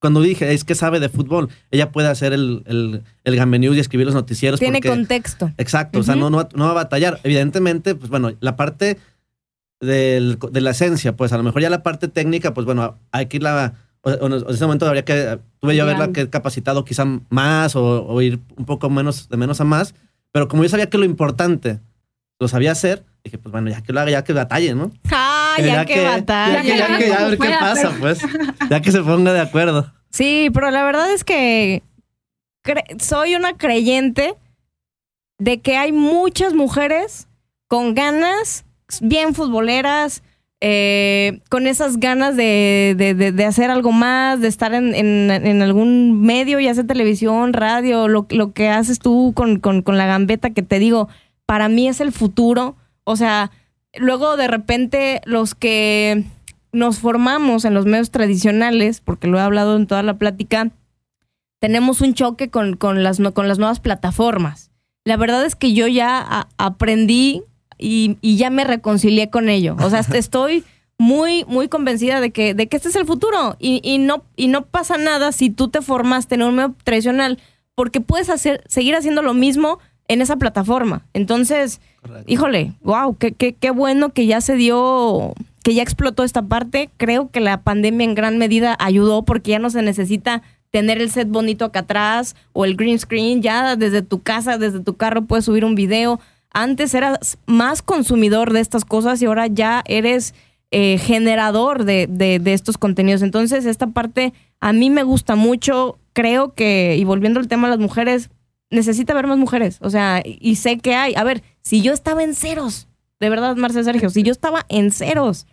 cuando 0.00 0.20
dije, 0.20 0.52
es 0.52 0.64
que 0.64 0.74
sabe 0.74 0.98
de 0.98 1.08
fútbol, 1.08 1.48
ella 1.70 1.92
puede 1.92 2.08
hacer 2.08 2.32
el, 2.32 2.62
el, 2.66 3.02
el 3.24 3.36
Gambe 3.36 3.58
News 3.60 3.76
y 3.76 3.80
escribir 3.80 4.06
los 4.06 4.14
noticieros. 4.16 4.58
Tiene 4.58 4.78
porque- 4.78 4.88
contexto. 4.88 5.52
Exacto, 5.58 6.00
o 6.00 6.02
sea, 6.02 6.16
no, 6.16 6.28
no, 6.30 6.38
va- 6.38 6.48
no 6.54 6.64
va 6.64 6.70
a 6.72 6.74
batallar. 6.74 7.20
Evidentemente, 7.22 7.94
pues 7.94 8.10
bueno, 8.10 8.32
la 8.40 8.56
parte 8.56 8.98
del- 9.80 10.38
de 10.50 10.60
la 10.60 10.70
esencia, 10.70 11.16
pues 11.16 11.32
a 11.32 11.36
lo 11.36 11.42
mejor 11.42 11.62
ya 11.62 11.70
la 11.70 11.82
parte 11.82 12.08
técnica, 12.08 12.54
pues 12.54 12.64
bueno, 12.66 12.98
hay 13.12 13.26
que 13.26 13.36
irla, 13.38 13.74
o, 14.02 14.10
o 14.10 14.26
en 14.26 14.54
ese 14.54 14.64
momento 14.64 14.86
habría 14.86 15.04
que, 15.04 15.38
tuve 15.60 15.76
yo 15.76 16.12
que 16.12 16.28
capacitado 16.28 16.84
quizá 16.84 17.04
más 17.30 17.76
o, 17.76 18.06
o 18.06 18.20
ir 18.22 18.40
un 18.56 18.64
poco 18.64 18.90
menos, 18.90 19.28
de 19.28 19.36
menos 19.36 19.60
a 19.60 19.64
más, 19.64 19.94
pero 20.32 20.48
como 20.48 20.62
yo 20.62 20.68
sabía 20.68 20.90
que 20.90 20.98
lo 20.98 21.04
importante 21.04 21.80
lo 22.42 22.48
sabía 22.48 22.72
hacer, 22.72 23.04
dije, 23.22 23.38
pues 23.38 23.52
bueno, 23.52 23.70
ya 23.70 23.82
que 23.82 23.92
lo 23.92 24.00
haga, 24.00 24.10
ya 24.10 24.24
que 24.24 24.32
batalle, 24.32 24.74
¿no? 24.74 24.90
Ah, 25.12 25.56
ya, 25.58 25.84
que 25.84 26.04
batalla. 26.04 26.54
Ya 26.54 26.62
que, 26.62 26.76
ya 26.76 26.98
que, 26.98 27.08
ya 27.08 27.18
a 27.20 27.28
ver 27.28 27.38
qué 27.38 27.48
pasa, 27.60 27.92
pues. 28.00 28.20
Ya 28.68 28.82
que 28.82 28.90
se 28.90 29.00
ponga 29.00 29.32
de 29.32 29.40
acuerdo. 29.40 29.92
Sí, 30.10 30.50
pero 30.52 30.70
la 30.70 30.84
verdad 30.84 31.12
es 31.12 31.22
que 31.22 31.82
soy 32.98 33.36
una 33.36 33.56
creyente 33.56 34.34
de 35.38 35.60
que 35.60 35.76
hay 35.76 35.92
muchas 35.92 36.52
mujeres 36.52 37.28
con 37.68 37.94
ganas, 37.94 38.64
bien 39.00 39.34
futboleras, 39.34 40.22
eh, 40.64 41.40
con 41.50 41.66
esas 41.66 41.98
ganas 41.98 42.36
de, 42.36 42.94
de- 42.96 43.44
hacer 43.44 43.68
algo 43.72 43.90
más, 43.90 44.40
de 44.40 44.46
estar 44.46 44.72
en, 44.74 44.94
en- 44.94 45.60
algún 45.60 46.20
medio, 46.22 46.60
ya 46.60 46.72
sea 46.72 46.84
televisión, 46.84 47.52
radio, 47.52 48.06
lo, 48.06 48.26
lo 48.30 48.52
que 48.52 48.68
haces 48.68 49.00
tú 49.00 49.32
con, 49.34 49.58
con- 49.58 49.82
con 49.82 49.98
la 49.98 50.06
gambeta, 50.06 50.50
que 50.50 50.62
te 50.62 50.78
digo, 50.78 51.08
para 51.46 51.68
mí 51.68 51.88
es 51.88 52.00
el 52.00 52.12
futuro. 52.12 52.76
O 53.02 53.16
sea, 53.16 53.50
luego 53.96 54.36
de 54.36 54.46
repente 54.46 55.20
los 55.24 55.56
que 55.56 56.22
nos 56.70 57.00
formamos 57.00 57.64
en 57.64 57.74
los 57.74 57.84
medios 57.84 58.12
tradicionales, 58.12 59.00
porque 59.00 59.26
lo 59.26 59.38
he 59.38 59.42
hablado 59.42 59.76
en 59.76 59.88
toda 59.88 60.04
la 60.04 60.16
plática, 60.16 60.70
tenemos 61.58 62.00
un 62.02 62.14
choque 62.14 62.50
con, 62.50 62.76
con 62.76 63.02
las, 63.02 63.18
con 63.34 63.48
las 63.48 63.58
nuevas 63.58 63.80
plataformas. 63.80 64.70
La 65.04 65.16
verdad 65.16 65.44
es 65.44 65.56
que 65.56 65.72
yo 65.72 65.88
ya 65.88 66.46
aprendí 66.56 67.42
y, 67.82 68.16
y 68.20 68.36
ya 68.36 68.50
me 68.50 68.64
reconcilié 68.64 69.28
con 69.30 69.48
ello. 69.48 69.76
O 69.80 69.90
sea, 69.90 70.00
est- 70.00 70.14
estoy 70.14 70.64
muy, 70.98 71.44
muy 71.46 71.68
convencida 71.68 72.20
de 72.20 72.30
que, 72.30 72.54
de 72.54 72.68
que 72.68 72.76
este 72.76 72.88
es 72.88 72.96
el 72.96 73.06
futuro. 73.06 73.56
Y, 73.58 73.80
y 73.82 73.98
no, 73.98 74.22
y 74.36 74.48
no 74.48 74.62
pasa 74.66 74.98
nada 74.98 75.32
si 75.32 75.50
tú 75.50 75.68
te 75.68 75.82
formaste 75.82 76.36
en 76.36 76.42
un 76.42 76.54
medio 76.54 76.74
tradicional, 76.84 77.38
porque 77.74 78.00
puedes 78.00 78.30
hacer, 78.30 78.62
seguir 78.68 78.94
haciendo 78.94 79.22
lo 79.22 79.34
mismo 79.34 79.78
en 80.08 80.20
esa 80.20 80.36
plataforma. 80.36 81.06
Entonces, 81.14 81.80
híjole, 82.26 82.72
wow, 82.82 83.16
qué, 83.16 83.32
qué, 83.32 83.54
qué 83.54 83.70
bueno 83.70 84.10
que 84.10 84.26
ya 84.26 84.40
se 84.40 84.56
dio, 84.56 85.32
que 85.64 85.74
ya 85.74 85.82
explotó 85.82 86.22
esta 86.22 86.42
parte. 86.42 86.90
Creo 86.98 87.30
que 87.30 87.40
la 87.40 87.62
pandemia 87.62 88.04
en 88.04 88.14
gran 88.14 88.38
medida 88.38 88.76
ayudó 88.78 89.24
porque 89.24 89.52
ya 89.52 89.58
no 89.58 89.70
se 89.70 89.82
necesita 89.82 90.42
tener 90.70 91.00
el 91.02 91.10
set 91.10 91.28
bonito 91.28 91.64
acá 91.64 91.80
atrás 91.80 92.34
o 92.52 92.64
el 92.64 92.76
green 92.76 92.98
screen. 92.98 93.42
Ya 93.42 93.76
desde 93.76 94.02
tu 94.02 94.20
casa, 94.22 94.58
desde 94.58 94.80
tu 94.80 94.94
carro 94.96 95.24
puedes 95.24 95.44
subir 95.46 95.64
un 95.64 95.74
video. 95.74 96.20
Antes 96.54 96.94
eras 96.94 97.38
más 97.46 97.82
consumidor 97.82 98.52
de 98.52 98.60
estas 98.60 98.84
cosas 98.84 99.20
y 99.22 99.26
ahora 99.26 99.46
ya 99.46 99.82
eres 99.86 100.34
eh, 100.70 100.98
generador 100.98 101.84
de, 101.84 102.06
de- 102.08 102.38
de 102.38 102.52
estos 102.54 102.78
contenidos. 102.78 103.22
Entonces, 103.22 103.64
esta 103.66 103.86
parte 103.88 104.32
a 104.60 104.72
mí 104.72 104.90
me 104.90 105.02
gusta 105.02 105.34
mucho. 105.36 105.98
Creo 106.14 106.52
que, 106.54 106.96
y 106.98 107.04
volviendo 107.04 107.40
al 107.40 107.48
tema 107.48 107.68
de 107.68 107.72
las 107.76 107.80
mujeres, 107.80 108.30
necesita 108.70 109.12
haber 109.12 109.26
más 109.26 109.38
mujeres. 109.38 109.78
O 109.80 109.90
sea, 109.90 110.22
y 110.24 110.56
sé 110.56 110.78
que 110.78 110.94
hay. 110.94 111.14
A 111.14 111.24
ver, 111.24 111.42
si 111.62 111.80
yo 111.82 111.92
estaba 111.92 112.22
en 112.22 112.34
ceros, 112.34 112.88
de 113.20 113.30
verdad, 113.30 113.56
Marcel 113.56 113.84
Sergio, 113.84 114.10
si 114.10 114.22
yo 114.22 114.32
estaba 114.32 114.64
en 114.68 114.90
ceros. 114.90 115.46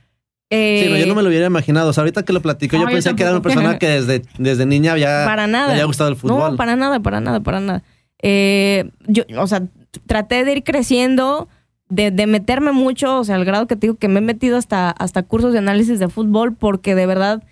eh, 0.50 0.82
Sí, 0.86 0.90
no, 0.92 0.98
yo 0.98 1.06
no 1.06 1.16
me 1.16 1.22
lo 1.22 1.30
hubiera 1.30 1.46
imaginado. 1.48 1.90
O 1.90 1.94
sea, 1.94 2.02
ahorita 2.02 2.24
que 2.24 2.34
lo 2.34 2.42
platico, 2.42 2.76
No, 2.78 2.84
yo 2.84 2.90
yo 2.90 2.94
pensé 2.96 3.16
que 3.16 3.24
era 3.24 3.32
una 3.32 3.42
persona 3.42 3.78
que 3.80 3.88
desde, 3.88 4.22
desde 4.38 4.66
niña 4.66 4.94
había, 4.94 5.24
para 5.26 5.48
nada. 5.48 5.68
le 5.68 5.74
había 5.74 5.86
gustado 5.86 6.10
el 6.10 6.16
fútbol. 6.18 6.52
No, 6.52 6.58
para 6.58 6.76
nada, 6.76 7.00
para 7.00 7.20
nada, 7.22 7.40
para 7.42 7.60
nada. 7.62 7.84
Eh, 8.22 8.90
yo, 9.08 9.24
o 9.38 9.48
sea, 9.48 9.64
traté 10.06 10.46
de 10.46 10.54
ir 10.54 10.64
creciendo, 10.64 11.48
de, 11.90 12.12
de 12.12 12.28
meterme 12.28 12.72
mucho, 12.72 13.20
o 13.20 13.24
sea, 13.24 13.36
al 13.36 13.46
grado 13.46 13.68
que 13.68 13.76
te 13.76 13.88
digo 13.88 13.96
que 13.96 14.08
me 14.08 14.20
he 14.20 14.22
metido 14.22 14.58
hasta, 14.58 14.92
hasta 14.92 15.24
cursos 15.24 15.54
de 15.54 15.60
análisis 15.60 16.00
de 16.00 16.10
fútbol 16.10 16.54
porque 16.54 16.96
de 16.96 17.06
verdad 17.06 17.44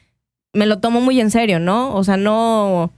me 0.53 0.65
lo 0.65 0.79
tomo 0.79 1.01
muy 1.01 1.19
en 1.19 1.31
serio, 1.31 1.59
¿no? 1.59 1.93
O 1.95 2.03
sea, 2.03 2.17
no... 2.17 2.91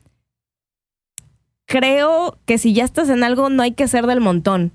Creo 1.66 2.38
que 2.46 2.58
si 2.58 2.74
ya 2.74 2.84
estás 2.84 3.10
en 3.10 3.24
algo 3.24 3.50
no 3.50 3.62
hay 3.62 3.74
que 3.74 3.88
ser 3.88 4.08
del 4.08 4.22
montón. 4.22 4.72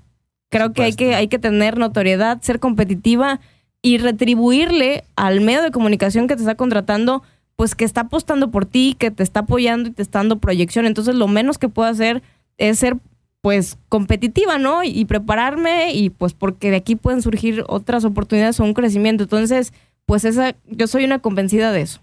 Creo 0.49 0.71
que 0.71 0.83
hay, 0.83 0.93
que 0.93 1.15
hay 1.15 1.27
que 1.27 1.39
tener 1.39 1.77
notoriedad, 1.77 2.41
ser 2.41 2.59
competitiva 2.59 3.41
y 3.81 3.97
retribuirle 3.97 5.03
al 5.15 5.41
medio 5.41 5.61
de 5.61 5.71
comunicación 5.71 6.27
que 6.27 6.35
te 6.35 6.41
está 6.41 6.55
contratando, 6.55 7.23
pues 7.55 7.75
que 7.75 7.83
está 7.83 8.01
apostando 8.01 8.49
por 8.49 8.65
ti, 8.65 8.95
que 8.97 9.11
te 9.11 9.23
está 9.23 9.41
apoyando 9.41 9.89
y 9.89 9.91
te 9.91 10.01
está 10.01 10.19
dando 10.19 10.39
proyección. 10.39 10.85
Entonces, 10.85 11.15
lo 11.15 11.27
menos 11.27 11.57
que 11.57 11.69
puedo 11.69 11.89
hacer 11.89 12.23
es 12.57 12.79
ser, 12.79 12.97
pues, 13.45 13.77
competitiva, 13.89 14.57
¿no? 14.57 14.83
Y, 14.83 14.87
y 14.87 15.05
prepararme 15.05 15.93
y, 15.93 16.09
pues, 16.09 16.33
porque 16.33 16.71
de 16.71 16.77
aquí 16.77 16.95
pueden 16.95 17.21
surgir 17.21 17.63
otras 17.67 18.03
oportunidades 18.03 18.59
o 18.59 18.63
un 18.63 18.73
crecimiento. 18.73 19.25
Entonces, 19.25 19.71
pues, 20.07 20.25
esa, 20.25 20.55
yo 20.65 20.87
soy 20.87 21.05
una 21.05 21.19
convencida 21.19 21.71
de 21.71 21.81
eso. 21.81 21.99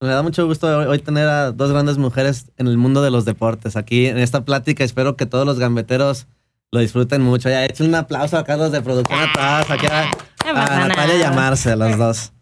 Me 0.00 0.08
da 0.08 0.20
mucho 0.24 0.44
gusto 0.44 0.66
hoy, 0.66 0.98
tener 0.98 1.28
a 1.28 1.52
dos 1.52 1.70
grandes 1.70 1.96
mujeres 1.96 2.50
en 2.56 2.66
el 2.66 2.76
mundo 2.76 3.02
de 3.02 3.12
los 3.12 3.24
deportes. 3.24 3.76
Aquí 3.76 4.06
en 4.06 4.18
esta 4.18 4.44
plática 4.44 4.82
espero 4.82 5.14
que 5.14 5.26
todos 5.26 5.46
los 5.46 5.60
gambeteros 5.60 6.26
lo 6.72 6.80
disfruten 6.80 7.22
mucho. 7.22 7.48
Ya 7.48 7.64
hecho 7.64 7.84
un 7.84 7.94
aplauso 7.94 8.36
a 8.36 8.42
Carlos 8.42 8.72
de 8.72 8.82
producción 8.82 9.20
atrás, 9.20 9.70
aquí 9.70 9.86
a, 9.86 10.10
a 10.44 10.88
Natalia 10.88 11.18
y 11.18 11.22
a. 11.22 11.30
Marce, 11.30 11.76
los 11.76 11.96
dos. 11.96 12.32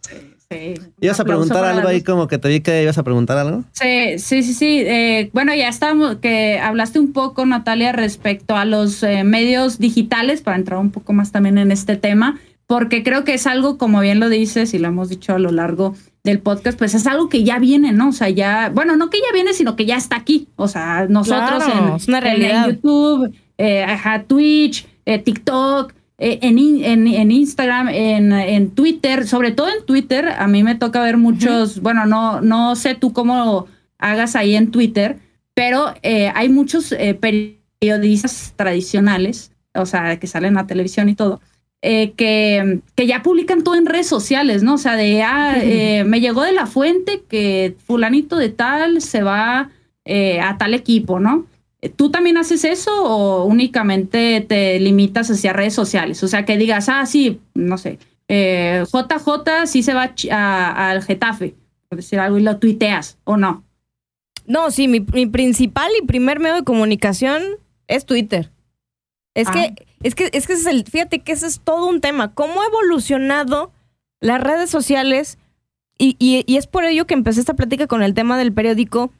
Sí. 0.50 0.74
¿Ibas 1.00 1.20
a 1.20 1.24
preguntar 1.24 1.64
algo 1.64 1.86
ahí 1.86 2.02
como 2.02 2.26
que 2.26 2.36
te 2.36 2.48
vi 2.48 2.60
que 2.60 2.82
ibas 2.82 2.98
a 2.98 3.04
preguntar 3.04 3.38
algo? 3.38 3.62
Sí, 3.70 4.18
sí, 4.18 4.42
sí, 4.42 4.52
sí. 4.52 4.80
Eh, 4.84 5.30
bueno, 5.32 5.54
ya 5.54 5.68
estamos, 5.68 6.16
que 6.16 6.58
hablaste 6.58 6.98
un 6.98 7.12
poco, 7.12 7.46
Natalia, 7.46 7.92
respecto 7.92 8.56
a 8.56 8.64
los 8.64 9.02
eh, 9.04 9.22
medios 9.22 9.78
digitales, 9.78 10.40
para 10.42 10.56
entrar 10.56 10.80
un 10.80 10.90
poco 10.90 11.12
más 11.12 11.30
también 11.30 11.56
en 11.56 11.70
este 11.70 11.94
tema, 11.96 12.40
porque 12.66 13.04
creo 13.04 13.22
que 13.22 13.34
es 13.34 13.46
algo, 13.46 13.78
como 13.78 14.00
bien 14.00 14.18
lo 14.18 14.28
dices 14.28 14.74
y 14.74 14.80
lo 14.80 14.88
hemos 14.88 15.08
dicho 15.08 15.34
a 15.34 15.38
lo 15.38 15.52
largo 15.52 15.94
del 16.24 16.40
podcast, 16.40 16.76
pues 16.76 16.94
es 16.94 17.06
algo 17.06 17.28
que 17.28 17.44
ya 17.44 17.60
viene, 17.60 17.92
¿no? 17.92 18.08
O 18.08 18.12
sea, 18.12 18.28
ya, 18.28 18.72
bueno, 18.74 18.96
no 18.96 19.08
que 19.08 19.18
ya 19.18 19.32
viene, 19.32 19.54
sino 19.54 19.76
que 19.76 19.86
ya 19.86 19.96
está 19.96 20.16
aquí. 20.16 20.48
O 20.56 20.66
sea, 20.66 21.06
nosotros 21.08 21.62
Claro, 21.64 21.88
en, 21.90 21.94
es 21.94 22.08
una 22.08 22.20
realidad. 22.20 22.68
en 22.68 22.74
YouTube, 22.74 23.32
eh, 23.56 23.84
ajá, 23.84 24.24
Twitch, 24.24 24.86
eh, 25.06 25.18
TikTok, 25.20 25.92
en, 26.20 26.58
in- 26.58 26.84
en, 26.84 27.06
en 27.06 27.30
Instagram, 27.30 27.88
en, 27.88 28.32
en 28.32 28.70
Twitter, 28.70 29.26
sobre 29.26 29.52
todo 29.52 29.68
en 29.68 29.84
Twitter, 29.86 30.28
a 30.28 30.46
mí 30.46 30.62
me 30.62 30.74
toca 30.74 31.00
ver 31.02 31.16
muchos, 31.16 31.80
bueno, 31.80 32.06
no, 32.06 32.40
no 32.40 32.76
sé 32.76 32.94
tú 32.94 33.12
cómo 33.12 33.66
hagas 33.98 34.36
ahí 34.36 34.54
en 34.54 34.70
Twitter, 34.70 35.16
pero 35.54 35.94
eh, 36.02 36.30
hay 36.34 36.48
muchos 36.48 36.92
eh, 36.92 37.14
periodistas 37.80 38.52
tradicionales, 38.56 39.52
o 39.74 39.86
sea, 39.86 40.18
que 40.18 40.26
salen 40.26 40.58
a 40.58 40.66
televisión 40.66 41.08
y 41.08 41.14
todo, 41.14 41.40
eh, 41.82 42.12
que, 42.12 42.80
que 42.94 43.06
ya 43.06 43.22
publican 43.22 43.62
todo 43.62 43.74
en 43.74 43.86
redes 43.86 44.06
sociales, 44.06 44.62
¿no? 44.62 44.74
O 44.74 44.78
sea, 44.78 44.96
de, 44.96 45.22
ah, 45.22 45.56
eh, 45.58 46.04
me 46.04 46.20
llegó 46.20 46.42
de 46.42 46.52
la 46.52 46.66
fuente 46.66 47.22
que 47.28 47.76
fulanito 47.86 48.36
de 48.36 48.50
tal 48.50 49.00
se 49.00 49.22
va 49.22 49.70
eh, 50.04 50.40
a 50.40 50.58
tal 50.58 50.74
equipo, 50.74 51.18
¿no? 51.20 51.46
¿Tú 51.96 52.10
también 52.10 52.36
haces 52.36 52.64
eso 52.64 52.90
o 53.04 53.44
únicamente 53.46 54.44
te 54.46 54.78
limitas 54.80 55.30
hacia 55.30 55.52
redes 55.52 55.74
sociales? 55.74 56.22
O 56.22 56.28
sea, 56.28 56.44
que 56.44 56.58
digas, 56.58 56.88
ah, 56.88 57.06
sí, 57.06 57.40
no 57.54 57.78
sé, 57.78 57.98
eh, 58.28 58.84
JJ 58.92 59.66
sí 59.66 59.82
se 59.82 59.94
va 59.94 60.12
al 60.30 61.02
Getafe, 61.02 61.54
por 61.88 61.96
decir 61.96 62.20
algo, 62.20 62.38
y 62.38 62.42
lo 62.42 62.58
tuiteas, 62.58 63.18
¿o 63.24 63.36
no? 63.38 63.64
No, 64.46 64.70
sí, 64.70 64.88
mi, 64.88 65.00
mi 65.00 65.26
principal 65.26 65.90
y 66.02 66.06
primer 66.06 66.38
medio 66.40 66.56
de 66.56 66.64
comunicación 66.64 67.42
es 67.88 68.04
Twitter. 68.04 68.50
Es 69.34 69.48
Ah. 69.48 69.52
que, 69.52 69.86
es 70.02 70.14
que, 70.14 70.28
es 70.32 70.46
que 70.46 70.52
es 70.54 70.66
el, 70.66 70.84
fíjate 70.84 71.20
que 71.20 71.32
ese 71.32 71.46
es 71.46 71.60
todo 71.60 71.86
un 71.88 72.00
tema. 72.00 72.34
¿Cómo 72.34 72.60
ha 72.60 72.66
evolucionado 72.66 73.72
las 74.20 74.40
redes 74.42 74.68
sociales? 74.68 75.38
Y, 75.98 76.16
y- 76.18 76.44
y 76.46 76.56
es 76.56 76.66
por 76.66 76.84
ello 76.84 77.06
que 77.06 77.14
empecé 77.14 77.40
esta 77.40 77.54
plática 77.54 77.86
con 77.86 78.02
el 78.02 78.12
tema 78.14 78.36
del 78.38 78.52
periódico, 78.52 79.12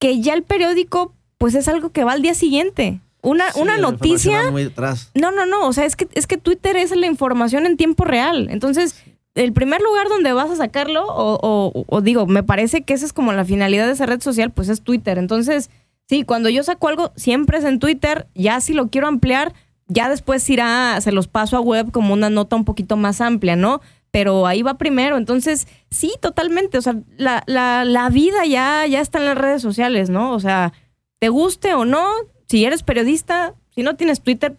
que 0.00 0.20
ya 0.20 0.34
el 0.34 0.42
periódico, 0.42 1.13
pues 1.38 1.54
es 1.54 1.68
algo 1.68 1.90
que 1.90 2.04
va 2.04 2.12
al 2.12 2.22
día 2.22 2.34
siguiente. 2.34 3.00
Una, 3.22 3.52
Sí, 3.52 3.60
una 3.60 3.78
noticia 3.78 4.50
muy 4.50 4.64
atrás. 4.64 5.10
no, 5.14 5.30
no, 5.32 5.46
no. 5.46 5.66
O 5.66 5.72
sea, 5.72 5.84
es 5.86 5.96
que, 5.96 6.08
es 6.12 6.26
que 6.26 6.36
Twitter 6.36 6.76
es 6.76 6.94
la 6.94 7.06
información 7.06 7.64
en 7.66 7.76
tiempo 7.78 8.04
real. 8.04 8.48
Entonces, 8.50 8.96
el 9.34 9.52
primer 9.54 9.80
lugar 9.80 10.08
donde 10.08 10.32
vas 10.32 10.50
a 10.50 10.56
sacarlo, 10.56 11.06
o, 11.06 11.38
o- 11.42 11.84
o 11.88 12.00
digo, 12.02 12.26
me 12.26 12.42
parece 12.42 12.82
que 12.82 12.92
esa 12.94 13.06
es 13.06 13.12
como 13.14 13.32
la 13.32 13.44
finalidad 13.44 13.86
de 13.86 13.92
esa 13.94 14.06
red 14.06 14.20
social, 14.20 14.50
pues 14.50 14.68
es 14.68 14.82
Twitter. 14.82 15.16
Entonces, 15.18 15.70
sí, 16.06 16.24
cuando 16.24 16.50
yo 16.50 16.62
saco 16.62 16.88
algo, 16.88 17.12
siempre 17.16 17.58
es 17.58 17.64
en 17.64 17.78
Twitter. 17.78 18.26
Ya 18.34 18.60
si 18.60 18.74
lo 18.74 18.88
quiero 18.88 19.08
ampliar, 19.08 19.54
ya 19.88 20.08
después 20.10 20.48
irá, 20.50 21.00
se 21.00 21.10
los 21.10 21.26
paso 21.26 21.56
a 21.56 21.60
web 21.60 21.90
como 21.92 22.12
una 22.12 22.28
nota 22.30 22.56
un 22.56 22.64
poquito 22.66 22.96
más 22.98 23.20
amplia, 23.22 23.56
¿no? 23.56 23.80
Pero 24.10 24.46
ahí 24.46 24.62
va 24.62 24.74
primero. 24.78 25.16
Entonces, 25.16 25.66
sí, 25.90 26.12
totalmente. 26.20 26.76
O 26.78 26.82
sea, 26.82 26.94
la, 27.16 27.42
la, 27.46 27.84
la 27.86 28.10
vida 28.10 28.44
ya, 28.46 28.86
ya 28.86 29.00
está 29.00 29.18
en 29.18 29.24
las 29.24 29.38
redes 29.38 29.62
sociales, 29.62 30.10
¿no? 30.10 30.32
O 30.32 30.40
sea, 30.40 30.72
te 31.24 31.30
guste 31.30 31.72
o 31.72 31.86
no, 31.86 32.06
si 32.48 32.66
eres 32.66 32.82
periodista, 32.82 33.54
si 33.74 33.82
no 33.82 33.96
tienes 33.96 34.20
Twitter, 34.20 34.56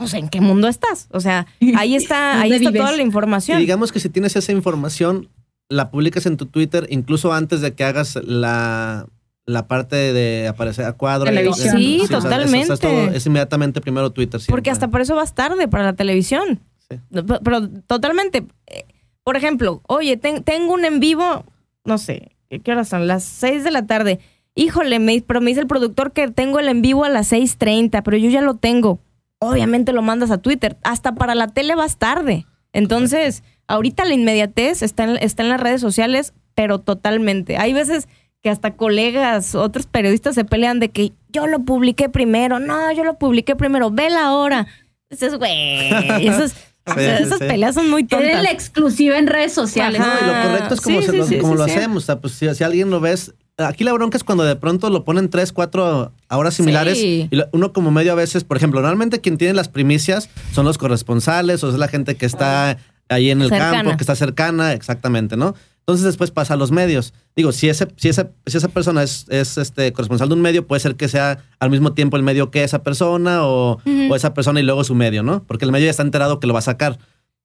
no, 0.00 0.08
sé 0.08 0.18
en 0.18 0.28
qué 0.28 0.40
mundo 0.40 0.66
estás. 0.66 1.06
O 1.12 1.20
sea, 1.20 1.46
ahí 1.76 1.94
está, 1.94 2.32
ahí 2.40 2.50
¿Dónde 2.50 2.56
está 2.56 2.70
vives? 2.70 2.82
toda 2.82 2.96
la 2.96 3.02
Y 3.02 3.06
información. 3.06 3.58
digamos 3.60 3.92
que 3.92 4.00
si 4.00 4.08
tienes 4.08 4.34
esa 4.34 4.50
información, 4.50 5.28
la 5.68 5.92
publicas 5.92 6.26
en 6.26 6.36
tu 6.36 6.46
Twitter 6.46 6.88
incluso 6.90 7.32
antes 7.32 7.60
de 7.60 7.74
que 7.74 7.84
hagas 7.84 8.16
la, 8.24 9.06
la 9.46 9.68
parte 9.68 9.94
de 10.12 10.48
aparecer 10.48 10.84
a 10.84 10.94
cuadro. 10.94 11.26
Televisión. 11.26 11.78
Sí, 11.78 12.00
o 12.02 12.06
sea, 12.08 12.18
es- 12.18 12.24
totalmente. 12.24 12.72
es, 12.74 12.80
todo- 12.80 13.10
es 13.10 13.24
inmediatamente 13.26 13.80
primero 13.80 14.10
Twitter. 14.10 14.40
siempre. 14.40 14.52
Porque 14.52 14.70
hasta 14.70 14.88
por 14.88 15.00
eso 15.00 15.14
vas 15.14 15.32
tarde 15.36 15.68
para 15.68 15.84
la 15.84 15.92
televisión. 15.92 16.58
Sí. 16.90 16.96
Pero, 17.12 17.24
pero 17.44 17.68
totalmente. 17.86 18.46
Eh, 18.66 18.84
Por 19.22 19.36
ejemplo, 19.36 19.80
oye, 19.86 20.16
ten- 20.16 20.42
tengo 20.42 20.74
un 20.74 20.84
en 20.84 20.98
vivo, 20.98 21.44
no 21.84 21.98
sé, 21.98 22.32
¿qué 22.64 22.72
horas 22.72 22.88
son? 22.88 23.06
Las 23.06 23.22
6 23.22 23.62
de 23.62 23.70
la 23.70 23.86
tarde. 23.86 24.18
Híjole, 24.54 24.98
me, 24.98 25.22
pero 25.26 25.40
me 25.40 25.50
dice 25.50 25.60
el 25.60 25.66
productor 25.66 26.12
que 26.12 26.28
tengo 26.28 26.58
el 26.58 26.68
en 26.68 26.82
vivo 26.82 27.04
a 27.04 27.08
las 27.08 27.32
6.30, 27.32 28.02
pero 28.02 28.16
yo 28.16 28.30
ya 28.30 28.40
lo 28.40 28.54
tengo. 28.54 29.00
Obviamente 29.38 29.92
lo 29.92 30.02
mandas 30.02 30.30
a 30.30 30.38
Twitter. 30.38 30.76
Hasta 30.82 31.14
para 31.14 31.34
la 31.34 31.48
tele 31.48 31.74
vas 31.74 31.96
tarde. 31.96 32.46
Entonces, 32.72 33.42
ahorita 33.68 34.04
la 34.04 34.14
inmediatez 34.14 34.82
está 34.82 35.04
en, 35.04 35.16
está 35.16 35.42
en 35.42 35.48
las 35.48 35.60
redes 35.60 35.80
sociales, 35.80 36.34
pero 36.54 36.78
totalmente. 36.78 37.56
Hay 37.56 37.72
veces 37.72 38.06
que 38.42 38.50
hasta 38.50 38.74
colegas, 38.74 39.54
otros 39.54 39.86
periodistas 39.86 40.34
se 40.34 40.44
pelean 40.44 40.78
de 40.80 40.90
que 40.90 41.12
yo 41.30 41.46
lo 41.46 41.60
publiqué 41.60 42.08
primero. 42.08 42.58
No, 42.58 42.92
yo 42.92 43.04
lo 43.04 43.18
publiqué 43.18 43.56
primero. 43.56 43.90
Ve 43.90 44.10
la 44.10 44.32
hora. 44.34 44.66
Dices, 45.08 45.34
güey, 45.36 45.90
esas, 46.26 46.54
o 46.86 46.94
sea, 46.94 47.16
Sí, 47.18 47.22
esas 47.24 47.38
sí. 47.38 47.44
peleas 47.46 47.74
son 47.74 47.88
muy 47.88 48.04
tontas. 48.04 48.42
la 48.42 48.50
exclusiva 48.50 49.16
en 49.18 49.26
redes 49.26 49.52
sociales. 49.52 50.00
Ajá. 50.00 50.18
No, 50.20 50.20
y 50.20 50.34
lo 50.34 50.42
correcto 50.50 50.74
es 50.74 50.80
como, 50.80 51.00
Sí, 51.00 51.06
se 51.06 51.12
sí, 51.12 51.16
lo, 51.18 51.24
sí, 51.26 51.38
como 51.38 51.52
sí, 51.54 51.58
lo 51.58 51.64
sí. 51.66 51.70
hacemos. 51.70 52.02
O 52.02 52.06
sea, 52.06 52.20
pues 52.20 52.34
si, 52.34 52.54
si 52.54 52.64
alguien 52.64 52.90
lo 52.90 53.00
ves. 53.00 53.34
Aquí 53.66 53.84
la 53.84 53.92
bronca 53.92 54.16
es 54.16 54.24
cuando 54.24 54.44
de 54.44 54.56
pronto 54.56 54.90
lo 54.90 55.04
ponen 55.04 55.28
tres, 55.30 55.52
cuatro 55.52 56.12
horas 56.28 56.54
similares. 56.54 56.98
Sí. 56.98 57.28
Y 57.30 57.40
uno 57.52 57.72
como 57.72 57.90
medio 57.90 58.12
a 58.12 58.14
veces, 58.14 58.44
por 58.44 58.56
ejemplo, 58.56 58.80
normalmente 58.80 59.20
quien 59.20 59.38
tiene 59.38 59.54
las 59.54 59.68
primicias 59.68 60.28
son 60.52 60.64
los 60.64 60.78
corresponsales 60.78 61.62
o 61.64 61.68
es 61.68 61.74
la 61.76 61.88
gente 61.88 62.16
que 62.16 62.26
está 62.26 62.78
ahí 63.08 63.30
en 63.30 63.42
el 63.42 63.48
Cercana. 63.48 63.78
campo, 63.78 63.96
que 63.96 64.02
está 64.02 64.14
cercana, 64.14 64.72
exactamente, 64.72 65.36
¿no? 65.36 65.54
Entonces 65.80 66.04
después 66.04 66.30
pasa 66.30 66.54
a 66.54 66.56
los 66.56 66.70
medios. 66.70 67.12
Digo, 67.34 67.50
si, 67.50 67.68
ese, 67.68 67.88
si, 67.96 68.08
esa, 68.08 68.30
si 68.46 68.58
esa 68.58 68.68
persona 68.68 69.02
es, 69.02 69.26
es 69.28 69.58
este 69.58 69.92
corresponsal 69.92 70.28
de 70.28 70.34
un 70.34 70.40
medio, 70.40 70.66
puede 70.66 70.78
ser 70.78 70.94
que 70.94 71.08
sea 71.08 71.38
al 71.58 71.70
mismo 71.70 71.92
tiempo 71.94 72.16
el 72.16 72.22
medio 72.22 72.50
que 72.52 72.62
esa 72.62 72.84
persona 72.84 73.44
o, 73.44 73.80
o 74.08 74.14
esa 74.14 74.32
persona 74.32 74.60
y 74.60 74.62
luego 74.62 74.84
su 74.84 74.94
medio, 74.94 75.24
¿no? 75.24 75.42
Porque 75.42 75.64
el 75.64 75.72
medio 75.72 75.86
ya 75.86 75.90
está 75.90 76.04
enterado 76.04 76.38
que 76.38 76.46
lo 76.46 76.52
va 76.52 76.60
a 76.60 76.62
sacar 76.62 76.98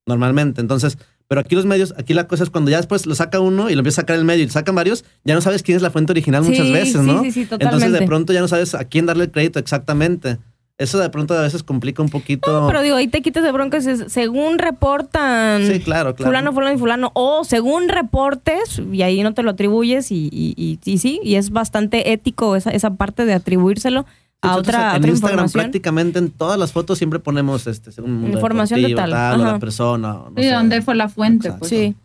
normalmente. 0.06 0.62
Entonces, 0.62 1.00
pero 1.28 1.42
aquí 1.42 1.56
los 1.56 1.66
medios, 1.66 1.94
aquí 1.98 2.14
la 2.14 2.28
cosa 2.28 2.44
es 2.44 2.50
cuando 2.50 2.70
ya 2.72 2.78
después 2.78 3.06
lo 3.06 3.16
saca 3.16 3.40
uno 3.40 3.70
y 3.70 3.74
lo 3.74 3.80
empieza 3.80 4.02
a 4.02 4.04
sacar 4.04 4.16
el 4.18 4.26
medio 4.26 4.44
y 4.44 4.48
lo 4.48 4.52
sacan 4.52 4.76
varios, 4.76 5.06
ya 5.24 5.34
no 5.36 5.42
sabes 5.42 5.64
quién 5.64 5.76
es 5.76 5.82
la 5.82 5.92
fuente 5.92 6.12
original 6.12 6.44
muchas 6.44 6.72
veces, 6.72 7.02
¿no? 7.02 7.24
sí, 7.24 7.32
sí, 7.32 7.42
Entonces 7.42 7.60
de 7.60 7.60
totalmente. 7.70 8.06
pronto 8.06 8.34
ya 8.34 8.42
no 8.42 8.48
sabes 8.48 8.76
a 8.76 8.84
quién 8.86 9.06
darle 9.06 9.26
el 9.26 9.32
crédito 9.32 9.60
exactamente. 9.60 10.38
Eso 10.78 11.00
de 11.00 11.10
pronto 11.10 11.34
a 11.34 11.42
veces 11.42 11.64
complica 11.64 12.04
un 12.04 12.10
poquito. 12.10 12.52
No, 12.62 12.68
pero 12.68 12.82
digo, 12.82 12.98
ahí 12.98 13.08
te 13.08 13.22
quitas 13.22 13.44
de 13.46 13.52
broncas. 13.54 13.88
según 14.08 14.60
reportan 14.60 15.66
sí, 15.66 15.80
claro, 15.80 16.16
claro. 16.16 16.30
fulano, 16.30 16.52
fulano 16.54 16.76
y 16.76 16.78
fulano, 16.80 17.12
o 17.14 17.46
según 17.46 17.88
reportes, 17.88 18.82
y 18.92 19.02
ahí 19.02 19.24
no 19.24 19.34
te 19.34 19.42
lo 19.42 19.52
atribuyes, 19.52 20.12
y, 20.12 20.28
y, 20.32 20.54
y- 20.58 20.80
y 20.84 20.98
sí, 20.98 21.22
y 21.24 21.36
es 21.36 21.52
bastante 21.52 22.12
ético 22.12 22.58
esa, 22.58 22.72
esa 22.72 22.92
parte 22.96 23.26
de 23.26 23.34
atribuírselo 23.34 24.06
a 24.48 24.56
otra, 24.58 24.92
en 24.92 24.98
otra 24.98 25.10
Instagram 25.12 25.50
prácticamente 25.52 26.20
en 26.20 26.30
todas 26.32 26.58
las 26.60 26.72
fotos 26.72 26.98
siempre 26.98 27.20
ponemos 27.20 27.68
este 27.68 27.90
un 28.02 28.14
mundo 28.22 28.38
Información 28.38 28.82
de 28.82 28.88
deportivo, 28.90 29.16
tal, 29.16 29.42
o 29.42 29.44
la 29.46 29.60
persona. 29.60 30.14
o 30.22 30.30
no 30.30 30.40
¿Y 30.42 30.44
sé. 30.46 30.52
dónde 30.52 30.82
fue 30.82 30.96
la 30.96 31.10
fuente? 31.10 31.48
Exacto. 31.48 31.60
Pues? 31.60 31.70
Sí. 31.70 31.96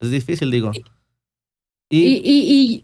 Es 0.00 0.10
difícil, 0.10 0.50
digo. 0.50 0.72
Y, 0.74 1.98
Y, 1.98 2.20
y, 2.24 2.52
y- 2.74 2.82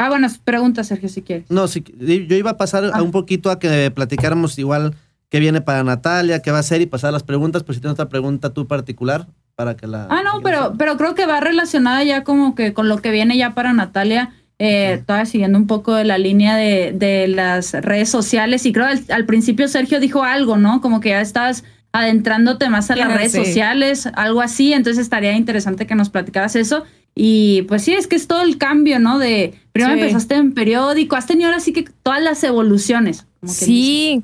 Ah, 0.00 0.08
bueno, 0.10 0.28
pregunta, 0.44 0.84
Sergio, 0.84 1.08
si 1.08 1.22
quieres. 1.22 1.50
no, 1.50 1.66
sí, 1.66 1.82
yo 1.98 2.36
iba 2.36 2.50
a 2.52 2.56
pasar 2.56 2.84
a 2.84 2.90
Ah. 2.94 3.02
un 3.02 3.10
poquito 3.10 3.50
a 3.50 3.58
que 3.58 3.90
platicáramos 3.90 4.56
igual 4.58 4.94
qué 5.28 5.40
viene 5.40 5.60
para 5.60 5.82
Natalia, 5.82 6.40
qué 6.40 6.52
va 6.52 6.58
a 6.58 6.60
hacer 6.60 6.80
y 6.80 6.86
pasar 6.86 7.12
las 7.12 7.24
preguntas, 7.24 7.64
pero 7.64 7.74
si 7.74 7.80
tienes 7.80 7.94
otra 7.94 8.08
pregunta 8.08 8.50
tú 8.50 8.68
particular 8.68 9.26
para 9.56 9.76
que 9.76 9.88
la 9.88 10.06
Ah, 10.08 10.22
no, 10.22 10.40
pero, 10.40 10.74
pero 10.78 10.96
creo 10.96 11.16
que 11.16 11.26
va 11.26 11.40
relacionada 11.40 12.04
ya 12.04 12.22
como 12.22 12.54
que 12.54 12.72
con 12.74 12.88
lo 12.88 12.98
que 12.98 13.10
viene 13.10 13.36
ya 13.36 13.54
para 13.54 13.72
Natalia. 13.72 14.32
Eh, 14.60 15.02
todavía 15.06 15.26
siguiendo 15.26 15.56
un 15.58 15.66
poco 15.68 15.94
de 15.94 16.04
la 16.04 16.18
línea 16.18 16.56
de, 16.56 16.92
de 16.92 17.28
las 17.28 17.72
redes 17.72 18.08
sociales. 18.08 18.66
Y 18.66 18.72
creo 18.72 18.86
al, 18.86 19.02
al 19.10 19.24
principio 19.24 19.68
Sergio 19.68 20.00
dijo 20.00 20.24
algo, 20.24 20.56
¿no? 20.56 20.80
Como 20.80 21.00
que 21.00 21.10
ya 21.10 21.20
estás 21.20 21.64
adentrándote 21.92 22.68
más 22.68 22.90
a 22.90 22.96
las 22.96 23.12
redes 23.12 23.32
sí. 23.32 23.38
sociales, 23.44 24.08
algo 24.14 24.40
así. 24.40 24.72
Entonces 24.72 25.02
estaría 25.02 25.32
interesante 25.32 25.86
que 25.86 25.94
nos 25.94 26.10
platicaras 26.10 26.56
eso. 26.56 26.84
Y 27.14 27.62
pues 27.62 27.82
sí, 27.82 27.94
es 27.94 28.06
que 28.06 28.16
es 28.16 28.26
todo 28.28 28.42
el 28.42 28.58
cambio, 28.58 28.98
¿no? 28.98 29.18
De 29.18 29.54
primero 29.72 29.94
Sí. 29.94 30.00
empezaste 30.00 30.34
en 30.34 30.52
periódico, 30.54 31.16
has 31.16 31.26
tenido 31.26 31.48
ahora 31.48 31.60
sí 31.60 31.72
que 31.72 31.84
todas 32.02 32.22
las 32.22 32.42
evoluciones. 32.44 33.26
como 33.40 33.52
que 33.52 33.58
dice. 33.58 33.64
Sí. 33.64 34.22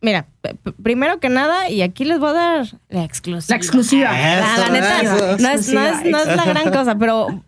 Mira, 0.00 0.26
primero 0.82 1.18
que 1.18 1.28
nada, 1.28 1.68
y 1.70 1.82
aquí 1.82 2.04
les 2.04 2.18
voy 2.18 2.30
a 2.30 2.32
dar 2.32 2.66
la 2.88 3.04
exclusiva. 3.04 3.54
La 3.54 3.56
exclusiva. 3.56 4.12
La, 4.12 4.68
neta, 4.70 5.02
no 5.02 5.48
es, 5.50 5.72
no, 5.72 5.80
es, 5.86 6.04
no 6.04 6.18
es 6.18 6.26
la 6.36 6.44
gran 6.44 6.70
cosa, 6.70 6.96
pero 6.96 7.42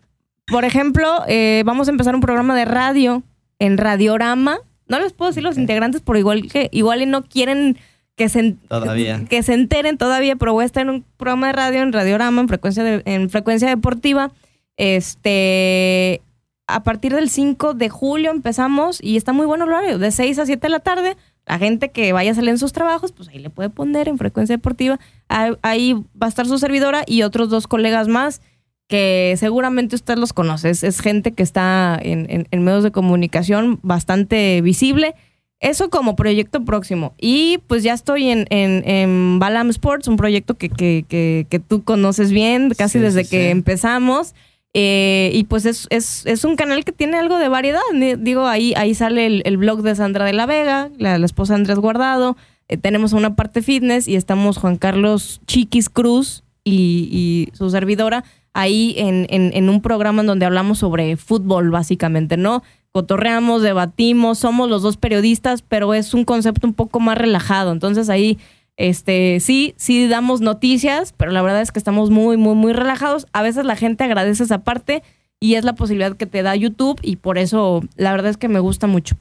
por 0.51 0.65
ejemplo, 0.65 1.23
eh, 1.27 1.63
vamos 1.65 1.87
a 1.87 1.91
empezar 1.91 2.15
un 2.15 2.21
programa 2.21 2.55
de 2.55 2.65
radio 2.65 3.23
en 3.59 3.77
Radiorama. 3.77 4.57
No 4.87 4.99
les 4.99 5.13
puedo 5.13 5.29
decir 5.31 5.43
los 5.43 5.57
integrantes 5.57 6.01
por 6.01 6.17
igual 6.17 6.47
que 6.51 6.69
igual 6.71 7.01
y 7.01 7.05
no 7.05 7.23
quieren 7.23 7.77
que 8.15 8.27
se, 8.29 8.55
Todavía. 8.67 9.23
que 9.29 9.43
se 9.43 9.53
enteren 9.53 9.97
todavía, 9.97 10.35
pero 10.35 10.51
voy 10.53 10.63
a 10.63 10.65
estar 10.65 10.83
en 10.83 10.89
un 10.89 11.05
programa 11.17 11.47
de 11.47 11.53
radio 11.53 11.81
en 11.81 11.93
Radiorama, 11.93 12.41
en 12.41 12.47
frecuencia, 12.49 12.83
de- 12.83 13.01
en 13.05 13.29
frecuencia 13.29 13.69
deportiva. 13.69 14.31
Este, 14.77 16.21
a 16.67 16.83
partir 16.83 17.13
del 17.15 17.29
5 17.29 17.73
de 17.73 17.89
julio 17.89 18.31
empezamos 18.31 18.99
y 19.01 19.17
está 19.17 19.33
muy 19.33 19.45
bueno 19.45 19.65
el 19.65 19.71
horario, 19.71 19.97
de 19.99 20.11
6 20.11 20.39
a 20.39 20.45
7 20.45 20.59
de 20.61 20.69
la 20.69 20.79
tarde. 20.79 21.15
La 21.45 21.57
gente 21.57 21.89
que 21.89 22.13
vaya 22.13 22.31
a 22.31 22.35
salir 22.35 22.49
en 22.51 22.57
sus 22.59 22.73
trabajos, 22.73 23.11
pues 23.11 23.29
ahí 23.29 23.39
le 23.39 23.49
puede 23.49 23.69
poner 23.69 24.07
en 24.07 24.17
frecuencia 24.17 24.55
deportiva. 24.55 24.99
Ahí 25.27 25.93
va 26.21 26.27
a 26.27 26.29
estar 26.29 26.45
su 26.45 26.59
servidora 26.59 27.03
y 27.07 27.23
otros 27.23 27.49
dos 27.49 27.67
colegas 27.67 28.07
más 28.07 28.41
que 28.89 29.35
seguramente 29.37 29.95
usted 29.95 30.17
los 30.17 30.33
conoce. 30.33 30.69
Es, 30.71 30.83
es 30.83 30.99
gente 30.99 31.31
que 31.31 31.43
está 31.43 31.97
en, 32.01 32.25
en- 32.29 32.47
en 32.51 32.63
medios 32.63 32.83
de 32.83 32.91
comunicación 32.91 33.79
bastante 33.83 34.59
visible. 34.61 35.15
Eso 35.61 35.89
como 35.89 36.15
proyecto 36.15 36.65
próximo. 36.65 37.13
Y 37.19 37.59
pues 37.67 37.83
ya 37.83 37.93
estoy 37.93 38.29
en, 38.29 38.47
en, 38.49 39.39
Balam 39.39 39.69
Sports, 39.69 40.07
un 40.07 40.17
proyecto 40.17 40.55
que, 40.55 40.69
que, 40.69 41.05
que, 41.07 41.45
que 41.49 41.59
tú 41.59 41.83
conoces 41.83 42.31
bien, 42.31 42.71
casi 42.77 42.97
Sí, 42.97 43.03
desde 43.03 43.23
sí, 43.25 43.29
que 43.29 43.43
sí. 43.45 43.49
empezamos. 43.51 44.33
Eh, 44.73 45.31
y 45.33 45.43
pues 45.45 45.65
es, 45.65 45.85
es, 45.89 46.25
es 46.25 46.43
un 46.45 46.55
canal 46.55 46.83
que 46.85 46.91
tiene 46.91 47.17
algo 47.17 47.37
de 47.37 47.47
variedad. 47.49 47.81
Digo, 48.19 48.47
ahí, 48.47 48.73
ahí 48.75 48.93
sale 48.95 49.25
el, 49.27 49.41
el 49.45 49.57
blog 49.57 49.81
de 49.83 49.95
Sandra 49.95 50.25
de 50.25 50.33
la 50.33 50.45
Vega, 50.45 50.89
la, 50.97 51.17
la 51.17 51.25
esposa 51.25 51.53
de 51.53 51.59
Andrés 51.59 51.77
Guardado. 51.79 52.37
Eh, 52.69 52.77
tenemos 52.77 53.13
una 53.13 53.35
parte 53.35 53.61
fitness 53.61 54.07
y 54.07 54.15
estamos 54.15 54.57
Juan 54.57 54.77
Carlos 54.77 55.41
Chiquis 55.45 55.89
Cruz 55.89 56.43
y, 56.63 57.09
y 57.51 57.55
su 57.57 57.69
servidora 57.69 58.23
ahí 58.53 58.95
en, 58.97 59.27
en, 59.29 59.51
en 59.53 59.69
un 59.69 59.81
programa 59.81 60.21
en 60.21 60.27
donde 60.27 60.45
hablamos 60.45 60.79
sobre 60.79 61.17
fútbol, 61.17 61.69
básicamente, 61.69 62.37
¿no? 62.37 62.63
Cotorreamos, 62.91 63.61
debatimos, 63.61 64.39
somos 64.39 64.69
los 64.69 64.81
dos 64.81 64.97
periodistas, 64.97 65.61
pero 65.61 65.93
es 65.93 66.13
un 66.13 66.25
concepto 66.25 66.65
un 66.65 66.73
poco 66.73 66.99
más 66.99 67.17
relajado. 67.17 67.71
Entonces 67.71 68.09
ahí 68.09 68.39
este, 68.77 69.39
sí, 69.41 69.73
sí 69.77 70.07
damos 70.07 70.41
noticias, 70.41 71.13
pero 71.15 71.31
la 71.31 71.41
verdad 71.41 71.61
es 71.61 71.71
que 71.71 71.79
estamos 71.79 72.09
muy, 72.09 72.37
muy, 72.37 72.55
muy 72.55 72.73
relajados. 72.73 73.27
A 73.33 73.41
veces 73.41 73.65
la 73.65 73.75
gente 73.75 74.05
agradece 74.05 74.43
esa 74.43 74.63
parte 74.63 75.03
y 75.39 75.55
es 75.55 75.65
la 75.65 75.75
posibilidad 75.75 76.15
que 76.15 76.25
te 76.25 76.41
da 76.43 76.55
YouTube 76.55 76.99
y 77.03 77.17
por 77.17 77.37
eso 77.37 77.81
la 77.95 78.11
verdad 78.11 78.31
es 78.31 78.37
que 78.37 78.47
me 78.47 78.59
gusta 78.59 78.87
mucho. 78.87 79.15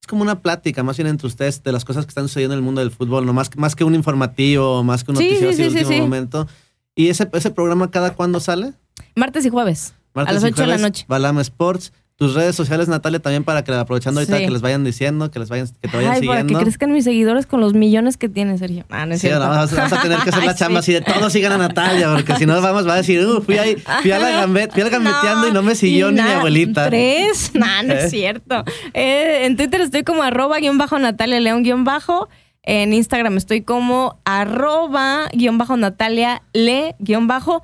Es 0.00 0.06
como 0.06 0.22
una 0.22 0.40
plática 0.40 0.82
más 0.82 0.96
bien 0.96 1.08
entre 1.08 1.26
ustedes 1.26 1.62
de 1.62 1.72
las 1.72 1.84
cosas 1.84 2.04
que 2.04 2.10
están 2.10 2.28
sucediendo 2.28 2.54
en 2.54 2.58
el 2.58 2.64
mundo 2.64 2.80
del 2.82 2.90
fútbol, 2.90 3.26
no 3.26 3.32
más, 3.32 3.50
más 3.56 3.74
que 3.74 3.84
un 3.84 3.94
informativo, 3.94 4.84
más 4.84 5.02
que 5.02 5.10
un 5.10 5.16
Sí, 5.16 5.24
noticiero 5.24 5.52
sí, 5.52 5.62
de 5.62 5.70
sí, 5.70 5.84
último 5.84 6.02
momento. 6.02 6.46
¿Y 6.96 7.08
ese, 7.08 7.28
ese 7.32 7.50
programa 7.50 7.90
cada 7.90 8.12
cuándo 8.14 8.40
sale? 8.40 8.72
Martes 9.16 9.44
y 9.44 9.50
jueves. 9.50 9.94
Martes 10.14 10.34
las 10.34 10.44
y 10.44 10.46
8 10.46 10.54
de 10.54 10.60
la 10.66 10.74
jueves, 10.74 10.82
noche. 10.82 11.04
Balama 11.08 11.40
Sports. 11.42 11.92
Tus 12.16 12.34
redes 12.34 12.54
sociales, 12.54 12.86
Natalia, 12.86 13.18
también 13.18 13.42
para 13.42 13.64
que 13.64 13.72
aprovechando 13.72 14.20
ahorita 14.20 14.38
Sí. 14.38 14.44
que 14.44 14.50
les 14.52 14.62
vayan 14.62 14.84
diciendo, 14.84 15.32
que 15.32 15.40
les 15.40 15.48
vayan, 15.48 15.66
que 15.82 15.88
te 15.88 15.96
vayan 15.96 16.12
Ay, 16.12 16.20
para 16.24 16.36
que 16.36 16.42
siguiendo. 16.42 16.60
crezcan 16.60 16.92
mis 16.92 17.02
seguidores 17.02 17.44
con 17.46 17.60
los 17.60 17.74
millones 17.74 18.16
que 18.16 18.28
tiene 18.28 18.56
Sergio. 18.56 18.84
Ah, 18.88 19.04
no 19.04 19.14
es 19.14 19.20
Sí, 19.20 19.26
cierto. 19.26 19.42
ahora 19.42 19.56
vas, 19.62 19.74
vas 19.74 19.92
a 19.92 20.00
tener 20.00 20.20
que 20.20 20.30
hacer 20.30 20.44
la 20.44 20.54
chamba 20.54 20.80
sí. 20.82 20.94
así 20.94 21.04
de 21.04 21.12
todos 21.12 21.32
sigan 21.32 21.50
a 21.50 21.58
Natalia, 21.58 22.12
porque 22.14 22.36
si 22.36 22.46
no 22.46 22.60
vamos, 22.62 22.86
va 22.86 22.92
a 22.94 22.96
decir, 22.98 23.26
uh, 23.26 23.42
fui 23.42 23.58
ahí, 23.58 23.74
fui 24.02 24.12
a 24.12 24.20
la 24.20 24.30
gambet, 24.30 24.70
fui 24.72 24.82
al 24.82 24.90
gambeteando 24.90 25.48
y 25.48 25.52
no 25.52 25.62
me 25.64 25.74
siguió 25.74 26.12
ni 26.12 26.22
mi 26.22 26.28
abuelita. 26.30 26.86
Tres, 26.88 27.50
no, 27.54 27.66
no 27.82 27.94
¿Eh? 27.94 28.04
es 28.04 28.10
cierto. 28.12 28.62
Eh, 28.92 29.46
en 29.46 29.56
Twitter 29.56 29.80
estoy 29.80 30.04
como 30.04 30.22
arroba 30.22 30.60
guion 30.60 30.78
bajo 30.78 30.96
Natalia 31.00 31.40
León 31.40 31.64
guion 31.64 31.82
bajo. 31.82 32.28
En 32.66 32.92
Instagram 32.94 33.36
estoy 33.36 33.60
como 33.62 34.18
arroba 34.24 35.28
guion 35.32 35.58
bajo 35.58 35.76
Natalia 35.76 36.42
Le 36.52 36.96
guion 36.98 37.26
bajo. 37.26 37.62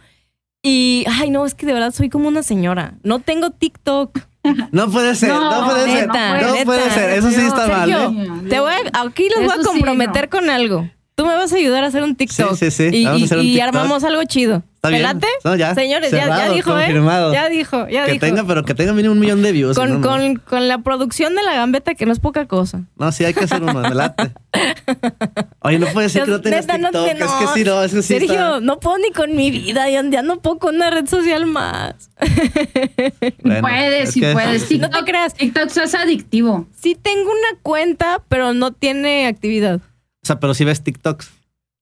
Y, 0.62 1.04
ay, 1.08 1.30
no, 1.30 1.46
es 1.46 1.54
que 1.54 1.64
de 1.64 1.72
verdad 1.72 1.90
soy 1.92 2.10
como 2.10 2.28
una 2.28 2.42
señora. 2.42 2.94
No 3.02 3.18
tengo 3.20 3.50
TikTok. 3.50 4.18
No 4.72 4.90
puede 4.90 5.14
ser, 5.16 5.28
no, 5.28 5.50
No, 5.60 5.66
puede 5.66 5.84
ser, 5.84 6.06
no 6.08 6.14
neta. 6.14 6.64
puede 6.64 6.90
ser, 6.90 7.10
eso 7.10 7.30
sí 7.30 7.42
está 7.42 7.66
mal. 7.66 7.90
¿eh? 7.90 8.48
Te 8.48 8.58
voy 8.58 8.72
a- 8.72 9.02
aquí 9.02 9.28
les 9.28 9.38
voy 9.38 9.50
a 9.50 9.62
sí, 9.62 9.68
comprometer 9.68 10.24
no. 10.24 10.38
con 10.38 10.48
algo. 10.48 10.88
Tú 11.14 11.26
me 11.26 11.34
vas 11.36 11.52
a 11.52 11.56
ayudar 11.56 11.84
a 11.84 11.88
hacer 11.88 12.02
un 12.02 12.16
TikTok. 12.16 12.54
Sí, 12.56 12.70
sí, 12.70 12.90
sí, 12.90 12.96
Y, 13.04 13.06
TikTok. 13.28 13.60
armamos 13.62 14.02
algo 14.02 14.24
chido. 14.24 14.62
Está 14.82 14.88
¿Te 14.88 14.94
bien. 14.94 15.02
late? 15.02 15.26
No, 15.44 15.56
ya, 15.56 15.74
Señores, 15.74 16.10
ya, 16.10 16.16
ya 16.16 16.22
cerrado, 16.24 16.54
dijo, 16.54 16.70
confirmado. 16.70 17.30
¿eh? 17.32 17.34
Ya 17.34 17.48
dijo, 17.50 17.86
ya 17.88 18.06
que 18.06 18.12
dijo. 18.12 18.24
tenga, 18.24 18.44
pero 18.46 18.64
que 18.64 18.72
tenga 18.74 18.94
mínimo 18.94 19.12
un 19.12 19.20
millón 19.20 19.42
de 19.42 19.52
views. 19.52 19.76
con, 19.76 19.90
no, 19.90 19.98
no. 19.98 20.08
con, 20.08 20.36
con 20.36 20.68
la 20.68 20.78
producción 20.78 21.34
de 21.36 21.42
la 21.42 21.52
gambeta, 21.52 21.94
que 21.94 22.06
no 22.06 22.12
es 22.14 22.18
poca 22.18 22.46
cosa. 22.46 22.84
No, 22.96 23.12
sí 23.12 23.22
hay 23.26 23.34
que 23.34 23.44
hacer 23.44 23.62
uno, 23.62 23.74
me 23.74 23.94
late. 23.94 24.32
Oye, 25.60 25.78
no 25.78 25.86
puede 25.88 26.08
ser 26.08 26.24
que 26.24 26.30
no 26.30 26.40
tengas 26.40 26.62
neta, 26.66 26.78
no 26.78 26.88
TikTok. 26.92 27.04
te- 27.18 27.24
Es 27.24 27.30
que 27.30 27.46
sí, 27.58 27.64
no, 27.64 27.82
es 27.84 27.92
que 27.92 28.00
sí 28.02 28.14
Sergio, 28.14 28.32
está- 28.32 28.60
no 28.60 28.80
puedo 28.80 28.96
ni 28.96 29.10
con 29.10 29.36
mi 29.36 29.50
vida, 29.50 29.86
ya, 29.90 30.02
ya 30.08 30.22
no 30.22 30.40
puedo 30.40 30.58
con 30.58 30.76
una 30.76 30.88
red 30.88 31.06
social 31.06 31.44
más. 31.44 31.94
Bueno, 33.42 33.60
puedes, 33.60 34.08
es 34.08 34.14
sí 34.14 34.20
puedes. 34.32 34.62
No 34.62 34.88
te 34.88 34.96
TikTok, 34.96 35.04
creas. 35.04 35.34
TikTok 35.34 35.76
es 35.76 35.94
adictivo. 35.94 36.66
Sí 36.80 36.94
tengo 36.94 37.28
una 37.30 37.60
cuenta, 37.62 38.22
pero 38.28 38.54
no 38.54 38.72
tiene 38.72 39.26
actividad. 39.26 39.76
O 40.22 40.26
sea, 40.26 40.40
pero 40.40 40.54
si 40.54 40.64
ves 40.64 40.82
TikToks. 40.82 41.30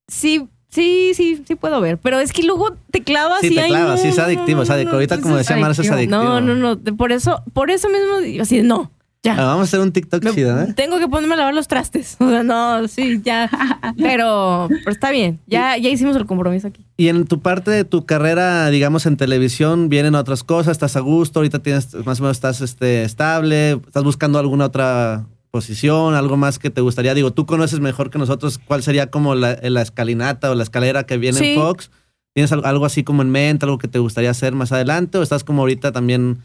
Sí, 0.08 0.48
sí, 0.68 1.12
sí, 1.14 1.42
sí 1.46 1.54
puedo 1.54 1.80
ver. 1.80 1.98
Pero 1.98 2.18
es 2.20 2.32
que 2.32 2.42
luego 2.42 2.76
te 2.90 3.02
clavas 3.02 3.40
Sí, 3.40 3.48
y 3.48 3.54
te 3.54 3.60
ay, 3.62 3.70
clavas, 3.70 3.96
no, 3.96 4.02
sí 4.02 4.08
es 4.08 4.18
adictivo, 4.18 4.62
es 4.62 4.70
adictivo. 4.70 4.94
Ahorita, 4.96 5.20
como 5.20 5.36
decía 5.36 5.56
Marce, 5.56 5.82
es 5.82 5.90
adictivo. 5.90 6.22
No, 6.22 6.40
no, 6.40 6.54
no. 6.54 6.96
Por 6.96 7.12
eso, 7.12 7.42
por 7.52 7.70
eso 7.70 7.88
mismo, 7.88 8.40
así, 8.42 8.58
de, 8.58 8.62
no, 8.62 8.90
ya. 9.22 9.32
Ah, 9.32 9.44
vamos 9.46 9.62
a 9.62 9.64
hacer 9.64 9.80
un 9.80 9.90
TikTok 9.92 10.22
Me- 10.22 10.32
chido, 10.32 10.60
¿eh? 10.62 10.72
Tengo 10.76 10.98
que 11.00 11.08
ponerme 11.08 11.34
a 11.34 11.38
lavar 11.38 11.54
los 11.54 11.66
trastes. 11.66 12.16
O 12.20 12.30
sea, 12.30 12.42
no, 12.44 12.86
sí, 12.86 13.20
ya. 13.24 13.50
Pero, 13.96 14.68
pero 14.68 14.90
está 14.90 15.10
bien. 15.10 15.40
Ya, 15.46 15.76
ya 15.76 15.88
hicimos 15.88 16.14
el 16.16 16.26
compromiso 16.26 16.68
aquí. 16.68 16.84
Y 16.96 17.08
en 17.08 17.26
tu 17.26 17.40
parte 17.40 17.70
de 17.70 17.84
tu 17.84 18.06
carrera, 18.06 18.70
digamos, 18.70 19.06
en 19.06 19.16
televisión, 19.16 19.88
vienen 19.88 20.14
otras 20.14 20.44
cosas, 20.44 20.72
estás 20.72 20.94
a 20.96 21.00
gusto, 21.00 21.40
ahorita 21.40 21.58
tienes, 21.60 21.94
más 22.04 22.20
o 22.20 22.22
menos 22.22 22.36
estás 22.36 22.60
este, 22.60 23.02
estable, 23.02 23.72
estás 23.72 24.04
buscando 24.04 24.38
alguna 24.38 24.66
otra 24.66 25.26
posición, 25.50 26.14
algo 26.14 26.36
más 26.36 26.58
que 26.58 26.70
te 26.70 26.80
gustaría. 26.80 27.14
Digo, 27.14 27.32
tú 27.32 27.46
conoces 27.46 27.80
mejor 27.80 28.10
que 28.10 28.18
nosotros 28.18 28.58
cuál 28.58 28.82
sería 28.82 29.10
como 29.10 29.34
la, 29.34 29.58
la 29.62 29.82
escalinata 29.82 30.50
o 30.50 30.54
la 30.54 30.62
escalera 30.62 31.04
que 31.04 31.16
viene 31.18 31.38
Sí. 31.38 31.50
en 31.52 31.60
Fox. 31.60 31.90
¿Tienes 32.34 32.52
al- 32.52 32.64
algo 32.64 32.84
así 32.84 33.02
como 33.04 33.22
en 33.22 33.30
mente, 33.30 33.64
algo 33.64 33.78
que 33.78 33.88
te 33.88 33.98
gustaría 33.98 34.30
hacer 34.30 34.52
más 34.54 34.70
adelante 34.72 35.18
o 35.18 35.22
estás 35.22 35.42
como 35.44 35.62
ahorita 35.62 35.90
también 35.92 36.38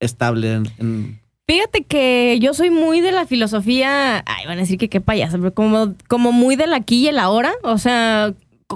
estable 0.00 0.52
en- 0.54 0.66
en, 0.78 1.20
Fíjate 1.48 1.82
que 1.82 2.38
yo 2.40 2.54
soy 2.54 2.70
muy 2.70 3.00
de 3.00 3.10
la 3.10 3.26
filosofía, 3.26 4.22
ay, 4.24 4.46
van 4.46 4.58
a 4.58 4.60
decir 4.60 4.78
que 4.78 4.88
qué 4.88 5.00
payasa, 5.00 5.36
pero 5.36 5.52
como, 5.52 5.94
como 6.06 6.30
muy 6.30 6.54
del 6.54 6.72
aquí 6.72 6.98
y 7.04 7.08
el 7.08 7.18
ahora. 7.18 7.52
O 7.64 7.76
sea, 7.78 8.34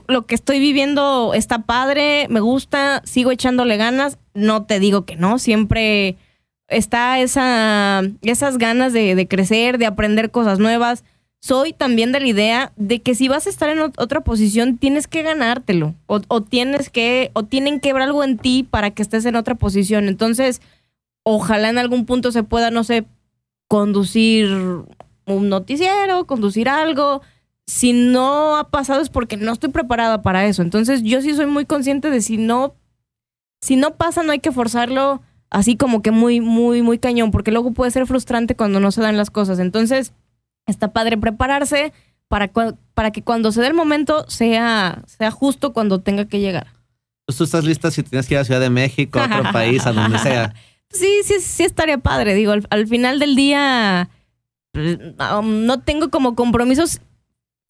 lo 0.09 0.27
que 0.27 0.35
estoy 0.35 0.59
viviendo 0.59 1.35
está 1.35 1.61
padre, 1.63 2.27
me 2.31 2.41
gusta, 2.41 3.01
sigo 3.05 3.31
echándole 3.31 3.77
ganas. 3.77 4.19
No 4.35 4.65
te 4.65 4.81
digo 4.81 5.05
que 5.05 5.15
no, 5.15 5.39
siempre 5.39 6.17
está 6.77 7.19
esa, 7.21 8.03
esas 8.23 8.59
ganas 8.59 8.93
de, 8.93 9.27
crecer, 9.29 9.79
de 9.79 9.87
aprender 9.87 10.31
cosas 10.31 10.59
nuevas. 10.59 11.05
Soy 11.41 11.73
también 11.73 12.11
de 12.13 12.21
la 12.21 12.27
idea 12.27 12.73
de 12.77 13.01
que 13.03 13.15
si 13.15 13.29
vas 13.29 13.47
a 13.47 13.51
estar 13.51 13.69
en 13.69 13.79
ot- 13.79 13.95
otra 13.99 14.23
posición, 14.23 14.79
tienes 14.79 15.07
que 15.07 15.23
ganártelo. 15.23 15.95
O, 16.07 16.21
o 16.29 16.41
tienes 16.43 16.89
que, 16.89 17.31
o 17.35 17.43
tienen 17.43 17.81
que 17.81 17.93
ver 17.93 18.03
algo 18.03 18.25
en 18.25 18.39
ti 18.39 18.67
para 18.69 18.91
que 18.91 19.03
estés 19.03 19.25
en 19.27 19.37
otra 19.37 19.55
posición. 19.55 20.09
Entonces, 20.09 20.63
ojalá 21.23 21.69
en 21.69 21.79
algún 21.79 22.07
punto 22.07 22.33
se 22.33 22.43
pueda, 22.45 22.71
no 22.71 22.83
sé, 22.85 23.05
conducir 23.69 24.49
un 25.27 25.49
noticiero, 25.49 26.27
conducir 26.27 26.69
algo. 26.69 27.23
Si 27.67 27.93
no 27.93 28.57
ha 28.57 28.69
pasado 28.71 29.01
es 29.01 29.09
porque 29.09 29.37
no 29.37 29.53
estoy 29.53 29.71
preparada 29.71 30.23
para 30.23 30.47
eso. 30.47 30.63
Entonces 30.63 31.03
yo 31.03 31.21
sí 31.23 31.35
soy 31.35 31.47
muy 31.47 31.65
consciente 31.65 32.11
de 32.11 32.21
si 32.21 32.37
no, 32.37 32.75
si 33.61 33.77
no 33.77 33.95
pasa 33.97 34.23
no 34.23 34.33
hay 34.33 34.41
que 34.41 34.53
forzarlo 34.53 35.23
así 35.55 35.77
como 35.77 36.03
que 36.03 36.11
muy, 36.11 36.41
muy, 36.41 36.83
muy 36.83 36.99
cañón, 36.99 37.31
porque 37.31 37.53
luego 37.53 37.73
puede 37.73 37.93
ser 37.93 38.07
frustrante 38.07 38.57
cuando 38.57 38.81
no 38.81 38.91
se 38.91 39.01
dan 39.01 39.17
las 39.17 39.31
cosas. 39.31 39.61
Entonces 39.61 40.13
está 40.67 40.93
padre 40.93 41.17
prepararse 41.17 41.93
para, 42.27 42.51
para 42.95 43.13
que 43.13 43.23
cuando 43.23 43.53
se 43.53 43.61
dé 43.61 43.69
el 43.69 43.75
momento 43.75 44.29
sea, 44.29 45.03
sea 45.07 45.31
justo 45.31 45.73
cuando 45.73 46.01
tenga 46.01 46.25
que 46.25 46.41
llegar. 46.41 46.67
Pues 47.25 47.39
tú 47.39 47.45
estás 47.45 47.65
lista 47.65 47.93
si 47.93 48.03
tienes 48.03 48.27
que 48.27 48.35
ir 48.35 48.41
a 48.41 48.45
Ciudad 48.45 48.61
de 48.61 48.69
México, 48.69 49.21
a 49.21 49.27
otro 49.27 49.45
país, 49.53 49.87
a 49.87 49.93
donde 49.93 50.19
sea. 50.19 50.55
Sí, 50.91 51.21
sí, 51.23 51.35
sí 51.41 51.63
estaría 51.63 51.99
padre. 51.99 52.35
Digo, 52.35 52.51
al, 52.51 52.67
al 52.71 52.89
final 52.89 53.21
del 53.21 53.37
día 53.37 54.11
pues, 54.73 54.99
um, 55.39 55.67
no 55.67 55.81
tengo 55.83 56.11
como 56.11 56.35
compromisos 56.35 57.01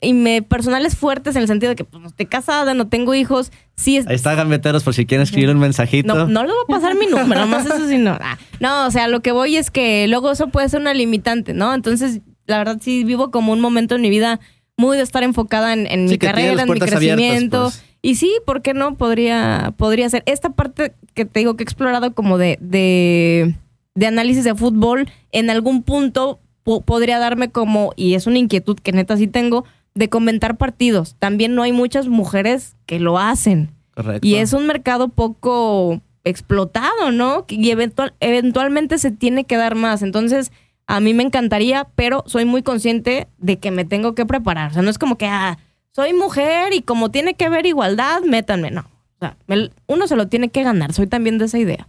y 0.05 0.13
me, 0.13 0.43
personales 0.43 0.97
fuertes 0.97 1.35
en 1.37 1.43
el 1.43 1.49
sentido 1.49 1.71
de 1.71 1.77
que 1.77 1.85
pues, 1.85 2.01
no 2.03 2.09
estoy 2.09 2.27
casada, 2.27 2.75
no 2.75 2.87
tengo 2.89 3.15
hijos. 3.15 3.51
Sí, 3.75 3.97
es, 3.97 4.07
Ahí 4.07 4.15
está 4.15 4.35
Gambeteros 4.35 4.85
por 4.85 4.95
si 4.95 5.07
quieren 5.07 5.23
escribir 5.23 5.51
un 5.51 5.59
mensajito. 5.59 6.15
no, 6.15 6.27
no 6.29 6.43
le 6.43 6.49
voy 6.49 6.59
a 6.69 6.73
pasar 6.73 6.95
mi 6.97 7.07
número, 7.07 7.41
nomás 7.41 7.67
eso 7.67 7.89
sí 7.89 7.99
no. 7.99 8.17
Ah, 8.21 8.39
no, 8.61 8.87
o 8.87 8.91
sea, 8.91 9.09
lo 9.09 9.21
que 9.21 9.33
voy 9.33 9.57
es 9.57 9.71
que 9.71 10.07
luego 10.09 10.31
eso 10.33 10.49
puede 10.49 10.69
ser 10.69 10.81
una 10.81 10.95
limitante, 10.95 11.55
¿no? 11.55 11.75
Entonces, 11.75 12.21
la 12.47 12.59
verdad 12.59 12.79
sí 12.81 13.05
vivo 13.05 13.31
como 13.31 13.53
un 13.53 13.61
momento 13.61 13.95
en 13.97 14.03
mi 14.03 14.11
vida 14.11 14.39
muy 14.77 14.97
de 14.97 15.03
estar 15.03 15.23
enfocada 15.23 15.73
en, 15.73 15.87
en 15.87 16.09
Sí, 16.09 16.15
mi 16.15 16.19
carrera, 16.19 16.51
en 16.51 16.57
mi 16.57 16.63
abiertas, 16.73 16.91
crecimiento. 16.91 17.63
pues. 17.65 17.85
Y 18.03 18.17
sí, 18.17 18.31
¿por 18.45 18.61
qué 18.61 18.75
no? 18.75 18.97
Podría, 18.97 19.73
podría 19.79 20.09
ser. 20.11 20.23
Esta 20.27 20.51
parte 20.51 20.95
que 21.15 21.25
te 21.25 21.41
digo 21.41 21.57
que 21.57 21.63
he 21.63 21.65
explorado 21.65 22.13
como 22.15 22.37
de, 22.39 22.59
de, 22.61 23.55
de 23.95 24.07
análisis 24.07 24.45
de 24.45 24.55
fútbol, 24.55 25.09
en 25.33 25.49
algún 25.49 25.83
punto 25.83 26.39
po- 26.65 26.83
podría 26.83 27.19
darme 27.19 27.51
como, 27.51 27.93
y 27.97 28.15
es 28.15 28.27
una 28.27 28.39
inquietud 28.39 28.77
que 28.79 28.93
neta 28.93 29.17
sí 29.17 29.27
tengo, 29.27 29.65
de 29.95 30.09
comentar 30.09 30.57
partidos. 30.57 31.17
También 31.19 31.55
no 31.55 31.63
hay 31.63 31.73
muchas 31.73 32.09
mujeres 32.09 32.77
que 32.87 32.99
lo 33.01 33.19
hacen. 33.19 33.71
Correcto. 33.95 34.27
Y 34.27 34.37
es 34.37 34.53
un 34.53 34.67
mercado 34.67 35.09
poco 35.09 36.01
explotado, 36.25 37.13
¿no? 37.13 37.45
Y 37.49 37.71
eventual, 37.71 38.15
eventualmente 38.21 38.99
se 38.99 39.11
tiene 39.11 39.45
que 39.45 39.57
dar 39.57 39.75
más. 39.77 40.03
Entonces, 40.03 40.51
a 40.87 41.01
mí 41.01 41.15
me 41.15 41.23
encantaría, 41.23 41.87
pero 41.95 42.25
soy 42.27 42.45
muy 42.45 42.63
consciente 42.63 43.29
de 43.39 43.59
que 43.59 43.71
me 43.71 43.85
tengo 43.85 44.15
que 44.15 44.27
preparar. 44.27 44.71
O 44.71 44.75
sea, 44.75 44.83
no 44.83 44.91
es 44.91 44.99
como 44.99 45.17
que, 45.17 45.27
ah, 45.27 45.59
soy 45.93 46.13
mujer 46.13 46.73
y 46.73 46.83
como 46.83 47.11
tiene 47.11 47.35
que 47.35 47.45
haber 47.45 47.67
igualdad, 47.67 48.23
métanme. 48.23 48.71
No. 48.71 48.81
O 48.81 49.19
sea, 49.21 49.37
me- 49.47 49.71
uno 49.87 50.07
se 50.09 50.17
lo 50.17 50.27
tiene 50.27 50.49
que 50.49 50.63
ganar. 50.65 50.93
Soy 50.93 51.07
también 51.07 51.39
de 51.39 51.45
esa 51.45 51.59
idea. 51.59 51.87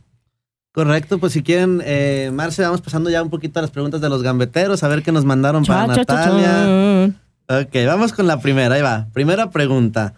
Correcto, 0.73 1.17
pues 1.19 1.31
si 1.33 1.41
quieren, 1.41 1.81
eh, 1.85 2.29
Marce, 2.33 2.61
vamos 2.61 2.81
pasando 2.81 3.09
ya 3.09 3.23
un 3.23 3.29
poquito 3.29 3.59
a 3.59 3.61
las 3.61 3.71
preguntas 3.71 4.01
de 4.01 4.09
los 4.09 4.21
gambeteros, 4.21 4.83
a 4.83 4.89
ver 4.89 5.03
qué 5.03 5.13
nos 5.13 5.23
mandaron 5.23 5.63
para 5.63 5.87
Natalia. 5.87 7.15
Ok, 7.47 7.75
vamos 7.85 8.11
con 8.13 8.25
la 8.27 8.39
primera, 8.39 8.73
ahí 8.75 8.81
va. 8.81 9.07
Primera 9.13 9.49
pregunta. 9.51 10.13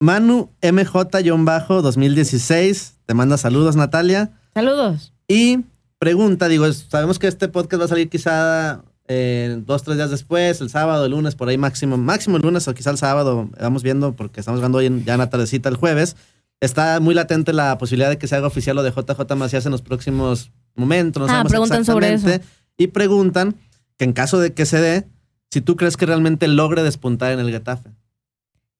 Manu 0.00 0.50
MJ-2016, 0.62 2.92
te 3.06 3.14
manda 3.14 3.36
saludos, 3.36 3.76
Natalia. 3.76 4.30
Saludos. 4.54 5.12
Y 5.28 5.60
pregunta, 5.98 6.48
digo, 6.48 6.70
sabemos 6.72 7.18
que 7.18 7.26
este 7.26 7.48
podcast 7.48 7.80
va 7.82 7.84
a 7.84 7.88
salir 7.88 8.08
quizá 8.08 8.82
eh, 9.08 9.60
dos, 9.66 9.82
tres 9.82 9.96
días 9.96 10.10
después, 10.10 10.60
el 10.60 10.70
sábado, 10.70 11.04
el 11.04 11.10
lunes, 11.12 11.34
por 11.34 11.48
ahí 11.48 11.58
máximo, 11.58 11.96
máximo 11.96 12.36
el 12.36 12.42
lunes 12.42 12.66
o 12.68 12.74
quizá 12.74 12.90
el 12.90 12.98
sábado, 12.98 13.50
vamos 13.60 13.82
viendo 13.82 14.14
porque 14.14 14.40
estamos 14.40 14.60
grabando 14.60 14.78
hoy 14.78 14.86
en- 14.86 15.04
ya 15.04 15.14
en 15.14 15.18
la 15.18 15.30
tardecita 15.30 15.68
el 15.68 15.76
jueves. 15.76 16.16
Está 16.60 17.00
muy 17.00 17.14
latente 17.14 17.52
la 17.52 17.76
posibilidad 17.78 18.10
de 18.10 18.18
que 18.18 18.28
se 18.28 18.36
haga 18.36 18.46
oficial 18.46 18.76
lo 18.76 18.82
de 18.82 18.90
JJ 18.92 19.34
Macías 19.36 19.64
en 19.66 19.72
los 19.72 19.82
próximos 19.82 20.52
momentos. 20.76 21.28
No 21.28 21.34
Ah, 21.34 21.44
preguntan 21.44 21.84
sobre 21.84 22.12
exactamente. 22.12 22.46
Y 22.76 22.88
preguntan 22.88 23.56
que 23.96 24.04
en 24.04 24.12
caso 24.12 24.38
de 24.38 24.52
que 24.52 24.66
se 24.66 24.80
dé, 24.80 25.06
si 25.50 25.60
tú 25.60 25.76
crees 25.76 25.96
que 25.96 26.06
realmente 26.06 26.48
logre 26.48 26.82
despuntar 26.82 27.32
en 27.32 27.40
el 27.40 27.50
Getafe. 27.50 27.90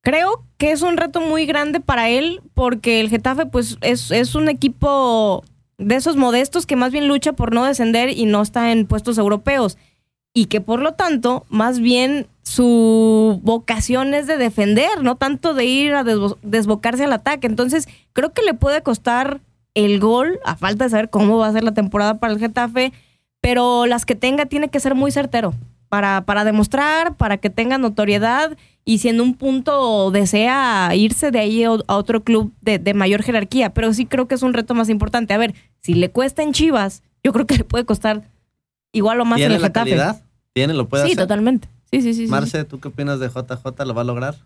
Creo 0.02 0.44
que 0.56 0.72
es 0.72 0.82
un 0.82 0.96
reto 0.96 1.20
muy 1.20 1.44
grande 1.44 1.80
para 1.80 2.08
él 2.08 2.40
porque 2.54 3.00
el 3.00 3.10
Getafe 3.10 3.46
pues 3.46 3.76
es, 3.82 4.10
es 4.10 4.34
un 4.34 4.48
equipo 4.48 5.44
de 5.78 5.94
esos 5.96 6.16
modestos 6.16 6.64
que 6.66 6.76
más 6.76 6.92
bien 6.92 7.08
lucha 7.08 7.32
por 7.32 7.52
no 7.52 7.64
descender 7.64 8.10
y 8.10 8.24
no 8.24 8.40
está 8.40 8.72
en 8.72 8.86
puestos 8.86 9.18
europeos 9.18 9.76
y 10.32 10.46
que 10.46 10.60
por 10.60 10.80
lo 10.80 10.92
tanto 10.92 11.44
más 11.48 11.80
bien 11.80 12.26
su 12.42 13.40
vocación 13.42 14.14
es 14.14 14.26
de 14.26 14.36
defender, 14.38 15.02
no 15.02 15.16
tanto 15.16 15.54
de 15.54 15.64
ir 15.64 15.94
a 15.94 16.02
desbo- 16.04 16.38
desbocarse 16.42 17.04
al 17.04 17.12
ataque. 17.12 17.46
Entonces 17.46 17.88
creo 18.12 18.32
que 18.32 18.42
le 18.42 18.54
puede 18.54 18.82
costar 18.82 19.40
el 19.74 20.00
gol 20.00 20.38
a 20.44 20.56
falta 20.56 20.84
de 20.84 20.90
saber 20.90 21.10
cómo 21.10 21.36
va 21.38 21.48
a 21.48 21.52
ser 21.52 21.64
la 21.64 21.74
temporada 21.74 22.18
para 22.18 22.32
el 22.32 22.38
Getafe, 22.38 22.92
pero 23.40 23.86
las 23.86 24.06
que 24.06 24.14
tenga 24.14 24.46
tiene 24.46 24.68
que 24.68 24.80
ser 24.80 24.94
muy 24.94 25.10
certero 25.12 25.52
para, 25.90 26.22
para 26.24 26.44
demostrar, 26.44 27.16
para 27.16 27.36
que 27.36 27.50
tenga 27.50 27.76
notoriedad 27.76 28.56
y 28.86 28.98
si 28.98 29.08
en 29.10 29.20
un 29.20 29.34
punto 29.34 30.10
desea 30.10 30.90
irse 30.94 31.30
de 31.30 31.38
ahí 31.40 31.64
a 31.64 31.72
otro 31.96 32.22
club 32.24 32.52
de, 32.62 32.78
de 32.78 32.94
mayor 32.94 33.22
jerarquía, 33.22 33.74
pero 33.74 33.92
sí 33.92 34.06
creo 34.06 34.26
que 34.26 34.36
es 34.36 34.42
un 34.42 34.54
reto 34.54 34.74
más 34.74 34.88
importante. 34.88 35.34
A 35.34 35.38
ver, 35.38 35.54
si 35.80 35.92
le 35.92 36.08
cuesta 36.10 36.42
en 36.42 36.52
Chivas, 36.52 37.02
yo 37.22 37.32
creo 37.34 37.46
que 37.46 37.58
le 37.58 37.64
puede 37.64 37.84
costar 37.84 38.22
igual 38.92 39.20
o 39.20 39.24
más 39.26 39.36
en 39.38 39.42
¿Tiene 39.42 39.54
el 39.56 39.60
la 39.62 39.68
Getafe. 39.68 39.90
calidad? 39.90 40.22
¿Tiene? 40.54 40.72
¿Lo 40.74 40.88
puede 40.88 41.04
Sí, 41.04 41.12
hacer? 41.12 41.24
totalmente. 41.24 41.68
Sí, 41.92 42.00
sí, 42.00 42.14
sí. 42.14 42.24
sí. 42.24 42.30
Marce, 42.30 42.64
¿tú 42.64 42.80
qué 42.80 42.88
opinas 42.88 43.20
de 43.20 43.28
JJ? 43.28 43.84
¿Lo 43.84 43.94
va 43.94 44.00
a 44.00 44.04
lograr? 44.04 44.36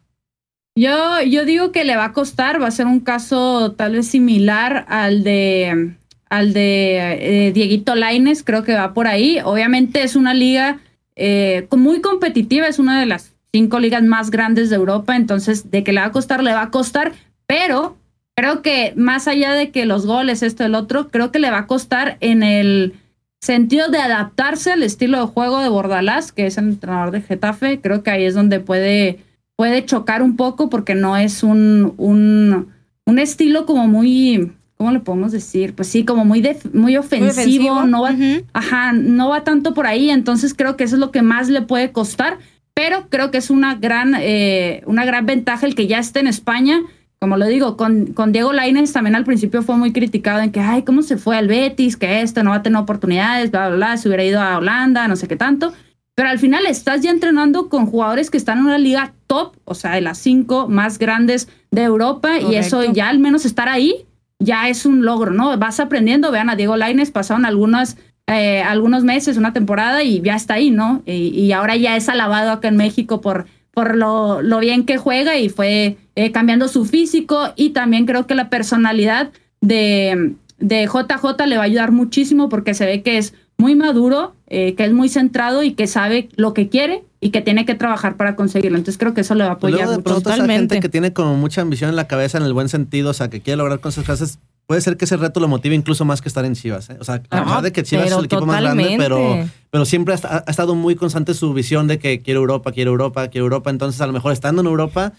Yo, 0.77 1.23
yo 1.23 1.45
digo 1.45 1.71
que 1.71 1.85
le 1.85 1.95
va 1.97 2.07
a 2.07 2.13
costar, 2.13 2.61
va 2.61 2.67
a 2.67 2.71
ser 2.73 2.87
un 2.87 3.01
caso 3.01 3.73
tal 3.73 3.93
vez 3.93 4.09
similar 4.09 4.85
al 4.89 5.23
de 5.23 5.95
al 6.31 6.53
de 6.53 7.47
eh, 7.49 7.53
Dieguito 7.53 7.95
Laines, 7.95 8.43
creo 8.43 8.65
que 8.65 8.75
va 8.75 8.93
por 8.93 9.07
ahí. 9.07 9.39
Obviamente 9.45 10.03
es 10.03 10.17
una 10.17 10.35
liga 10.35 10.81
eh, 11.17 11.67
muy 11.77 12.01
competitiva, 12.01 12.67
es 12.67 12.79
una 12.79 13.01
de 13.01 13.07
las 13.07 13.35
cinco 13.53 13.79
ligas 13.79 14.03
más 14.03 14.31
grandes 14.31 14.71
de 14.71 14.77
Europa, 14.77 15.17
entonces 15.17 15.71
de 15.71 15.85
que 15.85 15.93
le 15.93 16.01
va 16.01 16.07
a 16.07 16.13
costar, 16.13 16.43
le 16.43 16.53
va 16.53 16.63
a 16.63 16.71
costar, 16.71 17.13
pero 17.47 17.97
creo 18.35 18.63
que 18.63 18.93
más 18.97 19.29
allá 19.29 19.53
de 19.53 19.71
que 19.71 19.87
los 19.87 20.07
goles, 20.07 20.43
esto, 20.43 20.65
el 20.65 20.75
otro, 20.75 21.09
creo 21.09 21.31
que 21.31 21.39
le 21.39 21.51
va 21.51 21.59
a 21.59 21.67
costar 21.67 22.17
en 22.21 22.43
el 22.43 22.95
sentido 23.41 23.89
de 23.89 23.99
adaptarse 23.99 24.73
al 24.73 24.83
estilo 24.83 25.21
de 25.21 25.27
juego 25.27 25.61
de 25.61 25.69
Bordalás, 25.69 26.33
que 26.33 26.47
es 26.47 26.59
el 26.59 26.69
entrenador 26.69 27.11
de 27.11 27.23
Getafe, 27.23 27.81
creo 27.81 28.03
que 28.03 28.11
ahí 28.11 28.25
es 28.25 28.35
donde 28.35 28.61
puede 28.61 29.21
puede 29.57 29.85
chocar 29.85 30.23
un 30.23 30.37
poco 30.37 30.69
porque 30.69 30.95
no 30.95 31.17
es 31.17 31.43
un, 31.43 31.95
un, 31.97 32.73
un 33.07 33.19
estilo 33.19 33.67
como 33.67 33.87
muy, 33.87 34.53
¿cómo 34.85 34.93
le 34.93 35.01
podemos 35.01 35.33
decir? 35.33 35.75
Pues 35.75 35.89
sí, 35.89 36.05
como 36.05 36.27
muy, 36.27 36.43
muy, 36.75 36.99
ofensivo, 36.99 37.25
Muy 37.25 37.31
ofensivo. 37.31 37.87
no 37.87 38.03
va, 38.03 38.15
ajá, 38.53 38.93
no 38.93 39.31
va 39.31 39.43
tanto 39.43 39.73
por 39.73 39.87
ahí, 39.87 40.11
entonces 40.11 40.53
creo 40.53 40.77
que 40.77 40.85
eso 40.85 40.97
es 40.97 41.01
lo 41.01 41.11
que 41.11 41.23
más 41.23 41.49
le 41.49 41.63
puede 41.63 41.91
costar, 41.91 42.37
pero 42.75 43.09
creo 43.09 43.31
que 43.31 43.39
es 43.39 43.49
una 43.49 43.77
gran, 43.77 44.15
eh, 44.15 44.83
una 44.85 45.07
gran 45.07 45.25
ventaja 45.25 45.65
el 45.65 45.75
que 45.75 45.87
ya 45.87 45.99
esté 45.99 46.21
en 46.21 46.27
España. 46.27 46.83
Como 47.19 47.39
lo 47.39 47.47
digo, 47.47 47.79
con, 47.79 48.09
con 48.13 48.33
Diego 48.33 48.53
Lainez 48.53 48.93
también 48.93 49.17
al 49.17 49.25
principio 49.25 49.63
fue 49.63 49.79
muy 49.79 49.95
criticado 49.95 50.43
en 50.43 50.53
que, 50.53 50.61
ay, 50.61 50.83
¿cómo 50.83 51.01
se 51.01 51.17
fue 51.17 51.39
al 51.39 51.49
Betis? 51.49 51.97
Que 51.97 52.21
esto 52.21 52.43
no 52.43 52.51
va 52.51 52.57
a 52.57 52.63
tener 52.63 52.79
oportunidades, 52.79 53.51
bla, 53.51 53.69
bla, 53.69 53.77
bla, 53.77 53.97
se 53.97 54.09
hubiera 54.09 54.23
ido 54.23 54.43
a 54.43 54.59
Holanda, 54.59 55.09
no 55.09 55.17
sé 55.17 55.29
qué 55.29 55.37
tanto. 55.37 55.73
Pero 56.15 56.29
al 56.29 56.39
final 56.39 56.67
estás 56.67 57.01
ya 57.01 57.11
entrenando 57.11 57.71
con 57.71 57.87
jugadores 57.87 58.31
que 58.31 58.37
están 58.37 58.59
en 58.59 58.67
una 58.67 58.77
liga 58.77 59.15
top, 59.29 59.57
o 59.65 59.75
sea, 59.75 59.93
de 59.93 60.03
las 60.03 60.19
cinco 60.19 60.69
más 60.69 60.99
grandes 60.99 61.49
de 61.71 61.85
Europa, 61.85 62.39
y 62.39 62.57
eso 62.57 62.85
ya 62.93 63.09
al 63.09 63.19
menos 63.19 63.47
estar 63.47 63.71
ahí 63.71 64.05
ya 64.39 64.69
es 64.69 64.87
un 64.87 65.05
logro, 65.05 65.33
¿no? 65.33 65.57
Vas 65.59 65.81
aprendiendo, 65.81 66.31
vean 66.31 66.51
a 66.51 66.57
Diego 66.57 66.77
Laines, 66.77 67.11
pasaron 67.11 67.45
algunas, 67.45 67.97
eh, 68.27 68.63
algunos 68.63 69.05
meses, 69.05 69.37
una 69.37 69.53
temporada 69.53 70.03
y 70.03 70.21
ya 70.21 70.37
está 70.37 70.55
ahí, 70.55 70.71
¿no? 70.71 71.03
Y, 71.07 71.53
ahora 71.53 71.77
ya 71.77 71.97
es 71.97 72.09
alabado 72.09 72.51
acá 72.51 72.69
en 72.69 72.77
México 72.77 73.21
por, 73.21 73.47
por 73.73 73.97
lo, 73.97 74.43
lo 74.43 74.59
bien 74.59 74.85
que 74.85 74.99
juega 74.99 75.37
y 75.39 75.49
fue 75.49 75.97
eh, 76.17 76.33
cambiando 76.33 76.69
su 76.69 76.85
físico 76.85 77.53
y 77.57 77.71
también 77.71 78.07
creo 78.07 78.27
que 78.27 78.35
la 78.35 78.51
personalidad 78.51 79.31
de, 79.61 80.35
de 80.59 80.87
JJ 80.87 81.47
le 81.47 81.57
va 81.57 81.63
a 81.63 81.67
ayudar 81.67 81.93
muchísimo 81.93 82.49
porque 82.49 82.75
se 82.75 82.87
ve 82.87 83.03
que 83.03 83.19
es 83.19 83.35
muy 83.57 83.75
maduro, 83.75 84.35
eh, 84.47 84.75
que 84.75 84.85
es 84.85 84.93
muy 84.93 85.09
centrado 85.09 85.63
y 85.63 85.73
que 85.73 85.87
sabe 85.87 86.29
lo 86.37 86.55
que 86.55 86.69
quiere 86.69 87.05
y 87.25 87.31
que 87.31 87.41
tiene 87.41 87.65
que 87.65 87.75
trabajar 87.75 88.19
para 88.19 88.37
conseguirlo. 88.37 88.77
Entonces 88.77 88.99
creo 88.99 89.15
que 89.15 89.23
eso 89.23 89.35
le 89.35 89.45
va 89.45 89.51
a 89.51 89.53
apoyar 89.55 89.79
Luego 89.79 89.93
de 89.93 89.97
mucho. 89.97 90.11
pronto 90.11 90.31
esa 90.31 90.45
gente 90.45 90.79
que 90.79 90.91
tiene 90.91 91.15
como 91.15 91.37
mucha 91.37 91.63
ambición 91.63 91.89
en 91.89 91.97
la 91.97 92.07
cabeza 92.07 92.37
en 92.37 92.45
el 92.45 92.53
buen 92.53 92.69
sentido, 92.69 93.13
o 93.13 93.15
sea, 93.15 93.31
que 93.31 93.41
quiere 93.41 93.57
lograr 93.57 93.81
cosas 93.81 94.05
clases, 94.05 94.39
puede 94.67 94.83
ser 94.83 94.99
que 94.99 95.07
ese 95.07 95.17
reto 95.17 95.41
lo 95.41 95.49
motive 95.49 95.75
incluso 95.75 96.05
más 96.05 96.21
que 96.21 96.29
estar 96.29 96.45
en 96.45 96.55
Chivas. 96.55 96.91
¿eh? 96.91 96.99
O 97.01 97.05
sea, 97.05 97.23
a 97.31 97.45
pesar 97.45 97.63
de 97.63 97.73
que 97.73 97.83
Chivas 97.83 98.09
es 98.09 98.13
el 98.13 98.27
equipo 98.27 98.45
más 98.45 98.61
grande, 98.61 98.97
pero, 98.99 99.39
pero 99.71 99.87
siempre 99.87 100.15
ha, 100.15 100.45
ha, 100.47 100.51
estado 100.51 100.75
muy 100.75 100.97
constante 100.97 101.33
su 101.33 101.55
visión 101.55 101.89
de 101.89 101.99
que 101.99 102.21
quiere 102.21 102.37
Europa, 102.37 102.73
quiere 102.73 102.91
Europa, 102.91 103.27
quiere 103.29 103.45
Europa. 103.45 103.71
Entonces, 103.71 104.03
a 104.03 104.07
lo 104.07 104.13
mejor 104.13 104.35
estando 104.35 104.61
en 104.61 104.67
Europa, 104.67 105.15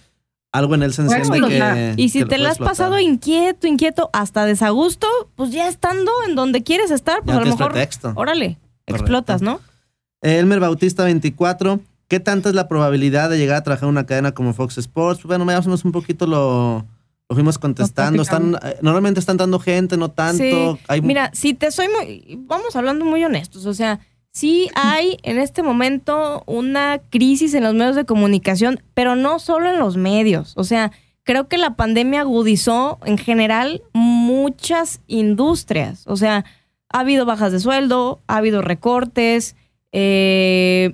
algo 0.52 0.76
en 0.76 0.84
él 0.84 0.94
se 0.94 1.02
enciende 1.02 1.42
que. 1.48 1.94
Y 1.98 2.10
si 2.10 2.24
te 2.24 2.38
la 2.38 2.52
has 2.52 2.60
pasado 2.60 3.00
inquieto, 3.00 3.66
inquieto, 3.66 4.12
hasta 4.14 4.46
desagusto, 4.46 5.08
pues 5.34 5.50
ya 5.50 5.68
estando 5.68 6.12
en 6.28 6.36
donde 6.36 6.62
quieres 6.62 6.92
estar, 6.92 7.24
pues 7.24 7.36
a 7.36 7.40
lo 7.40 7.48
mejor. 7.48 7.72
Pretexto. 7.72 8.14
Órale, 8.16 8.60
explotas, 8.86 9.42
¿no? 9.42 9.60
Elmer 10.22 10.60
Bautista 10.60 11.04
24. 11.04 11.80
¿Qué 12.08 12.20
tanta 12.20 12.50
es 12.50 12.56
la 12.56 12.68
probabilidad 12.68 13.30
de 13.30 13.38
llegar 13.38 13.58
a 13.58 13.64
trabajar 13.64 13.86
en 13.86 13.92
una 13.92 14.06
cadena 14.06 14.34
como 14.34 14.54
Fox 14.54 14.78
Sports? 14.78 15.24
Bueno, 15.24 15.46
más 15.46 15.66
o 15.66 15.70
menos 15.70 15.84
un 15.86 15.92
poquito 15.92 16.28
lo, 16.28 16.86
lo 17.28 17.36
fuimos 17.36 17.58
contestando. 17.58 18.22
Están, 18.22 18.58
eh, 18.64 18.78
normalmente 18.82 19.20
están 19.20 19.38
dando 19.38 19.60
gente, 19.60 19.98
no 19.98 20.12
tanto. 20.12 20.78
Mira, 21.02 21.32
si 21.34 21.54
te 21.54 21.72
soy 21.72 21.88
muy. 21.90 22.38
Vamos 22.48 22.76
hablando 22.76 23.06
muy 23.06 23.24
honestos. 23.24 23.66
O 23.66 23.74
sea, 23.74 24.00
sí 24.32 24.70
hay 24.76 25.18
en 25.24 25.40
este 25.40 25.64
momento 25.64 26.44
una 26.46 27.00
crisis 27.10 27.54
en 27.56 27.64
los 27.64 27.74
medios 27.74 27.96
de 27.96 28.06
comunicación, 28.06 28.82
pero 28.94 29.16
no 29.16 29.40
solo 29.40 29.70
en 29.70 29.80
los 29.80 29.98
medios. 29.98 30.54
O 30.58 30.64
sea, 30.64 30.92
creo 31.24 31.48
que 31.48 31.58
la 31.58 31.76
pandemia 31.76 32.22
agudizó 32.22 33.00
en 33.04 33.18
general 33.18 33.82
muchas 33.94 35.02
industrias. 35.08 36.04
O 36.06 36.18
sea, 36.18 36.46
ha 36.90 37.00
habido 37.00 37.26
bajas 37.26 37.52
de 37.52 37.60
sueldo, 37.60 38.22
ha 38.28 38.38
habido 38.38 38.62
recortes. 38.62 39.56
Eh, 39.92 40.94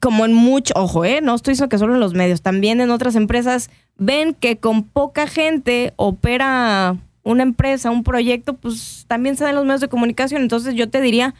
como 0.00 0.24
en 0.24 0.32
mucho, 0.32 0.72
ojo, 0.76 1.04
eh, 1.04 1.20
no 1.20 1.34
estoy 1.34 1.52
diciendo 1.52 1.68
que 1.68 1.78
solo 1.78 1.94
en 1.94 2.00
los 2.00 2.14
medios, 2.14 2.40
también 2.42 2.80
en 2.80 2.90
otras 2.90 3.14
empresas 3.14 3.70
ven 3.96 4.34
que 4.34 4.56
con 4.56 4.82
poca 4.82 5.26
gente 5.26 5.92
opera 5.96 6.96
una 7.22 7.42
empresa, 7.42 7.90
un 7.90 8.02
proyecto, 8.02 8.54
pues 8.54 9.04
también 9.06 9.36
se 9.36 9.44
dan 9.44 9.54
los 9.54 9.64
medios 9.64 9.82
de 9.82 9.88
comunicación. 9.88 10.40
Entonces 10.40 10.74
yo 10.74 10.88
te 10.88 11.02
diría, 11.02 11.34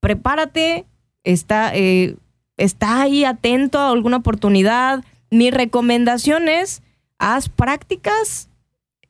prepárate, 0.00 0.86
está, 1.24 1.72
eh, 1.74 2.16
está 2.56 3.02
ahí 3.02 3.24
atento 3.24 3.78
a 3.78 3.90
alguna 3.90 4.16
oportunidad. 4.16 5.04
Mi 5.30 5.50
recomendación 5.50 6.48
es, 6.48 6.82
haz 7.18 7.50
prácticas 7.50 8.48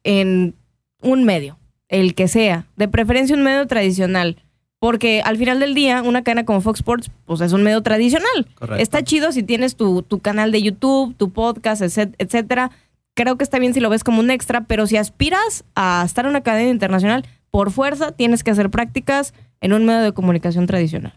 en 0.02 0.54
un 1.00 1.24
medio, 1.24 1.58
el 1.88 2.14
que 2.14 2.26
sea, 2.26 2.66
de 2.76 2.88
preferencia 2.88 3.36
un 3.36 3.44
medio 3.44 3.66
tradicional. 3.68 4.36
Porque 4.78 5.22
al 5.22 5.38
final 5.38 5.58
del 5.58 5.74
día, 5.74 6.02
una 6.02 6.22
cadena 6.22 6.44
como 6.44 6.60
Fox 6.60 6.80
Sports, 6.80 7.10
pues 7.24 7.40
es 7.40 7.52
un 7.52 7.62
medio 7.62 7.82
tradicional. 7.82 8.46
Está 8.78 9.02
chido 9.02 9.32
si 9.32 9.42
tienes 9.42 9.76
tu, 9.76 10.02
tu 10.02 10.18
canal 10.20 10.52
de 10.52 10.62
YouTube, 10.62 11.16
tu 11.16 11.32
podcast, 11.32 11.82
etcétera. 11.82 12.70
Creo 13.14 13.38
que 13.38 13.44
está 13.44 13.58
bien 13.58 13.72
si 13.72 13.80
lo 13.80 13.88
ves 13.88 14.04
como 14.04 14.20
un 14.20 14.30
extra, 14.30 14.64
pero 14.64 14.86
si 14.86 14.98
aspiras 14.98 15.64
a 15.74 16.02
estar 16.04 16.26
en 16.26 16.30
una 16.30 16.42
cadena 16.42 16.70
internacional, 16.70 17.24
por 17.50 17.70
fuerza 17.70 18.12
tienes 18.12 18.44
que 18.44 18.50
hacer 18.50 18.68
prácticas 18.68 19.32
en 19.62 19.72
un 19.72 19.86
medio 19.86 20.02
de 20.02 20.12
comunicación 20.12 20.66
tradicional. 20.66 21.14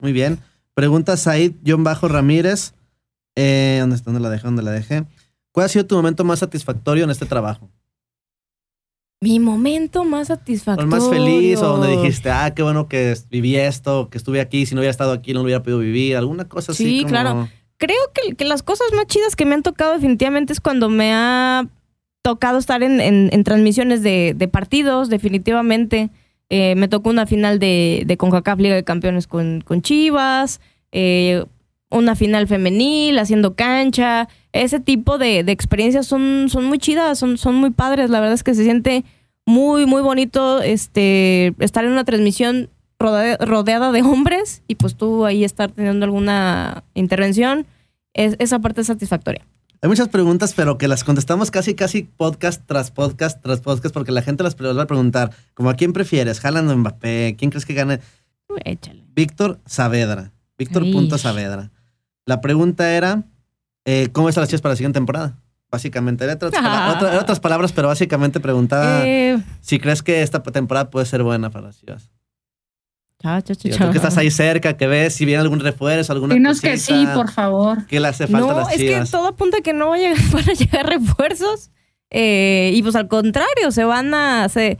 Muy 0.00 0.12
bien. 0.12 0.38
Pregunta 0.72 1.16
Said 1.16 1.52
John 1.66 1.84
Bajo 1.84 2.08
Ramírez. 2.08 2.72
Eh, 3.36 3.76
¿dónde, 3.80 3.96
¿Dónde 3.98 4.20
la 4.20 4.30
dejé? 4.30 4.44
¿Dónde 4.44 4.62
la 4.62 4.70
dejé? 4.70 5.04
¿Cuál 5.52 5.66
ha 5.66 5.68
sido 5.68 5.86
tu 5.86 5.96
momento 5.96 6.24
más 6.24 6.38
satisfactorio 6.38 7.04
en 7.04 7.10
este 7.10 7.26
trabajo? 7.26 7.68
Mi 9.20 9.40
momento 9.40 10.04
más 10.04 10.28
satisfactorio. 10.28 10.84
¿El 10.84 10.88
más 10.88 11.08
feliz 11.08 11.58
o 11.58 11.76
donde 11.76 11.88
dijiste, 11.88 12.30
ah, 12.30 12.54
qué 12.54 12.62
bueno 12.62 12.86
que 12.86 13.16
viví 13.30 13.56
esto, 13.56 14.08
que 14.10 14.18
estuve 14.18 14.40
aquí, 14.40 14.64
si 14.64 14.74
no 14.74 14.80
hubiera 14.80 14.92
estado 14.92 15.12
aquí 15.12 15.32
no 15.32 15.40
lo 15.40 15.44
hubiera 15.44 15.62
podido 15.62 15.80
vivir, 15.80 16.16
alguna 16.16 16.44
cosa 16.44 16.70
así. 16.70 16.84
Sí, 16.84 17.04
claro. 17.04 17.48
Creo 17.78 17.98
que, 18.36 18.44
las 18.44 18.62
cosas 18.62 18.86
más 18.94 19.06
chidas 19.06 19.34
que 19.34 19.44
me 19.44 19.54
han 19.54 19.62
tocado 19.62 19.94
definitivamente 19.94 20.52
es 20.52 20.60
cuando 20.60 20.88
me 20.88 21.12
ha 21.12 21.66
tocado 22.22 22.58
estar 22.58 22.82
en, 22.82 23.44
transmisiones 23.44 24.02
de, 24.02 24.48
partidos, 24.52 25.08
definitivamente. 25.08 26.10
Eh, 26.48 26.74
me 26.76 26.88
tocó 26.88 27.10
una 27.10 27.26
final 27.26 27.58
de, 27.58 28.04
de 28.06 28.16
CONCACAF 28.16 28.58
Liga 28.58 28.74
de 28.74 28.84
Campeones 28.84 29.26
con, 29.26 29.62
con 29.62 29.82
Chivas, 29.82 30.60
eh, 30.92 31.44
una 31.90 32.14
final 32.14 32.46
femenil, 32.46 33.18
haciendo 33.18 33.54
cancha. 33.54 34.28
Ese 34.52 34.80
tipo 34.80 35.18
de, 35.18 35.40
experiencias 35.40 36.06
son, 36.06 36.48
son 36.48 36.64
muy 36.64 36.78
chidas, 36.78 37.18
son, 37.18 37.38
son 37.38 37.54
muy 37.56 37.70
padres. 37.70 38.10
La 38.10 38.20
verdad 38.20 38.34
es 38.34 38.42
que 38.42 38.54
se 38.54 38.64
siente 38.64 39.04
muy, 39.46 39.86
muy 39.86 40.02
bonito 40.02 40.62
este, 40.62 41.54
estar 41.58 41.84
en 41.84 41.92
una 41.92 42.04
transmisión 42.04 42.70
rodeada 42.98 43.92
de 43.92 44.02
hombres 44.02 44.62
y 44.66 44.74
pues 44.74 44.96
tú 44.96 45.24
ahí 45.24 45.44
estar 45.44 45.70
teniendo 45.70 46.04
alguna 46.04 46.84
intervención. 46.94 47.66
Es, 48.14 48.36
esa 48.38 48.58
parte 48.58 48.80
es 48.80 48.88
satisfactoria. 48.88 49.46
Hay 49.80 49.88
muchas 49.88 50.08
preguntas, 50.08 50.54
pero 50.54 50.76
que 50.76 50.88
las 50.88 51.04
contestamos 51.04 51.52
casi, 51.52 51.74
casi 51.74 52.02
podcast 52.02 52.66
tras 52.66 52.90
podcast 52.90 53.40
tras 53.40 53.60
podcast, 53.60 53.94
porque 53.94 54.10
la 54.10 54.22
gente 54.22 54.42
las 54.42 54.56
va 54.56 54.82
a 54.82 54.86
preguntar, 54.86 55.30
como 55.54 55.70
a 55.70 55.74
quién 55.74 55.92
prefieres, 55.92 56.44
Haaland 56.44 56.68
o 56.68 56.76
Mbappé, 56.76 57.36
¿quién 57.38 57.50
crees 57.50 57.64
que 57.64 57.74
gane? 57.74 58.00
Échale. 58.64 59.04
Víctor 59.14 59.60
Saavedra, 59.66 60.32
Víctor 60.56 60.84
Saavedra. 61.16 61.70
La 62.26 62.40
pregunta 62.40 62.92
era, 62.92 63.22
eh, 63.90 64.10
¿cómo 64.12 64.28
están 64.28 64.42
las 64.42 64.50
chivas 64.50 64.60
para 64.60 64.72
la 64.74 64.76
siguiente 64.76 64.98
temporada? 64.98 65.38
Básicamente, 65.70 66.24
era 66.24 66.34
otras, 66.34 66.52
otras, 67.22 67.40
palabras, 67.40 67.72
pero 67.72 67.88
básicamente 67.88 68.38
preguntaba 68.38 69.06
eh. 69.06 69.38
si 69.62 69.78
crees 69.78 70.02
que 70.02 70.20
esta 70.20 70.42
temporada 70.42 70.90
puede 70.90 71.06
ser 71.06 71.22
buena 71.22 71.48
para 71.48 71.68
las 71.68 71.80
chivas. 71.80 72.10
Chao, 73.22 73.40
chao, 73.40 73.56
chao. 73.56 73.86
Tú 73.86 73.92
que 73.92 73.96
estás 73.96 74.18
ahí 74.18 74.30
cerca, 74.30 74.76
que 74.76 74.86
ves 74.86 75.14
si 75.14 75.24
viene 75.24 75.40
algún 75.40 75.60
refuerzo, 75.60 76.12
alguna 76.12 76.34
Dinos 76.34 76.60
que 76.60 76.76
sí, 76.76 77.06
por 77.14 77.30
favor. 77.30 77.86
¿Qué 77.86 77.98
le 77.98 78.08
hace 78.08 78.26
falta 78.26 78.50
a 78.50 78.56
las 78.56 78.74
chivas? 78.74 79.04
es 79.04 79.10
que 79.10 79.10
todo 79.10 79.28
apunta 79.28 79.56
a 79.56 79.60
que 79.62 79.72
no 79.72 79.88
van 80.32 80.50
a 80.50 80.52
llegar 80.52 80.86
refuerzos. 80.86 81.70
Eh, 82.10 82.72
y 82.74 82.82
pues 82.82 82.94
al 82.94 83.08
contrario, 83.08 83.70
se 83.70 83.84
van 83.84 84.12
a... 84.12 84.50
Se, 84.50 84.76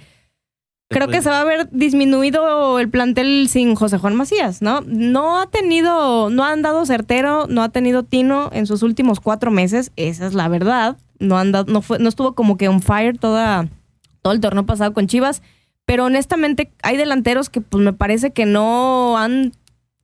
Creo 0.91 1.09
que 1.09 1.21
se 1.21 1.29
va 1.29 1.43
a 1.43 1.45
ver 1.45 1.69
disminuido 1.71 2.79
el 2.79 2.89
plantel 2.89 3.47
sin 3.51 3.75
José 3.75 3.99
Juan 3.99 4.15
Macías, 4.17 4.63
¿no? 4.63 4.81
No 4.87 5.39
ha 5.39 5.47
tenido, 5.51 6.31
no 6.31 6.45
ha 6.45 6.53
andado 6.53 6.87
certero, 6.87 7.47
no 7.47 7.63
ha 7.63 7.69
tenido 7.69 8.05
tino 8.05 8.49
en 8.53 8.67
sus 8.67 8.83
últimos 8.83 9.21
cuatro 9.21 9.51
meses, 9.51 9.93
esa 9.97 10.27
es 10.27 10.33
la 10.33 10.49
verdad. 10.49 10.97
No, 11.19 11.37
ha 11.37 11.43
andado, 11.43 11.71
no, 11.71 11.83
fue, 11.83 11.99
no 11.99 12.09
estuvo 12.09 12.35
como 12.35 12.57
que 12.57 12.69
on 12.69 12.81
fire 12.81 13.19
toda, 13.19 13.69
todo 14.23 14.33
el 14.33 14.41
torneo 14.41 14.65
pasado 14.65 14.95
con 14.95 15.09
Chivas, 15.09 15.43
pero 15.85 16.07
honestamente 16.07 16.73
hay 16.83 16.97
delanteros 16.97 17.51
que 17.51 17.61
pues 17.61 17.85
me 17.85 17.93
parece 17.93 18.31
que 18.31 18.47
no 18.47 19.19
han, 19.19 19.53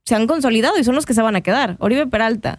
se 0.05 0.15
han 0.15 0.27
consolidado 0.27 0.79
y 0.79 0.85
son 0.85 0.95
los 0.95 1.07
que 1.07 1.15
se 1.15 1.23
van 1.23 1.37
a 1.37 1.41
quedar. 1.41 1.77
Oribe 1.79 2.07
Peralta, 2.07 2.59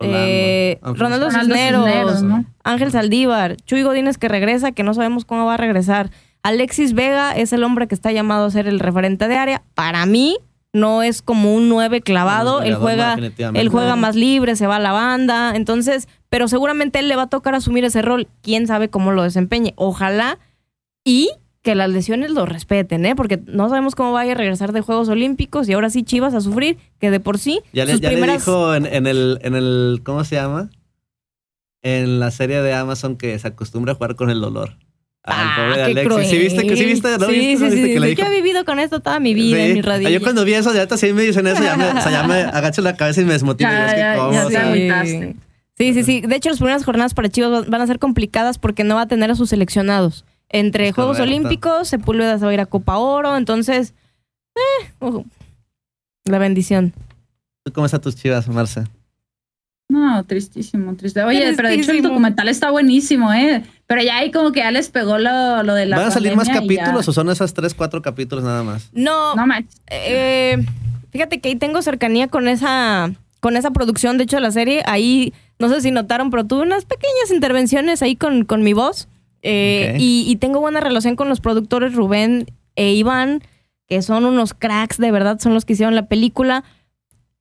eh, 0.00 0.78
Ronaldo, 0.82 1.30
Cisneros, 1.32 2.24
Ángel 2.62 2.92
Saldívar, 2.92 3.56
Chuy 3.56 3.82
Godínez 3.82 4.16
que 4.16 4.28
regresa, 4.28 4.70
que 4.70 4.84
no 4.84 4.94
sabemos 4.94 5.24
cómo 5.24 5.44
va 5.44 5.54
a 5.54 5.56
regresar. 5.56 6.10
Alexis 6.42 6.94
Vega 6.94 7.36
es 7.36 7.52
el 7.52 7.64
hombre 7.64 7.88
que 7.88 7.94
está 7.94 8.12
llamado 8.12 8.46
a 8.46 8.50
ser 8.50 8.66
el 8.68 8.80
referente 8.80 9.28
de 9.28 9.36
área. 9.36 9.62
Para 9.74 10.06
mí, 10.06 10.38
no 10.72 11.02
es 11.02 11.22
como 11.22 11.54
un 11.54 11.68
nueve 11.68 12.00
clavado. 12.00 12.62
él 12.62 12.74
juega, 12.76 13.16
él 13.54 13.68
juega 13.68 13.96
más 13.96 14.16
libre, 14.16 14.56
se 14.56 14.66
va 14.66 14.76
a 14.76 14.80
la 14.80 14.92
banda. 14.92 15.54
Entonces, 15.54 16.08
pero 16.28 16.48
seguramente 16.48 16.98
él 16.98 17.08
le 17.08 17.16
va 17.16 17.22
a 17.22 17.28
tocar 17.28 17.54
asumir 17.54 17.84
ese 17.84 18.02
rol. 18.02 18.28
Quién 18.42 18.66
sabe 18.66 18.88
cómo 18.88 19.12
lo 19.12 19.22
desempeñe. 19.22 19.72
Ojalá 19.76 20.38
y 21.04 21.30
que 21.62 21.74
las 21.74 21.90
lesiones 21.90 22.30
lo 22.30 22.46
respeten, 22.46 23.04
¿eh? 23.04 23.16
Porque 23.16 23.40
no 23.46 23.68
sabemos 23.68 23.94
cómo 23.94 24.12
vaya 24.12 24.32
a 24.32 24.36
regresar 24.36 24.72
de 24.72 24.80
Juegos 24.80 25.08
Olímpicos 25.08 25.68
y 25.68 25.72
ahora 25.72 25.90
sí 25.90 26.02
Chivas 26.02 26.34
a 26.34 26.40
sufrir, 26.40 26.78
que 26.98 27.10
de 27.10 27.20
por 27.20 27.38
sí. 27.38 27.60
Ya, 27.72 27.84
le, 27.84 27.98
dijo 27.98 28.74
en, 28.74 28.86
el, 29.06 29.38
en 29.42 29.54
el. 29.54 30.00
¿Cómo 30.04 30.24
se 30.24 30.36
llama? 30.36 30.70
En 31.82 32.20
la 32.20 32.30
serie 32.30 32.62
de 32.62 32.74
Amazon 32.74 33.16
que 33.16 33.38
se 33.38 33.48
acostumbra 33.48 33.92
a 33.92 33.94
jugar 33.96 34.16
con 34.16 34.30
el 34.30 34.40
dolor. 34.40 34.76
Al 35.24 35.34
Ah, 35.36 35.54
pobre 35.56 35.70
de 35.70 35.76
qué 35.76 35.82
Alexis. 36.00 36.08
cruel. 36.08 36.26
¿Sí 36.26 36.38
viste 36.38 36.66
que 36.66 36.76
sí 36.76 36.84
viste? 36.86 37.18
¿No 37.18 37.26
sí, 37.26 37.32
viste? 37.32 37.56
sí, 37.56 37.64
¿No 37.64 37.70
sí, 37.70 37.76
que 37.76 37.92
sí. 37.94 37.98
le 37.98 38.14
Yo 38.14 38.24
he 38.26 38.30
vivido 38.30 38.64
con 38.64 38.78
esto 38.78 39.00
toda 39.00 39.20
mi 39.20 39.34
vida 39.34 39.58
en 39.64 39.74
mi 39.74 39.82
rodilla. 39.82 40.10
Yo 40.10 40.20
cuando 40.20 40.44
vi 40.44 40.54
eso, 40.54 40.72
ya 40.74 40.86
sí 40.96 41.12
me 41.12 41.22
dicen 41.22 41.46
eso, 41.46 41.62
ya 41.62 41.76
me, 41.76 41.84
o 41.86 42.00
sea, 42.00 42.10
ya 42.10 42.22
me 42.26 42.34
agacho 42.52 42.80
la 42.82 42.96
cabeza 42.96 43.20
y 43.20 43.24
me 43.24 43.32
desmotivo. 43.34 43.68
Ya, 43.70 43.86
que 44.72 44.86
ya. 44.86 45.04
Sí, 45.76 45.94
sí, 45.94 46.02
sí. 46.02 46.20
De 46.22 46.34
hecho, 46.36 46.48
las 46.48 46.58
primeras 46.58 46.84
jornadas 46.84 47.14
para 47.14 47.28
Chivas 47.28 47.68
van 47.68 47.80
a 47.80 47.86
ser 47.86 47.98
complicadas 47.98 48.58
porque 48.58 48.82
no 48.84 48.94
va 48.96 49.02
a 49.02 49.06
tener 49.06 49.30
a 49.30 49.34
sus 49.34 49.50
seleccionados. 49.50 50.24
Entre 50.48 50.88
Es 50.88 50.94
Juegos 50.94 51.18
correcto. 51.18 51.36
Olímpicos, 51.36 51.88
Sepúlveda 51.88 52.38
se 52.38 52.44
va 52.44 52.50
a 52.50 52.54
ir 52.54 52.60
a 52.60 52.66
Copa 52.66 52.96
Oro, 52.96 53.36
entonces... 53.36 53.94
eh, 54.56 54.90
ojo. 54.98 55.24
la 56.24 56.38
bendición. 56.38 56.94
¿Tú 57.64 57.72
cómo 57.72 57.84
están 57.86 58.00
tus 58.00 58.16
chivas, 58.16 58.48
Marce? 58.48 58.84
No, 59.88 60.22
tristísimo, 60.24 60.94
triste. 60.96 61.22
Oye, 61.22 61.54
pero 61.56 61.68
de 61.68 61.74
hecho 61.74 61.80
el 61.82 61.86
Tristísimo. 61.86 62.08
documental 62.08 62.48
está 62.48 62.70
buenísimo, 62.70 63.32
¿eh? 63.32 63.62
Pero 63.86 64.02
ya 64.02 64.18
ahí 64.18 64.30
como 64.30 64.52
que 64.52 64.60
ya 64.60 64.70
les 64.70 64.90
pegó 64.90 65.16
lo, 65.18 65.62
lo 65.62 65.74
de 65.74 65.86
la 65.86 65.96
¿Van 65.96 66.08
a 66.08 66.10
salir 66.10 66.36
más 66.36 66.46
ya- 66.46 66.54
capítulos 66.54 67.08
o 67.08 67.12
son 67.12 67.30
esas 67.30 67.54
tres, 67.54 67.72
cuatro 67.74 68.02
capítulos 68.02 68.44
nada 68.44 68.62
más? 68.62 68.90
No, 68.92 69.34
No 69.34 69.46
manches. 69.46 69.80
eh, 69.86 70.58
fíjate 71.10 71.40
que 71.40 71.48
ahí 71.48 71.56
tengo 71.56 71.80
cercanía 71.80 72.28
con 72.28 72.48
esa, 72.48 73.10
con 73.40 73.56
esa 73.56 73.70
producción, 73.70 74.18
de 74.18 74.24
hecho, 74.24 74.36
de 74.36 74.42
la 74.42 74.50
serie. 74.50 74.82
Ahí, 74.84 75.32
no 75.58 75.70
sé 75.70 75.80
si 75.80 75.90
notaron, 75.90 76.28
pero 76.30 76.44
tuve 76.44 76.62
unas 76.62 76.84
pequeñas 76.84 77.30
intervenciones 77.32 78.02
ahí 78.02 78.14
con, 78.14 78.44
con 78.44 78.62
mi 78.62 78.74
voz. 78.74 79.08
Eh, 79.40 79.96
y, 79.98 80.26
y 80.28 80.36
tengo 80.36 80.60
buena 80.60 80.80
relación 80.80 81.16
con 81.16 81.30
los 81.30 81.40
productores 81.40 81.94
Rubén 81.94 82.46
e 82.76 82.92
Iván, 82.92 83.42
que 83.88 84.02
son 84.02 84.26
unos 84.26 84.52
cracks, 84.52 84.98
de 84.98 85.10
verdad, 85.12 85.38
son 85.40 85.54
los 85.54 85.64
que 85.64 85.72
hicieron 85.72 85.94
la 85.94 86.06
película. 86.08 86.62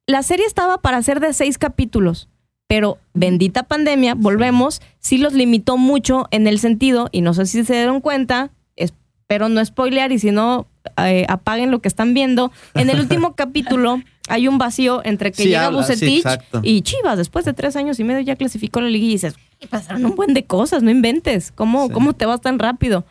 La 0.06 0.24
serie 0.24 0.46
estaba 0.46 0.78
para 0.78 1.02
ser 1.04 1.20
de 1.20 1.34
seis 1.34 1.58
capítulos, 1.58 2.30
pero 2.68 2.98
bendita 3.14 3.64
pandemia, 3.64 4.14
volvemos, 4.16 4.82
sí 5.00 5.18
los 5.18 5.34
limitó 5.34 5.78
mucho 5.78 6.28
en 6.32 6.48
el 6.48 6.60
sentido, 6.60 7.10
y 7.12 7.22
no 7.22 7.34
sé 7.34 7.46
si 7.46 7.64
se 7.64 7.74
dieron 7.74 8.02
cuenta, 8.02 8.52
espero 8.76 9.50
no 9.50 9.64
spoilear, 9.64 10.12
y 10.12 10.20
si 10.20 10.32
no, 10.32 10.68
eh, 10.98 11.26
apaguen 11.30 11.72
lo 11.72 11.80
que 11.80 11.88
están 11.88 12.14
viendo. 12.14 12.52
En 12.74 12.90
el 12.90 13.00
último 13.00 13.36
capítulo 13.36 14.02
hay 14.30 14.48
un 14.50 14.58
vacío 14.58 15.02
entre 15.06 15.32
que 15.32 15.44
Sí, 15.44 15.50
llega 15.50 15.68
habla, 15.68 15.80
Bucetich 15.80 16.26
y 16.64 16.82
Chivas, 16.82 17.18
después 17.18 17.46
de 17.46 17.54
tres 17.54 17.76
años 17.78 18.00
y 18.00 18.04
medio 18.04 18.20
ya 18.22 18.36
clasificó 18.36 18.82
la 18.82 18.90
liga 18.90 19.06
y 19.06 19.10
dices, 19.12 19.36
"Güey, 19.60 19.70
pasaron 19.70 20.06
un 20.06 20.16
buen 20.16 20.34
de 20.34 20.46
cosas, 20.46 20.84
no 20.84 20.92
inventes, 20.92 21.52
¿cómo, 21.54 21.88
Sí. 21.88 21.94
cómo 21.94 22.14
te 22.14 22.26
vas 22.26 22.42
tan 22.42 22.60
rápido? 22.60 23.06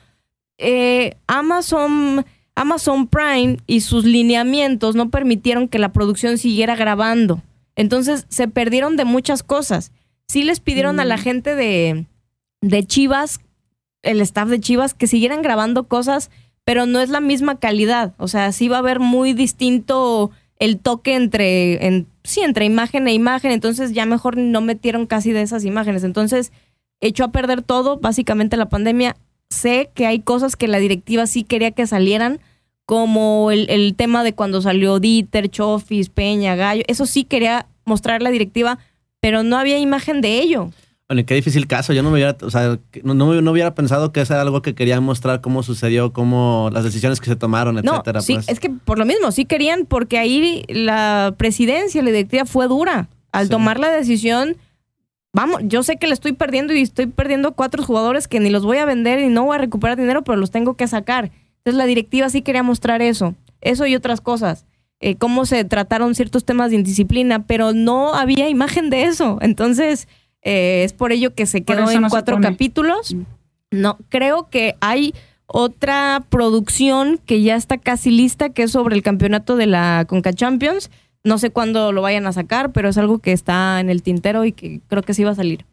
Eh, 0.59 1.17
Amazon, 1.27 2.25
Amazon 2.55 3.07
Prime 3.09 3.59
y 3.67 3.81
sus 3.81 4.05
lineamientos 4.05 4.95
no 4.95 5.11
permitieron 5.11 5.69
que 5.69 5.79
la 5.79 5.93
producción 5.93 6.39
siguiera 6.39 6.77
grabando. 6.77 7.43
Entonces 7.77 8.27
se 8.29 8.49
perdieron 8.49 8.97
de 8.97 9.05
muchas 9.05 9.43
cosas. 9.43 9.93
Sí 10.27 10.43
les 10.43 10.61
pidieron 10.61 10.99
a 10.99 11.05
la 11.05 11.17
Mm. 11.17 11.21
gente 11.21 11.55
de, 11.55 12.07
de 12.63 12.85
Chivas, 12.85 13.41
el 14.03 14.21
staff 14.21 14.49
de 14.49 14.61
Chivas, 14.61 14.95
que 14.95 15.07
siguieran 15.07 15.43
grabando 15.43 15.87
cosas, 15.87 16.31
pero 16.65 16.87
no 16.87 17.01
es 17.01 17.11
la 17.11 17.21
misma 17.21 17.61
calidad. 17.61 18.15
O 18.19 18.27
sea, 18.29 18.51
sí 18.53 18.69
va 18.69 18.77
a 18.77 18.81
haber 18.81 18.99
muy 18.99 19.35
distinto 19.35 20.31
el 20.59 20.79
toque 20.79 21.15
entre, 21.15 21.87
en, 21.87 22.07
sí, 22.25 22.41
entre 22.41 22.65
imagen 22.65 23.07
e 23.07 23.13
imagen. 23.13 23.53
Entonces 23.53 23.93
ya 23.93 24.07
mejor 24.07 24.37
no 24.37 24.61
metieron 24.63 25.07
casi 25.07 25.33
de 25.33 25.43
esas 25.43 25.65
imágenes. 25.65 26.03
Entonces 26.03 26.53
echó 27.01 27.25
a 27.25 27.31
perder 27.33 27.63
todo, 27.63 27.99
básicamente 27.99 28.57
la 28.57 28.69
pandemia. 28.69 29.17
Sé 29.51 29.91
que 29.95 30.07
hay 30.07 30.21
cosas 30.21 30.57
que 30.57 30.67
la 30.67 30.79
directiva 30.79 31.27
sí 31.27 31.45
quería 31.45 31.71
que 31.71 31.87
salieran, 31.87 32.41
como 32.87 33.51
el, 33.51 33.69
el 33.69 33.95
tema 33.97 34.25
de 34.25 34.33
cuando 34.33 34.63
salió 34.63 34.99
Dieter, 35.01 35.49
Chofis, 35.51 36.09
Peña, 36.09 36.55
Gallo. 36.55 36.85
Eso 36.87 37.05
sí 37.05 37.25
quería 37.25 37.67
mostrar 37.85 38.23
la 38.23 38.31
directiva, 38.31 38.79
pero 39.21 39.43
no 39.43 39.59
había 39.59 39.79
imagen 39.79 40.21
de 40.21 40.41
ello. 40.41 40.71
Bueno, 41.09 41.21
y 41.21 41.25
qué 41.25 41.35
difícil 41.35 41.67
caso. 41.69 41.93
Yo 41.93 42.03
no 42.03 42.11
me 42.11 42.15
hubiera, 42.15 42.37
o 42.43 42.51
sea, 42.51 42.79
no, 43.05 43.15
no, 43.15 43.41
no 43.41 43.51
hubiera 43.53 43.75
pensado 43.75 44.11
que 44.13 44.21
eso 44.21 44.33
era 44.35 44.43
algo 44.43 44.63
que 44.63 44.75
querían 44.75 45.03
mostrar, 45.05 45.41
cómo 45.41 45.63
sucedió, 45.63 46.13
cómo 46.13 46.69
las 46.73 46.83
decisiones 46.85 47.21
que 47.21 47.27
se 47.27 47.37
tomaron, 47.37 47.75
No, 47.77 47.93
etcétera. 47.93 48.21
sí, 48.23 48.35
pues. 48.35 48.49
es 48.49 48.59
que 48.61 48.71
por 48.71 48.99
lo 48.99 49.05
mismo, 49.05 49.31
sí 49.31 49.45
querían, 49.45 49.85
porque 49.87 50.19
ahí 50.19 50.65
la 50.69 51.35
presidencia, 51.37 52.03
la 52.03 52.11
directiva 52.11 52.45
fue 52.45 52.67
dura. 52.67 53.09
Al 53.33 53.45
Sí. 53.47 53.51
tomar 53.51 53.79
la 53.79 53.91
decisión, 53.91 54.57
vamos, 55.33 55.61
yo 55.65 55.83
sé 55.83 55.97
que 55.97 56.07
le 56.07 56.15
estoy 56.15 56.33
perdiendo 56.33 56.73
y 56.75 56.81
estoy 56.83 57.07
perdiendo 57.07 57.53
cuatro 57.53 57.83
jugadores 57.85 58.27
que 58.29 58.41
ni 58.41 58.51
los 58.51 58.65
voy 58.65 58.79
a 58.79 58.85
vender 58.87 59.21
y 59.21 59.29
no 59.29 59.45
voy 59.45 59.57
a 59.57 59.59
recuperar 59.59 59.97
dinero, 59.97 60.23
pero 60.23 60.39
los 60.39 60.51
tengo 60.51 60.75
que 60.75 60.89
sacar. 60.89 61.31
Entonces 61.67 61.79
la 61.79 61.87
directiva 61.87 62.29
sí 62.29 62.43
quería 62.43 62.63
mostrar 62.63 63.03
eso, 63.03 63.35
eso 63.61 63.87
y 63.87 63.97
otras 63.97 64.21
cosas. 64.21 64.65
eh, 65.01 65.17
cómo 65.17 65.45
se 65.47 65.65
trataron 65.65 66.15
ciertos 66.15 66.45
temas 66.45 66.71
de 66.71 66.77
indisciplina, 66.77 67.45
pero 67.45 67.73
no 67.73 68.15
había 68.15 68.49
imagen 68.49 68.89
de 68.89 69.03
eso. 69.03 69.39
Entonces, 69.43 70.07
eh, 70.43 70.85
es 70.85 70.93
por 70.93 71.11
ello 71.11 71.35
que 71.35 71.45
se 71.45 71.65
quedó 71.65 71.91
en 71.91 72.03
no 72.03 72.09
cuatro 72.09 72.41
capítulos. 72.41 73.15
Mm. 73.15 73.23
No, 73.73 73.99
creo 74.09 74.49
que 74.49 74.77
hay 74.81 75.13
otra 75.47 76.23
producción 76.29 77.19
que 77.27 77.43
ya 77.43 77.57
está 77.57 77.79
casi 77.79 78.13
lista, 78.13 78.51
que 78.51 78.63
es 78.63 78.71
sobre 78.71 78.95
el 78.95 79.03
campeonato 79.03 79.57
de 79.57 79.67
la 79.67 80.05
Conca 80.09 80.33
Champions. 80.33 80.93
No 81.25 81.37
sé 81.37 81.51
cuándo 81.51 81.91
lo 81.91 82.01
vayan 82.01 82.29
a 82.29 82.33
sacar, 82.33 82.71
pero 82.71 82.89
es 82.89 82.97
algo 82.97 83.19
que 83.19 83.33
está 83.33 83.81
en 83.81 83.91
el 83.91 84.05
tintero 84.05 84.45
y 84.45 84.53
que 84.53 84.81
creo 84.87 85.03
que 85.03 85.15
sí 85.15 85.25
va 85.25 85.33
a 85.33 85.35
salir. 85.35 85.67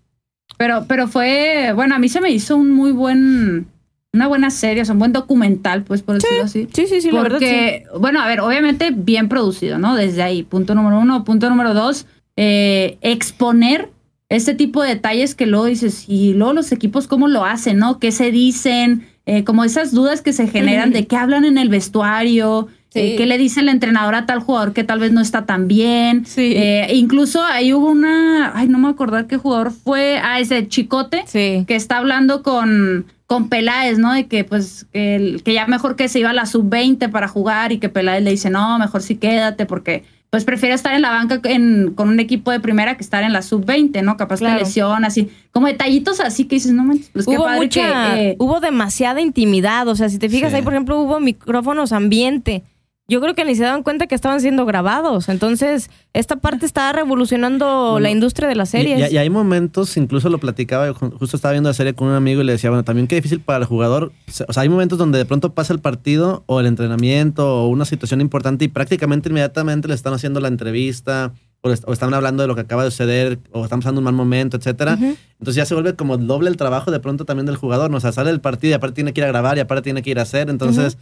Pero, 0.57 0.85
pero 0.87 1.07
fue, 1.07 1.71
bueno, 1.75 1.93
a 1.93 1.99
mí 1.99 2.09
se 2.09 2.19
me 2.19 2.31
hizo 2.31 2.57
un 2.57 2.71
muy 2.71 2.91
buen, 2.91 3.67
una 4.13 4.27
buena 4.27 4.51
serie, 4.51 4.83
o 4.83 4.85
sea, 4.85 4.93
un 4.93 4.99
buen 4.99 5.11
documental, 5.11 5.83
pues 5.83 6.03
por 6.03 6.15
decirlo 6.15 6.43
así. 6.43 6.67
Sí, 6.71 6.85
sí, 6.87 7.01
sí, 7.01 7.09
la 7.11 7.23
verdad 7.23 7.39
sí. 7.39 7.45
Porque, 7.45 7.83
bueno, 7.99 8.21
a 8.21 8.27
ver, 8.27 8.41
obviamente 8.41 8.91
bien 8.95 9.27
producido, 9.27 9.79
¿no? 9.79 9.95
Desde 9.95 10.21
ahí, 10.21 10.43
punto 10.43 10.75
número 10.75 10.99
uno. 10.99 11.23
Punto 11.23 11.49
número 11.49 11.73
dos, 11.73 12.05
eh, 12.37 12.97
exponer 13.01 13.89
este 14.29 14.53
tipo 14.53 14.83
de 14.83 14.89
detalles 14.89 15.33
que 15.33 15.47
luego 15.47 15.65
dices, 15.65 16.05
y 16.07 16.33
luego 16.33 16.53
los 16.53 16.71
equipos, 16.71 17.07
¿cómo 17.07 17.27
lo 17.27 17.43
hacen, 17.43 17.77
no? 17.79 17.97
¿Qué 17.99 18.11
se 18.11 18.31
dicen? 18.31 19.07
Eh, 19.25 19.43
como 19.43 19.63
esas 19.63 19.91
dudas 19.93 20.21
que 20.21 20.33
se 20.33 20.47
generan 20.47 20.91
de 20.91 21.07
qué 21.07 21.15
hablan 21.15 21.43
en 21.45 21.57
el 21.57 21.69
vestuario, 21.69 22.67
Sí. 22.89 22.99
eh, 22.99 23.15
qué 23.17 23.25
le 23.25 23.39
dice 23.39 23.61
el 23.61 23.69
entrenador 23.69 24.13
a 24.13 24.27
tal 24.27 24.39
jugador 24.39 24.73
que 24.73 24.83
tal 24.83 24.99
vez 24.99 25.11
no 25.11 25.21
está 25.21 25.47
tan 25.47 25.67
bien. 25.67 26.27
Sí. 26.27 26.53
Eh, 26.55 26.87
incluso 26.93 27.43
ahí 27.43 27.73
hubo 27.73 27.89
una, 27.89 28.51
ay, 28.55 28.67
no 28.67 28.77
me 28.77 28.87
acordar 28.89 29.25
qué 29.25 29.37
jugador 29.37 29.71
fue, 29.71 30.19
ah, 30.23 30.39
ese 30.39 30.67
Chicote, 30.67 31.23
Sí. 31.25 31.63
que 31.67 31.75
está 31.75 31.97
hablando 31.97 32.43
con, 32.43 33.05
con 33.33 33.49
Peláez, 33.49 33.97
¿no? 33.97 34.13
De 34.13 34.27
que 34.27 34.43
pues 34.43 34.85
que, 34.93 35.15
el- 35.15 35.41
que 35.43 35.53
ya 35.55 35.65
mejor 35.65 35.95
que 35.95 36.07
se 36.07 36.19
iba 36.19 36.29
a 36.29 36.33
la 36.33 36.45
sub-20 36.45 37.09
para 37.09 37.27
jugar 37.27 37.71
y 37.71 37.79
que 37.79 37.89
Peláez 37.89 38.23
le 38.23 38.29
dice, 38.29 38.49
no, 38.51 38.77
mejor 38.77 39.01
sí 39.01 39.15
quédate 39.15 39.65
porque 39.65 40.03
pues 40.29 40.45
prefiere 40.45 40.73
estar 40.75 40.93
en 40.93 41.01
la 41.01 41.09
banca 41.11 41.39
en- 41.49 41.93
con 41.95 42.09
un 42.09 42.19
equipo 42.19 42.51
de 42.51 42.59
primera 42.59 42.95
que 42.95 43.03
estar 43.03 43.23
en 43.23 43.33
la 43.33 43.41
sub-20, 43.41 44.01
¿no? 44.03 44.17
Capaz 44.17 44.39
Claro. 44.39 44.57
que 44.57 44.63
lesión, 44.65 45.03
así, 45.05 45.29
como 45.51 45.65
detallitos 45.67 46.19
así 46.19 46.45
que 46.45 46.55
dices, 46.57 46.73
no 46.73 46.83
manches, 46.83 47.09
pues 47.13 47.25
qué 47.25 47.35
hubo 47.35 47.43
padre 47.45 47.57
mucha, 47.59 48.13
que... 48.15 48.29
eh, 48.29 48.35
hubo 48.39 48.59
demasiada 48.59 49.19
intimidad. 49.21 49.87
O 49.87 49.95
sea, 49.95 50.09
si 50.09 50.17
te 50.19 50.29
fijas 50.29 50.51
Sí. 50.51 50.57
ahí, 50.57 50.61
por 50.63 50.73
ejemplo, 50.73 50.99
hubo 50.99 51.19
micrófonos 51.19 51.91
ambiente. 51.91 52.63
Yo 53.09 53.19
creo 53.19 53.35
que 53.35 53.43
ni 53.43 53.53
se 53.55 53.63
daban 53.63 53.83
cuenta 53.83 54.07
que 54.07 54.15
estaban 54.15 54.39
siendo 54.39 54.65
grabados. 54.65 55.27
Entonces, 55.27 55.89
esta 56.13 56.37
parte 56.37 56.65
está 56.65 56.89
revolucionando 56.93 57.65
Bueno, 57.91 57.99
la 57.99 58.09
industria 58.11 58.47
de 58.47 58.55
las 58.55 58.69
series. 58.69 59.11
y- 59.11 59.15
y 59.15 59.17
hay 59.17 59.29
momentos, 59.29 59.97
incluso 59.97 60.29
lo 60.29 60.37
platicaba, 60.37 60.85
yo 60.87 60.95
ju- 60.95 61.11
justo 61.17 61.35
estaba 61.35 61.51
viendo 61.51 61.69
la 61.69 61.73
serie 61.73 61.93
con 61.93 62.07
un 62.07 62.13
amigo 62.13 62.41
y 62.41 62.45
le 62.45 62.53
decía, 62.53 62.69
bueno, 62.69 62.83
también 62.83 63.07
qué 63.07 63.15
difícil 63.15 63.41
para 63.41 63.59
el 63.59 63.65
jugador. 63.65 64.13
O 64.47 64.53
sea, 64.53 64.63
hay 64.63 64.69
momentos 64.69 64.97
donde 64.97 65.17
de 65.17 65.25
pronto 65.25 65.53
pasa 65.53 65.73
el 65.73 65.79
partido 65.79 66.43
o 66.45 66.61
el 66.61 66.65
entrenamiento 66.65 67.63
o 67.63 67.67
una 67.67 67.83
situación 67.83 68.21
importante 68.21 68.63
y 68.65 68.67
prácticamente 68.69 69.27
inmediatamente 69.27 69.89
le 69.89 69.95
están 69.95 70.13
haciendo 70.13 70.39
la 70.39 70.47
entrevista 70.47 71.33
o, 71.59 71.71
están 71.71 72.13
hablando 72.13 72.41
de 72.43 72.47
lo 72.47 72.55
que 72.55 72.61
acaba 72.61 72.83
de 72.83 72.91
suceder 72.91 73.39
o 73.51 73.63
están 73.65 73.79
pasando 73.79 73.99
un 73.99 74.05
mal 74.05 74.13
momento, 74.13 74.57
etcétera. 74.57 74.93
Entonces 75.39 75.55
ya 75.55 75.65
se 75.65 75.73
vuelve 75.73 75.93
como 75.95 76.17
doble 76.17 76.49
el 76.49 76.57
trabajo 76.57 76.91
de 76.91 76.99
pronto 76.99 77.23
también 77.25 77.45
del 77.45 77.55
jugador, 77.57 77.89
¿no? 77.89 77.97
O 77.97 77.99
sea, 78.01 78.11
sale 78.13 78.31
el 78.31 78.41
partido 78.41 78.71
y 78.71 78.73
aparte 78.73 78.95
tiene 78.95 79.13
que 79.13 79.21
ir 79.21 79.25
a 79.25 79.27
grabar 79.27 79.57
y 79.57 79.61
aparte 79.61 79.81
tiene 79.83 80.01
que 80.01 80.09
ir 80.09 80.19
a 80.19 80.23
hacer. 80.23 80.49
Entonces, 80.49 80.97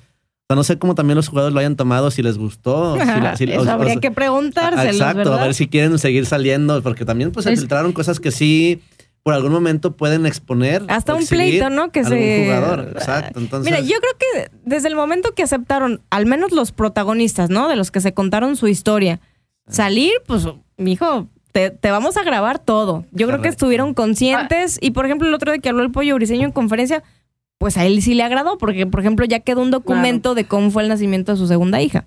sea, 0.52 0.56
no 0.56 0.64
sé 0.64 0.78
cómo 0.80 0.96
también 0.96 1.16
los 1.16 1.28
jugadores 1.28 1.54
lo 1.54 1.60
hayan 1.60 1.76
tomado, 1.76 2.12
si 2.12 2.22
les 2.22 2.38
gustó. 2.38 2.94
si 3.00 3.06
la- 3.06 3.36
si- 3.38 3.44
Eso 3.46 3.62
o- 3.62 3.66
o- 3.66 3.70
habría 3.70 3.96
que 3.98 4.12
preguntárselos, 4.12 4.96
Exacto, 4.96 5.18
¿verdad? 5.18 5.40
a 5.40 5.44
ver 5.44 5.54
si 5.54 5.68
quieren 5.68 5.98
seguir 6.00 6.26
saliendo, 6.26 6.82
porque 6.84 7.06
también 7.06 7.32
pues 7.32 7.46
se 7.46 7.54
Es- 7.54 7.60
filtraron 7.60 7.94
cosas 7.94 8.20
que 8.20 8.32
sí 8.32 8.82
por 9.24 9.36
algún 9.36 9.52
momento 9.52 9.96
pueden 9.96 10.26
exponer. 10.26 10.84
Hasta 10.88 11.14
un 11.14 11.26
pleito, 11.28 11.70
¿no? 11.70 11.92
Que 11.92 12.04
se. 12.04 12.44
jugador, 12.46 12.90
exacto. 12.96 13.40
Entonces, 13.40 13.72
Mira, 13.72 13.80
yo 13.86 13.96
creo 14.00 14.14
que 14.18 14.52
desde 14.66 14.88
el 14.88 14.96
momento 14.96 15.36
que 15.36 15.44
aceptaron, 15.44 16.02
al 16.10 16.26
menos 16.26 16.52
los 16.52 16.72
protagonistas, 16.72 17.52
¿no? 17.52 17.68
De 17.70 17.76
los 17.76 17.92
que 17.92 18.02
se 18.02 18.14
contaron 18.16 18.56
su 18.56 18.68
historia, 18.68 19.20
salir, 19.68 20.12
pues, 20.26 20.48
mijo, 20.78 21.28
te, 21.52 21.70
te 21.70 21.92
vamos 21.92 22.18
a 22.18 22.24
grabar 22.24 22.58
todo. 22.60 23.06
Yo 23.12 23.28
creo 23.28 23.42
que 23.42 23.50
estuvieron 23.50 23.94
conscientes. 23.94 24.80
Y 24.82 24.92
por 24.92 25.06
ejemplo, 25.06 25.28
el 25.28 25.34
otro 25.34 25.52
día 25.52 25.62
que 25.62 25.70
habló 25.70 25.84
el 25.84 25.92
pollo 25.92 26.16
briseño 26.16 26.46
en 26.46 26.52
conferencia, 26.52 27.04
pues 27.62 27.78
a 27.78 27.86
él 27.86 28.02
sí 28.02 28.14
le 28.16 28.24
agradó, 28.24 28.58
porque, 28.58 28.86
por 28.88 29.00
ejemplo, 29.00 29.24
ya 29.26 29.40
quedó 29.40 29.62
un 29.62 29.70
documento 29.72 30.34
de 30.36 30.44
cómo 30.46 30.70
fue 30.72 30.82
el 30.84 30.90
nacimiento 30.90 31.32
de 31.32 31.38
su 31.38 31.46
segunda 31.48 31.80
hija. 31.80 32.06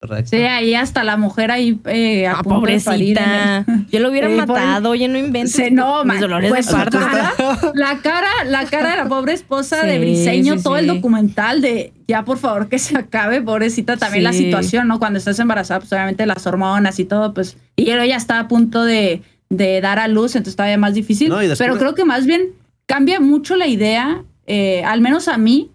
correcto. 0.00 0.30
Sí, 0.30 0.36
ahí 0.42 0.74
hasta 0.74 1.04
la 1.04 1.16
mujer 1.18 1.50
ahí 1.50 1.78
eh, 1.84 2.26
a 2.26 2.32
Ah, 2.32 2.36
el- 2.42 2.44
pobrecita. 2.48 3.64
Yo 3.92 4.00
lo 4.00 4.10
hubiera 4.10 4.28
matado, 4.30 4.90
oye, 4.90 5.06
no 5.08 5.18
inventes. 5.18 5.70
No, 5.70 6.04
mis 6.04 6.18
dolores 6.18 6.50
pues, 6.50 6.66
de 6.66 6.72
parto. 6.72 6.98
la 6.98 7.08
cara, 7.36 7.72
la 7.74 7.98
cara, 8.02 8.28
la 8.46 8.64
cara 8.66 8.90
de 8.92 8.96
la 8.96 9.08
pobre 9.08 9.34
esposa 9.34 9.84
de 9.84 9.98
Briseño, 9.98 10.56
sí, 10.56 10.62
todo 10.64 10.78
el 10.78 10.86
documental 10.86 11.60
de 11.60 11.92
ya 12.08 12.24
por 12.24 12.38
favor 12.38 12.68
que 12.68 12.78
se 12.78 12.96
acabe, 12.98 13.40
pobrecita, 13.42 13.96
también 13.98 14.24
la 14.24 14.32
situación, 14.32 14.88
¿no? 14.88 14.98
Cuando 14.98 15.18
estás 15.18 15.38
embarazada, 15.38 15.80
pues 15.80 15.92
obviamente 15.92 16.26
las 16.26 16.46
hormonas 16.46 16.98
y 16.98 17.04
todo, 17.04 17.32
pues, 17.34 17.56
y 17.76 17.90
ella 17.90 18.04
ya 18.06 18.16
está 18.16 18.40
a 18.40 18.48
punto 18.48 18.82
de, 18.84 19.22
de 19.50 19.80
dar 19.80 19.98
a 19.98 20.08
luz, 20.08 20.36
entonces 20.36 20.56
todavía 20.56 20.76
más 20.78 20.94
difícil. 20.94 21.28
No, 21.28 21.42
y 21.42 21.48
después- 21.48 21.66
Pero 21.66 21.78
creo 21.78 21.94
que 21.94 22.04
más 22.04 22.26
bien 22.26 22.48
cambia 22.86 23.20
mucho 23.20 23.56
la 23.56 23.66
idea 23.68 24.22
eh, 24.46 24.82
al 24.84 25.00
menos 25.00 25.28
a 25.28 25.38
mí, 25.38 25.70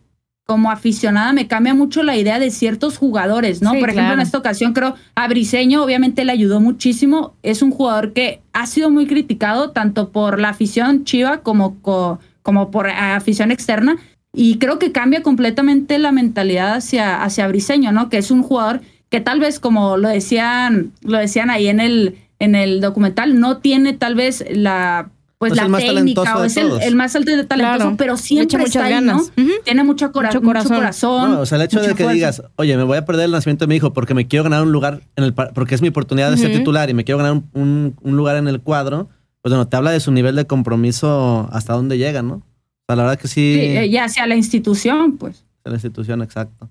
como 0.46 0.72
aficionada, 0.72 1.32
me 1.32 1.48
cambia 1.48 1.76
mucho 1.76 2.02
la 2.02 2.16
idea 2.18 2.40
de 2.40 2.50
ciertos 2.50 2.98
jugadores, 2.98 3.62
¿no? 3.62 3.74
Sí, 3.74 3.80
Por 3.80 3.90
ejemplo, 3.90 4.08
en 4.14 4.16
claro. 4.16 4.22
esta 4.24 4.38
ocasión 4.40 4.74
creo 4.74 4.96
a 5.14 5.28
Briseño, 5.28 5.84
obviamente 5.84 6.26
le 6.26 6.32
ayudó 6.32 6.60
muchísimo. 6.60 7.36
Es 7.44 7.62
un 7.62 7.70
jugador 7.70 8.14
que 8.14 8.42
ha 8.54 8.66
sido 8.66 8.90
muy 8.90 9.06
criticado 9.06 9.70
tanto 9.72 10.10
por 10.10 10.40
la 10.40 10.50
afición 10.50 11.04
chiva 11.04 11.42
como, 11.42 11.80
co- 11.82 12.20
como 12.42 12.72
por 12.72 12.90
afición 12.90 13.52
externa. 13.52 13.98
Y 14.34 14.58
creo 14.58 14.80
que 14.80 14.92
cambia 14.92 15.22
completamente 15.22 16.00
la 16.00 16.12
mentalidad 16.12 16.76
hacia, 16.76 17.22
hacia 17.24 17.48
Briseño, 17.48 17.92
¿no? 17.92 18.10
Que 18.10 18.18
es 18.18 18.32
un 18.32 18.42
jugador 18.42 18.82
que 19.10 19.22
tal 19.22 19.40
vez, 19.40 19.60
como 19.60 19.98
lo 19.98 20.10
decían, 20.10 20.94
lo 21.04 21.18
decían 21.20 21.50
ahí 21.52 21.68
en 21.68 21.80
el, 21.80 22.18
en 22.40 22.56
el 22.56 22.80
documental, 22.82 23.40
no 23.40 23.58
tiene 23.58 23.94
tal 23.94 24.16
vez 24.16 24.44
la 24.52 25.10
pues 25.40 25.52
No 25.52 25.54
es 25.54 25.58
la 25.58 25.64
el 25.66 25.70
más 25.72 25.82
técnica 25.82 26.38
o 26.38 26.42
de 26.42 26.48
es 26.48 26.58
el, 26.58 26.96
más 26.96 27.16
alto 27.16 27.32
de 27.36 27.44
talentoso, 27.46 27.78
Claro. 27.80 27.96
pero 27.98 28.18
siempre 28.18 28.44
echa 28.46 28.58
muchas 28.60 28.76
está 28.76 28.98
ahí, 28.98 29.04
¿no? 29.04 29.24
Tiene 29.64 29.84
mucho, 29.86 30.12
cora- 30.12 30.28
Mucho 30.30 30.42
mucho 30.42 30.48
corazón. 30.50 30.76
corazón. 30.78 31.32
No, 31.32 31.40
o 31.40 31.46
sea, 31.46 31.56
el 31.58 31.62
hecho 31.64 31.80
de 31.80 31.88
que 31.88 31.94
fuerza. 32.04 32.12
digas, 32.14 32.44
oye, 32.58 32.76
me 32.78 32.84
voy 32.84 32.98
a 32.98 33.06
perder 33.06 33.26
el 33.26 33.32
nacimiento 33.32 33.64
de 33.66 33.70
mi 33.70 33.76
hijo 33.78 33.94
porque 33.94 34.14
me 34.14 34.28
quiero 34.28 34.44
ganar 34.44 34.62
un 34.64 34.72
lugar 34.74 35.02
en 35.16 35.24
el 35.24 35.34
par- 35.34 35.54
porque 35.54 35.74
es 35.76 35.82
mi 35.82 35.88
oportunidad 35.88 36.30
de 36.30 36.38
ser 36.38 36.52
titular 36.52 36.90
y 36.90 36.94
me 36.94 37.06
quiero 37.06 37.18
ganar 37.20 37.32
un, 37.34 37.50
un- 37.54 37.96
un 38.02 38.18
lugar 38.18 38.36
en 38.36 38.48
el 38.50 38.60
cuadro, 38.60 39.08
pues 39.42 39.52
bueno, 39.52 39.68
te 39.68 39.78
habla 39.78 39.92
de 39.92 40.02
su 40.02 40.12
nivel 40.12 40.36
de 40.36 40.46
compromiso 40.46 41.48
hasta 41.54 41.74
dónde 41.74 41.98
llega, 41.98 42.22
¿no? 42.22 42.34
O 42.36 42.44
sea, 42.88 42.96
la 42.98 43.04
verdad 43.04 43.18
que 43.20 43.28
sí, 43.30 43.54
Sí, 43.56 43.62
eh, 43.78 43.90
ya 43.90 44.04
hacia 44.06 44.28
la 44.28 44.36
institución, 44.36 45.18
pues. 45.18 45.46
de 45.64 45.72
la 45.72 45.76
institución, 45.78 46.22
exacto. 46.22 46.70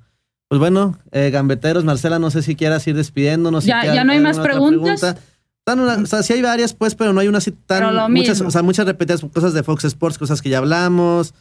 Pues 0.49 0.59
bueno, 0.59 0.99
eh, 1.12 1.31
gambeteros, 1.31 1.85
Marcela, 1.85 2.19
no 2.19 2.31
sé 2.31 2.43
si 2.43 2.55
quieras 2.55 2.86
ir 2.86 2.97
despidiéndonos. 2.97 3.65
si 3.65 3.69
Ya- 3.69 3.81
quieras 3.81 3.97
ya 3.97 4.05
no 4.05 4.12
hay 4.12 4.20
más 4.20 4.39
preguntas. 4.39 5.01
pregunta. 5.01 5.20
Están 5.69 5.81
una- 5.81 6.03
o 6.03 6.07
sea, 6.07 6.23
sí 6.23 6.32
hay 6.32 6.43
varias, 6.43 6.73
pues, 6.74 6.95
pero 6.95 7.12
no 7.12 7.20
hay 7.20 7.28
una 7.28 7.39
así 7.39 7.51
tan. 7.53 7.78
Pero 7.81 7.90
lo 7.93 8.09
muchas, 8.09 8.36
mismo. 8.39 8.49
o 8.49 8.51
sea, 8.51 8.62
muchas 8.62 8.86
repetidas 8.86 9.20
cosas 9.32 9.53
de 9.55 9.62
Fox 9.62 9.85
Sports, 9.85 10.19
cosas 10.19 10.40
que 10.43 10.49
ya 10.49 10.59
hablamos, 10.59 11.35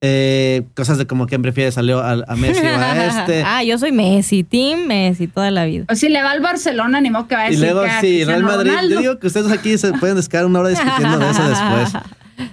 eh, 0.00 0.64
cosas 0.74 0.98
de 0.98 1.06
como 1.06 1.26
quién 1.26 1.42
prefiere 1.42 1.70
salió 1.70 2.00
a, 2.00 2.12
a 2.26 2.36
Messi 2.36 2.60
o 2.66 2.68
a 2.76 3.06
este. 3.20 3.42
ah, 3.44 3.62
yo 3.62 3.78
soy 3.78 3.92
Messi, 3.92 4.42
Team 4.42 4.86
Messi 4.86 5.28
toda 5.28 5.50
la 5.50 5.64
vida. 5.64 5.84
O 5.90 5.94
si 5.94 6.08
le 6.08 6.22
va 6.22 6.32
al 6.32 6.40
Barcelona, 6.40 7.00
ni 7.00 7.10
modo 7.10 7.28
que 7.28 7.36
va 7.36 7.42
a 7.42 7.46
Y 7.48 7.50
decir 7.52 7.64
luego 7.66 7.82
que 7.82 7.90
a 7.90 8.00
sí, 8.00 8.24
Real 8.24 8.42
Madrid. 8.42 8.70
Ronaldo. 8.70 8.94
Yo 8.96 9.00
digo 9.00 9.18
que 9.18 9.26
ustedes 9.28 9.50
aquí 9.52 9.78
se 9.78 9.92
pueden 9.92 10.16
descargar 10.16 10.46
una 10.46 10.60
hora 10.60 10.68
discutiendo 10.70 11.18
de 11.18 11.30
eso 11.30 11.48
después. 11.48 11.92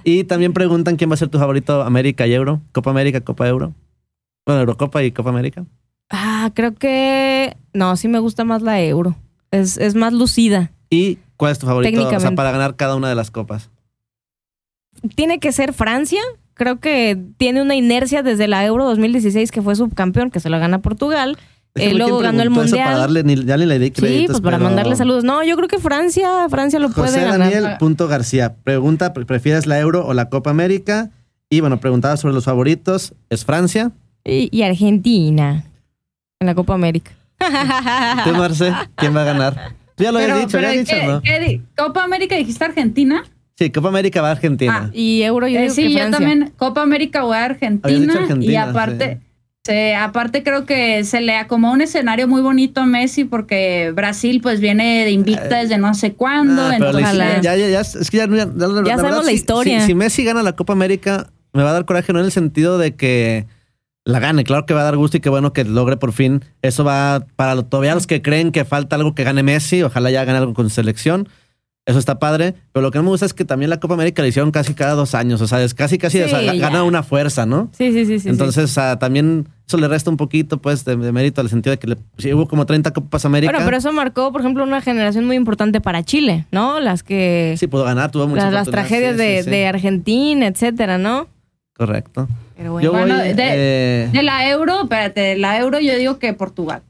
Y 0.04 0.24
también 0.24 0.52
preguntan 0.52 0.96
quién 0.96 1.10
va 1.10 1.14
a 1.14 1.16
ser 1.16 1.28
tu 1.28 1.38
favorito 1.38 1.82
América 1.82 2.26
y 2.26 2.34
Euro. 2.34 2.60
Copa 2.70 2.90
América, 2.90 3.22
Copa 3.22 3.48
Euro. 3.48 3.74
Bueno, 4.46 4.60
Eurocopa 4.60 5.02
y 5.02 5.10
Copa 5.10 5.30
América. 5.30 5.64
Ah, 6.10 6.50
creo 6.54 6.74
que 6.74 7.56
no, 7.72 7.96
sí 7.96 8.06
me 8.06 8.18
gusta 8.20 8.44
más 8.44 8.62
la 8.62 8.80
Euro. 8.82 9.16
Es, 9.50 9.78
es 9.78 9.94
más 9.96 10.12
lucida. 10.12 10.70
¿Y 10.90 11.18
cuál 11.36 11.52
es 11.52 11.58
tu 11.58 11.66
favorito? 11.66 11.88
O 11.90 11.94
sea, 11.94 12.00
Técnicamente. 12.08 12.36
para 12.36 12.50
ganar 12.50 12.76
cada 12.76 12.96
una 12.96 13.08
de 13.08 13.14
las 13.14 13.30
copas. 13.30 13.70
Tiene 15.14 15.38
que 15.38 15.52
ser 15.52 15.72
Francia. 15.72 16.20
Creo 16.54 16.78
que 16.80 17.18
tiene 17.38 17.62
una 17.62 17.74
inercia 17.76 18.22
desde 18.22 18.46
la 18.48 18.64
Euro 18.66 18.84
2016 18.84 19.50
que 19.50 19.62
fue 19.62 19.74
subcampeón, 19.76 20.30
que 20.30 20.40
se 20.40 20.50
la 20.50 20.58
gana 20.58 20.80
Portugal. 20.80 21.38
Eh, 21.76 21.94
luego 21.94 22.18
ganó 22.18 22.42
el 22.42 22.50
mundial. 22.50 22.84
Para 22.84 22.98
darle, 22.98 23.22
ni- 23.22 23.44
ya 23.44 23.56
ni 23.56 23.64
le 23.64 23.78
di 23.78 23.86
Sí, 23.86 23.92
créditos, 23.92 24.26
pues 24.34 24.40
para 24.40 24.56
pero- 24.58 24.68
mandarle 24.68 24.96
saludos. 24.96 25.22
No, 25.24 25.42
yo 25.44 25.54
creo 25.56 25.68
que 25.68 25.78
Francia, 25.78 26.48
Francia 26.50 26.80
lo 26.80 26.90
puede 26.90 27.08
José 27.08 27.20
ganar. 27.24 27.38
Daniel 27.52 27.76
punto 27.78 28.08
García 28.08 28.56
pregunta, 28.64 29.12
¿prefieres 29.14 29.66
la 29.66 29.78
Euro 29.78 30.04
o 30.04 30.12
la 30.12 30.28
Copa 30.28 30.50
América? 30.50 31.10
Y 31.48 31.60
bueno, 31.60 31.78
preguntaba 31.80 32.16
sobre 32.16 32.34
los 32.34 32.44
favoritos. 32.44 33.14
¿Es 33.30 33.44
Francia? 33.44 33.92
Y, 34.24 34.48
y 34.54 34.62
Argentina 34.64 35.64
en 36.40 36.46
la 36.46 36.54
Copa 36.56 36.74
América. 36.74 37.12
¿Tú, 38.24 38.32
Marce? 38.34 38.72
¿Quién 38.96 39.16
va 39.16 39.22
a 39.22 39.24
ganar? 39.24 39.74
Tú 40.00 40.04
ya 40.04 40.12
lo 40.12 40.18
Pero, 40.18 40.32
habías 40.32 40.46
dicho, 40.48 40.58
pero 40.58 40.68
habías 40.68 40.86
dicho, 40.86 40.96
¿qué- 41.22 41.58
¿no? 41.76 41.86
Copa 41.86 42.02
América 42.04 42.36
dijiste 42.36 42.64
Argentina. 42.64 43.22
Sí, 43.58 43.70
Copa 43.70 43.88
América 43.88 44.22
va 44.22 44.28
a 44.28 44.32
Argentina. 44.32 44.84
Ah, 44.86 44.90
Y 44.94 45.22
Euro 45.22 45.46
yo 45.46 45.58
Eh, 45.58 45.62
digo 45.64 45.74
sí, 45.74 45.82
que 45.82 45.92
yo 45.92 46.10
también. 46.10 46.52
Copa 46.56 46.80
América 46.82 47.22
voy 47.24 47.36
a 47.36 47.44
Argentina. 47.44 48.14
Argentina, 48.14 48.52
y 48.52 48.56
aparte, 48.56 49.20
se- 49.64 49.94
aparte 49.94 50.42
creo 50.42 50.64
que 50.64 51.04
se 51.04 51.20
le 51.20 51.36
acomodó 51.36 51.74
un 51.74 51.82
escenario 51.82 52.26
muy 52.26 52.40
bonito 52.40 52.80
a 52.80 52.86
Messi 52.86 53.24
porque 53.24 53.92
Brasil 53.94 54.40
pues 54.40 54.60
viene 54.60 55.04
de 55.04 55.10
invicta 55.10 55.58
desde 55.58 55.76
no 55.76 55.92
sé 55.92 56.14
cuándo. 56.14 56.62
Ah, 56.62 56.78
la 56.78 57.40
ya, 57.42 57.54
ya, 57.56 57.68
ya, 57.68 57.80
es 57.80 58.10
que 58.10 58.16
ya, 58.16 58.26
ya- 58.26 58.46
la- 58.46 58.46
la 58.46 58.68
verdad, 58.80 58.96
sabemos 58.96 59.24
la 59.26 59.30
si- 59.30 59.34
historia. 59.34 59.80
Si, 59.82 59.88
si 59.88 59.94
Messi 59.94 60.24
gana 60.24 60.42
la 60.42 60.56
Copa 60.56 60.72
América, 60.72 61.28
me 61.52 61.62
va 61.62 61.68
a 61.70 61.72
dar 61.74 61.84
coraje, 61.84 62.14
no 62.14 62.20
en 62.20 62.24
el 62.24 62.32
sentido 62.32 62.78
de 62.78 62.94
que 62.94 63.44
la 64.04 64.18
gane. 64.20 64.44
Claro 64.44 64.66
que 64.66 64.74
va 64.74 64.80
a 64.80 64.84
dar 64.84 64.96
gusto 64.96 65.16
y 65.16 65.20
qué 65.20 65.28
bueno 65.28 65.52
que 65.52 65.64
logre 65.64 65.96
por 65.96 66.12
fin. 66.12 66.44
Eso 66.62 66.84
va 66.84 67.26
para 67.36 67.62
todavía 67.62 67.94
los 67.94 68.06
que 68.06 68.22
creen 68.22 68.52
que 68.52 68.64
falta 68.64 68.96
algo 68.96 69.14
que 69.14 69.24
gane 69.24 69.42
Messi. 69.42 69.82
Ojalá 69.82 70.10
ya 70.10 70.24
gane 70.24 70.38
algo 70.38 70.54
con 70.54 70.68
su 70.68 70.74
selección. 70.74 71.28
Eso 71.86 71.98
está 71.98 72.18
padre. 72.18 72.54
Pero 72.72 72.82
lo 72.82 72.90
que 72.90 72.98
no 72.98 73.04
me 73.04 73.10
gusta 73.10 73.26
es 73.26 73.34
que 73.34 73.44
también 73.44 73.68
la 73.70 73.80
Copa 73.80 73.94
América 73.94 74.22
la 74.22 74.28
hicieron 74.28 74.50
casi 74.52 74.74
cada 74.74 74.92
dos 74.94 75.14
años. 75.14 75.40
O 75.40 75.46
sea, 75.46 75.62
es 75.62 75.74
casi, 75.74 75.98
casi, 75.98 76.20
o 76.22 76.28
sea, 76.28 76.40
Sí, 76.40 76.46
ya. 76.46 76.54
gana 76.54 76.82
una 76.84 77.02
fuerza, 77.02 77.46
¿no? 77.46 77.68
Sí, 77.76 77.92
sí, 77.92 78.04
sí, 78.04 78.12
sí. 78.14 78.20
sí. 78.20 78.28
Entonces, 78.28 78.64
o 78.64 78.68
sea, 78.68 78.98
también 78.98 79.48
eso 79.66 79.76
le 79.76 79.88
resta 79.88 80.10
un 80.10 80.16
poquito, 80.16 80.58
pues, 80.58 80.84
de, 80.84 80.96
de 80.96 81.12
mérito 81.12 81.40
al 81.40 81.48
sentido 81.48 81.72
de 81.72 81.78
que 81.78 81.86
le, 81.88 81.96
sí, 82.18 82.32
hubo 82.32 82.46
como 82.46 82.66
30 82.66 82.92
Copas 82.92 83.24
América. 83.24 83.52
Bueno, 83.52 83.64
pero 83.64 83.76
eso 83.78 83.92
marcó, 83.92 84.30
por 84.30 84.40
ejemplo, 84.42 84.62
una 84.62 84.80
generación 84.80 85.24
muy 85.26 85.36
importante 85.36 85.80
para 85.80 86.02
Chile, 86.04 86.46
¿no? 86.52 86.80
Las 86.80 87.02
que. 87.02 87.54
Sí, 87.58 87.66
pudo 87.66 87.84
ganar, 87.84 88.10
tuvo 88.10 88.28
muchas 88.28 88.44
las, 88.52 88.66
las 88.66 88.70
tragedias 88.70 89.16
de, 89.16 89.42
de 89.42 89.66
Argentina, 89.66 90.46
etcétera, 90.46 90.98
¿no? 90.98 91.28
Correcto. 91.80 92.28
Pero 92.58 92.78
Yo 92.78 92.92
bueno. 92.92 93.06
voy. 93.06 93.16
Bueno, 93.22 93.34
de- 93.34 93.34
eh, 94.04 94.10
De 94.12 94.22
la 94.22 94.50
Euro, 94.50 94.82
espérate, 94.82 95.20
de 95.20 95.36
la 95.38 95.58
Euro 95.58 95.80
yo 95.80 95.96
digo 95.96 96.18
que 96.18 96.34
Portugal. 96.34 96.82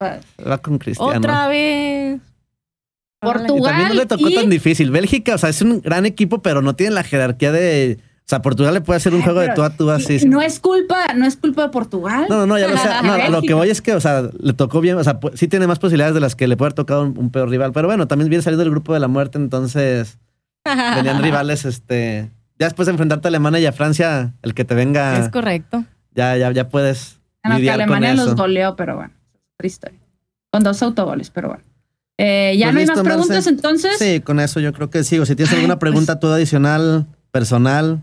va 0.00 0.58
con 0.58 0.78
Cristiano. 0.78 1.18
Otra 1.18 1.48
vez. 1.48 2.16
Y 2.16 3.26
Portugal. 3.26 3.62
también 3.72 3.88
no 3.88 3.94
le 3.94 4.06
tocó 4.06 4.28
y- 4.28 4.34
tan 4.36 4.48
difícil. 4.48 4.92
Bélgica, 4.92 5.34
o 5.34 5.38
sea, 5.38 5.48
es 5.48 5.62
un 5.62 5.80
gran 5.80 6.06
equipo, 6.06 6.42
pero 6.42 6.62
no 6.62 6.76
tiene 6.76 6.94
la 6.94 7.02
jerarquía 7.02 7.50
de. 7.50 7.98
O 8.00 8.28
sea, 8.28 8.40
Portugal 8.40 8.72
le 8.74 8.80
puede 8.82 8.98
hacer 8.98 9.14
un 9.14 9.18
Ay, 9.20 9.24
juego 9.24 9.40
de 9.40 9.48
tú 9.54 9.62
a 9.64 9.70
tú 9.70 9.90
así. 9.90 10.14
y 10.14 10.18
sí. 10.20 10.28
No 10.28 10.40
es 10.42 10.60
culpa, 10.60 11.12
no 11.16 11.26
es 11.26 11.36
culpa 11.36 11.62
de 11.62 11.68
Portugal. 11.70 12.26
No, 12.28 12.38
no, 12.38 12.46
no, 12.46 12.58
ya 12.58 12.68
lo 12.68 12.76
sé. 12.76 12.88
No, 13.02 13.28
lo 13.30 13.42
que 13.42 13.54
voy 13.54 13.70
es 13.70 13.82
que, 13.82 13.94
o 13.94 14.00
sea, 14.00 14.28
le 14.38 14.52
tocó 14.52 14.80
bien. 14.80 14.96
O 14.96 15.02
sea, 15.02 15.18
sí 15.34 15.48
tiene 15.48 15.66
más 15.66 15.80
posibilidades 15.80 16.14
de 16.14 16.20
las 16.20 16.36
que 16.36 16.46
le 16.46 16.56
puede 16.56 16.68
haber 16.68 16.74
tocado 16.74 17.02
un, 17.02 17.18
un 17.18 17.30
peor 17.30 17.48
rival. 17.48 17.72
Pero 17.72 17.88
bueno, 17.88 18.06
también 18.06 18.28
viene 18.28 18.42
saliendo 18.42 18.62
del 18.62 18.70
grupo 18.70 18.94
de 18.94 19.00
la 19.00 19.08
muerte, 19.08 19.38
entonces 19.38 20.18
venían 20.64 21.20
rivales, 21.22 21.64
este. 21.64 22.30
Ya 22.58 22.66
después 22.66 22.86
de 22.86 22.92
enfrentarte 22.92 23.26
a 23.26 23.30
Alemania 23.30 23.60
y 23.60 23.66
a 23.66 23.72
Francia, 23.72 24.32
el 24.42 24.54
que 24.54 24.64
te 24.64 24.74
venga, 24.74 25.18
Es 25.18 25.28
correcto. 25.28 25.84
ya, 26.14 26.36
ya, 26.36 26.50
ya 26.52 26.68
puedes 26.68 27.18
Bueno, 27.44 27.60
que 27.60 27.70
Alemania 27.70 28.10
con 28.10 28.18
eso. 28.18 28.26
los 28.26 28.34
goleó, 28.36 28.76
pero 28.76 28.96
bueno, 28.96 29.12
es 29.34 29.40
otra 29.54 29.66
historia. 29.66 29.98
Con 30.50 30.62
dos 30.62 30.82
autogoles, 30.82 31.30
pero 31.30 31.48
bueno. 31.48 31.64
Eh, 32.18 32.56
¿Ya 32.58 32.66
Pues 32.66 32.74
no 32.74 32.80
hay 32.80 32.86
más 32.86 32.96
Marce. 32.96 33.10
preguntas 33.10 33.46
entonces? 33.46 33.98
Sí, 33.98 34.20
con 34.20 34.40
eso 34.40 34.58
yo 34.60 34.72
creo 34.72 34.88
que 34.88 35.04
sigo. 35.04 35.26
Si 35.26 35.36
tienes 35.36 35.52
alguna 35.54 35.78
pues- 35.78 35.90
pregunta 35.90 36.18
tú 36.18 36.28
adicional, 36.28 37.06
personal, 37.30 38.00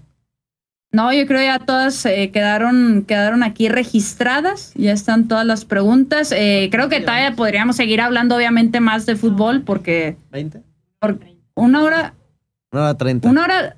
No, 0.92 1.12
yo 1.12 1.26
creo 1.26 1.42
ya 1.42 1.58
todas 1.58 2.06
eh, 2.06 2.30
quedaron, 2.32 3.04
quedaron 3.08 3.42
aquí 3.42 3.68
registradas. 3.68 4.72
Ya 4.76 4.92
están 4.92 5.28
todas 5.28 5.44
las 5.48 5.66
preguntas. 5.66 6.32
Eh, 6.32 6.70
creo 6.72 6.88
que 6.88 7.00
todavía 7.00 7.36
podríamos 7.36 7.76
seguir 7.78 8.00
hablando, 8.00 8.36
obviamente, 8.36 8.80
más 8.80 9.08
de 9.08 9.16
fútbol, 9.16 9.64
porque 9.64 10.18
¿20? 10.32 10.62
por 11.00 11.18
una 11.56 11.82
hora, 11.82 12.14
Una 12.74 12.82
hora 12.82 12.98
30. 12.98 13.30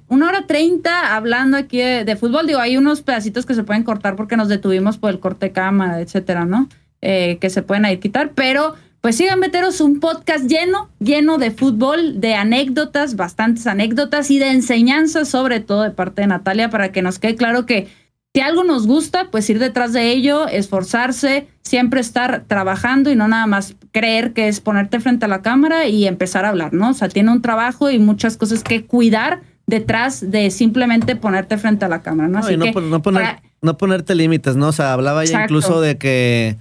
una 0.07 0.27
hora, 0.27 0.47
treinta 0.47 1.15
hablando 1.15 1.57
aquí 1.57 1.77
de, 1.77 2.05
de 2.05 2.15
fútbol. 2.15 2.47
Digo, 2.47 2.59
hay 2.59 2.77
unos 2.77 3.01
pedacitos 3.01 3.45
que 3.45 3.53
se 3.53 3.63
pueden 3.63 3.83
cortar 3.83 4.15
porque 4.15 4.37
nos 4.37 4.47
detuvimos 4.47 4.97
por 4.97 5.09
el 5.09 5.19
corte 5.19 5.47
de 5.47 5.51
cámara, 5.51 5.99
etcétera, 5.99 6.45
¿no? 6.45 6.69
Eh, 7.01 7.37
que 7.39 7.49
se 7.49 7.61
pueden 7.61 7.85
ahí 7.85 7.97
quitar, 7.97 8.31
pero 8.33 8.73
pues 9.01 9.17
sigan 9.17 9.39
meteros 9.39 9.81
un 9.81 9.99
podcast 9.99 10.45
lleno, 10.45 10.89
lleno 10.99 11.37
de 11.37 11.51
fútbol, 11.51 12.19
de 12.19 12.33
anécdotas, 12.33 13.15
bastantes 13.15 13.67
anécdotas 13.67 14.31
y 14.31 14.39
de 14.39 14.49
enseñanzas, 14.49 15.27
sobre 15.27 15.59
todo 15.59 15.83
de 15.83 15.91
parte 15.91 16.21
de 16.21 16.27
Natalia, 16.27 16.71
para 16.71 16.91
que 16.91 17.03
nos 17.03 17.19
quede 17.19 17.35
claro 17.35 17.67
que 17.67 17.87
si 18.33 18.41
algo 18.41 18.63
nos 18.63 18.87
gusta, 18.87 19.29
pues 19.29 19.49
ir 19.49 19.59
detrás 19.59 19.93
de 19.93 20.09
ello, 20.09 20.47
esforzarse, 20.47 21.47
siempre 21.61 22.01
estar 22.01 22.45
trabajando 22.47 23.11
y 23.11 23.15
no 23.15 23.27
nada 23.27 23.45
más 23.45 23.75
creer 23.95 24.33
que 24.33 24.49
es 24.49 24.59
ponerte 24.59 24.99
frente 24.99 25.23
a 25.23 25.29
la 25.29 25.41
cámara 25.41 25.87
y 25.87 26.05
empezar 26.05 26.43
a 26.43 26.49
hablar, 26.49 26.73
¿no? 26.73 26.89
O 26.89 26.93
sea, 26.93 27.07
tiene 27.07 27.31
un 27.31 27.41
trabajo 27.41 27.89
y 27.89 27.97
muchas 27.97 28.35
cosas 28.35 28.61
que 28.61 28.85
cuidar 28.85 29.39
detrás 29.67 30.29
de 30.29 30.51
simplemente 30.51 31.15
ponerte 31.15 31.57
frente 31.57 31.85
a 31.85 31.87
la 31.87 32.01
cámara, 32.01 32.27
¿no? 32.27 32.39
No, 32.39 32.45
Así 32.45 32.55
y 32.55 32.57
no, 32.57 32.65
que 32.65 32.73
no 32.81 33.01
poner, 33.01 33.21
para- 33.23 33.41
no 33.61 33.77
ponerte 33.77 34.13
límites, 34.13 34.57
¿no? 34.57 34.67
O 34.67 34.71
sea, 34.73 34.91
hablaba 34.91 35.23
ella 35.23 35.31
Exacto. 35.35 35.53
incluso 35.53 35.79
de 35.79 35.97
que 35.97 36.57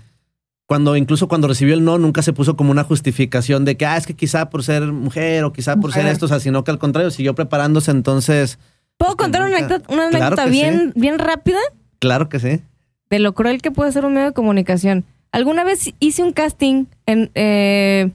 cuando, 0.66 0.94
incluso 0.96 1.26
cuando 1.26 1.48
recibió 1.48 1.74
el 1.74 1.84
no, 1.84 1.98
nunca 1.98 2.22
se 2.22 2.32
puso 2.32 2.54
como 2.54 2.70
una 2.70 2.84
justificación 2.84 3.64
de 3.64 3.76
que, 3.76 3.84
ah, 3.84 3.96
es 3.96 4.06
que 4.06 4.14
quizá 4.14 4.48
por 4.48 4.62
ser 4.62 4.84
mujer 4.92 5.42
o 5.42 5.52
quizá 5.52 5.74
por 5.76 5.92
ser 5.92 6.06
esto, 6.06 6.26
o 6.26 6.28
sea, 6.28 6.38
sino 6.38 6.62
que 6.62 6.70
al 6.70 6.78
contrario, 6.78 7.10
siguió 7.10 7.34
preparándose, 7.34 7.90
entonces, 7.90 8.60
¿Puedo 8.96 9.16
contar 9.16 9.42
una 9.42 9.56
anécdota, 9.56 9.92
una 9.92 10.08
Claro 10.08 10.24
anécdota 10.26 10.44
que 10.44 10.50
bien, 10.50 10.92
bien 10.94 11.18
rápida? 11.18 11.58
claro 11.98 12.28
que 12.28 12.38
sí. 12.38 12.60
de 13.10 13.18
lo 13.18 13.34
cruel 13.34 13.60
que 13.60 13.72
puede 13.72 13.90
ser 13.90 14.04
un 14.04 14.14
medio 14.14 14.28
de 14.28 14.32
comunicación. 14.34 15.04
Alguna 15.34 15.64
vez 15.64 15.92
hice 15.98 16.22
un 16.22 16.32
casting 16.32 16.86
en, 17.06 17.30
eh, 17.34 18.10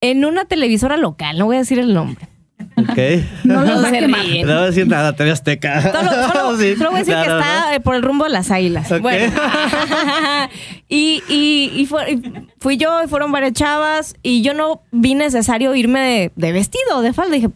en 0.00 0.24
una 0.24 0.44
televisora 0.44 0.96
local, 0.96 1.38
no 1.38 1.46
voy 1.46 1.56
a 1.56 1.60
decir 1.60 1.78
el 1.80 1.92
nombre. 1.92 2.28
Ok. 2.76 2.96
no 3.44 3.62
lo 3.62 3.80
No 3.80 3.82
se 3.88 4.00
ríen. 4.00 4.46
no 4.46 4.54
voy 4.54 4.62
a 4.62 4.66
decir 4.66 4.86
nada, 4.86 5.14
te 5.16 5.28
Azteca. 5.28 5.82
Solo, 5.92 6.10
solo- 6.28 6.56
Sí, 6.62 6.76
solo 6.76 6.90
voy 6.90 7.00
a 7.00 7.04
decir 7.04 7.14
que 7.16 7.22
está 7.22 7.74
eh, 7.74 7.80
por 7.80 7.96
el 7.96 8.02
rumbo 8.02 8.24
de 8.24 8.30
las 8.30 8.50
águilas. 8.52 8.88
Bueno. 9.00 9.32
y 10.88 11.22
y, 11.28 11.72
y 11.74 11.86
fue- 11.86 12.12
y 12.12 12.22
fui 12.60 12.76
yo, 12.76 13.02
y 13.04 13.08
fueron 13.08 13.32
varias 13.32 13.52
chavas, 13.52 14.14
y 14.22 14.42
yo 14.42 14.54
no 14.54 14.82
vi 14.92 15.14
necesario 15.14 15.74
irme 15.74 16.00
de, 16.00 16.32
de 16.36 16.52
vestido, 16.52 17.02
de 17.02 17.12
falda. 17.12 17.34
Dije, 17.34 17.48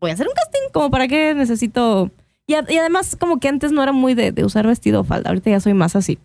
voy 0.00 0.10
a 0.10 0.14
hacer 0.14 0.26
un 0.28 0.34
casting, 0.34 0.70
como 0.72 0.90
para 0.90 1.08
qué 1.08 1.34
necesito 1.34 2.10
Y, 2.46 2.54
a- 2.54 2.64
y 2.68 2.78
además, 2.78 3.16
como 3.16 3.38
que 3.40 3.48
antes 3.48 3.72
no 3.72 3.82
era 3.82 3.92
muy 3.92 4.14
de, 4.14 4.32
de 4.32 4.44
usar 4.44 4.66
vestido 4.66 5.00
o 5.00 5.04
falda. 5.04 5.28
Ahorita 5.30 5.50
ya 5.50 5.60
soy 5.60 5.74
más 5.74 5.94
así. 5.96 6.18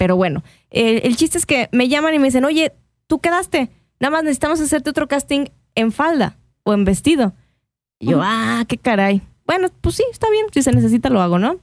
Pero 0.00 0.16
bueno, 0.16 0.42
el, 0.70 1.02
el 1.04 1.14
chiste 1.18 1.36
es 1.36 1.44
que 1.44 1.68
me 1.72 1.86
llaman 1.86 2.14
y 2.14 2.18
me 2.18 2.28
dicen, 2.28 2.46
oye, 2.46 2.72
tú 3.06 3.20
quedaste. 3.20 3.68
Nada 3.98 4.10
más 4.10 4.22
necesitamos 4.24 4.58
hacerte 4.58 4.88
otro 4.88 5.08
casting 5.08 5.48
en 5.74 5.92
falda 5.92 6.38
o 6.62 6.72
en 6.72 6.86
vestido. 6.86 7.34
Y 7.98 8.06
yo, 8.06 8.20
ah, 8.22 8.64
qué 8.66 8.78
caray. 8.78 9.20
Bueno, 9.44 9.68
pues 9.82 9.96
sí, 9.96 10.04
está 10.10 10.30
bien. 10.30 10.46
Si 10.54 10.62
se 10.62 10.72
necesita, 10.72 11.10
lo 11.10 11.20
hago, 11.20 11.38
¿no? 11.38 11.58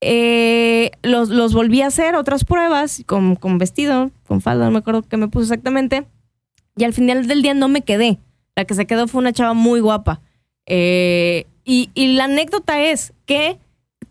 Eh, 0.00 0.90
los, 1.04 1.28
los 1.28 1.54
volví 1.54 1.80
a 1.82 1.86
hacer 1.86 2.16
otras 2.16 2.44
pruebas 2.44 3.04
con, 3.06 3.36
con 3.36 3.58
vestido, 3.58 4.10
con 4.26 4.40
falda, 4.40 4.64
no 4.64 4.72
me 4.72 4.78
acuerdo 4.78 5.02
qué 5.02 5.16
me 5.16 5.28
puse 5.28 5.44
exactamente. 5.44 6.08
Y 6.76 6.82
al 6.82 6.92
final 6.92 7.28
del 7.28 7.42
día 7.42 7.54
no 7.54 7.68
me 7.68 7.82
quedé. 7.82 8.18
La 8.56 8.64
que 8.64 8.74
se 8.74 8.88
quedó 8.88 9.06
fue 9.06 9.20
una 9.20 9.32
chava 9.32 9.54
muy 9.54 9.78
guapa. 9.78 10.20
Eh, 10.66 11.46
y, 11.64 11.90
y 11.94 12.14
la 12.14 12.24
anécdota 12.24 12.82
es 12.82 13.12
que 13.26 13.58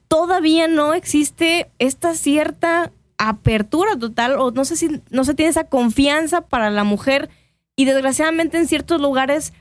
todavía 0.07 0.69
no 0.69 0.93
existe 0.93 1.69
esta 1.77 2.15
cierta 2.15 2.93
apertura 3.29 3.97
total, 3.97 4.37
o 4.39 4.51
no 4.51 4.65
sé 4.65 4.75
si 4.75 5.01
no 5.09 5.23
se 5.23 5.33
tiene 5.33 5.49
esa 5.49 5.65
confianza 5.65 6.41
para 6.41 6.69
la 6.69 6.83
mujer. 6.83 7.29
Y 7.75 7.85
desgraciadamente 7.85 8.57
en 8.57 8.67
ciertos 8.67 9.01
lugares 9.01 9.53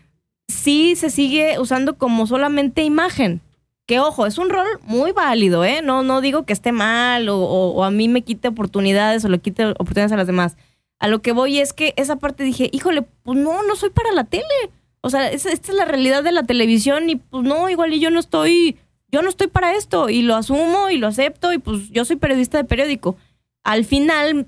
sí 0.48 0.97
se 0.97 1.10
sigue 1.10 1.59
usando 1.59 1.97
como 1.97 2.26
solamente 2.26 2.82
imagen. 2.82 3.40
Que 3.86 3.98
ojo, 4.01 4.26
es 4.26 4.39
un 4.39 4.51
rol 4.51 4.66
muy 4.82 5.12
válido, 5.12 5.64
¿eh? 5.64 5.80
No, 5.82 6.02
no 6.02 6.20
digo 6.20 6.44
que 6.44 6.52
esté 6.52 6.72
mal 6.72 7.28
o, 7.28 7.82
a 7.84 7.90
mí 7.90 8.09
me 8.09 8.22
quite 8.22 8.48
oportunidades 8.48 9.24
o 9.24 9.28
le 9.28 9.39
quite 9.40 9.66
oportunidades 9.66 10.12
a 10.12 10.16
las 10.16 10.26
demás. 10.26 10.56
A 10.98 11.09
lo 11.09 11.20
que 11.20 11.32
voy 11.32 11.59
es 11.59 11.72
que 11.72 11.94
esa 11.97 12.16
parte 12.16 12.44
dije, 12.44 12.68
híjole, 12.72 13.02
pues 13.22 13.36
no, 13.39 13.62
no 13.64 13.74
soy 13.74 13.90
para 13.90 14.12
la 14.12 14.24
tele. 14.24 14.44
O 15.01 15.10
sea, 15.10 15.28
es- 15.30 15.47
esta 15.47 15.72
es 15.72 15.76
la 15.76 15.84
realidad 15.84 16.22
de 16.22 16.30
la 16.32 16.44
televisión 16.44 17.10
y 17.10 17.16
pues 17.16 17.43
no, 17.44 17.68
igual 17.68 17.93
y 17.93 17.98
yo 17.98 18.10
no 18.10 18.20
estoy, 18.20 18.76
yo 19.10 19.20
no 19.20 19.28
estoy 19.28 19.48
para 19.48 19.74
esto 19.74 20.09
y 20.10 20.22
lo 20.22 20.36
asumo 20.36 20.90
y 20.90 20.98
lo 20.98 21.09
acepto 21.09 21.52
y 21.52 21.59
pues 21.59 21.89
yo 21.90 22.05
soy 22.05 22.16
periodista 22.16 22.59
de 22.59 22.64
periódico. 22.64 23.16
Al 23.64 23.84
final 23.84 24.47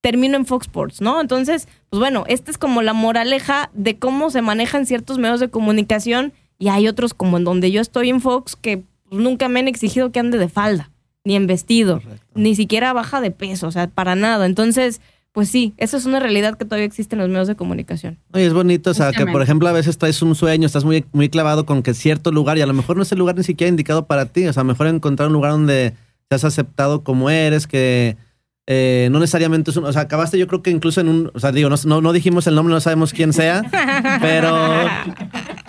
termino 0.00 0.36
en 0.36 0.44
Fox 0.44 0.66
Sports, 0.66 1.00
¿no? 1.00 1.20
Entonces, 1.20 1.66
pues 1.88 1.98
bueno, 1.98 2.24
esta 2.28 2.50
es 2.50 2.58
como 2.58 2.82
la 2.82 2.92
moraleja 2.92 3.70
de 3.72 3.98
cómo 3.98 4.30
se 4.30 4.42
manejan 4.42 4.84
ciertos 4.84 5.18
medios 5.18 5.40
de 5.40 5.48
comunicación 5.48 6.32
y 6.58 6.68
hay 6.68 6.88
otros 6.88 7.14
como 7.14 7.38
en 7.38 7.44
donde 7.44 7.70
yo 7.70 7.80
estoy 7.80 8.10
en 8.10 8.20
Fox 8.20 8.54
que 8.54 8.82
pues, 9.08 9.22
nunca 9.22 9.48
me 9.48 9.60
han 9.60 9.68
exigido 9.68 10.12
que 10.12 10.20
ande 10.20 10.38
de 10.38 10.48
falda, 10.48 10.90
ni 11.24 11.36
en 11.36 11.46
vestido, 11.46 12.00
Correcto. 12.02 12.26
ni 12.34 12.54
siquiera 12.54 12.92
baja 12.92 13.20
de 13.20 13.30
peso, 13.30 13.66
o 13.66 13.70
sea, 13.72 13.86
para 13.86 14.14
nada. 14.14 14.44
Entonces, 14.44 15.00
pues 15.32 15.48
sí, 15.48 15.74
eso 15.78 15.96
es 15.96 16.04
una 16.04 16.20
realidad 16.20 16.56
que 16.56 16.64
todavía 16.64 16.86
existe 16.86 17.16
en 17.16 17.20
los 17.20 17.28
medios 17.28 17.48
de 17.48 17.56
comunicación. 17.56 18.18
Oye, 18.32 18.46
es 18.46 18.52
bonito, 18.52 18.90
o 18.90 18.94
sea, 18.94 19.10
que 19.10 19.26
por 19.26 19.42
ejemplo 19.42 19.68
a 19.68 19.72
veces 19.72 19.98
traes 19.98 20.22
un 20.22 20.34
sueño, 20.34 20.66
estás 20.66 20.84
muy, 20.84 21.06
muy 21.12 21.28
clavado 21.28 21.66
con 21.66 21.82
que 21.82 21.92
cierto 21.92 22.30
lugar 22.30 22.56
y 22.56 22.60
a 22.60 22.66
lo 22.66 22.74
mejor 22.74 22.96
no 22.96 23.02
es 23.02 23.10
el 23.10 23.18
lugar 23.18 23.36
ni 23.36 23.42
siquiera 23.42 23.68
indicado 23.68 24.06
para 24.06 24.26
ti, 24.26 24.46
o 24.46 24.52
sea, 24.52 24.64
mejor 24.64 24.86
encontrar 24.86 25.28
un 25.28 25.32
lugar 25.32 25.52
donde 25.52 25.94
seas 26.28 26.44
aceptado 26.44 27.02
como 27.02 27.30
eres, 27.30 27.66
que 27.66 28.16
eh, 28.66 29.08
no 29.12 29.18
necesariamente 29.20 29.70
es 29.70 29.76
un, 29.76 29.84
o 29.84 29.92
sea, 29.92 30.02
acabaste 30.02 30.38
yo 30.38 30.46
creo 30.46 30.62
que 30.62 30.70
incluso 30.70 31.00
en 31.00 31.08
un, 31.08 31.30
o 31.34 31.40
sea, 31.40 31.52
digo, 31.52 31.68
no, 31.70 32.00
no, 32.00 32.12
dijimos 32.12 32.46
el 32.46 32.54
nombre, 32.54 32.72
no 32.74 32.80
sabemos 32.80 33.12
quién 33.12 33.32
sea, 33.32 33.62
pero, 34.22 34.56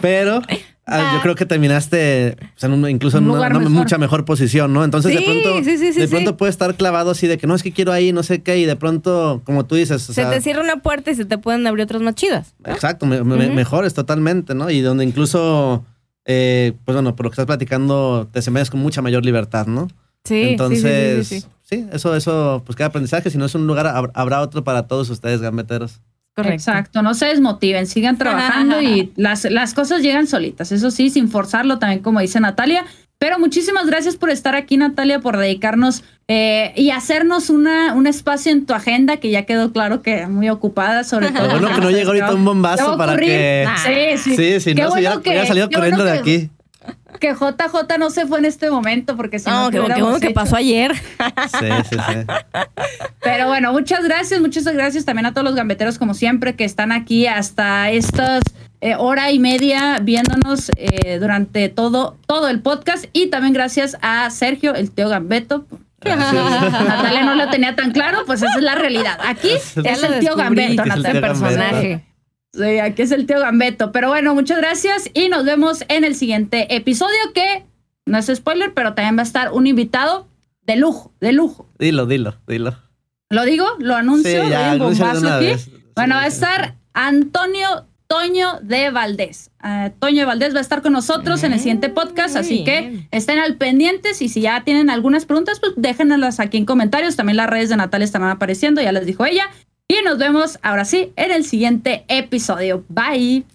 pero 0.01 0.41
ah, 0.87 1.11
yo 1.15 1.21
creo 1.21 1.35
que 1.35 1.45
terminaste 1.45 2.37
o 2.55 2.59
sea, 2.59 2.67
en 2.69 2.73
un- 2.83 2.89
incluso 2.89 3.17
en 3.17 3.23
Un 3.25 3.31
una, 3.31 3.37
lugar 3.37 3.51
una 3.51 3.59
mejor. 3.61 3.71
mucha 3.73 3.97
mejor 3.97 4.23
posición, 4.25 4.71
¿no? 4.73 4.83
Entonces 4.83 5.13
de 5.13 5.21
pronto, 5.21 5.63
sí, 5.63 5.77
sí, 5.77 5.93
sí, 5.93 5.99
de 5.99 6.07
pronto 6.07 6.37
puedes 6.37 6.53
estar 6.53 6.75
clavado 6.75 7.11
así 7.11 7.27
de 7.27 7.37
que 7.37 7.47
no, 7.47 7.55
es 7.55 7.63
que 7.63 7.71
quiero 7.71 7.91
ahí, 7.91 8.13
no 8.13 8.23
sé 8.23 8.41
qué, 8.43 8.57
y 8.59 8.65
de 8.65 8.75
pronto, 8.75 9.41
como 9.45 9.65
tú 9.65 9.75
dices, 9.75 9.97
o 10.03 10.13
se 10.13 10.13
sea, 10.13 10.29
te 10.29 10.41
cierra 10.41 10.61
una 10.61 10.77
puerta 10.77 11.11
y 11.11 11.15
se 11.15 11.25
te 11.25 11.37
pueden 11.37 11.65
abrir 11.67 11.83
otras 11.83 12.01
más 12.01 12.15
chidas. 12.15 12.55
Exacto, 12.65 13.05
me- 13.05 13.23
me- 13.23 13.49
mejores 13.49 13.93
totalmente, 13.93 14.55
¿no? 14.55 14.69
Y 14.69 14.81
donde 14.81 15.03
incluso, 15.03 15.83
eh, 16.25 16.73
pues 16.85 16.95
bueno, 16.95 17.15
por 17.15 17.25
lo 17.25 17.29
que 17.29 17.33
estás 17.33 17.45
platicando, 17.45 18.29
te 18.31 18.39
desempeñas 18.39 18.69
con 18.69 18.79
mucha 18.79 19.01
mayor 19.01 19.25
libertad, 19.25 19.67
¿no? 19.67 19.87
Sí, 20.25 20.33
sí, 20.33 20.41
sí, 20.43 20.49
Entonces, 20.51 21.27
sí, 21.27 21.35
sí, 21.35 21.41
sí. 21.41 21.47
sí, 21.63 21.85
eso, 21.93 22.15
eso, 22.15 22.61
pues 22.65 22.75
cada 22.75 22.89
aprendizaje, 22.89 23.29
si 23.29 23.37
no 23.37 23.45
es 23.45 23.55
un 23.55 23.65
lugar, 23.67 23.85
hab- 23.85 24.11
habrá 24.13 24.41
otro 24.41 24.63
para 24.63 24.87
todos 24.87 25.09
ustedes, 25.09 25.39
gambeteros. 25.41 26.01
Correcto. 26.35 26.55
Exacto, 26.55 27.01
no 27.01 27.13
se 27.13 27.27
desmotiven, 27.27 27.87
sigan 27.87 28.17
trabajando 28.17 28.81
y 28.81 29.13
las, 29.15 29.45
las 29.45 29.73
cosas 29.73 30.01
llegan 30.01 30.27
solitas, 30.27 30.71
eso 30.73 30.91
sí, 30.91 31.09
sin 31.09 31.29
forzarlo 31.29 31.79
también, 31.79 32.01
como 32.01 32.19
dice 32.19 32.39
Natalia. 32.41 32.85
Pero 33.17 33.39
muchísimas 33.39 33.85
gracias 33.85 34.17
por 34.17 34.29
estar 34.29 34.55
aquí, 34.55 34.75
Natalia, 34.75 35.21
por 35.21 35.37
dedicarnos 35.37 36.03
eh, 36.27 36.73
y 36.75 36.89
hacernos 36.89 37.49
una, 37.49 37.93
un 37.93 38.07
espacio 38.07 38.51
en 38.51 38.65
tu 38.65 38.73
agenda, 38.73 39.15
que 39.17 39.31
ya 39.31 39.43
quedó 39.43 39.71
claro 39.71 40.01
que 40.01 40.27
muy 40.27 40.49
ocupada, 40.49 41.05
sobre 41.05 41.31
todo. 41.31 41.43
Lo 41.47 41.51
bueno 41.59 41.69
que 41.75 41.81
no 41.81 41.91
llegó 41.91 42.09
ahorita 42.09 42.33
un 42.33 42.39
¿qué 42.39 42.39
va 42.39 42.45
bombazo 42.51 42.97
para 42.97 43.15
que... 43.15 43.65
Sí, 43.85 44.17
sí. 44.17 44.35
Sí, 44.35 44.59
sí, 44.59 44.75
Qué 44.75 44.81
no, 44.81 44.89
se 44.91 44.99
bueno 45.01 45.21
que- 45.21 45.45
salido 45.47 45.67
bueno 45.67 45.79
corriendo 45.79 46.03
de 46.03 46.11
aquí. 46.11 46.49
Que 47.19 47.33
JJ 47.33 47.97
no 47.99 48.09
se 48.09 48.25
fue 48.25 48.39
en 48.39 48.45
este 48.45 48.69
momento, 48.69 49.15
porque 49.15 49.39
si 49.39 49.49
no, 49.49 49.65
No, 49.65 49.69
¿qué 49.69 49.71
qué, 49.71 49.77
qué 49.77 49.85
hubiéramos 49.85 50.11
bueno 50.11 50.27
que 50.27 50.33
pasó 50.33 50.55
ayer. 50.55 50.93
Sí, 50.95 51.67
sí, 51.89 51.95
sí. 51.95 52.25
Pero 53.21 53.47
bueno, 53.47 53.71
muchas 53.71 54.03
gracias, 54.03 54.39
muchas 54.41 54.65
gracias 54.65 55.05
también 55.05 55.25
a 55.25 55.33
todos 55.33 55.45
los 55.45 55.55
gambeteros, 55.55 55.97
como 55.97 56.13
siempre, 56.13 56.55
que 56.55 56.65
están 56.65 56.91
aquí 56.91 57.27
hasta 57.27 57.89
estas 57.91 58.43
eh, 58.81 58.95
hora 58.97 59.31
y 59.31 59.39
media 59.39 59.99
viéndonos 59.99 60.71
eh, 60.77 61.17
durante 61.19 61.69
todo, 61.69 62.17
todo 62.27 62.49
el 62.49 62.61
podcast. 62.61 63.05
Y 63.13 63.27
también 63.27 63.53
gracias 63.53 63.97
a 64.01 64.29
Sergio, 64.29 64.75
el 64.75 64.91
tío 64.91 65.09
Gambeto. 65.09 65.65
Gracias. 66.01 66.33
Natalia 66.33 67.23
no 67.23 67.35
lo 67.35 67.49
tenía 67.49 67.75
tan 67.75 67.91
claro, 67.91 68.19
pues 68.27 68.43
esa 68.43 68.57
es 68.57 68.63
la 68.63 68.75
realidad. 68.75 69.17
Aquí 69.25 69.49
es 69.49 69.75
el 69.75 70.19
tío 70.19 70.35
Gambeto, 70.35 70.85
Natalia. 70.85 71.21
Personaje. 71.21 72.05
Sí, 72.55 72.79
aquí 72.79 73.01
es 73.01 73.11
el 73.11 73.25
tío 73.25 73.39
Gambeto. 73.39 73.91
Pero 73.91 74.09
bueno, 74.09 74.33
muchas 74.33 74.57
gracias 74.57 75.09
y 75.13 75.29
nos 75.29 75.45
vemos 75.45 75.83
en 75.87 76.03
el 76.03 76.15
siguiente 76.15 76.73
episodio 76.75 77.17
que 77.33 77.65
no 78.05 78.17
es 78.17 78.31
spoiler, 78.33 78.73
pero 78.73 78.93
también 78.93 79.17
va 79.17 79.21
a 79.21 79.25
estar 79.25 79.51
un 79.51 79.67
invitado 79.67 80.27
de 80.61 80.75
lujo, 80.77 81.13
de 81.19 81.33
lujo. 81.33 81.69
Dilo, 81.79 82.05
dilo, 82.05 82.35
dilo. 82.47 82.77
¿Lo 83.29 83.43
digo? 83.43 83.65
¿Lo 83.79 83.95
anuncio? 83.95 84.43
Sí, 84.43 84.49
ya, 84.49 84.75
¿Doy 84.75 84.75
un 84.77 84.81
anúncialo 84.83 85.13
de 85.13 85.19
bombazo 85.19 85.21
una 85.27 85.35
aquí? 85.37 85.45
vez. 85.47 85.69
Bueno, 85.95 86.15
Sí, 86.15 86.19
va 86.19 86.23
a 86.23 86.27
estar 86.27 86.75
Antonio 86.93 87.87
Toño 88.07 88.59
de 88.61 88.91
Valdés. 88.91 89.49
Ah, 89.59 89.91
Toño 89.99 90.19
de 90.19 90.25
Valdés 90.25 90.53
va 90.53 90.59
a 90.59 90.61
estar 90.61 90.81
con 90.83 90.93
nosotros 90.93 91.43
en 91.43 91.53
el 91.53 91.59
siguiente 91.59 91.89
podcast, 91.89 92.35
así 92.35 92.63
que 92.63 93.07
estén 93.11 93.39
al 93.39 93.55
pendientes 93.55 94.21
y 94.21 94.29
si 94.29 94.41
ya 94.41 94.63
tienen 94.63 94.91
algunas 94.91 95.25
preguntas, 95.25 95.59
pues 95.59 95.73
déjenlas 95.75 96.39
aquí 96.39 96.57
en 96.57 96.65
comentarios. 96.65 97.15
También 97.15 97.37
las 97.37 97.49
redes 97.49 97.69
de 97.69 97.77
Natalia 97.77 98.05
estarán 98.05 98.29
apareciendo, 98.29 98.81
ya 98.81 98.91
les 98.91 99.07
dijo 99.07 99.25
ella. 99.25 99.49
Y 99.87 100.01
nos 100.03 100.17
vemos 100.17 100.57
ahora 100.63 100.85
sí 100.85 101.13
en 101.15 101.31
el 101.31 101.43
siguiente 101.43 102.05
episodio. 102.07 102.83
Bye. 102.89 103.45